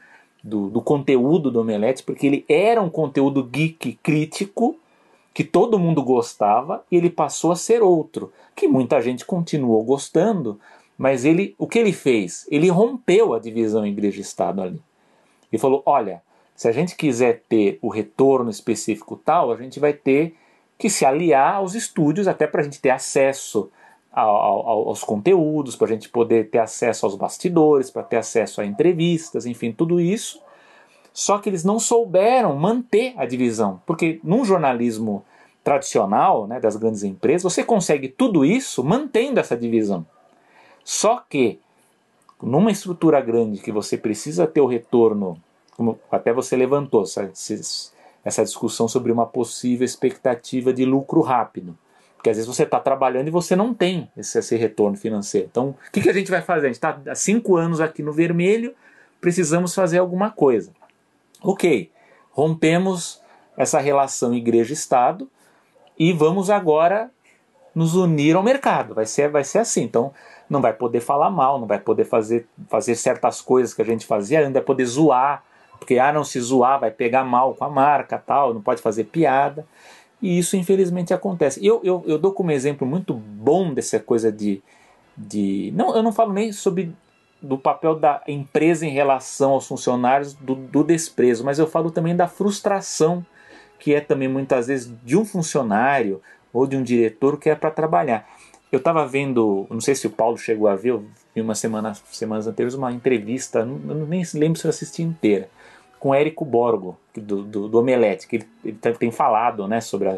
do, 0.43 0.69
do 0.69 0.81
conteúdo 0.81 1.51
do 1.51 1.59
omelete 1.59 2.01
porque 2.01 2.25
ele 2.25 2.45
era 2.47 2.81
um 2.81 2.89
conteúdo 2.89 3.43
geek 3.43 3.99
crítico 4.01 4.79
que 5.33 5.43
todo 5.43 5.79
mundo 5.79 6.03
gostava 6.03 6.83
e 6.91 6.97
ele 6.97 7.09
passou 7.09 7.51
a 7.51 7.55
ser 7.55 7.81
outro, 7.81 8.31
que 8.55 8.67
muita 8.67 9.01
gente 9.01 9.25
continuou 9.25 9.83
gostando, 9.83 10.59
mas 10.97 11.23
ele, 11.23 11.55
o 11.57 11.67
que 11.67 11.79
ele 11.79 11.93
fez? 11.93 12.45
Ele 12.51 12.69
rompeu 12.69 13.33
a 13.33 13.39
divisão 13.39 13.85
igreja-estado 13.85 14.61
ali. 14.61 14.81
E 15.51 15.57
falou: 15.57 15.81
olha, 15.85 16.21
se 16.55 16.67
a 16.67 16.71
gente 16.71 16.95
quiser 16.95 17.43
ter 17.47 17.79
o 17.81 17.87
retorno 17.87 18.49
específico 18.49 19.15
tal, 19.15 19.51
a 19.51 19.55
gente 19.55 19.79
vai 19.79 19.93
ter 19.93 20.35
que 20.77 20.89
se 20.89 21.05
aliar 21.05 21.55
aos 21.55 21.73
estúdios 21.73 22.27
até 22.27 22.47
para 22.47 22.61
a 22.61 22.63
gente 22.63 22.81
ter 22.81 22.89
acesso 22.89 23.71
ao, 24.11 24.35
ao, 24.35 24.87
aos 24.89 25.03
conteúdos, 25.03 25.75
para 25.75 25.87
a 25.87 25.89
gente 25.89 26.09
poder 26.09 26.49
ter 26.49 26.59
acesso 26.59 27.05
aos 27.05 27.15
bastidores, 27.15 27.89
para 27.89 28.03
ter 28.03 28.17
acesso 28.17 28.59
a 28.61 28.65
entrevistas, 28.65 29.45
enfim, 29.45 29.71
tudo 29.71 29.99
isso. 30.01 30.41
Só 31.19 31.37
que 31.37 31.49
eles 31.49 31.65
não 31.65 31.81
souberam 31.81 32.55
manter 32.55 33.13
a 33.17 33.25
divisão, 33.25 33.81
porque 33.85 34.21
num 34.23 34.45
jornalismo 34.45 35.25
tradicional 35.61 36.47
né, 36.47 36.61
das 36.61 36.77
grandes 36.77 37.03
empresas, 37.03 37.43
você 37.43 37.61
consegue 37.61 38.07
tudo 38.07 38.45
isso 38.45 38.81
mantendo 38.85 39.37
essa 39.37 39.57
divisão. 39.57 40.05
Só 40.81 41.21
que 41.29 41.59
numa 42.41 42.71
estrutura 42.71 43.19
grande 43.19 43.59
que 43.59 43.69
você 43.69 43.97
precisa 43.97 44.47
ter 44.47 44.61
o 44.61 44.65
retorno, 44.65 45.37
como 45.75 45.99
até 46.09 46.31
você 46.31 46.55
levantou 46.55 47.03
essa, 47.03 48.41
discussão 48.41 48.87
sobre 48.87 49.11
uma 49.11 49.25
possível 49.25 49.83
expectativa 49.83 50.71
de 50.71 50.85
lucro 50.85 51.19
rápido. 51.19 51.77
Porque 52.15 52.29
às 52.29 52.37
vezes 52.37 52.47
você 52.47 52.63
está 52.63 52.79
trabalhando 52.79 53.27
e 53.27 53.31
você 53.31 53.57
não 53.57 53.73
tem 53.73 54.09
esse, 54.15 54.39
esse 54.39 54.55
retorno 54.55 54.95
financeiro. 54.95 55.49
Então, 55.51 55.75
o 55.85 55.91
que, 55.91 55.99
que 55.99 56.09
a 56.09 56.13
gente 56.13 56.31
vai 56.31 56.41
fazer? 56.41 56.67
A 56.67 56.69
gente 56.69 56.75
está 56.75 56.97
há 57.09 57.15
cinco 57.15 57.57
anos 57.57 57.81
aqui 57.81 58.01
no 58.01 58.13
vermelho, 58.13 58.73
precisamos 59.19 59.75
fazer 59.75 59.97
alguma 59.97 60.31
coisa. 60.31 60.71
Ok, 61.41 61.91
rompemos 62.31 63.21
essa 63.55 63.79
relação 63.79 64.33
igreja-estado 64.33 65.29
e 65.97 66.13
vamos 66.13 66.49
agora 66.49 67.11
nos 67.73 67.95
unir 67.95 68.35
ao 68.35 68.43
mercado. 68.43 68.93
Vai 68.93 69.05
ser, 69.05 69.29
vai 69.29 69.43
ser 69.43 69.59
assim. 69.59 69.83
Então, 69.83 70.13
não 70.49 70.61
vai 70.61 70.73
poder 70.73 70.99
falar 70.99 71.29
mal, 71.29 71.59
não 71.59 71.67
vai 71.67 71.79
poder 71.79 72.05
fazer, 72.05 72.47
fazer 72.67 72.95
certas 72.95 73.41
coisas 73.41 73.73
que 73.73 73.81
a 73.81 73.85
gente 73.85 74.05
fazia, 74.05 74.43
não 74.43 74.51
vai 74.51 74.61
poder 74.61 74.85
zoar, 74.85 75.43
porque 75.77 75.97
ah, 75.99 76.11
não 76.11 76.23
se 76.23 76.39
zoar 76.39 76.79
vai 76.79 76.91
pegar 76.91 77.23
mal 77.23 77.53
com 77.53 77.63
a 77.63 77.69
marca, 77.69 78.17
tal, 78.17 78.53
não 78.53 78.61
pode 78.61 78.81
fazer 78.81 79.05
piada. 79.05 79.65
E 80.21 80.37
isso 80.37 80.57
infelizmente 80.57 81.13
acontece. 81.13 81.65
Eu, 81.65 81.79
eu, 81.83 82.03
eu 82.05 82.17
dou 82.17 82.33
como 82.33 82.51
exemplo 82.51 82.85
muito 82.85 83.13
bom 83.13 83.73
dessa 83.73 83.99
coisa 83.99 84.31
de, 84.31 84.61
de. 85.17 85.71
Não, 85.73 85.95
eu 85.95 86.03
não 86.03 86.11
falo 86.11 86.33
nem 86.33 86.51
sobre 86.51 86.93
do 87.41 87.57
papel 87.57 87.95
da 87.95 88.21
empresa 88.27 88.85
em 88.85 88.89
relação 88.89 89.51
aos 89.51 89.67
funcionários, 89.67 90.33
do, 90.33 90.55
do 90.55 90.83
desprezo, 90.83 91.43
mas 91.43 91.57
eu 91.57 91.67
falo 91.67 91.91
também 91.91 92.15
da 92.15 92.27
frustração 92.27 93.25
que 93.79 93.93
é 93.93 94.01
também 94.01 94.27
muitas 94.27 94.67
vezes 94.67 94.93
de 95.03 95.17
um 95.17 95.23
funcionário 95.23 96.21
ou 96.51 96.67
de 96.67 96.75
um 96.75 96.83
diretor 96.83 97.39
que 97.39 97.49
é 97.49 97.55
para 97.55 97.71
trabalhar. 97.71 98.27
Eu 98.71 98.77
estava 98.77 99.07
vendo, 99.07 99.65
não 99.69 99.81
sei 99.81 99.95
se 99.95 100.05
o 100.05 100.11
Paulo 100.11 100.37
chegou 100.37 100.67
a 100.67 100.75
ver, 100.75 100.89
eu 100.89 101.05
vi 101.33 101.41
umas 101.41 101.57
semanas, 101.57 102.03
semanas 102.11 102.45
anteriores 102.45 102.75
uma 102.75 102.91
entrevista, 102.91 103.65
não, 103.65 104.05
nem 104.05 104.23
lembro 104.35 104.59
se 104.59 104.67
eu 104.67 104.69
assisti 104.69 105.01
inteira, 105.01 105.49
com 105.99 106.13
Érico 106.13 106.45
Borgo, 106.45 106.97
do, 107.15 107.43
do, 107.43 107.67
do 107.67 107.79
Omelete, 107.79 108.27
que 108.27 108.37
ele, 108.37 108.47
ele, 108.63 108.77
tem 108.77 109.11
falado 109.11 109.67
né, 109.67 109.81
sobre 109.81 110.09
a. 110.09 110.17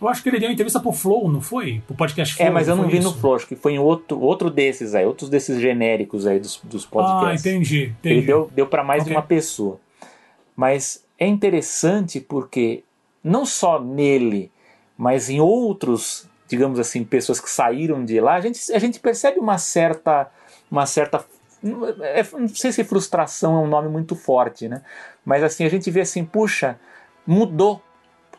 Eu 0.00 0.08
acho 0.08 0.22
que 0.22 0.28
ele 0.28 0.38
deu 0.38 0.48
uma 0.48 0.52
entrevista 0.52 0.78
pro 0.78 0.92
Flow, 0.92 1.30
não 1.30 1.40
foi? 1.40 1.82
Pro 1.86 1.96
podcast 1.96 2.34
Flow. 2.34 2.46
É, 2.46 2.50
mas 2.50 2.68
eu 2.68 2.76
não 2.76 2.88
vi 2.88 2.98
isso? 2.98 3.08
no 3.08 3.16
Flow, 3.16 3.34
acho 3.34 3.46
que 3.46 3.56
foi 3.56 3.72
em 3.72 3.78
outro, 3.78 4.20
outro 4.20 4.48
desses 4.48 4.94
aí, 4.94 5.04
outros 5.04 5.28
desses 5.28 5.60
genéricos 5.60 6.26
aí 6.26 6.38
dos, 6.38 6.60
dos 6.62 6.86
podcasts. 6.86 7.44
Ah, 7.44 7.50
entendi, 7.50 7.94
entendi. 7.98 8.14
Ele 8.14 8.26
deu, 8.26 8.50
deu 8.54 8.66
para 8.66 8.84
mais 8.84 9.02
okay. 9.02 9.12
de 9.12 9.16
uma 9.16 9.22
pessoa. 9.22 9.80
Mas 10.54 11.04
é 11.18 11.26
interessante 11.26 12.20
porque 12.20 12.84
não 13.24 13.44
só 13.44 13.80
nele, 13.80 14.52
mas 14.96 15.28
em 15.28 15.40
outros, 15.40 16.28
digamos 16.48 16.78
assim, 16.78 17.02
pessoas 17.02 17.40
que 17.40 17.50
saíram 17.50 18.04
de 18.04 18.20
lá, 18.20 18.34
a 18.34 18.40
gente, 18.40 18.72
a 18.72 18.78
gente 18.78 19.00
percebe 19.00 19.40
uma 19.40 19.58
certa, 19.58 20.30
uma 20.70 20.86
certa 20.86 21.24
é, 22.00 22.22
não 22.38 22.48
sei 22.48 22.70
se 22.70 22.84
frustração 22.84 23.56
é 23.56 23.60
um 23.60 23.66
nome 23.66 23.88
muito 23.88 24.14
forte, 24.14 24.68
né? 24.68 24.82
Mas 25.24 25.42
assim, 25.42 25.64
a 25.64 25.68
gente 25.68 25.90
vê 25.90 26.02
assim, 26.02 26.24
puxa, 26.24 26.78
mudou. 27.26 27.82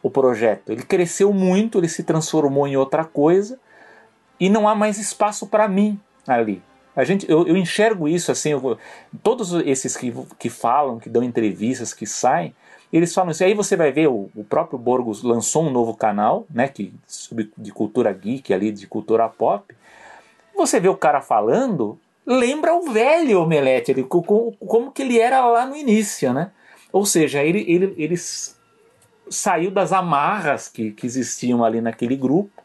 O 0.01 0.09
projeto. 0.09 0.71
Ele 0.71 0.83
cresceu 0.83 1.33
muito, 1.33 1.77
ele 1.77 1.89
se 1.89 2.03
transformou 2.03 2.67
em 2.67 2.77
outra 2.77 3.03
coisa 3.03 3.59
e 4.39 4.49
não 4.49 4.67
há 4.67 4.75
mais 4.75 4.97
espaço 4.97 5.47
para 5.47 5.67
mim 5.67 5.99
ali. 6.27 6.61
A 6.95 7.03
gente, 7.03 7.29
eu, 7.29 7.47
eu 7.47 7.55
enxergo 7.55 8.07
isso 8.07 8.31
assim, 8.31 8.51
eu, 8.51 8.77
todos 9.23 9.53
esses 9.65 9.95
que, 9.95 10.13
que 10.37 10.49
falam, 10.49 10.99
que 10.99 11.09
dão 11.09 11.23
entrevistas, 11.23 11.93
que 11.93 12.05
saem, 12.05 12.53
eles 12.91 13.13
falam 13.13 13.31
isso. 13.31 13.43
Aí 13.43 13.53
você 13.53 13.75
vai 13.75 13.91
ver, 13.91 14.07
o, 14.07 14.29
o 14.35 14.43
próprio 14.43 14.77
Borgos 14.77 15.23
lançou 15.23 15.63
um 15.63 15.69
novo 15.69 15.95
canal, 15.95 16.45
né, 16.49 16.67
que, 16.67 16.93
de 17.57 17.71
cultura 17.71 18.11
geek 18.11 18.53
ali, 18.53 18.71
de 18.71 18.87
cultura 18.87 19.29
pop. 19.29 19.73
Você 20.55 20.79
vê 20.79 20.89
o 20.89 20.97
cara 20.97 21.21
falando, 21.21 21.97
lembra 22.25 22.73
o 22.73 22.91
velho 22.91 23.41
Omelete, 23.41 23.91
ele, 23.91 24.03
como, 24.03 24.53
como 24.57 24.91
que 24.91 25.01
ele 25.01 25.19
era 25.19 25.45
lá 25.45 25.65
no 25.65 25.75
início, 25.75 26.33
né? 26.33 26.51
Ou 26.91 27.05
seja, 27.05 27.43
ele, 27.43 27.63
ele, 27.67 27.93
ele 27.97 28.15
saiu 29.29 29.71
das 29.71 29.91
amarras 29.91 30.67
que, 30.67 30.91
que 30.91 31.05
existiam 31.05 31.63
ali 31.63 31.81
naquele 31.81 32.15
grupo 32.15 32.63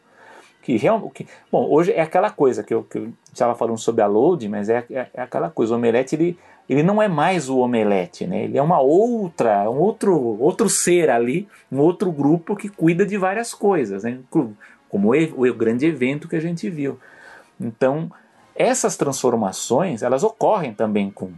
que 0.65 0.77
realmente. 0.77 1.27
Bom, 1.51 1.69
hoje 1.69 1.91
é 1.91 2.01
aquela 2.01 2.31
coisa 2.31 2.63
que 2.63 2.73
eu, 2.73 2.83
que 2.83 2.97
eu 2.97 3.13
estava 3.31 3.53
falando 3.53 3.77
sobre 3.77 4.01
a 4.01 4.07
load, 4.07 4.49
mas 4.49 4.67
é, 4.67 4.83
é, 4.89 5.07
é, 5.13 5.21
aquela 5.21 5.47
coisa. 5.47 5.73
O 5.73 5.77
omelete 5.77 6.15
ele, 6.15 6.39
ele 6.67 6.81
não 6.81 6.99
é 6.99 7.07
mais 7.07 7.47
o 7.49 7.59
omelete, 7.59 8.25
né? 8.25 8.45
Ele 8.45 8.57
é 8.57 8.61
uma 8.63 8.79
outra, 8.79 9.69
um 9.69 9.77
outro, 9.77 10.17
outro 10.41 10.67
ser 10.67 11.11
ali, 11.11 11.47
um 11.71 11.77
outro 11.77 12.11
grupo 12.11 12.55
que 12.55 12.67
cuida 12.67 13.05
de 13.05 13.15
várias 13.15 13.53
coisas, 13.53 14.03
né? 14.03 14.17
Como 14.89 15.13
o, 15.13 15.49
o 15.49 15.53
grande 15.53 15.85
evento 15.85 16.27
que 16.27 16.35
a 16.35 16.41
gente 16.41 16.67
viu. 16.67 16.99
Então, 17.61 18.11
essas 18.55 18.97
transformações 18.97 20.01
elas 20.01 20.23
ocorrem 20.23 20.73
também 20.73 21.11
com 21.11 21.31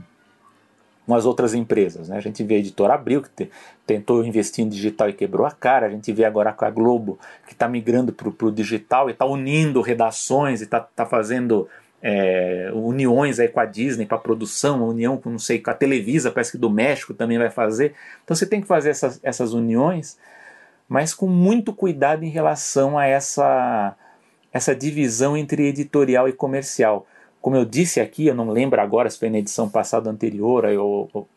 com 1.08 1.16
as 1.16 1.26
outras 1.26 1.54
empresas. 1.54 2.10
Né? 2.10 2.18
A 2.18 2.20
gente 2.20 2.44
vê 2.44 2.56
a 2.56 2.60
editora 2.60 2.94
Abril, 2.94 3.22
que 3.22 3.30
te, 3.30 3.50
tentou 3.86 4.26
investir 4.26 4.66
em 4.66 4.68
digital 4.68 5.10
e 5.10 5.14
quebrou 5.14 5.48
a 5.48 5.52
cara. 5.52 5.88
A 5.88 5.90
gente 5.90 6.12
vê 6.12 6.26
agora 6.26 6.52
com 6.52 6.66
a 6.66 6.70
Globo, 6.70 7.18
que 7.48 7.54
está 7.54 7.66
migrando 7.70 8.12
para 8.12 8.28
o 8.28 8.52
digital 8.52 9.10
e 9.10 9.14
está 9.14 9.26
unindo 9.26 9.80
redações 9.80 10.60
e 10.60 10.66
está 10.66 10.82
tá 10.82 11.06
fazendo 11.06 11.70
é, 12.02 12.70
uniões 12.74 13.40
aí 13.40 13.48
com 13.48 13.62
a 13.62 13.66
Disney 13.66 14.06
para 14.06 14.18
produção, 14.18 14.86
união 14.86 15.16
com, 15.16 15.30
não 15.30 15.40
sei, 15.40 15.60
com 15.60 15.72
a 15.72 15.74
Televisa, 15.74 16.30
parece 16.30 16.52
que 16.52 16.58
do 16.58 16.70
México 16.70 17.14
também 17.14 17.38
vai 17.38 17.50
fazer. 17.50 17.94
Então 18.26 18.36
você 18.36 18.46
tem 18.46 18.60
que 18.60 18.68
fazer 18.68 18.90
essas, 18.90 19.18
essas 19.24 19.54
uniões, 19.54 20.18
mas 20.90 21.14
com 21.14 21.28
muito 21.28 21.72
cuidado 21.72 22.26
em 22.26 22.30
relação 22.30 22.98
a 22.98 23.06
essa, 23.06 23.96
essa 24.52 24.76
divisão 24.76 25.38
entre 25.38 25.68
editorial 25.68 26.28
e 26.28 26.34
comercial 26.34 27.08
como 27.42 27.56
eu 27.56 27.66
disse 27.66 28.00
aqui, 28.00 28.28
eu 28.28 28.36
não 28.36 28.50
lembro 28.50 28.82
agora 28.82 29.10
se 29.10 29.18
foi 29.18 29.30
na 29.30 29.38
edição 29.38 29.70
passada 29.70 30.10
anterior, 30.10 30.66
ou, 30.66 31.10
ou, 31.14 31.28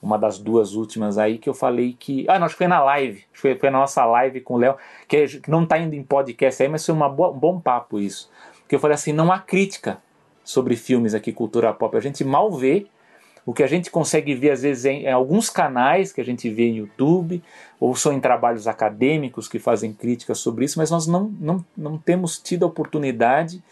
uma 0.00 0.18
das 0.18 0.38
duas 0.38 0.74
últimas 0.74 1.18
aí, 1.18 1.38
que 1.38 1.48
eu 1.48 1.54
falei 1.54 1.96
que. 1.98 2.24
Ah, 2.28 2.38
não, 2.38 2.46
acho 2.46 2.54
que 2.54 2.58
foi 2.58 2.68
na 2.68 2.82
live. 2.82 3.24
Foi, 3.32 3.58
na 3.64 3.70
nossa 3.72 4.04
live 4.04 4.40
com 4.40 4.54
o 4.54 4.58
Léo, 4.58 4.76
que, 5.08 5.40
não 5.48 5.64
está 5.64 5.78
indo 5.78 5.94
em 5.94 6.02
podcast 6.02 6.62
aí, 6.62 6.68
mas 6.68 6.84
foi 6.84 6.94
uma 6.94 7.08
boa, 7.08 7.30
um 7.30 7.38
bom 7.38 7.60
papo 7.60 7.98
isso. 7.98 8.30
Que 8.68 8.74
eu 8.74 8.78
falei 8.78 8.94
assim: 8.94 9.12
não 9.12 9.32
há 9.32 9.38
crítica 9.38 9.98
sobre 10.44 10.76
filmes 10.76 11.14
aqui, 11.14 11.32
cultura 11.32 11.72
pop. 11.72 11.96
A 11.96 12.00
gente 12.00 12.24
mal 12.24 12.52
vê. 12.52 12.86
O 13.44 13.54
que 13.54 13.62
a 13.62 13.68
gente 13.68 13.92
consegue 13.92 14.34
ver, 14.34 14.50
às 14.50 14.62
vezes, 14.62 14.84
em, 14.86 15.04
em 15.04 15.12
alguns 15.12 15.48
canais 15.48 16.12
que 16.12 16.20
a 16.20 16.24
gente 16.24 16.50
vê 16.50 16.64
em 16.64 16.78
YouTube, 16.78 17.40
ou 17.78 17.94
são 17.94 18.12
em 18.12 18.18
trabalhos 18.18 18.66
acadêmicos 18.66 19.46
que 19.46 19.60
fazem 19.60 19.92
críticas 19.92 20.40
sobre 20.40 20.64
isso, 20.64 20.80
mas 20.80 20.90
nós 20.90 21.06
não, 21.06 21.32
não, 21.38 21.64
não 21.76 21.96
temos 21.96 22.40
tido 22.40 22.64
a 22.64 22.66
oportunidade 22.66 23.62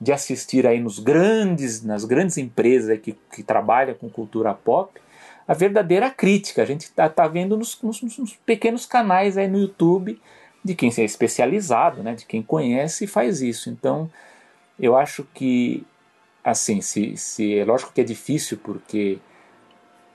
de 0.00 0.12
assistir 0.12 0.66
aí 0.66 0.80
nos 0.80 0.98
grandes, 0.98 1.82
nas 1.82 2.04
grandes 2.04 2.38
empresas 2.38 2.98
que, 3.00 3.16
que 3.32 3.42
trabalham 3.42 3.94
com 3.94 4.08
cultura 4.08 4.54
pop, 4.54 5.00
a 5.46 5.54
verdadeira 5.54 6.10
crítica. 6.10 6.62
A 6.62 6.66
gente 6.66 6.82
está 6.82 7.08
tá 7.08 7.26
vendo 7.26 7.56
nos, 7.56 7.80
nos, 7.82 8.00
nos, 8.00 8.34
pequenos 8.46 8.86
canais 8.86 9.36
aí 9.36 9.48
no 9.48 9.58
YouTube 9.58 10.20
de 10.64 10.74
quem 10.74 10.92
é 10.96 11.04
especializado, 11.04 12.02
né, 12.02 12.14
de 12.14 12.26
quem 12.26 12.42
conhece 12.42 13.04
e 13.04 13.08
faz 13.08 13.40
isso. 13.40 13.70
Então, 13.70 14.10
eu 14.78 14.96
acho 14.96 15.26
que, 15.34 15.84
assim, 16.44 16.80
se, 16.80 17.16
se 17.16 17.58
é 17.58 17.64
lógico 17.64 17.92
que 17.92 18.00
é 18.00 18.04
difícil, 18.04 18.58
porque 18.62 19.18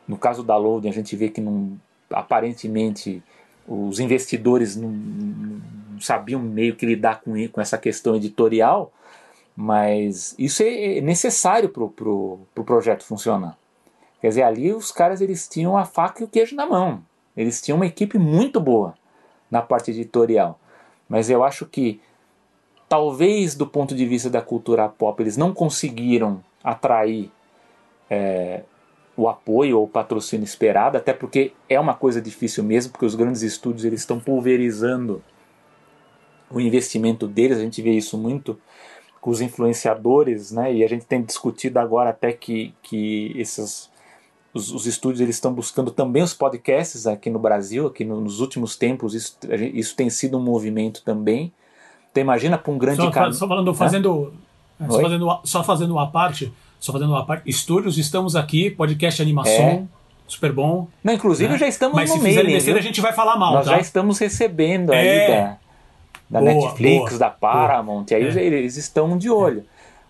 no 0.08 0.18
caso 0.18 0.44
da 0.44 0.56
Loading 0.56 0.90
a 0.90 0.94
gente 0.94 1.16
vê 1.16 1.30
que 1.30 1.42
não, 1.42 1.78
aparentemente 2.10 3.24
os 3.68 4.00
investidores 4.00 4.76
não, 4.76 4.90
não 4.90 6.00
sabiam 6.00 6.42
meio 6.42 6.76
que 6.76 6.86
lidar 6.86 7.22
com, 7.22 7.34
com 7.48 7.62
essa 7.62 7.78
questão 7.78 8.16
editorial, 8.16 8.94
mas 9.56 10.36
isso 10.38 10.64
é 10.64 11.00
necessário 11.02 11.70
para 11.70 11.84
o 11.84 11.90
pro, 11.90 12.40
pro 12.54 12.64
projeto 12.64 13.04
funcionar. 13.04 13.58
Quer 14.20 14.30
dizer, 14.30 14.44
ali 14.44 14.74
os 14.74 14.92
caras 14.92 15.22
eles 15.22 15.48
tinham 15.48 15.78
a 15.78 15.86
faca 15.86 16.22
e 16.22 16.26
o 16.26 16.30
queijo 16.30 16.56
na 16.56 16.66
mão. 16.66 17.04
Eles 17.36 17.62
tinham 17.62 17.76
uma 17.76 17.86
equipe 17.86 18.18
muito 18.18 18.60
boa 18.60 18.96
na 19.52 19.62
parte 19.62 19.92
editorial. 19.92 20.60
Mas 21.08 21.30
eu 21.30 21.44
acho 21.44 21.66
que 21.66 22.00
talvez 22.88 23.56
do 23.56 23.68
ponto 23.68 23.96
de 23.96 24.06
vista 24.06 24.30
da 24.30 24.42
cultura 24.42 24.88
pop 24.88 25.22
eles 25.22 25.38
não 25.38 25.54
conseguiram 25.54 26.44
atrair 26.64 27.32
é, 28.10 28.64
o 29.16 29.28
apoio 29.28 29.78
ou 29.78 29.86
o 29.86 29.90
patrocínio 29.90 30.44
esperado, 30.44 30.98
até 30.98 31.14
porque 31.14 31.54
é 31.70 31.80
uma 31.80 31.94
coisa 31.94 32.22
difícil 32.22 32.64
mesmo, 32.64 32.92
porque 32.92 33.06
os 33.06 33.16
grandes 33.16 33.42
estúdios 33.42 33.86
eles 33.86 34.00
estão 34.00 34.20
pulverizando 34.20 35.24
o 36.50 36.60
investimento 36.60 37.28
deles, 37.28 37.58
a 37.58 37.62
gente 37.62 37.82
vê 37.82 37.92
isso 37.92 38.18
muito 38.18 38.60
com 39.24 39.32
os 39.32 39.40
influenciadores, 39.40 40.52
né? 40.52 40.74
E 40.74 40.84
a 40.84 40.88
gente 40.90 41.06
tem 41.06 41.24
discutido 41.24 41.80
agora 41.80 42.10
até 42.10 42.34
que, 42.34 42.74
que 42.84 43.32
esses 43.38 43.90
os, 44.54 44.70
os 44.70 44.86
estúdios 44.86 45.22
eles 45.22 45.36
estão 45.36 45.54
buscando 45.54 45.92
também 45.92 46.22
os 46.22 46.34
podcasts 46.34 47.08
aqui 47.08 47.30
no 47.30 47.40
Brasil, 47.40 47.88
aqui 47.88 48.04
no, 48.04 48.20
nos 48.20 48.42
últimos 48.42 48.76
tempos 48.76 49.16
isso, 49.16 49.38
isso 49.74 49.96
tem 49.96 50.10
sido 50.10 50.38
um 50.38 50.42
movimento 50.42 51.02
também. 51.04 51.54
Então 52.12 52.20
imagina 52.20 52.58
para 52.58 52.70
um 52.70 52.78
grande 52.78 53.10
canal. 53.12 53.32
Só 53.32 53.48
falando, 53.48 53.74
fazendo, 53.74 54.34
é, 54.78 54.88
só 54.88 55.02
fazendo, 55.02 55.40
só 55.46 55.64
fazendo 55.64 55.92
uma 55.94 56.12
parte, 56.12 56.54
só 56.78 56.92
fazendo 56.92 57.12
uma 57.12 57.26
parte. 57.26 57.50
Estúdios, 57.50 57.98
estamos 57.98 58.36
aqui, 58.36 58.72
podcast 58.72 59.22
animação. 59.22 59.54
É. 59.54 59.84
Super 60.28 60.52
bom. 60.52 60.90
Não, 61.02 61.14
inclusive 61.14 61.54
né? 61.54 61.58
já 61.58 61.68
estamos 61.70 61.96
Mas 61.96 62.10
no 62.10 62.18
meio. 62.18 62.36
Mas 62.36 62.46
se 62.46 62.52
besteira, 62.52 62.80
a 62.80 62.84
gente 62.84 63.00
vai 63.00 63.14
falar 63.14 63.38
mal. 63.38 63.54
Nós 63.54 63.66
tá? 63.68 63.72
já 63.72 63.80
estamos 63.80 64.20
recebendo 64.20 64.92
é. 64.92 65.58
Da, 66.34 66.40
boa, 66.40 66.54
Netflix, 66.54 67.10
boa, 67.10 67.20
da 67.20 67.30
Paramount, 67.30 68.06
boa. 68.06 68.20
e 68.20 68.26
aí 68.26 68.38
é. 68.38 68.44
eles 68.44 68.76
estão 68.76 69.18
de 69.18 69.30
olho. 69.30 69.64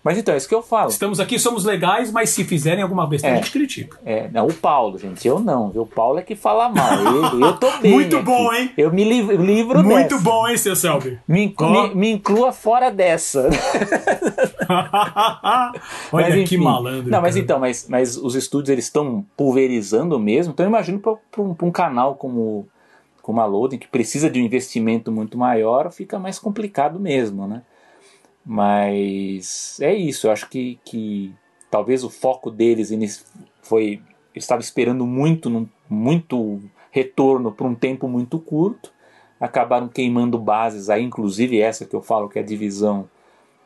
Mas 0.04 0.18
então, 0.18 0.34
é 0.34 0.38
isso 0.38 0.50
que 0.50 0.56
eu 0.56 0.62
falo. 0.62 0.90
Estamos 0.90 1.22
aqui, 1.22 1.40
somos 1.40 1.64
legais, 1.64 2.12
mas 2.12 2.30
se 2.30 2.44
fizerem 2.44 2.84
alguma 2.84 3.08
besteira, 3.08 3.38
é, 3.38 3.40
a 3.40 3.42
gente 3.42 3.54
critica. 3.54 3.98
É, 4.06 4.30
não, 4.30 4.48
o 4.48 4.54
Paulo, 4.54 4.98
gente, 4.98 5.26
eu 5.26 5.40
não, 5.40 5.70
viu? 5.70 5.84
O 5.84 5.88
Paulo 5.88 6.20
é 6.20 6.22
que 6.22 6.36
fala 6.36 6.68
mal. 6.68 6.94
Eu, 7.00 7.40
eu 7.40 7.54
tô 7.54 7.72
bem. 7.78 7.94
Muito 7.94 8.18
aqui. 8.18 8.26
bom, 8.26 8.54
hein? 8.54 8.70
Eu 8.78 8.92
me 8.92 9.06
livro, 9.06 9.42
livro 9.42 9.82
Muito 9.82 10.10
dessa. 10.10 10.22
bom, 10.22 10.46
hein, 10.46 10.58
seu 10.58 10.76
Selby? 10.76 11.20
Me, 11.26 11.46
inclu, 11.46 11.68
oh. 11.68 11.88
me, 11.88 11.96
me, 11.96 12.12
inclua 12.12 12.52
fora 12.52 12.92
dessa. 12.92 13.48
Olha 16.12 16.28
mas, 16.28 16.36
enfim, 16.36 16.44
que 16.44 16.58
malandro. 16.58 17.10
Não, 17.10 17.22
mas 17.22 17.38
então, 17.38 17.60
mas, 17.60 17.88
mas 17.88 18.18
os 18.18 18.36
estúdios 18.36 18.72
eles 18.72 18.84
estão 18.86 19.26
pulverizando 19.38 20.20
mesmo. 20.20 20.52
Então 20.52 20.66
eu 20.66 20.70
imagino 20.70 21.00
para 21.00 21.14
um, 21.38 21.56
um 21.62 21.72
canal 21.72 22.16
como 22.16 22.68
como 23.24 23.40
a 23.40 23.46
Loading, 23.46 23.78
que 23.78 23.88
precisa 23.88 24.30
de 24.30 24.40
um 24.40 24.44
investimento 24.44 25.10
muito 25.10 25.38
maior, 25.38 25.90
fica 25.92 26.20
mais 26.20 26.38
complicado 26.38 27.00
mesmo, 27.00 27.48
né? 27.48 27.64
Mas 28.46 29.80
é 29.80 29.96
isso, 29.96 30.28
eu 30.28 30.32
acho 30.32 30.50
que, 30.50 30.78
que 30.84 31.34
talvez 31.72 32.04
o 32.04 32.10
foco 32.10 32.52
deles 32.52 33.26
foi. 33.62 34.02
estava 34.36 34.62
esperando 34.62 35.06
muito, 35.06 35.70
muito 35.90 36.60
retorno 36.92 37.50
por 37.50 37.66
um 37.66 37.74
tempo 37.74 38.10
muito 38.10 38.38
curto, 38.38 38.92
acabaram 39.40 39.88
queimando 39.88 40.38
bases 40.38 40.90
aí, 40.90 41.02
inclusive 41.02 41.62
essa 41.62 41.86
que 41.86 41.96
eu 41.96 42.02
falo 42.02 42.28
que 42.28 42.38
é 42.38 42.42
a 42.42 42.46
divisão 42.46 43.10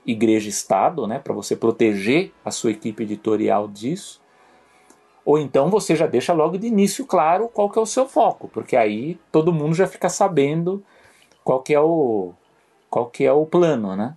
igreja-estado, 0.05 1.07
né, 1.07 1.17
para 1.17 1.33
você 1.33 1.55
proteger 1.55 2.31
a 2.45 2.51
sua 2.51 2.71
equipe 2.71 3.01
editorial 3.03 3.67
disso. 3.67 4.21
Ou 5.27 5.37
então 5.37 5.69
você 5.69 5.93
já 5.93 6.07
deixa 6.07 6.31
logo 6.31 6.57
de 6.57 6.67
início 6.67 7.05
claro 7.05 7.49
qual 7.49 7.69
que 7.69 7.77
é 7.77 7.81
o 7.81 7.85
seu 7.85 8.07
foco, 8.07 8.47
porque 8.47 8.77
aí 8.77 9.19
todo 9.29 9.51
mundo 9.51 9.75
já 9.75 9.85
fica 9.85 10.07
sabendo 10.07 10.81
qual 11.43 11.61
que 11.61 11.73
é 11.73 11.81
o, 11.81 12.31
qual 12.89 13.07
que 13.07 13.25
é 13.25 13.33
o 13.33 13.45
plano, 13.45 13.93
né? 13.93 14.15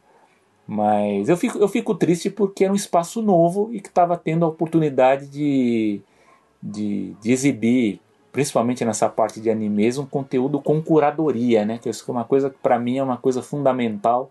Mas 0.69 1.29
eu 1.29 1.37
fico, 1.37 1.59
eu 1.59 1.67
fico 1.67 1.97
triste 1.97 2.31
porque 2.31 2.63
era 2.63 2.73
um 2.73 2.77
espaço 2.77 3.21
novo 3.21 3.71
e 3.73 3.81
que 3.81 3.89
estava 3.89 4.17
tendo 4.17 4.45
a 4.45 4.49
oportunidade 4.49 5.27
de, 5.27 6.01
de, 6.63 7.17
de, 7.21 7.33
exibir, 7.33 8.01
principalmente 8.31 8.85
nessa 8.85 9.09
parte 9.09 9.41
de 9.41 9.51
animes, 9.51 9.99
um 9.99 10.07
conteúdo 10.07 10.63
com 10.63 10.81
curadoria, 10.81 11.65
né? 11.65 11.79
Que 11.79 11.89
é 11.89 11.93
uma 12.07 12.25
coisa 12.25 12.51
que 12.51 12.59
para 12.59 12.79
mim 12.79 12.99
é 12.99 13.03
uma 13.03 13.17
coisa 13.17 13.43
fundamental, 13.43 14.31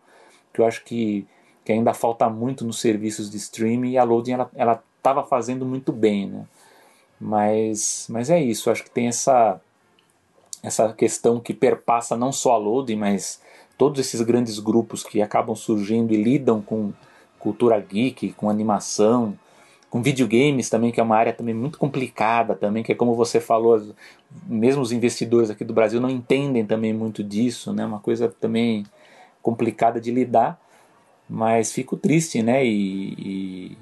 que 0.54 0.62
eu 0.62 0.66
acho 0.66 0.86
que, 0.86 1.28
que 1.66 1.74
ainda 1.74 1.94
falta 1.94 2.30
muito 2.30 2.64
nos 2.64 2.80
serviços 2.80 3.30
de 3.30 3.36
streaming 3.36 3.92
e 3.92 3.98
a 3.98 4.06
Loading 4.06 4.38
ela 4.56 4.82
estava 4.98 5.26
fazendo 5.26 5.66
muito 5.66 5.92
bem, 5.92 6.26
né? 6.26 6.46
Mas, 7.20 8.08
mas 8.10 8.30
é 8.30 8.42
isso, 8.42 8.72
acho 8.72 8.84
que 8.84 8.90
tem 8.90 9.08
essa, 9.08 9.60
essa 10.64 10.94
questão 10.94 11.40
que 11.40 11.54
perpassa 11.54 12.16
não 12.16 12.32
só 12.32 12.54
a 12.54 12.58
Loading, 12.58 12.96
mas 12.96 13.42
todos 13.78 14.00
esses 14.00 14.22
grandes 14.22 14.60
grupos 14.60 15.04
que 15.04 15.22
acabam 15.22 15.56
surgindo 15.56 16.14
e 16.14 16.22
lidam 16.22 16.62
com 16.62 16.94
cultura 17.38 17.80
geek, 17.80 18.34
com 18.34 18.50
animação, 18.50 19.38
com 19.90 20.02
videogames 20.02 20.70
também, 20.70 20.92
que 20.92 21.00
é 21.00 21.04
uma 21.04 21.18
área 21.18 21.34
também 21.34 21.54
muito 21.54 21.78
complicada 21.78 22.56
também, 22.56 22.84
que 22.84 22.92
é 22.92 22.96
como 22.96 23.16
você 23.16 23.40
falou, 23.40 23.94
mesmo 24.46 24.82
os 24.82 24.92
investidores 24.92 25.50
aqui 25.50 25.66
do 25.66 25.74
Brasil 25.74 26.00
não 26.00 26.10
entendem 26.10 26.66
também 26.66 26.94
muito 26.94 27.24
disso, 27.24 27.74
né? 27.74 27.86
Uma 27.86 28.00
coisa 28.00 28.30
também 28.30 28.86
complicada 29.42 30.00
de 30.00 30.12
lidar, 30.12 30.60
mas 31.28 31.72
fico 31.72 31.98
triste, 31.98 32.44
né? 32.44 32.64
E, 32.64 33.14
e 33.18 33.78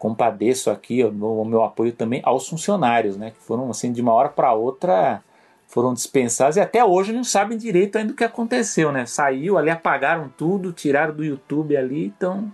compadeço 0.00 0.70
aqui 0.70 1.04
o 1.04 1.12
meu, 1.12 1.40
o 1.40 1.44
meu, 1.44 1.62
apoio 1.62 1.92
também 1.92 2.22
aos 2.24 2.48
funcionários, 2.48 3.18
né? 3.18 3.32
Que 3.32 3.40
foram 3.44 3.68
assim 3.70 3.92
de 3.92 4.00
uma 4.00 4.14
hora 4.14 4.30
para 4.30 4.52
outra 4.54 5.22
foram 5.68 5.94
dispensados 5.94 6.56
e 6.56 6.60
até 6.60 6.84
hoje 6.84 7.12
não 7.12 7.22
sabem 7.22 7.56
direito 7.56 7.96
ainda 7.96 8.12
o 8.12 8.16
que 8.16 8.24
aconteceu, 8.24 8.90
né? 8.90 9.06
Saiu 9.06 9.56
ali, 9.56 9.70
apagaram 9.70 10.28
tudo, 10.36 10.72
tiraram 10.72 11.14
do 11.14 11.22
YouTube 11.22 11.76
ali, 11.76 12.06
então 12.06 12.52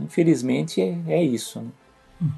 infelizmente 0.00 0.80
é, 0.80 0.98
é 1.08 1.22
isso. 1.22 1.60
Né? 1.60 2.28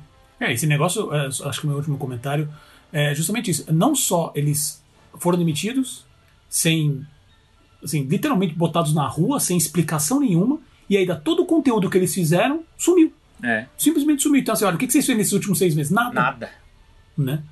É, 0.41 0.53
esse 0.53 0.67
negócio, 0.67 1.15
é, 1.15 1.27
acho 1.29 1.61
que 1.61 1.65
o 1.65 1.69
meu 1.69 1.79
último 1.79 1.97
comentário 1.97 2.53
é 2.93 3.15
justamente 3.15 3.51
isso. 3.53 3.73
Não 3.73 3.95
só 3.95 4.33
eles 4.35 4.83
foram 5.19 5.39
demitidos 5.39 6.05
sem, 6.49 7.07
assim, 7.83 8.03
literalmente 8.03 8.55
botados 8.55 8.93
na 8.93 9.07
rua, 9.07 9.39
sem 9.39 9.57
explicação 9.57 10.19
nenhuma, 10.21 10.59
e 10.91 10.97
ainda 10.97 11.17
todo 11.17 11.43
o 11.43 11.47
conteúdo 11.47 11.89
que 11.89 11.97
eles 11.97 12.13
fizeram 12.13 12.65
sumiu. 12.77 13.13
É. 13.43 13.67
Simplesmente 13.77 14.23
sumiu. 14.23 14.41
Então, 14.41 14.55
assim, 14.55 14.65
olha, 14.65 14.77
o 14.77 14.79
que 14.79 14.91
vocês 14.91 15.05
fez 15.05 15.17
nesses 15.17 15.33
últimos 15.33 15.59
seis 15.59 15.75
meses? 15.75 15.93
Nada. 15.93 16.15
Nada. 16.15 16.51
Né? 17.17 17.43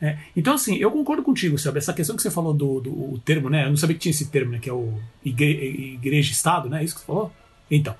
É, 0.00 0.16
então, 0.34 0.54
assim, 0.54 0.76
eu 0.76 0.90
concordo 0.90 1.22
contigo, 1.22 1.58
sabe? 1.58 1.78
Essa 1.78 1.92
questão 1.92 2.16
que 2.16 2.22
você 2.22 2.30
falou 2.30 2.54
do, 2.54 2.80
do 2.80 2.90
o 2.90 3.20
termo, 3.22 3.50
né? 3.50 3.66
Eu 3.66 3.68
não 3.68 3.76
sabia 3.76 3.94
que 3.94 4.00
tinha 4.00 4.10
esse 4.10 4.26
termo, 4.30 4.52
né? 4.52 4.58
Que 4.58 4.70
é 4.70 4.72
o 4.72 4.94
igre, 5.22 5.92
igreja-estado, 5.94 6.70
né? 6.70 6.80
É 6.80 6.84
isso 6.84 6.94
que 6.94 7.00
você 7.00 7.06
falou? 7.06 7.30
Então, 7.70 7.94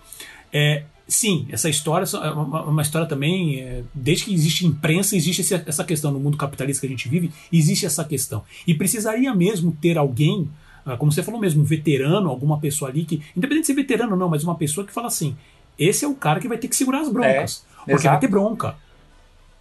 é, 0.51 0.85
sim, 1.07 1.47
essa 1.51 1.69
história 1.69 2.07
é 2.17 2.31
uma, 2.31 2.63
uma 2.65 2.83
história 2.83 3.07
também. 3.07 3.61
É, 3.61 3.83
desde 3.95 4.25
que 4.25 4.35
existe 4.35 4.67
imprensa, 4.67 5.15
existe 5.15 5.43
esse, 5.43 5.55
essa 5.55 5.85
questão 5.85 6.11
no 6.11 6.19
mundo 6.19 6.39
capitalista 6.39 6.81
que 6.81 6.87
a 6.87 6.91
gente 6.97 7.09
vive, 7.09 7.31
existe 7.53 7.85
essa 7.85 8.03
questão. 8.03 8.43
E 8.67 8.75
precisaria 8.75 9.35
mesmo 9.35 9.77
ter 9.79 9.99
alguém, 9.99 10.49
ah, 10.87 10.97
como 10.97 11.13
você 11.13 11.23
falou 11.23 11.39
mesmo, 11.39 11.61
um 11.61 11.67
veterano, 11.67 12.31
alguma 12.31 12.59
pessoa 12.59 12.91
ali 12.91 13.05
que, 13.05 13.23
independente 13.37 13.63
de 13.63 13.67
ser 13.67 13.75
veterano 13.75 14.13
ou 14.13 14.19
não, 14.19 14.29
mas 14.31 14.43
uma 14.43 14.55
pessoa 14.55 14.87
que 14.87 14.93
fala 14.93 15.09
assim: 15.09 15.37
esse 15.81 16.05
é 16.05 16.09
o 16.09 16.15
cara 16.15 16.39
que 16.39 16.47
vai 16.47 16.59
ter 16.59 16.69
que 16.69 16.77
segurar 16.77 17.01
as 17.01 17.09
broncas. 17.09 17.67
É, 17.67 17.77
porque 17.79 17.93
exato. 17.93 18.09
vai 18.09 18.21
ter 18.21 18.29
bronca. 18.29 18.77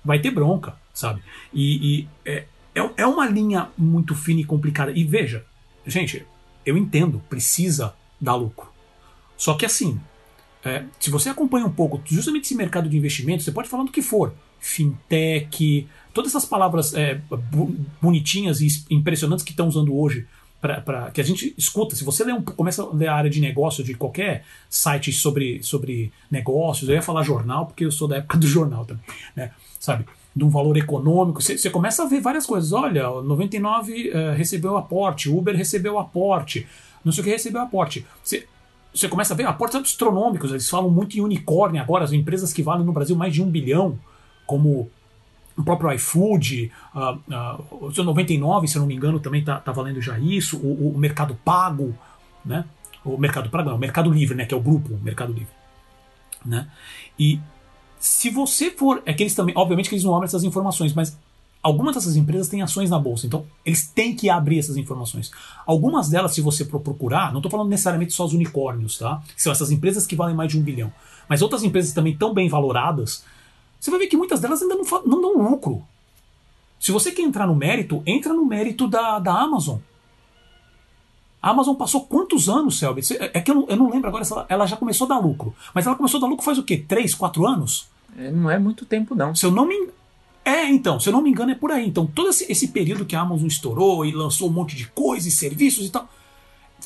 Vai 0.03 0.19
ter 0.19 0.31
bronca 0.31 0.75
sabe? 0.99 1.21
E, 1.53 1.99
e 1.99 2.07
é, 2.25 2.45
é, 2.75 2.89
é 2.97 3.07
uma 3.07 3.25
linha 3.25 3.69
muito 3.77 4.13
fina 4.13 4.41
e 4.41 4.43
complicada. 4.43 4.91
E 4.91 5.03
veja, 5.03 5.45
gente, 5.85 6.25
eu 6.65 6.77
entendo, 6.77 7.21
precisa 7.29 7.93
dar 8.19 8.35
lucro. 8.35 8.69
Só 9.37 9.53
que 9.53 9.65
assim, 9.65 9.99
é, 10.63 10.83
se 10.99 11.09
você 11.09 11.29
acompanha 11.29 11.65
um 11.65 11.71
pouco 11.71 12.01
justamente 12.05 12.45
esse 12.45 12.55
mercado 12.55 12.89
de 12.89 12.97
investimento, 12.97 13.43
você 13.43 13.51
pode 13.51 13.69
falar 13.69 13.83
do 13.83 13.91
que 13.91 14.01
for. 14.01 14.33
Fintech, 14.59 15.87
todas 16.13 16.31
essas 16.31 16.45
palavras 16.45 16.93
é, 16.93 17.21
bonitinhas 18.01 18.59
e 18.59 18.67
impressionantes 18.89 19.45
que 19.45 19.51
estão 19.51 19.69
usando 19.69 19.97
hoje, 19.97 20.27
pra, 20.61 20.81
pra, 20.81 21.11
que 21.11 21.21
a 21.21 21.23
gente 21.23 21.53
escuta. 21.57 21.95
Se 21.95 22.03
você 22.03 22.23
um, 22.31 22.41
começa 22.41 22.83
a 22.83 22.93
ler 22.93 23.07
a 23.07 23.15
área 23.15 23.29
de 23.29 23.39
negócio 23.39 23.83
de 23.83 23.93
qualquer 23.93 24.43
site 24.69 25.11
sobre, 25.11 25.61
sobre 25.63 26.11
negócios, 26.29 26.89
eu 26.89 26.95
ia 26.95 27.01
falar 27.01 27.23
jornal, 27.23 27.65
porque 27.65 27.85
eu 27.85 27.91
sou 27.91 28.07
da 28.07 28.17
época 28.17 28.37
do 28.37 28.47
jornal 28.47 28.85
também, 28.85 29.03
né? 29.35 29.51
Sabe? 29.79 30.05
de 30.35 30.45
um 30.45 30.49
valor 30.49 30.77
econômico, 30.77 31.41
você 31.41 31.69
começa 31.69 32.03
a 32.03 32.05
ver 32.05 32.21
várias 32.21 32.45
coisas. 32.45 32.71
Olha, 32.71 33.09
99 33.09 33.91
uh, 33.91 34.15
eh, 34.15 34.35
recebeu 34.35 34.77
aporte, 34.77 35.27
Uber 35.27 35.55
recebeu 35.55 35.97
aporte, 35.97 36.67
não 37.03 37.11
sei 37.11 37.21
o 37.21 37.25
que 37.25 37.31
recebeu 37.31 37.61
aporte. 37.61 38.05
Você 38.23 39.09
começa 39.09 39.33
a 39.33 39.37
ver 39.37 39.45
aportes 39.45 39.81
astronômicos, 39.81 40.51
eles 40.51 40.69
falam 40.69 40.89
muito 40.89 41.17
em 41.17 41.21
unicórnio 41.21 41.81
agora, 41.81 42.05
as 42.05 42.13
empresas 42.13 42.53
que 42.53 42.63
valem 42.63 42.85
no 42.85 42.93
Brasil 42.93 43.15
mais 43.15 43.33
de 43.33 43.41
um 43.41 43.49
bilhão, 43.49 43.99
como 44.45 44.89
o 45.59 45.63
próprio 45.63 45.91
iFood, 45.93 46.71
uh, 46.95 47.19
uh, 47.33 47.91
o 47.99 48.03
99, 48.03 48.67
se 48.67 48.77
eu 48.77 48.79
não 48.79 48.87
me 48.87 48.95
engano, 48.95 49.19
também 49.19 49.41
está 49.41 49.59
tá 49.59 49.71
valendo 49.71 50.01
já 50.01 50.17
isso, 50.17 50.57
o, 50.57 50.95
o, 50.95 50.97
Mercado 50.97 51.37
Pago, 51.43 51.93
né? 52.45 52.63
O 53.03 53.17
Mercado 53.17 53.49
Pago, 53.49 53.71
o 53.71 53.77
Mercado 53.77 54.09
Livre, 54.09 54.35
né? 54.35 54.45
Que 54.45 54.53
é 54.53 54.57
o 54.57 54.61
grupo 54.61 54.97
Mercado 55.03 55.33
Livre, 55.33 55.53
né? 56.45 56.67
E 57.17 57.39
se 57.99 58.29
você 58.29 58.71
for. 58.71 59.03
É 59.05 59.13
que 59.13 59.23
eles 59.23 59.35
também. 59.35 59.53
Obviamente 59.57 59.89
que 59.89 59.95
eles 59.95 60.05
não 60.05 60.15
abrem 60.15 60.27
essas 60.27 60.45
informações, 60.45 60.93
mas 60.93 61.17
algumas 61.61 61.95
dessas 61.95 62.15
empresas 62.15 62.47
têm 62.47 62.61
ações 62.61 62.89
na 62.89 62.97
bolsa, 62.97 63.27
então 63.27 63.45
eles 63.65 63.85
têm 63.85 64.15
que 64.15 64.29
abrir 64.29 64.59
essas 64.59 64.77
informações. 64.77 65.29
Algumas 65.65 66.07
delas, 66.07 66.33
se 66.33 66.39
você 66.39 66.63
procurar, 66.63 67.31
não 67.31 67.39
estou 67.39 67.51
falando 67.51 67.67
necessariamente 67.67 68.13
só 68.13 68.25
os 68.25 68.33
unicórnios, 68.33 68.97
tá? 68.97 69.21
São 69.35 69.51
essas 69.51 69.69
empresas 69.69 70.07
que 70.07 70.15
valem 70.15 70.35
mais 70.35 70.49
de 70.49 70.57
um 70.57 70.61
bilhão. 70.61 70.91
Mas 71.27 71.41
outras 71.41 71.63
empresas 71.63 71.91
também 71.91 72.15
tão 72.15 72.33
bem 72.33 72.47
valoradas, 72.47 73.25
você 73.79 73.89
vai 73.89 73.99
ver 73.99 74.07
que 74.07 74.17
muitas 74.17 74.39
delas 74.39 74.61
ainda 74.61 74.75
não, 74.75 74.83
não 75.05 75.21
dão 75.21 75.49
lucro. 75.49 75.83
Se 76.79 76.91
você 76.91 77.11
quer 77.11 77.23
entrar 77.23 77.47
no 77.47 77.55
mérito, 77.55 78.01
entra 78.05 78.33
no 78.33 78.45
mérito 78.45 78.87
da, 78.87 79.19
da 79.19 79.33
Amazon. 79.33 79.79
A 81.41 81.51
Amazon 81.51 81.75
passou 81.75 82.05
quantos 82.05 82.49
anos, 82.49 82.79
Selby? 82.79 83.01
É 83.33 83.39
que 83.39 83.51
eu 83.51 83.55
não, 83.55 83.65
eu 83.69 83.77
não 83.77 83.89
lembro 83.89 84.09
agora 84.09 84.25
se 84.25 84.33
ela, 84.33 84.45
ela, 84.49 84.65
já 84.65 84.75
começou 84.75 85.05
a 85.05 85.09
dar 85.09 85.19
lucro. 85.19 85.55
Mas 85.73 85.85
ela 85.85 85.95
começou 85.95 86.17
a 86.17 86.21
dar 86.21 86.27
lucro 86.27 86.43
faz 86.43 86.57
o 86.57 86.63
quê? 86.63 86.77
Três, 86.85 87.15
quatro 87.15 87.47
anos? 87.47 87.87
É, 88.17 88.29
não 88.29 88.49
é 88.49 88.59
muito 88.59 88.85
tempo, 88.85 89.15
não. 89.15 89.33
Se 89.33 89.45
eu 89.45 89.51
não 89.51 89.65
me 89.65 89.89
É, 90.43 90.65
então, 90.65 90.99
se 90.99 91.07
eu 91.07 91.13
não 91.13 91.21
me 91.21 91.29
engano, 91.29 91.51
é 91.51 91.55
por 91.55 91.71
aí. 91.71 91.87
Então, 91.87 92.05
todo 92.05 92.29
esse, 92.29 92.49
esse 92.51 92.69
período 92.69 93.05
que 93.05 93.15
a 93.15 93.21
Amazon 93.21 93.47
estourou 93.47 94.05
e 94.05 94.11
lançou 94.11 94.49
um 94.49 94.53
monte 94.53 94.75
de 94.75 94.87
coisas 94.87 95.31
e 95.31 95.35
serviços 95.35 95.85
e 95.85 95.89
tal, 95.89 96.09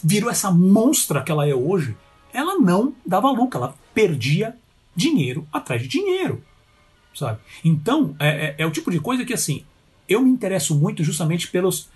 virou 0.04 0.30
essa 0.30 0.52
monstra 0.52 1.24
que 1.24 1.32
ela 1.32 1.48
é 1.48 1.56
hoje, 1.56 1.96
ela 2.32 2.60
não 2.60 2.94
dava 3.06 3.32
lucro, 3.32 3.60
ela 3.60 3.76
perdia 3.94 4.56
dinheiro 4.96 5.48
atrás 5.52 5.82
de 5.82 5.88
dinheiro. 5.88 6.44
Sabe? 7.14 7.40
Então, 7.64 8.16
é, 8.20 8.28
é, 8.28 8.56
é 8.60 8.66
o 8.66 8.72
tipo 8.72 8.90
de 8.90 9.00
coisa 9.00 9.24
que, 9.24 9.34
assim, 9.34 9.64
eu 10.08 10.22
me 10.22 10.30
interesso 10.30 10.76
muito 10.76 11.04
justamente 11.04 11.50
pelos 11.50 11.90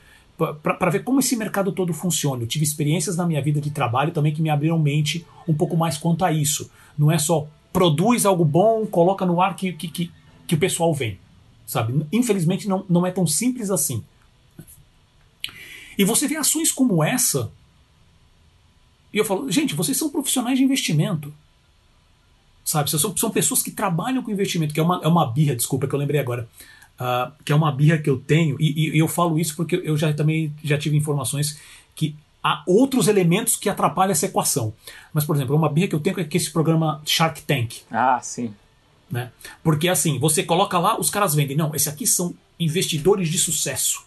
para 0.62 0.92
ver 0.92 1.04
como 1.04 1.20
esse 1.20 1.36
mercado 1.36 1.72
todo 1.72 1.92
funciona. 1.92 2.44
Eu 2.44 2.48
tive 2.48 2.64
experiências 2.64 3.18
na 3.18 3.26
minha 3.26 3.42
vida 3.42 3.60
de 3.60 3.72
trabalho 3.72 4.12
também 4.12 4.32
que 4.32 4.42
me 4.42 4.52
abriram 4.52 4.78
mente 4.78 5.26
um 5.48 5.54
pouco 5.54 5.76
mais 5.76 5.98
quanto 5.98 6.24
a 6.24 6.32
isso. 6.32 6.70
Não 6.96 7.12
é 7.12 7.18
só 7.18 7.48
produz 7.74 8.24
algo 8.24 8.46
bom, 8.46 8.86
coloca 8.86 9.26
no 9.26 9.42
ar 9.42 9.56
que, 9.56 9.74
que, 9.74 9.88
que, 9.88 10.12
que 10.46 10.54
o 10.54 10.60
pessoal 10.60 10.94
vem. 10.94 11.18
Sabe? 11.66 12.06
Infelizmente 12.12 12.68
não, 12.68 12.86
não 12.88 13.04
é 13.04 13.10
tão 13.10 13.26
simples 13.26 13.72
assim. 13.72 14.04
E 15.98 16.06
você 16.06 16.28
vê 16.28 16.36
ações 16.36 16.72
como 16.72 17.04
essa, 17.04 17.52
e 19.12 19.18
eu 19.18 19.26
falo, 19.26 19.50
gente, 19.52 19.74
vocês 19.74 19.98
são 19.98 20.10
profissionais 20.10 20.58
de 20.58 20.64
investimento. 20.64 21.34
Sabe? 22.68 22.92
São, 22.92 23.16
são 23.16 23.30
pessoas 23.30 23.64
que 23.64 23.72
trabalham 23.72 24.22
com 24.22 24.30
investimento, 24.30 24.74
que 24.74 24.80
é 24.80 24.84
uma, 24.84 25.00
é 25.02 25.08
uma 25.08 25.26
birra, 25.26 25.56
desculpa, 25.56 25.88
que 25.88 25.96
eu 25.96 26.00
lembrei 26.00 26.20
agora 26.20 26.48
uh, 26.98 27.32
que 27.44 27.52
é 27.52 27.56
uma 27.56 27.72
birra 27.72 27.98
que 27.98 28.10
eu 28.10 28.20
tenho, 28.20 28.58
e, 28.60 28.96
e, 28.96 29.00
eu 29.00 29.08
falo 29.08 29.40
isso 29.40 29.56
porque 29.56 29.82
eu 29.84 29.96
já 29.96 30.12
também 30.14 30.54
já 30.64 30.78
tive 30.78 30.98
informações 30.98 31.60
que 31.96 32.16
há 32.44 32.64
outros 32.68 33.08
elementos 33.08 33.56
que 33.56 33.70
atrapalham 33.70 34.12
essa 34.12 34.26
equação. 34.26 34.74
Mas, 35.14 35.26
por 35.26 35.36
exemplo, 35.36 35.56
uma 35.56 35.70
birra 35.70 35.88
que 35.88 35.96
eu 35.96 36.00
tenho 36.00 36.20
é 36.20 36.24
que 36.24 36.38
esse 36.38 36.52
programa 36.52 37.02
Shark 37.06 37.42
Tank. 37.44 37.82
Ah, 37.90 38.20
sim. 38.22 38.54
Né? 39.10 39.32
Porque 39.64 39.88
assim, 39.88 40.20
você 40.20 40.44
coloca 40.44 40.78
lá, 40.78 41.00
os 41.00 41.10
caras 41.10 41.34
vendem. 41.34 41.56
Não, 41.56 41.74
esse 41.74 41.90
aqui 41.90 42.06
são 42.06 42.34
investidores 42.60 43.30
de 43.30 43.38
sucesso. 43.38 44.06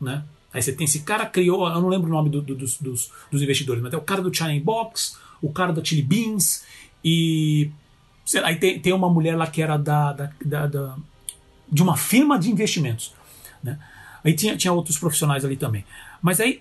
Né? 0.00 0.24
Aí 0.52 0.60
você 0.60 0.72
tem 0.72 0.84
esse 0.84 1.00
cara 1.00 1.26
criou, 1.26 1.66
eu 1.68 1.80
não 1.80 1.88
lembro 1.88 2.08
o 2.08 2.12
nome 2.12 2.28
do, 2.28 2.42
do, 2.42 2.54
dos, 2.54 2.76
dos, 2.78 3.10
dos, 3.30 3.42
investidores, 3.42 3.82
mas 3.82 3.92
é 3.92 3.96
o 3.96 4.02
cara 4.02 4.20
do 4.20 4.34
China 4.34 4.58
Box, 4.62 5.16
o 5.40 5.50
cara 5.52 5.72
da 5.72 5.82
Chili 5.82 6.02
Beans 6.02 6.64
e 7.04 7.70
lá, 8.40 8.48
aí 8.48 8.56
tem, 8.56 8.78
tem 8.78 8.92
uma 8.92 9.08
mulher 9.08 9.36
lá 9.36 9.46
que 9.46 9.60
era 9.60 9.76
da, 9.76 10.12
da, 10.12 10.30
da, 10.44 10.66
da 10.66 10.96
de 11.70 11.82
uma 11.82 11.96
firma 11.96 12.38
de 12.38 12.50
investimentos. 12.50 13.14
Né? 13.62 13.78
Aí 14.22 14.34
tinha, 14.34 14.56
tinha 14.56 14.72
outros 14.72 14.98
profissionais 14.98 15.44
ali 15.44 15.56
também. 15.56 15.84
Mas 16.20 16.38
aí, 16.40 16.60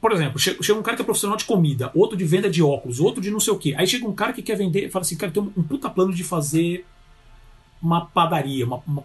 por 0.00 0.12
exemplo, 0.12 0.38
chega, 0.38 0.62
chega, 0.62 0.78
um 0.78 0.82
cara 0.82 0.96
que 0.96 1.02
é 1.02 1.04
profissional 1.04 1.36
de 1.36 1.44
comida, 1.44 1.90
outro 1.94 2.16
de 2.16 2.24
venda 2.24 2.48
de 2.48 2.62
óculos, 2.62 3.00
outro 3.00 3.20
de 3.20 3.30
não 3.30 3.40
sei 3.40 3.52
o 3.52 3.58
quê. 3.58 3.74
Aí 3.76 3.86
chega 3.86 4.06
um 4.06 4.14
cara 4.14 4.32
que 4.32 4.42
quer 4.42 4.56
vender, 4.56 4.90
fala 4.90 5.02
assim, 5.02 5.16
cara, 5.16 5.32
tem 5.32 5.42
um, 5.42 5.52
um 5.56 5.62
puta 5.62 5.90
plano 5.90 6.12
de 6.12 6.22
fazer 6.22 6.86
uma 7.82 8.04
padaria, 8.04 8.66
uma, 8.66 8.82
uma, 8.86 9.04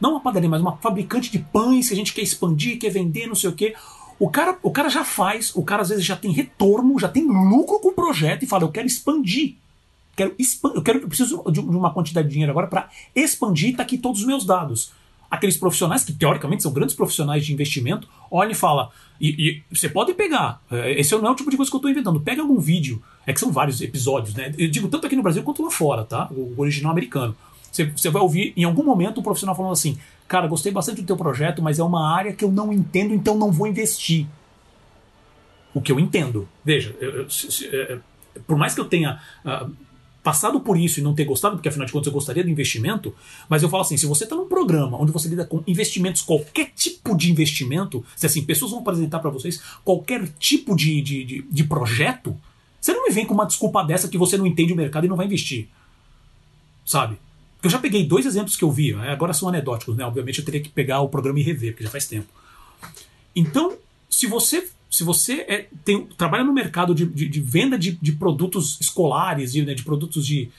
não 0.00 0.12
uma 0.12 0.20
padaria, 0.20 0.48
mas 0.48 0.60
uma 0.60 0.76
fabricante 0.76 1.30
de 1.30 1.38
pães 1.38 1.88
que 1.88 1.94
a 1.94 1.96
gente 1.96 2.12
quer 2.12 2.22
expandir, 2.22 2.78
quer 2.78 2.90
vender, 2.90 3.26
não 3.26 3.36
sei 3.36 3.48
o 3.48 3.52
quê. 3.52 3.74
O 4.18 4.28
cara, 4.28 4.58
o 4.62 4.70
cara 4.70 4.88
já 4.88 5.04
faz, 5.04 5.54
o 5.54 5.62
cara 5.62 5.82
às 5.82 5.88
vezes 5.88 6.04
já 6.04 6.16
tem 6.16 6.32
retorno, 6.32 6.98
já 6.98 7.08
tem 7.08 7.24
lucro 7.24 7.78
com 7.80 7.88
o 7.88 7.92
projeto 7.92 8.42
e 8.42 8.46
fala, 8.46 8.64
eu 8.64 8.70
quero 8.70 8.86
expandir 8.86 9.56
quero 10.20 10.36
eu 10.74 10.82
quero 10.82 10.98
eu 10.98 11.08
preciso 11.08 11.42
de 11.50 11.60
uma 11.60 11.92
quantidade 11.92 12.28
de 12.28 12.32
dinheiro 12.32 12.50
agora 12.50 12.66
para 12.66 12.88
expandir, 13.14 13.76
tá 13.76 13.82
aqui 13.82 13.96
todos 13.96 14.20
os 14.20 14.26
meus 14.26 14.44
dados. 14.44 14.92
Aqueles 15.30 15.56
profissionais 15.56 16.04
que 16.04 16.12
teoricamente 16.12 16.62
são 16.62 16.72
grandes 16.72 16.94
profissionais 16.94 17.46
de 17.46 17.52
investimento, 17.52 18.08
olha 18.28 18.50
e 18.50 18.54
fala, 18.54 18.90
e, 19.20 19.28
e 19.28 19.74
você 19.74 19.88
pode 19.88 20.12
pegar, 20.14 20.60
é, 20.70 20.98
esse 20.98 21.16
não 21.16 21.28
é 21.28 21.30
o 21.30 21.36
tipo 21.36 21.50
de 21.50 21.56
coisa 21.56 21.70
que 21.70 21.76
eu 21.76 21.78
estou 21.78 21.90
inventando, 21.90 22.20
pega 22.20 22.42
algum 22.42 22.58
vídeo, 22.58 23.00
é 23.24 23.32
que 23.32 23.38
são 23.38 23.52
vários 23.52 23.80
episódios, 23.80 24.34
né? 24.34 24.52
Eu 24.58 24.68
digo 24.68 24.88
tanto 24.88 25.06
aqui 25.06 25.14
no 25.14 25.22
Brasil 25.22 25.44
quanto 25.44 25.62
lá 25.62 25.70
fora, 25.70 26.04
tá? 26.04 26.28
O 26.32 26.54
original 26.60 26.90
americano. 26.90 27.36
Você, 27.70 27.84
você 27.84 28.10
vai 28.10 28.20
ouvir 28.20 28.52
em 28.56 28.64
algum 28.64 28.82
momento 28.82 29.20
um 29.20 29.22
profissional 29.22 29.54
falando 29.54 29.72
assim, 29.72 29.96
cara, 30.26 30.48
gostei 30.48 30.72
bastante 30.72 31.00
do 31.00 31.06
teu 31.06 31.16
projeto, 31.16 31.62
mas 31.62 31.78
é 31.78 31.84
uma 31.84 32.12
área 32.12 32.32
que 32.32 32.44
eu 32.44 32.50
não 32.50 32.72
entendo, 32.72 33.14
então 33.14 33.38
não 33.38 33.52
vou 33.52 33.68
investir. 33.68 34.26
O 35.72 35.80
que 35.80 35.92
eu 35.92 36.00
entendo. 36.00 36.48
Veja, 36.64 36.96
eu, 37.00 37.10
eu, 37.10 37.30
se, 37.30 37.52
se, 37.52 37.66
é, 37.68 38.00
por 38.48 38.56
mais 38.56 38.74
que 38.74 38.80
eu 38.80 38.84
tenha 38.84 39.20
uh, 39.44 39.70
passado 40.22 40.60
por 40.60 40.78
isso 40.78 41.00
e 41.00 41.02
não 41.02 41.14
ter 41.14 41.24
gostado, 41.24 41.56
porque 41.56 41.68
afinal 41.68 41.86
de 41.86 41.92
contas 41.92 42.06
eu 42.06 42.12
gostaria 42.12 42.44
do 42.44 42.50
investimento, 42.50 43.14
mas 43.48 43.62
eu 43.62 43.68
falo 43.68 43.82
assim: 43.82 43.96
se 43.96 44.06
você 44.06 44.24
está 44.24 44.36
num 44.36 44.48
programa 44.48 45.00
onde 45.00 45.12
você 45.12 45.28
lida 45.28 45.44
com 45.44 45.62
investimentos, 45.66 46.22
qualquer 46.22 46.70
tipo 46.74 47.16
de 47.16 47.30
investimento, 47.30 48.04
se 48.16 48.26
assim, 48.26 48.42
pessoas 48.44 48.70
vão 48.70 48.80
apresentar 48.80 49.18
para 49.20 49.30
vocês 49.30 49.60
qualquer 49.84 50.28
tipo 50.38 50.76
de, 50.76 51.00
de, 51.00 51.24
de, 51.24 51.42
de 51.42 51.64
projeto, 51.64 52.36
você 52.80 52.92
não 52.92 53.04
me 53.04 53.12
vem 53.12 53.26
com 53.26 53.34
uma 53.34 53.46
desculpa 53.46 53.82
dessa 53.82 54.08
que 54.08 54.18
você 54.18 54.36
não 54.36 54.46
entende 54.46 54.72
o 54.72 54.76
mercado 54.76 55.04
e 55.04 55.08
não 55.08 55.16
vai 55.16 55.26
investir. 55.26 55.68
Sabe? 56.84 57.18
Porque 57.54 57.66
eu 57.66 57.70
já 57.70 57.78
peguei 57.78 58.06
dois 58.06 58.24
exemplos 58.24 58.56
que 58.56 58.64
eu 58.64 58.70
vi, 58.70 58.94
né? 58.94 59.10
agora 59.10 59.34
são 59.34 59.48
anedóticos, 59.48 59.94
né? 59.94 60.04
Obviamente 60.04 60.38
eu 60.38 60.44
teria 60.44 60.60
que 60.60 60.70
pegar 60.70 61.00
o 61.00 61.08
programa 61.08 61.38
e 61.38 61.42
rever, 61.42 61.72
porque 61.72 61.84
já 61.84 61.90
faz 61.90 62.06
tempo. 62.06 62.28
Então, 63.36 63.76
se 64.08 64.26
você 64.26 64.66
se 64.90 65.04
você 65.04 65.42
é, 65.42 65.68
tem, 65.84 66.04
trabalha 66.06 66.42
no 66.42 66.52
mercado 66.52 66.94
de, 66.94 67.06
de, 67.06 67.28
de 67.28 67.40
venda 67.40 67.78
de, 67.78 67.92
de, 67.92 68.12
produtos 68.12 68.76
escolares, 68.80 69.52
de, 69.52 69.64
né, 69.64 69.72
de 69.72 69.84
produtos 69.84 70.26
de, 70.26 70.50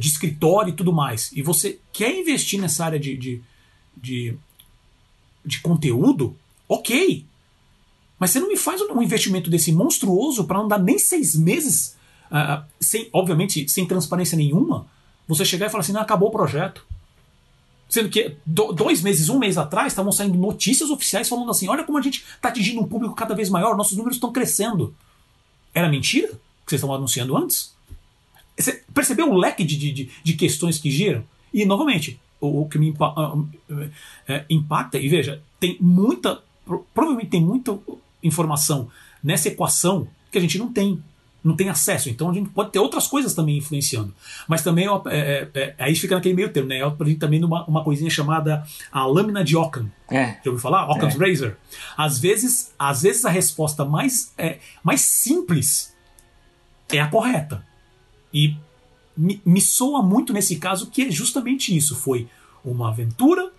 escritório 0.00 0.70
e 0.70 0.76
tudo 0.76 0.92
mais, 0.92 1.30
e 1.32 1.42
você 1.42 1.78
quer 1.92 2.18
investir 2.18 2.58
nessa 2.58 2.86
área 2.86 2.98
de, 2.98 3.14
de, 3.16 3.42
de, 3.94 4.38
de 5.44 5.60
conteúdo, 5.60 6.34
ok. 6.66 7.24
Mas 8.18 8.30
você 8.30 8.40
não 8.40 8.48
me 8.48 8.56
faz 8.56 8.80
um 8.80 9.02
investimento 9.02 9.50
desse 9.50 9.70
monstruoso 9.72 10.44
para 10.44 10.58
não 10.58 10.66
dar 10.66 10.78
nem 10.78 10.98
seis 10.98 11.36
meses, 11.36 11.96
uh, 12.30 12.64
sem, 12.80 13.10
obviamente, 13.12 13.68
sem 13.68 13.86
transparência 13.86 14.38
nenhuma, 14.38 14.86
você 15.28 15.44
chegar 15.44 15.66
e 15.66 15.70
falar 15.70 15.82
assim, 15.82 15.92
não, 15.92 16.00
acabou 16.00 16.30
o 16.30 16.32
projeto. 16.32 16.86
Sendo 17.88 18.08
que 18.08 18.36
dois 18.44 19.00
meses, 19.00 19.28
um 19.28 19.38
mês 19.38 19.56
atrás, 19.56 19.92
estavam 19.92 20.10
saindo 20.10 20.36
notícias 20.36 20.90
oficiais 20.90 21.28
falando 21.28 21.50
assim: 21.50 21.68
olha 21.68 21.84
como 21.84 21.98
a 21.98 22.02
gente 22.02 22.24
está 22.34 22.48
atingindo 22.48 22.80
um 22.80 22.86
público 22.86 23.14
cada 23.14 23.34
vez 23.34 23.48
maior, 23.48 23.76
nossos 23.76 23.96
números 23.96 24.16
estão 24.16 24.32
crescendo. 24.32 24.94
Era 25.72 25.88
mentira 25.88 26.28
que 26.28 26.70
vocês 26.70 26.80
estavam 26.80 26.96
anunciando 26.96 27.36
antes? 27.36 27.74
Você 28.58 28.82
percebeu 28.92 29.30
o 29.30 29.36
leque 29.36 29.62
de, 29.62 29.76
de, 29.76 30.10
de 30.22 30.32
questões 30.32 30.78
que 30.78 30.90
giram? 30.90 31.22
E, 31.52 31.64
novamente, 31.64 32.18
o, 32.40 32.62
o 32.62 32.68
que 32.68 32.78
me 32.78 32.94
é, 34.26 34.44
impacta, 34.50 34.98
e 34.98 35.08
veja, 35.08 35.42
tem 35.60 35.76
muita. 35.80 36.42
Provavelmente 36.92 37.30
tem 37.30 37.40
muita 37.40 37.78
informação 38.22 38.90
nessa 39.22 39.48
equação 39.48 40.08
que 40.30 40.38
a 40.38 40.40
gente 40.40 40.58
não 40.58 40.72
tem 40.72 41.02
não 41.46 41.54
tem 41.54 41.68
acesso. 41.68 42.10
Então 42.10 42.28
a 42.28 42.34
gente 42.34 42.50
pode 42.50 42.72
ter 42.72 42.80
outras 42.80 43.06
coisas 43.06 43.32
também 43.32 43.58
influenciando. 43.58 44.12
Mas 44.48 44.64
também, 44.64 44.88
é, 44.88 45.00
é, 45.06 45.48
é, 45.54 45.74
aí 45.78 45.94
fica 45.94 46.16
naquele 46.16 46.34
meio 46.34 46.52
termo, 46.52 46.68
né? 46.68 46.82
Eu 46.82 46.88
aprendi 46.88 47.14
também 47.14 47.38
numa, 47.38 47.64
uma 47.66 47.84
coisinha 47.84 48.10
chamada 48.10 48.66
a 48.90 49.06
lâmina 49.06 49.44
de 49.44 49.56
Ockham. 49.56 49.88
É. 50.10 50.38
Já 50.44 50.50
ouviu 50.50 50.58
falar? 50.58 50.90
Occam's 50.90 51.14
é. 51.14 51.24
Razor. 51.24 51.56
Às 51.96 52.18
vezes, 52.18 52.74
às 52.76 53.02
vezes 53.02 53.24
a 53.24 53.30
resposta 53.30 53.84
mais, 53.84 54.32
é, 54.36 54.58
mais 54.82 55.02
simples 55.02 55.94
é 56.88 56.98
a 56.98 57.06
correta. 57.06 57.64
E 58.34 58.56
me, 59.16 59.40
me 59.46 59.60
soa 59.60 60.02
muito 60.02 60.32
nesse 60.32 60.56
caso 60.56 60.90
que 60.90 61.02
é 61.02 61.10
justamente 61.12 61.74
isso. 61.76 61.94
Foi 61.94 62.26
uma 62.64 62.88
aventura, 62.88 63.52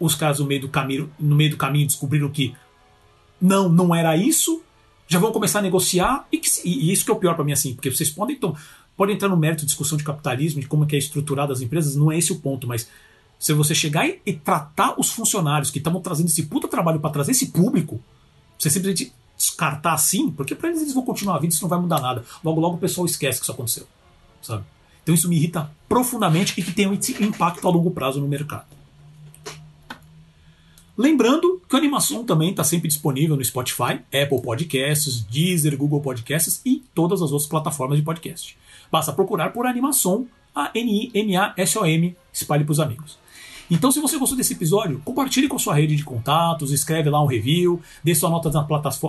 os 0.00 0.16
caras 0.16 0.40
no 0.40 0.46
meio 0.46 0.62
do 0.62 0.68
caminho, 0.68 1.08
no 1.20 1.36
meio 1.36 1.50
do 1.50 1.56
caminho 1.56 1.86
descobriram 1.86 2.28
que 2.30 2.56
não, 3.40 3.68
não 3.68 3.94
era 3.94 4.16
isso, 4.16 4.60
já 5.08 5.18
vão 5.18 5.32
começar 5.32 5.60
a 5.60 5.62
negociar, 5.62 6.26
e, 6.30 6.38
que, 6.38 6.48
e 6.64 6.92
isso 6.92 7.04
que 7.04 7.10
é 7.10 7.14
o 7.14 7.18
pior 7.18 7.34
para 7.34 7.42
mim, 7.42 7.52
assim, 7.52 7.74
porque 7.74 7.90
vocês 7.90 8.10
podem, 8.10 8.36
então, 8.36 8.54
podem 8.94 9.16
entrar 9.16 9.28
no 9.28 9.36
mérito 9.36 9.60
de 9.60 9.66
discussão 9.66 9.96
de 9.96 10.04
capitalismo, 10.04 10.60
de 10.60 10.68
como 10.68 10.84
é 10.84 10.94
é 10.94 10.98
estruturado 10.98 11.52
as 11.52 11.62
empresas, 11.62 11.96
não 11.96 12.12
é 12.12 12.18
esse 12.18 12.30
o 12.30 12.38
ponto, 12.38 12.66
mas 12.66 12.88
se 13.38 13.52
você 13.54 13.74
chegar 13.74 14.06
e, 14.06 14.20
e 14.26 14.34
tratar 14.34 14.94
os 15.00 15.10
funcionários 15.10 15.70
que 15.70 15.78
estavam 15.78 16.00
trazendo 16.02 16.28
esse 16.28 16.44
puta 16.44 16.68
trabalho 16.68 17.00
para 17.00 17.10
trazer 17.10 17.32
esse 17.32 17.46
público, 17.46 18.00
você 18.58 18.68
simplesmente 18.68 19.12
descartar 19.36 19.94
assim, 19.94 20.30
porque 20.30 20.54
para 20.54 20.68
eles 20.68 20.82
eles 20.82 20.92
vão 20.92 21.04
continuar 21.04 21.38
vida, 21.38 21.54
isso 21.54 21.62
não 21.62 21.68
vai 21.68 21.80
mudar 21.80 22.00
nada. 22.00 22.24
Logo, 22.44 22.60
logo 22.60 22.76
o 22.76 22.78
pessoal 22.78 23.06
esquece 23.06 23.38
que 23.38 23.44
isso 23.44 23.52
aconteceu, 23.52 23.86
sabe? 24.42 24.64
Então 25.02 25.14
isso 25.14 25.28
me 25.28 25.36
irrita 25.36 25.70
profundamente 25.88 26.52
e 26.58 26.62
que 26.62 26.72
tem 26.72 26.86
um 26.86 26.92
impacto 26.92 27.66
a 27.66 27.70
longo 27.70 27.90
prazo 27.92 28.20
no 28.20 28.28
mercado. 28.28 28.66
Lembrando 30.98 31.62
que 31.68 31.76
a 31.76 31.78
animação 31.78 32.24
também 32.24 32.50
está 32.50 32.64
sempre 32.64 32.88
disponível 32.88 33.36
no 33.36 33.44
Spotify, 33.44 34.00
Apple 34.12 34.42
Podcasts, 34.42 35.20
Deezer, 35.22 35.76
Google 35.76 36.00
Podcasts 36.00 36.60
e 36.66 36.82
todas 36.92 37.22
as 37.22 37.30
outras 37.30 37.48
plataformas 37.48 37.96
de 37.96 38.04
podcast. 38.04 38.58
Basta 38.90 39.12
procurar 39.12 39.52
por 39.52 39.64
animação, 39.64 40.26
a 40.52 40.72
N-I-M-A-S-O-M, 40.74 42.16
espalhe 42.32 42.64
para 42.64 42.72
os 42.72 42.80
amigos. 42.80 43.16
Então, 43.70 43.90
se 43.90 44.00
você 44.00 44.18
gostou 44.18 44.36
desse 44.36 44.54
episódio, 44.54 45.00
compartilhe 45.04 45.48
com 45.48 45.58
sua 45.58 45.74
rede 45.74 45.94
de 45.94 46.04
contatos, 46.04 46.72
escreve 46.72 47.10
lá 47.10 47.22
um 47.22 47.26
review, 47.26 47.80
dê 48.02 48.14
sua 48.14 48.30
nota, 48.30 48.50
na 48.50 48.66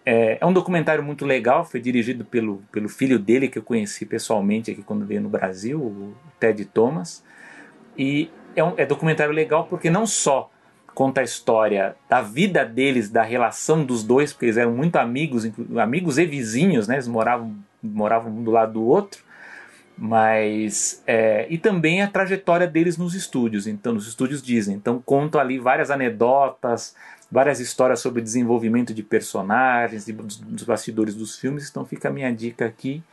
É, 0.06 0.38
é, 0.40 0.46
um 0.46 0.54
documentário 0.54 1.04
muito 1.04 1.26
legal, 1.26 1.66
foi 1.66 1.80
dirigido 1.80 2.26
pelo, 2.26 2.62
pelo 2.72 2.90
filho 2.90 3.18
dele, 3.18 3.48
que 3.48 3.58
eu 3.58 3.64
conheci 3.64 4.06
pessoalmente 4.06 4.70
aqui 4.70 4.84
quando 4.84 5.06
veio 5.06 5.22
no 5.22 5.30
Brasil, 5.30 5.80
o 5.80 6.14
Ted 6.40 6.66
Thomas. 6.66 7.24
E 7.98 8.30
é 8.56 8.64
um 8.64 8.74
é 8.78 8.86
documentário 8.86 9.34
legal 9.34 9.66
porque 9.66 9.90
não 9.90 10.06
só 10.06 10.52
conta 10.94 11.22
a 11.22 11.24
história 11.24 11.96
da 12.10 12.22
vida 12.22 12.64
deles, 12.66 13.10
da 13.10 13.24
relação 13.24 13.84
dos 13.84 14.04
dois, 14.04 14.32
porque 14.32 14.46
eles 14.46 14.58
eram 14.58 14.72
muito 14.72 14.96
amigos, 14.98 15.50
amigos 15.78 16.18
e 16.18 16.26
vizinhos, 16.26 16.88
né? 16.88 16.96
Eles 16.96 17.08
moravam, 17.08 17.56
moravam 17.82 18.32
um 18.32 18.44
do 18.44 18.52
lado 18.52 18.74
do 18.74 18.84
outro. 18.84 19.24
Mas. 19.98 21.04
É, 21.06 21.46
e 21.50 21.58
também 21.58 22.02
a 22.02 22.08
trajetória 22.08 22.68
deles 22.68 22.98
nos 22.98 23.14
estúdios, 23.14 23.68
então, 23.68 23.94
nos 23.94 24.08
estúdios 24.08 24.42
Disney. 24.42 24.76
Então, 24.76 25.02
conto 25.04 25.38
ali 25.38 25.60
várias 25.60 25.92
anedotas, 25.92 26.96
várias 27.32 27.60
histórias 27.60 28.00
sobre 28.00 28.22
desenvolvimento 28.22 28.94
de 28.94 29.04
personagens, 29.04 30.06
dos, 30.06 30.38
dos 30.38 30.64
bastidores 30.64 31.16
dos 31.16 31.38
filmes. 31.38 31.70
Então, 31.70 31.86
fica 31.86 32.10
a 32.10 32.12
minha 32.12 32.32
dica 32.34 32.66
aqui. 32.66 33.04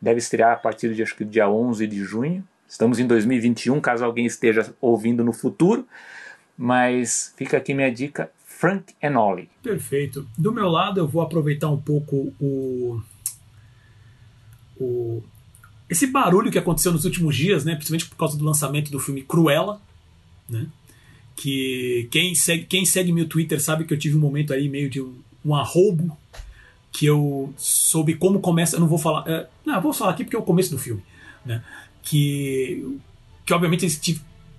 Deve 0.00 0.18
estrear 0.18 0.52
a 0.52 0.56
partir 0.56 0.94
de 0.94 1.02
acho 1.02 1.14
que 1.14 1.24
dia 1.24 1.48
11 1.48 1.86
de 1.86 2.02
junho. 2.02 2.42
Estamos 2.66 2.98
em 2.98 3.06
2021, 3.06 3.78
caso 3.80 4.04
alguém 4.04 4.24
esteja 4.24 4.74
ouvindo 4.80 5.22
no 5.22 5.32
futuro. 5.32 5.86
Mas 6.56 7.32
fica 7.36 7.56
aqui 7.56 7.74
minha 7.74 7.90
dica, 7.90 8.30
Frank 8.44 8.94
and 9.02 9.18
Ollie. 9.18 9.48
Perfeito. 9.62 10.26
Do 10.36 10.52
meu 10.52 10.68
lado, 10.68 11.00
eu 11.00 11.08
vou 11.08 11.22
aproveitar 11.22 11.68
um 11.68 11.80
pouco 11.80 12.32
o, 12.40 13.02
o 14.78 15.22
esse 15.88 16.06
barulho 16.06 16.50
que 16.50 16.58
aconteceu 16.58 16.92
nos 16.92 17.04
últimos 17.04 17.36
dias, 17.36 17.64
né, 17.64 17.74
principalmente 17.74 18.08
por 18.08 18.16
causa 18.16 18.38
do 18.38 18.44
lançamento 18.44 18.90
do 18.90 18.98
filme 18.98 19.22
Cruella, 19.22 19.80
né, 20.48 20.66
que 21.36 22.08
quem 22.10 22.34
segue, 22.34 22.64
quem 22.64 22.84
segue 22.84 23.12
meu 23.12 23.28
Twitter 23.28 23.60
sabe 23.60 23.84
que 23.84 23.92
eu 23.92 23.98
tive 23.98 24.16
um 24.16 24.20
momento 24.20 24.52
aí 24.52 24.68
meio 24.68 24.88
de 24.88 25.00
um, 25.00 25.14
um 25.44 25.54
arroubo 25.54 26.16
que 26.92 27.06
eu 27.06 27.52
soube 27.56 28.14
como 28.14 28.40
começa. 28.40 28.76
Eu 28.76 28.80
não 28.80 28.86
vou 28.86 28.98
falar. 28.98 29.28
É, 29.28 29.48
não, 29.64 29.74
eu 29.74 29.80
vou 29.80 29.92
falar 29.92 30.12
aqui 30.12 30.24
porque 30.24 30.36
é 30.36 30.38
o 30.38 30.44
começo 30.44 30.70
do 30.70 30.78
filme, 30.78 31.02
né? 31.44 31.64
Que, 32.02 32.98
que 33.44 33.54
obviamente 33.54 33.84
eles 33.84 33.96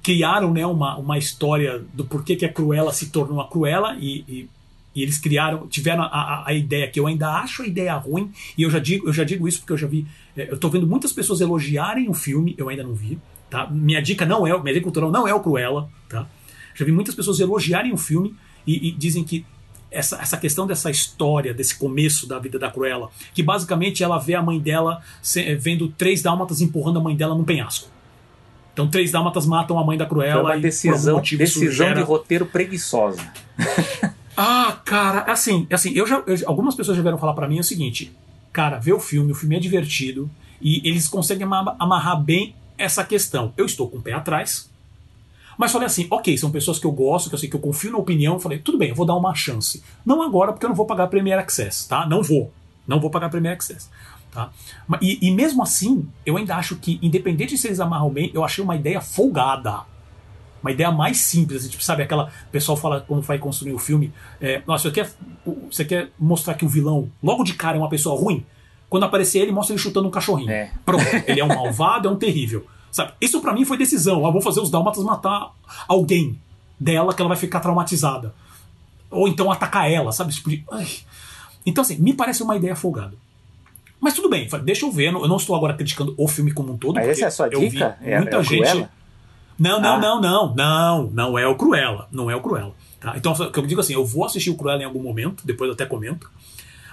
criaram 0.04 0.54
né, 0.54 0.66
uma, 0.66 0.98
uma 0.98 1.18
história 1.18 1.84
do 1.94 2.06
porquê 2.06 2.36
que 2.36 2.46
a 2.46 2.52
Cruella 2.52 2.92
se 2.92 3.10
tornou 3.10 3.42
a 3.42 3.48
Cruella 3.48 3.96
e, 4.00 4.24
e, 4.28 4.50
e 4.94 5.02
eles 5.02 5.18
criaram, 5.18 5.66
tiveram 5.68 6.04
a, 6.04 6.08
a, 6.08 6.50
a, 6.50 6.54
ideia 6.54 6.88
que 6.90 7.00
eu 7.00 7.08
ainda 7.08 7.30
acho 7.30 7.64
a 7.64 7.68
ideia 7.68 7.96
ruim 7.96 8.32
e 8.58 8.64
eu 8.64 8.70
já 8.70 8.80
digo, 8.80 9.08
eu 9.08 9.14
já 9.14 9.24
digo 9.24 9.48
isso 9.48 9.60
porque 9.60 9.74
eu 9.74 9.78
já 9.78 9.88
vi, 9.88 10.06
é, 10.36 10.50
eu 10.50 10.56
estou 10.56 10.70
vendo 10.70 10.86
muitas 10.86 11.14
pessoas 11.14 11.40
elogiarem 11.42 12.10
o 12.10 12.14
filme, 12.14 12.54
eu 12.58 12.68
ainda 12.68 12.84
não 12.84 12.94
vi, 12.94 13.18
Tá? 13.54 13.68
Minha 13.68 14.02
dica 14.02 14.26
não 14.26 14.48
é, 14.48 14.60
minha 14.60 14.74
dica 14.74 14.82
cultural 14.82 15.12
não 15.12 15.28
é 15.28 15.34
o 15.34 15.40
Cruella, 15.40 15.88
tá? 16.10 16.28
Já 16.74 16.84
vi 16.84 16.92
muitas 16.92 17.14
pessoas 17.14 17.40
elogiarem 17.40 17.94
o 17.94 17.98
filme 17.98 18.36
e, 18.66 18.88
e 18.88 18.92
dizem 18.92 19.24
que 19.24 19.46
essa, 19.92 20.20
essa 20.20 20.38
questão 20.38 20.66
dessa 20.66 20.90
história, 20.90 21.54
desse 21.54 21.78
começo 21.78 22.28
da 22.28 22.40
vida 22.40 22.58
da 22.58 22.72
Cruella, 22.72 23.12
que 23.32 23.44
basicamente 23.44 24.04
ela 24.04 24.18
vê 24.18 24.34
a 24.34 24.42
mãe 24.42 24.60
dela 24.60 25.04
se, 25.22 25.54
vendo 25.54 25.88
três 25.90 26.24
dálmatas 26.24 26.62
empurrando 26.62 26.98
a 26.98 27.04
mãe 27.04 27.16
dela 27.16 27.36
num 27.36 27.44
penhasco. 27.44 27.93
Então, 28.74 28.88
três 28.88 29.12
dálmatas 29.12 29.46
matam 29.46 29.78
a 29.78 29.86
mãe 29.86 29.98
da 29.98 30.06
Cruella. 30.06 30.42
Foi 30.42 30.52
uma 30.52 30.60
decisão, 30.60 31.22
decisão 31.22 31.72
gera... 31.72 31.96
de 31.96 32.02
roteiro 32.02 32.46
preguiçosa. 32.48 33.22
ah, 34.36 34.78
cara, 34.84 35.32
assim, 35.32 35.68
assim 35.72 35.94
eu 35.94 36.08
já, 36.08 36.24
eu, 36.26 36.36
algumas 36.48 36.76
pessoas 36.76 36.98
já 36.98 37.04
vieram 37.04 37.20
falar 37.20 37.34
para 37.34 37.48
mim 37.48 37.60
o 37.60 37.64
seguinte: 37.64 38.12
cara, 38.52 38.80
vê 38.80 38.92
o 38.92 39.00
filme, 39.00 39.32
o 39.32 39.36
filme 39.36 39.56
é 39.56 39.60
divertido 39.60 40.30
e 40.60 40.82
eles 40.88 41.08
conseguem 41.08 41.46
amarrar 41.46 42.20
bem 42.20 42.56
essa 42.78 43.04
questão. 43.04 43.54
Eu 43.56 43.66
estou 43.66 43.88
com 43.88 43.98
o 43.98 44.02
pé 44.02 44.14
atrás, 44.14 44.72
mas 45.58 45.72
falei 45.72 45.86
assim, 45.86 46.08
ok, 46.10 46.36
são 46.38 46.52
pessoas 46.52 46.80
que 46.80 46.86
eu 46.86 46.92
gosto, 46.92 47.30
que 47.30 47.36
eu 47.36 47.40
sei 47.40 47.50
que 47.50 47.56
eu 47.56 47.60
confio 47.60 47.92
na 47.92 47.98
opinião. 47.98 48.40
Falei, 48.40 48.60
tudo 48.60 48.78
bem, 48.78 48.90
eu 48.90 48.96
vou 48.96 49.06
dar 49.06 49.16
uma 49.16 49.36
chance. 49.36 49.84
Não 50.06 50.22
agora, 50.22 50.52
porque 50.52 50.66
eu 50.66 50.70
não 50.70 50.76
vou 50.76 50.86
pagar 50.86 51.08
Premier 51.08 51.38
Access, 51.40 51.88
tá? 51.88 52.08
Não 52.08 52.24
vou. 52.24 52.52
Não 52.88 53.00
vou 53.00 53.10
pagar 53.10 53.30
Premier 53.30 53.54
Access. 53.54 53.90
Tá? 54.34 54.50
E, 55.00 55.28
e 55.28 55.32
mesmo 55.32 55.62
assim, 55.62 56.10
eu 56.26 56.38
ainda 56.38 56.56
acho 56.56 56.76
que, 56.78 56.98
independente 57.04 57.56
se 57.56 57.68
eles 57.68 57.80
amarram 57.80 58.10
bem, 58.10 58.32
eu 58.34 58.44
achei 58.44 58.64
uma 58.64 58.76
ideia 58.76 59.00
folgada. 59.00 59.82
Uma 60.64 60.72
ideia 60.72 60.92
mais 60.92 61.18
simples, 61.18 61.62
assim, 61.62 61.70
tipo, 61.70 61.84
sabe 61.84 62.02
aquela. 62.02 62.32
O 62.48 62.52
pessoal 62.52 62.76
fala 62.76 63.02
quando 63.02 63.22
vai 63.22 63.38
construir 63.38 63.74
o 63.74 63.78
filme. 63.78 64.12
É, 64.42 64.64
nossa, 64.66 64.90
você 64.90 64.92
quer, 64.92 65.12
você 65.70 65.86
quer 65.86 66.10
mostrar 66.18 66.56
que 66.56 66.66
o 66.66 66.70
vilão, 66.70 67.12
logo 67.22 67.44
de 67.44 67.54
cara, 67.54 67.78
é 67.78 67.80
uma 67.80 67.90
pessoa 67.90 68.20
ruim? 68.20 68.44
Quando 68.90 69.04
aparecer 69.04 69.40
ele, 69.40 69.52
mostra 69.52 69.76
ele 69.76 69.82
chutando 69.82 70.08
um 70.08 70.12
cachorrinho. 70.12 70.50
É. 70.50 70.72
Pronto, 70.86 71.04
ele 71.28 71.40
é 71.40 71.44
um 71.44 71.50
malvado, 71.54 72.08
é 72.08 72.12
um 72.12 72.16
terrível. 72.16 72.66
Sabe? 72.92 73.14
Isso 73.20 73.40
para 73.42 73.54
mim 73.54 73.66
foi 73.66 73.78
decisão. 73.78 74.26
Ah, 74.26 74.32
vou 74.32 74.42
fazer 74.42 74.62
os 74.62 74.72
dálmatas 74.72 75.04
matar 75.04 75.52
alguém 75.88 76.40
dela 76.80 77.14
que 77.14 77.22
ela 77.22 77.30
vai 77.30 77.38
ficar 77.38 77.60
traumatizada. 77.60 78.34
Ou 79.12 79.28
então 79.28 79.52
atacar 79.52 79.92
ela, 79.92 80.12
sabe? 80.12 80.34
Tipo 80.34 80.50
de... 80.50 80.66
Então, 81.66 81.82
assim, 81.82 81.98
me 81.98 82.14
parece 82.14 82.42
uma 82.42 82.56
ideia 82.56 82.76
folgada. 82.76 83.16
Mas 84.04 84.14
tudo 84.14 84.30
bem, 84.30 84.50
deixa 84.64 84.86
eu 84.86 84.92
ver. 84.92 85.14
Eu 85.14 85.28
não 85.28 85.38
estou 85.38 85.56
agora 85.56 85.74
criticando 85.74 86.14
o 86.18 86.28
filme 86.28 86.52
como 86.52 86.74
um 86.74 86.78
todo. 86.78 86.96
Mas 86.96 87.08
essa 87.08 87.24
é 87.24 87.28
a 87.28 87.32
sua 87.32 87.48
dica? 87.48 87.98
É, 88.02 88.20
muita 88.20 88.38
é 88.38 88.44
gente. 88.44 88.60
Cruella? 88.60 88.90
Não, 89.58 89.80
não, 89.80 89.96
ah. 89.96 90.00
não, 90.00 90.22
não, 90.22 90.56
não. 90.56 91.10
Não 91.12 91.40
é 91.40 91.48
o 91.48 91.56
Cruella. 91.56 92.08
Não 92.12 92.30
é 92.30 92.36
o 92.36 92.42
Cruella. 92.42 92.74
Tá? 93.00 93.14
Então, 93.16 93.32
o 93.32 93.52
que 93.52 93.60
eu 93.60 93.66
digo 93.66 93.80
assim, 93.80 93.94
eu 93.94 94.06
vou 94.06 94.26
assistir 94.26 94.50
o 94.50 94.56
Cruella 94.56 94.82
em 94.82 94.86
algum 94.86 95.02
momento, 95.02 95.46
depois 95.46 95.70
eu 95.70 95.74
até 95.74 95.86
comento. 95.86 96.30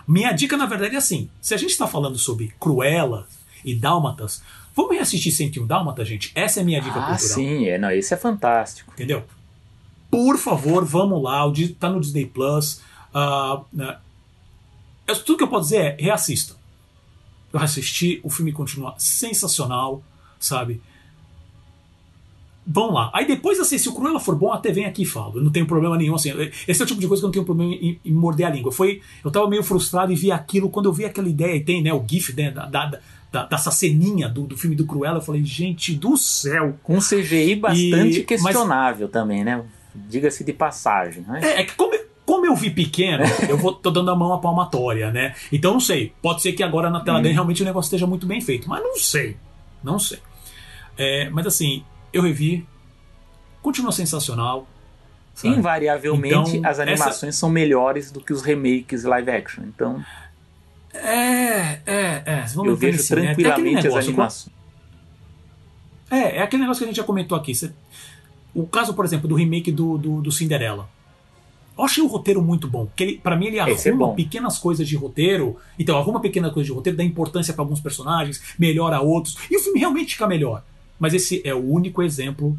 Minha 0.07 0.31
dica, 0.32 0.57
na 0.57 0.66
verdade, 0.66 0.95
é 0.95 0.99
assim: 0.99 1.28
se 1.41 1.53
a 1.53 1.57
gente 1.57 1.70
está 1.70 1.89
falando 1.89 2.16
sobre 2.16 2.55
Cruella 2.61 3.27
e 3.65 3.74
Dálmatas, 3.74 4.43
Vamos 4.74 4.93
reassistir 4.93 5.32
101 5.32 5.66
Dálmata, 5.66 6.05
gente? 6.05 6.31
Essa 6.35 6.61
é 6.61 6.62
a 6.62 6.65
minha 6.65 6.81
dica 6.81 6.99
ah, 6.99 7.07
cultural. 7.07 7.19
sim, 7.19 7.69
é, 7.69 7.77
não, 7.77 7.91
esse 7.91 8.15
é 8.15 8.16
fantástico. 8.16 8.93
Entendeu? 8.95 9.24
Por 10.11 10.39
favor, 10.39 10.85
vamos 10.85 11.23
lá, 11.23 11.43
tá 11.78 11.91
no 11.91 12.01
Disney 12.01 12.27
Plus. 12.27 12.81
Uh, 13.12 13.65
uh, 13.74 15.16
tudo 15.24 15.39
que 15.39 15.45
eu 15.45 15.49
posso 15.49 15.65
dizer 15.65 15.97
é 15.99 16.03
reassista. 16.03 16.60
Eu 17.52 17.60
assisti, 17.60 18.20
o 18.22 18.31
filme 18.31 18.52
continua 18.52 18.94
sensacional, 18.98 20.02
sabe? 20.39 20.81
Vamos 22.66 22.94
lá. 22.94 23.10
Aí 23.12 23.27
depois, 23.27 23.59
assim, 23.59 23.78
se 23.78 23.89
o 23.89 23.93
Cruella 23.93 24.20
for 24.20 24.36
bom, 24.36 24.52
até 24.52 24.70
vem 24.70 24.85
aqui 24.85 25.02
e 25.02 25.06
falo. 25.06 25.39
Eu 25.39 25.43
não 25.43 25.51
tenho 25.51 25.66
problema 25.66 25.97
nenhum, 25.97 26.14
assim. 26.14 26.31
Esse 26.68 26.81
é 26.81 26.85
o 26.85 26.86
tipo 26.86 27.01
de 27.01 27.09
coisa 27.09 27.20
que 27.20 27.24
eu 27.24 27.28
não 27.28 27.32
tenho 27.32 27.44
problema 27.44 27.74
em, 27.74 27.98
em 28.05 28.12
morder 28.12 28.47
a 28.47 28.51
língua. 28.51 28.70
Foi, 28.70 29.01
eu 29.24 29.31
tava 29.31 29.48
meio 29.48 29.64
frustrado 29.64 30.12
e 30.12 30.14
vi 30.14 30.31
aquilo, 30.31 30.70
quando 30.70 30.86
eu 30.86 30.93
vi 30.93 31.05
aquela 31.05 31.28
ideia, 31.28 31.56
e 31.56 31.64
tem, 31.64 31.82
né, 31.82 31.93
o 31.93 32.05
GIF 32.06 32.32
né, 32.36 32.51
da, 32.52 32.66
da, 32.66 33.01
da, 33.32 33.44
dessa 33.47 33.72
ceninha 33.72 34.28
do, 34.28 34.43
do 34.43 34.56
filme 34.56 34.77
do 34.77 34.86
Cruella, 34.86 35.18
eu 35.18 35.22
falei, 35.22 35.44
gente 35.44 35.94
do 35.94 36.16
céu. 36.16 36.78
Com 36.82 36.97
um 36.97 37.01
CGI 37.01 37.56
bastante 37.56 38.20
e, 38.20 38.24
questionável 38.24 39.09
mas, 39.09 39.12
também, 39.12 39.43
né? 39.43 39.64
Diga-se 39.94 40.44
de 40.44 40.52
passagem. 40.52 41.24
Né? 41.27 41.40
É, 41.43 41.60
é 41.62 41.64
que 41.64 41.74
como, 41.74 41.93
como 42.31 42.47
eu 42.47 42.55
vi 42.55 42.70
pequeno, 42.70 43.24
eu 43.48 43.59
vou 43.59 43.73
tô 43.73 43.90
dando 43.90 44.09
a 44.09 44.15
mão 44.15 44.32
à 44.32 44.39
palmatória, 44.39 45.11
né? 45.11 45.35
Então 45.51 45.73
não 45.73 45.81
sei. 45.81 46.15
Pode 46.23 46.40
ser 46.40 46.52
que 46.52 46.62
agora 46.62 46.89
na 46.89 47.01
tela 47.01 47.19
hum. 47.19 47.23
grande 47.23 47.35
realmente 47.35 47.61
o 47.61 47.65
negócio 47.65 47.89
esteja 47.89 48.07
muito 48.07 48.24
bem 48.24 48.40
feito, 48.40 48.69
mas 48.69 48.81
não 48.81 48.97
sei. 48.97 49.36
Não 49.82 49.98
sei. 49.98 50.20
É, 50.97 51.28
mas 51.28 51.44
assim, 51.44 51.82
eu 52.12 52.23
revi, 52.23 52.65
continua 53.61 53.90
sensacional. 53.90 54.69
Sabe? 55.35 55.57
Invariavelmente 55.57 56.59
então, 56.59 56.70
as 56.70 56.78
animações 56.78 57.31
essa... 57.31 57.32
são 57.32 57.51
melhores 57.51 58.12
do 58.12 58.20
que 58.20 58.32
os 58.32 58.43
remakes 58.43 59.02
live 59.02 59.28
action. 59.28 59.65
Então. 59.65 60.01
É, 60.94 61.81
é, 61.85 62.23
é. 62.27 62.44
Vamos 62.55 62.69
eu 62.69 62.77
vejo 62.77 63.01
assim, 63.01 63.09
tranquilamente 63.09 63.74
negócio, 63.74 63.98
as 63.98 64.07
animações. 64.07 64.55
É, 66.09 66.36
é 66.36 66.43
aquele 66.43 66.62
negócio 66.62 66.78
que 66.78 66.85
a 66.85 66.86
gente 66.93 66.97
já 66.97 67.05
comentou 67.05 67.36
aqui. 67.36 67.52
O 68.55 68.69
caso, 68.69 68.94
por 68.94 69.05
exemplo, 69.05 69.27
do 69.27 69.35
remake 69.35 69.73
do, 69.73 69.98
do, 69.98 70.20
do 70.20 70.31
Cinderela. 70.31 70.89
Eu 71.76 71.84
achei 71.84 72.02
o 72.02 72.06
roteiro 72.06 72.42
muito 72.42 72.68
bom. 72.68 72.86
Porque 72.86 73.18
para 73.22 73.36
mim 73.36 73.47
ele 73.47 73.59
é 73.59 73.60
arruma 73.60 74.12
é 74.12 74.14
pequenas 74.14 74.59
coisas 74.59 74.86
de 74.86 74.97
roteiro. 74.97 75.56
Então, 75.78 75.97
arruma 75.97 76.20
pequenas 76.20 76.52
coisas 76.52 76.66
de 76.66 76.72
roteiro, 76.72 76.97
dá 76.97 77.05
importância 77.05 77.55
para 77.55 77.62
alguns 77.62 77.80
personagens, 77.80 78.42
melhora 78.59 79.01
outros. 79.01 79.36
E 79.51 79.56
o 79.56 79.60
filme 79.60 79.80
realmente 79.80 80.12
fica 80.14 80.26
melhor. 80.26 80.62
Mas 80.98 81.14
esse 81.14 81.40
é 81.44 81.55
o 81.55 81.70
único 81.70 82.02
exemplo. 82.02 82.59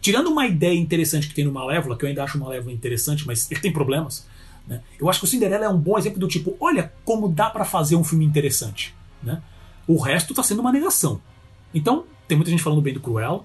Tirando 0.00 0.28
uma 0.28 0.46
ideia 0.46 0.76
interessante 0.76 1.28
que 1.28 1.34
tem 1.34 1.44
no 1.44 1.52
Malévola, 1.52 1.96
que 1.96 2.04
eu 2.04 2.08
ainda 2.08 2.24
acho 2.24 2.38
o 2.38 2.40
Malévola 2.40 2.72
interessante, 2.72 3.26
mas 3.26 3.50
ele 3.50 3.60
tem 3.60 3.72
problemas. 3.72 4.26
Né? 4.66 4.80
Eu 4.98 5.08
acho 5.08 5.20
que 5.20 5.26
o 5.26 5.28
Cinderela 5.28 5.64
é 5.64 5.68
um 5.68 5.78
bom 5.78 5.98
exemplo 5.98 6.18
do 6.18 6.28
tipo, 6.28 6.56
olha 6.58 6.92
como 7.04 7.28
dá 7.28 7.50
para 7.50 7.64
fazer 7.64 7.96
um 7.96 8.04
filme 8.04 8.24
interessante. 8.24 8.94
Né? 9.22 9.42
O 9.86 10.00
resto 10.00 10.32
está 10.32 10.42
sendo 10.42 10.60
uma 10.60 10.72
negação. 10.72 11.20
Então, 11.74 12.04
tem 12.26 12.36
muita 12.36 12.50
gente 12.50 12.62
falando 12.62 12.80
bem 12.80 12.94
do 12.94 13.00
Cruel, 13.00 13.44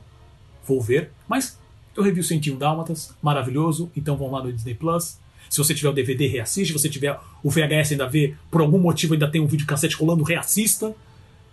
vou 0.65 0.81
ver, 0.81 1.11
mas 1.27 1.60
eu 1.98 2.03
review 2.03 2.24
101 2.24 2.57
Dálmatas, 2.57 3.14
maravilhoso, 3.22 3.91
então 3.95 4.15
vão 4.15 4.32
lá 4.32 4.44
no 4.44 4.53
Disney 4.53 4.76
Plus. 4.76 5.18
Se 5.49 5.57
você 5.57 5.74
tiver 5.74 5.90
o 5.90 5.94
DVD, 5.94 6.28
reassiste. 6.28 6.72
Se 6.72 6.80
você 6.80 6.88
tiver 6.88 7.19
o 7.44 7.49
VHS 7.49 7.94
ainda 7.94 8.07
vê, 8.07 8.36
por 8.52 8.61
algum 8.61 8.78
motivo 8.78 9.14
ainda 9.14 9.30
tem 9.30 9.41
um 9.41 9.48
vídeo 9.48 9.65
cassete 9.65 9.95
rolando, 9.95 10.24
reassista, 10.24 10.95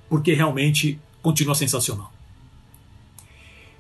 porque 0.09 0.35
realmente 0.35 1.01
continua 1.23 1.55
sensacional. 1.55 2.13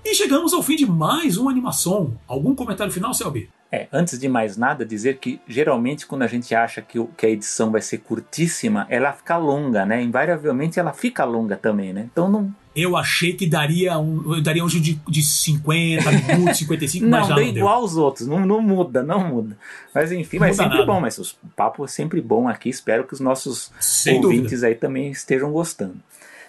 E 0.04 0.14
chegamos 0.14 0.52
ao 0.52 0.62
fim 0.62 0.76
de 0.76 0.86
mais 0.86 1.36
uma 1.36 1.50
animação. 1.50 2.18
Algum 2.26 2.54
comentário 2.54 2.92
final, 2.92 3.12
Selby? 3.12 3.50
É, 3.74 3.88
antes 3.92 4.20
de 4.20 4.28
mais 4.28 4.56
nada, 4.56 4.86
dizer 4.86 5.18
que 5.18 5.40
geralmente 5.48 6.06
quando 6.06 6.22
a 6.22 6.28
gente 6.28 6.54
acha 6.54 6.80
que, 6.80 6.96
o, 6.96 7.08
que 7.16 7.26
a 7.26 7.28
edição 7.28 7.72
vai 7.72 7.82
ser 7.82 7.98
curtíssima, 7.98 8.86
ela 8.88 9.12
fica 9.12 9.36
longa, 9.36 9.84
né? 9.84 10.00
Invariavelmente 10.00 10.78
ela 10.78 10.92
fica 10.92 11.24
longa 11.24 11.56
também, 11.56 11.92
né? 11.92 12.06
Então 12.12 12.30
não. 12.30 12.54
Eu 12.76 12.96
achei 12.96 13.32
que 13.32 13.48
daria 13.48 13.98
um, 13.98 14.40
daria 14.40 14.64
um 14.64 14.68
de, 14.68 14.94
de 15.08 15.22
50 15.22 16.08
minutos, 16.12 16.58
55, 16.58 17.04
não, 17.04 17.18
mas 17.18 17.28
já 17.28 17.34
não 17.34 17.42
deu. 17.42 17.56
igual 17.56 17.80
aos 17.80 17.96
outros, 17.96 18.28
não, 18.28 18.46
não 18.46 18.62
muda, 18.62 19.02
não 19.02 19.26
muda. 19.28 19.58
Mas 19.92 20.12
enfim, 20.12 20.38
mas 20.38 20.54
sempre 20.56 20.78
nada. 20.78 20.86
bom, 20.86 21.00
mas 21.00 21.18
o 21.18 21.36
papo 21.56 21.84
é 21.84 21.88
sempre 21.88 22.20
bom 22.20 22.46
aqui, 22.46 22.68
espero 22.68 23.02
que 23.02 23.14
os 23.14 23.20
nossos 23.20 23.72
Sem 23.80 24.24
ouvintes 24.24 24.50
dúvida. 24.50 24.68
aí 24.68 24.74
também 24.76 25.10
estejam 25.10 25.50
gostando. 25.50 25.96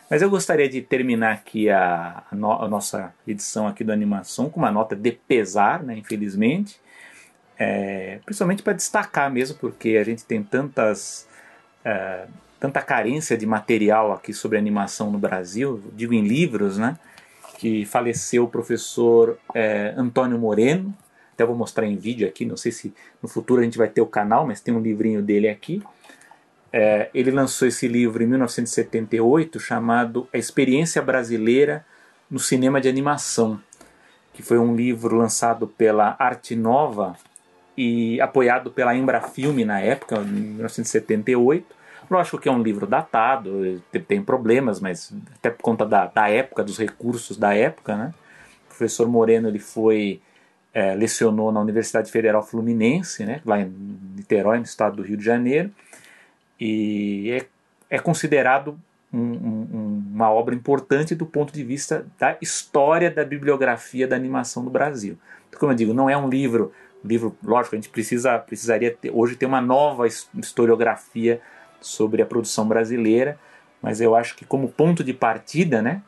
Mas 0.08 0.22
eu 0.22 0.30
gostaria 0.30 0.70
de 0.70 0.80
terminar 0.84 1.34
aqui 1.34 1.72
a, 1.72 2.24
a, 2.32 2.36
no, 2.36 2.52
a 2.52 2.68
nossa 2.68 3.12
edição 3.28 3.68
aqui 3.68 3.84
do 3.84 3.92
Animação 3.92 4.48
com 4.48 4.60
uma 4.60 4.70
nota 4.70 4.96
de 4.96 5.12
pesar, 5.12 5.82
né, 5.82 5.98
infelizmente 5.98 6.85
é, 7.58 8.20
principalmente 8.26 8.62
para 8.62 8.74
destacar 8.74 9.32
mesmo, 9.32 9.58
porque 9.58 9.98
a 9.98 10.04
gente 10.04 10.26
tem 10.26 10.44
tantas, 10.44 11.28
é, 11.84 12.26
tanta 12.60 12.82
carência 12.82 13.38
de 13.38 13.46
material 13.46 14.12
aqui 14.12 14.34
sobre 14.34 14.58
animação 14.58 15.10
no 15.12 15.18
Brasil, 15.18 15.82
digo 15.94 16.14
em 16.14 16.28
livros, 16.28 16.78
né? 16.78 16.98
Que 17.58 17.86
faleceu 17.86 18.44
o 18.44 18.50
professor 18.50 19.40
é, 19.54 19.94
Antônio 19.96 20.38
Moreno, 20.38 20.94
até 21.34 21.46
vou 21.46 21.56
mostrar 21.56 21.86
em 21.86 21.96
vídeo 21.96 22.28
aqui, 22.28 22.46
não 22.46 22.58
sei 22.58 22.72
se 22.72 22.94
no 23.22 23.28
futuro 23.28 23.62
a 23.62 23.64
gente 23.64 23.78
vai 23.78 23.90
ter 23.90 24.02
o 24.02 24.08
canal, 24.08 24.46
mas 24.46 24.62
tem 24.62 24.74
um 24.74 24.82
livrinho 24.82 25.22
dele 25.22 25.48
aqui. 25.48 25.82
É, 26.72 27.10
ele 27.14 27.32
lançou 27.32 27.68
esse 27.68 27.88
livro 27.88 28.22
em 28.22 28.28
1978 28.28 29.60
chamado 29.60 30.28
A 30.34 30.38
Experiência 30.38 31.02
Brasileira 31.02 31.86
no 32.30 32.40
Cinema 32.40 32.82
de 32.82 32.90
Animação, 32.90 33.62
que 34.34 34.44
foi 34.44 34.58
um 34.58 34.76
livro 34.76 35.16
lançado 35.16 35.68
pela 35.68 36.18
Arte 36.20 36.54
Nova 36.56 37.16
e 37.78 38.20
apoiado 38.22 38.72
pela 38.72 38.96
Embrafilme 38.96 39.66
na 39.66 39.80
época, 39.80 40.18
em 40.18 40.26
1978. 40.26 41.76
Lógico 42.10 42.38
que 42.38 42.48
é 42.48 42.52
um 42.52 42.62
livro 42.62 42.86
datado, 42.86 43.82
tem 44.08 44.22
problemas, 44.22 44.80
mas 44.80 45.12
até 45.36 45.50
por 45.50 45.62
conta 45.62 45.86
da, 45.86 46.06
da 46.06 46.30
época, 46.30 46.64
dos 46.64 46.78
recursos 46.78 47.38
da 47.38 47.54
época, 47.54 47.96
né? 47.96 48.14
O 48.66 48.68
professor 48.70 49.08
Moreno 49.08 49.48
ele 49.48 49.60
foi 49.60 50.22
é, 50.74 50.94
lecionou 50.94 51.52
na 51.52 51.60
Universidade 51.60 52.12
Federal 52.12 52.44
Fluminense, 52.44 53.26
né? 53.26 53.42
Lá 53.46 53.60
em 53.60 53.74
Niterói, 54.16 54.58
no 54.58 54.66
estado 54.66 54.98
do 54.98 55.04
Rio 55.04 55.18
de 55.18 55.24
Janeiro, 55.24 55.72
e 56.60 57.32
é, 57.32 57.96
é 57.96 58.00
considerado 58.00 58.80
um, 59.12 59.20
um, 59.20 60.04
uma 60.14 60.30
obra 60.30 60.54
importante 60.54 61.16
do 61.16 61.26
ponto 61.26 61.54
de 61.54 61.64
vista 61.64 62.06
da 62.20 62.38
história 62.42 63.10
da 63.10 63.24
bibliografia 63.24 64.08
da 64.08 64.16
animação 64.16 64.62
no 64.64 64.70
Brasil. 64.70 65.18
Então, 65.48 65.60
como 65.60 65.72
eu 65.72 65.76
digo, 65.76 65.94
não 65.94 66.10
é 66.10 66.18
um 66.18 66.28
livro 66.28 66.74
livro, 67.06 67.38
lógico, 67.44 67.76
a 67.76 67.78
gente 67.78 67.90
precisa, 67.90 68.38
precisaria 68.40 68.92
ter, 68.92 69.12
hoje 69.12 69.36
ter 69.36 69.46
uma 69.46 69.62
nova 69.62 70.08
historiografia 70.08 71.42
sobre 71.80 72.22
a 72.22 72.26
produção 72.26 72.68
brasileira, 72.68 73.40
mas 73.82 74.02
eu 74.02 74.16
acho 74.16 74.36
que 74.36 74.46
como 74.46 74.70
ponto 74.70 75.04
de 75.04 75.14
partida, 75.14 75.82
né, 75.82 76.02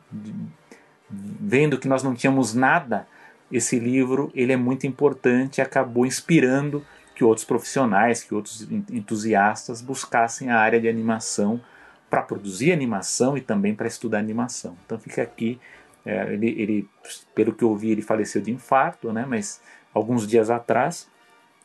vendo 1.10 1.78
que 1.78 1.88
nós 1.88 2.02
não 2.02 2.14
tínhamos 2.14 2.54
nada, 2.54 3.06
esse 3.50 3.78
livro 3.78 4.30
ele 4.34 4.52
é 4.52 4.56
muito 4.56 4.86
importante 4.86 5.58
e 5.58 5.62
acabou 5.62 6.04
inspirando 6.04 6.84
que 7.14 7.24
outros 7.24 7.44
profissionais, 7.44 8.22
que 8.22 8.34
outros 8.34 8.68
entusiastas 8.90 9.80
buscassem 9.80 10.50
a 10.50 10.58
área 10.58 10.80
de 10.80 10.88
animação 10.88 11.60
para 12.08 12.22
produzir 12.22 12.72
animação 12.72 13.36
e 13.36 13.40
também 13.40 13.74
para 13.74 13.88
estudar 13.88 14.18
animação. 14.18 14.76
Então 14.84 14.98
fica 14.98 15.22
aqui, 15.22 15.60
é, 16.04 16.32
ele, 16.32 16.48
ele, 16.60 16.88
pelo 17.34 17.52
que 17.52 17.64
eu 17.64 17.70
ouvi, 17.70 17.90
ele 17.90 18.02
faleceu 18.02 18.40
de 18.40 18.50
infarto, 18.50 19.12
né? 19.12 19.26
Mas 19.28 19.60
alguns 19.92 20.26
dias 20.26 20.50
atrás. 20.50 21.08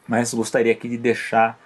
Mas 0.07 0.33
gostaria 0.33 0.71
aqui 0.71 0.89
de 0.89 0.97
deixar 0.97 1.59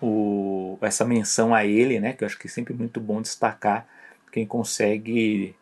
o, 0.00 0.78
essa 0.80 1.04
menção 1.04 1.54
a 1.54 1.64
ele, 1.64 2.00
né? 2.00 2.12
Que 2.12 2.24
eu 2.24 2.26
acho 2.26 2.38
que 2.38 2.46
é 2.46 2.50
sempre 2.50 2.74
muito 2.74 3.00
bom 3.00 3.20
destacar 3.20 3.86
quem 4.32 4.46
consegue 4.46 5.54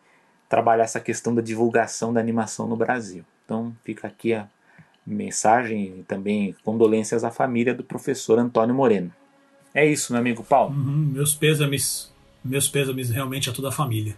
trabalhar 0.47 0.83
essa 0.83 0.99
questão 0.99 1.35
da 1.35 1.41
divulgação 1.41 2.13
da 2.13 2.19
animação 2.19 2.67
no 2.67 2.75
Brasil. 2.75 3.23
Então 3.45 3.75
fica 3.83 4.07
aqui 4.07 4.33
a 4.33 4.47
mensagem 5.05 5.99
e 5.99 6.03
também 6.03 6.55
condolências 6.63 7.23
à 7.23 7.31
família 7.31 7.73
do 7.73 7.83
professor 7.83 8.39
Antônio 8.39 8.73
Moreno. 8.73 9.11
É 9.73 9.85
isso, 9.85 10.11
meu 10.11 10.19
amigo 10.19 10.43
Paulo. 10.43 10.73
Uhum, 10.73 11.11
meus 11.13 11.35
pêsames, 11.35 12.11
meus 12.43 12.67
pêsames 12.67 13.09
realmente 13.09 13.49
a 13.49 13.53
toda 13.53 13.69
a 13.69 13.71
família. 13.71 14.15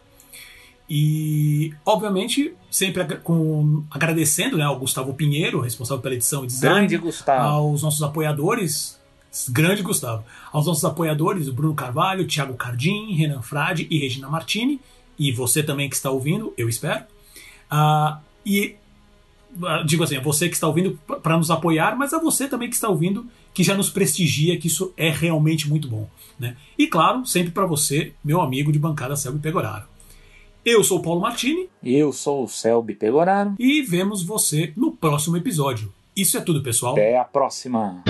E, 0.96 1.74
obviamente, 1.84 2.54
sempre 2.70 3.04
com, 3.24 3.84
agradecendo 3.90 4.58
né, 4.58 4.64
ao 4.64 4.78
Gustavo 4.78 5.12
Pinheiro, 5.16 5.60
responsável 5.60 6.04
pela 6.04 6.14
edição 6.14 6.44
e 6.44 6.48
design. 6.48 6.76
Grande 6.76 6.98
Gustavo. 6.98 7.42
Aos 7.42 7.82
nossos 7.82 8.04
apoiadores. 8.04 9.02
Grande 9.50 9.82
Gustavo. 9.82 10.24
Aos 10.52 10.68
nossos 10.68 10.86
apoiadores, 10.86 11.48
o 11.48 11.54
Bruno 11.54 11.74
Carvalho, 11.74 12.28
Thiago 12.28 12.54
Cardim, 12.54 13.16
Renan 13.16 13.42
Frade 13.42 13.88
e 13.90 13.98
Regina 13.98 14.30
Martini. 14.30 14.80
E 15.18 15.32
você 15.32 15.64
também 15.64 15.90
que 15.90 15.96
está 15.96 16.12
ouvindo, 16.12 16.54
eu 16.56 16.70
espero. 16.70 17.06
Uh, 17.72 18.22
e 18.46 18.76
ah, 19.64 19.82
digo 19.84 20.04
assim, 20.04 20.18
é 20.18 20.22
você 20.22 20.48
que 20.48 20.54
está 20.54 20.68
ouvindo 20.68 21.00
para 21.24 21.38
nos 21.38 21.50
apoiar, 21.50 21.96
mas 21.98 22.14
é 22.14 22.20
você 22.20 22.48
também 22.48 22.70
que 22.70 22.76
está 22.76 22.88
ouvindo 22.88 23.26
que 23.52 23.64
já 23.64 23.76
nos 23.76 23.90
prestigia, 23.90 24.60
que 24.60 24.68
isso 24.68 24.94
é 24.96 25.10
realmente 25.10 25.68
muito 25.68 25.88
bom. 25.88 26.08
Né? 26.40 26.56
E 26.78 26.86
claro, 26.86 27.26
sempre 27.26 27.52
para 27.52 27.66
você, 27.66 28.14
meu 28.24 28.42
amigo 28.42 28.72
de 28.72 28.78
bancada 28.78 29.16
Selby 29.16 29.40
Pegoraro. 29.40 29.92
Eu 30.66 30.82
sou 30.82 31.00
o 31.00 31.02
Paulo 31.02 31.20
Martini. 31.20 31.70
Eu 31.84 32.14
sou 32.14 32.46
o 32.46 32.48
Selby 32.48 32.96
Pegoraro. 32.96 33.54
E 33.60 33.82
vemos 33.82 34.24
você 34.24 34.72
no 34.78 34.94
próximo 34.94 35.36
episódio. 35.36 35.92
Isso 36.16 36.38
é 36.38 36.42
tudo, 36.42 36.64
pessoal. 36.64 36.94
Até 36.94 37.18
a 37.18 37.26
próxima. 37.26 38.02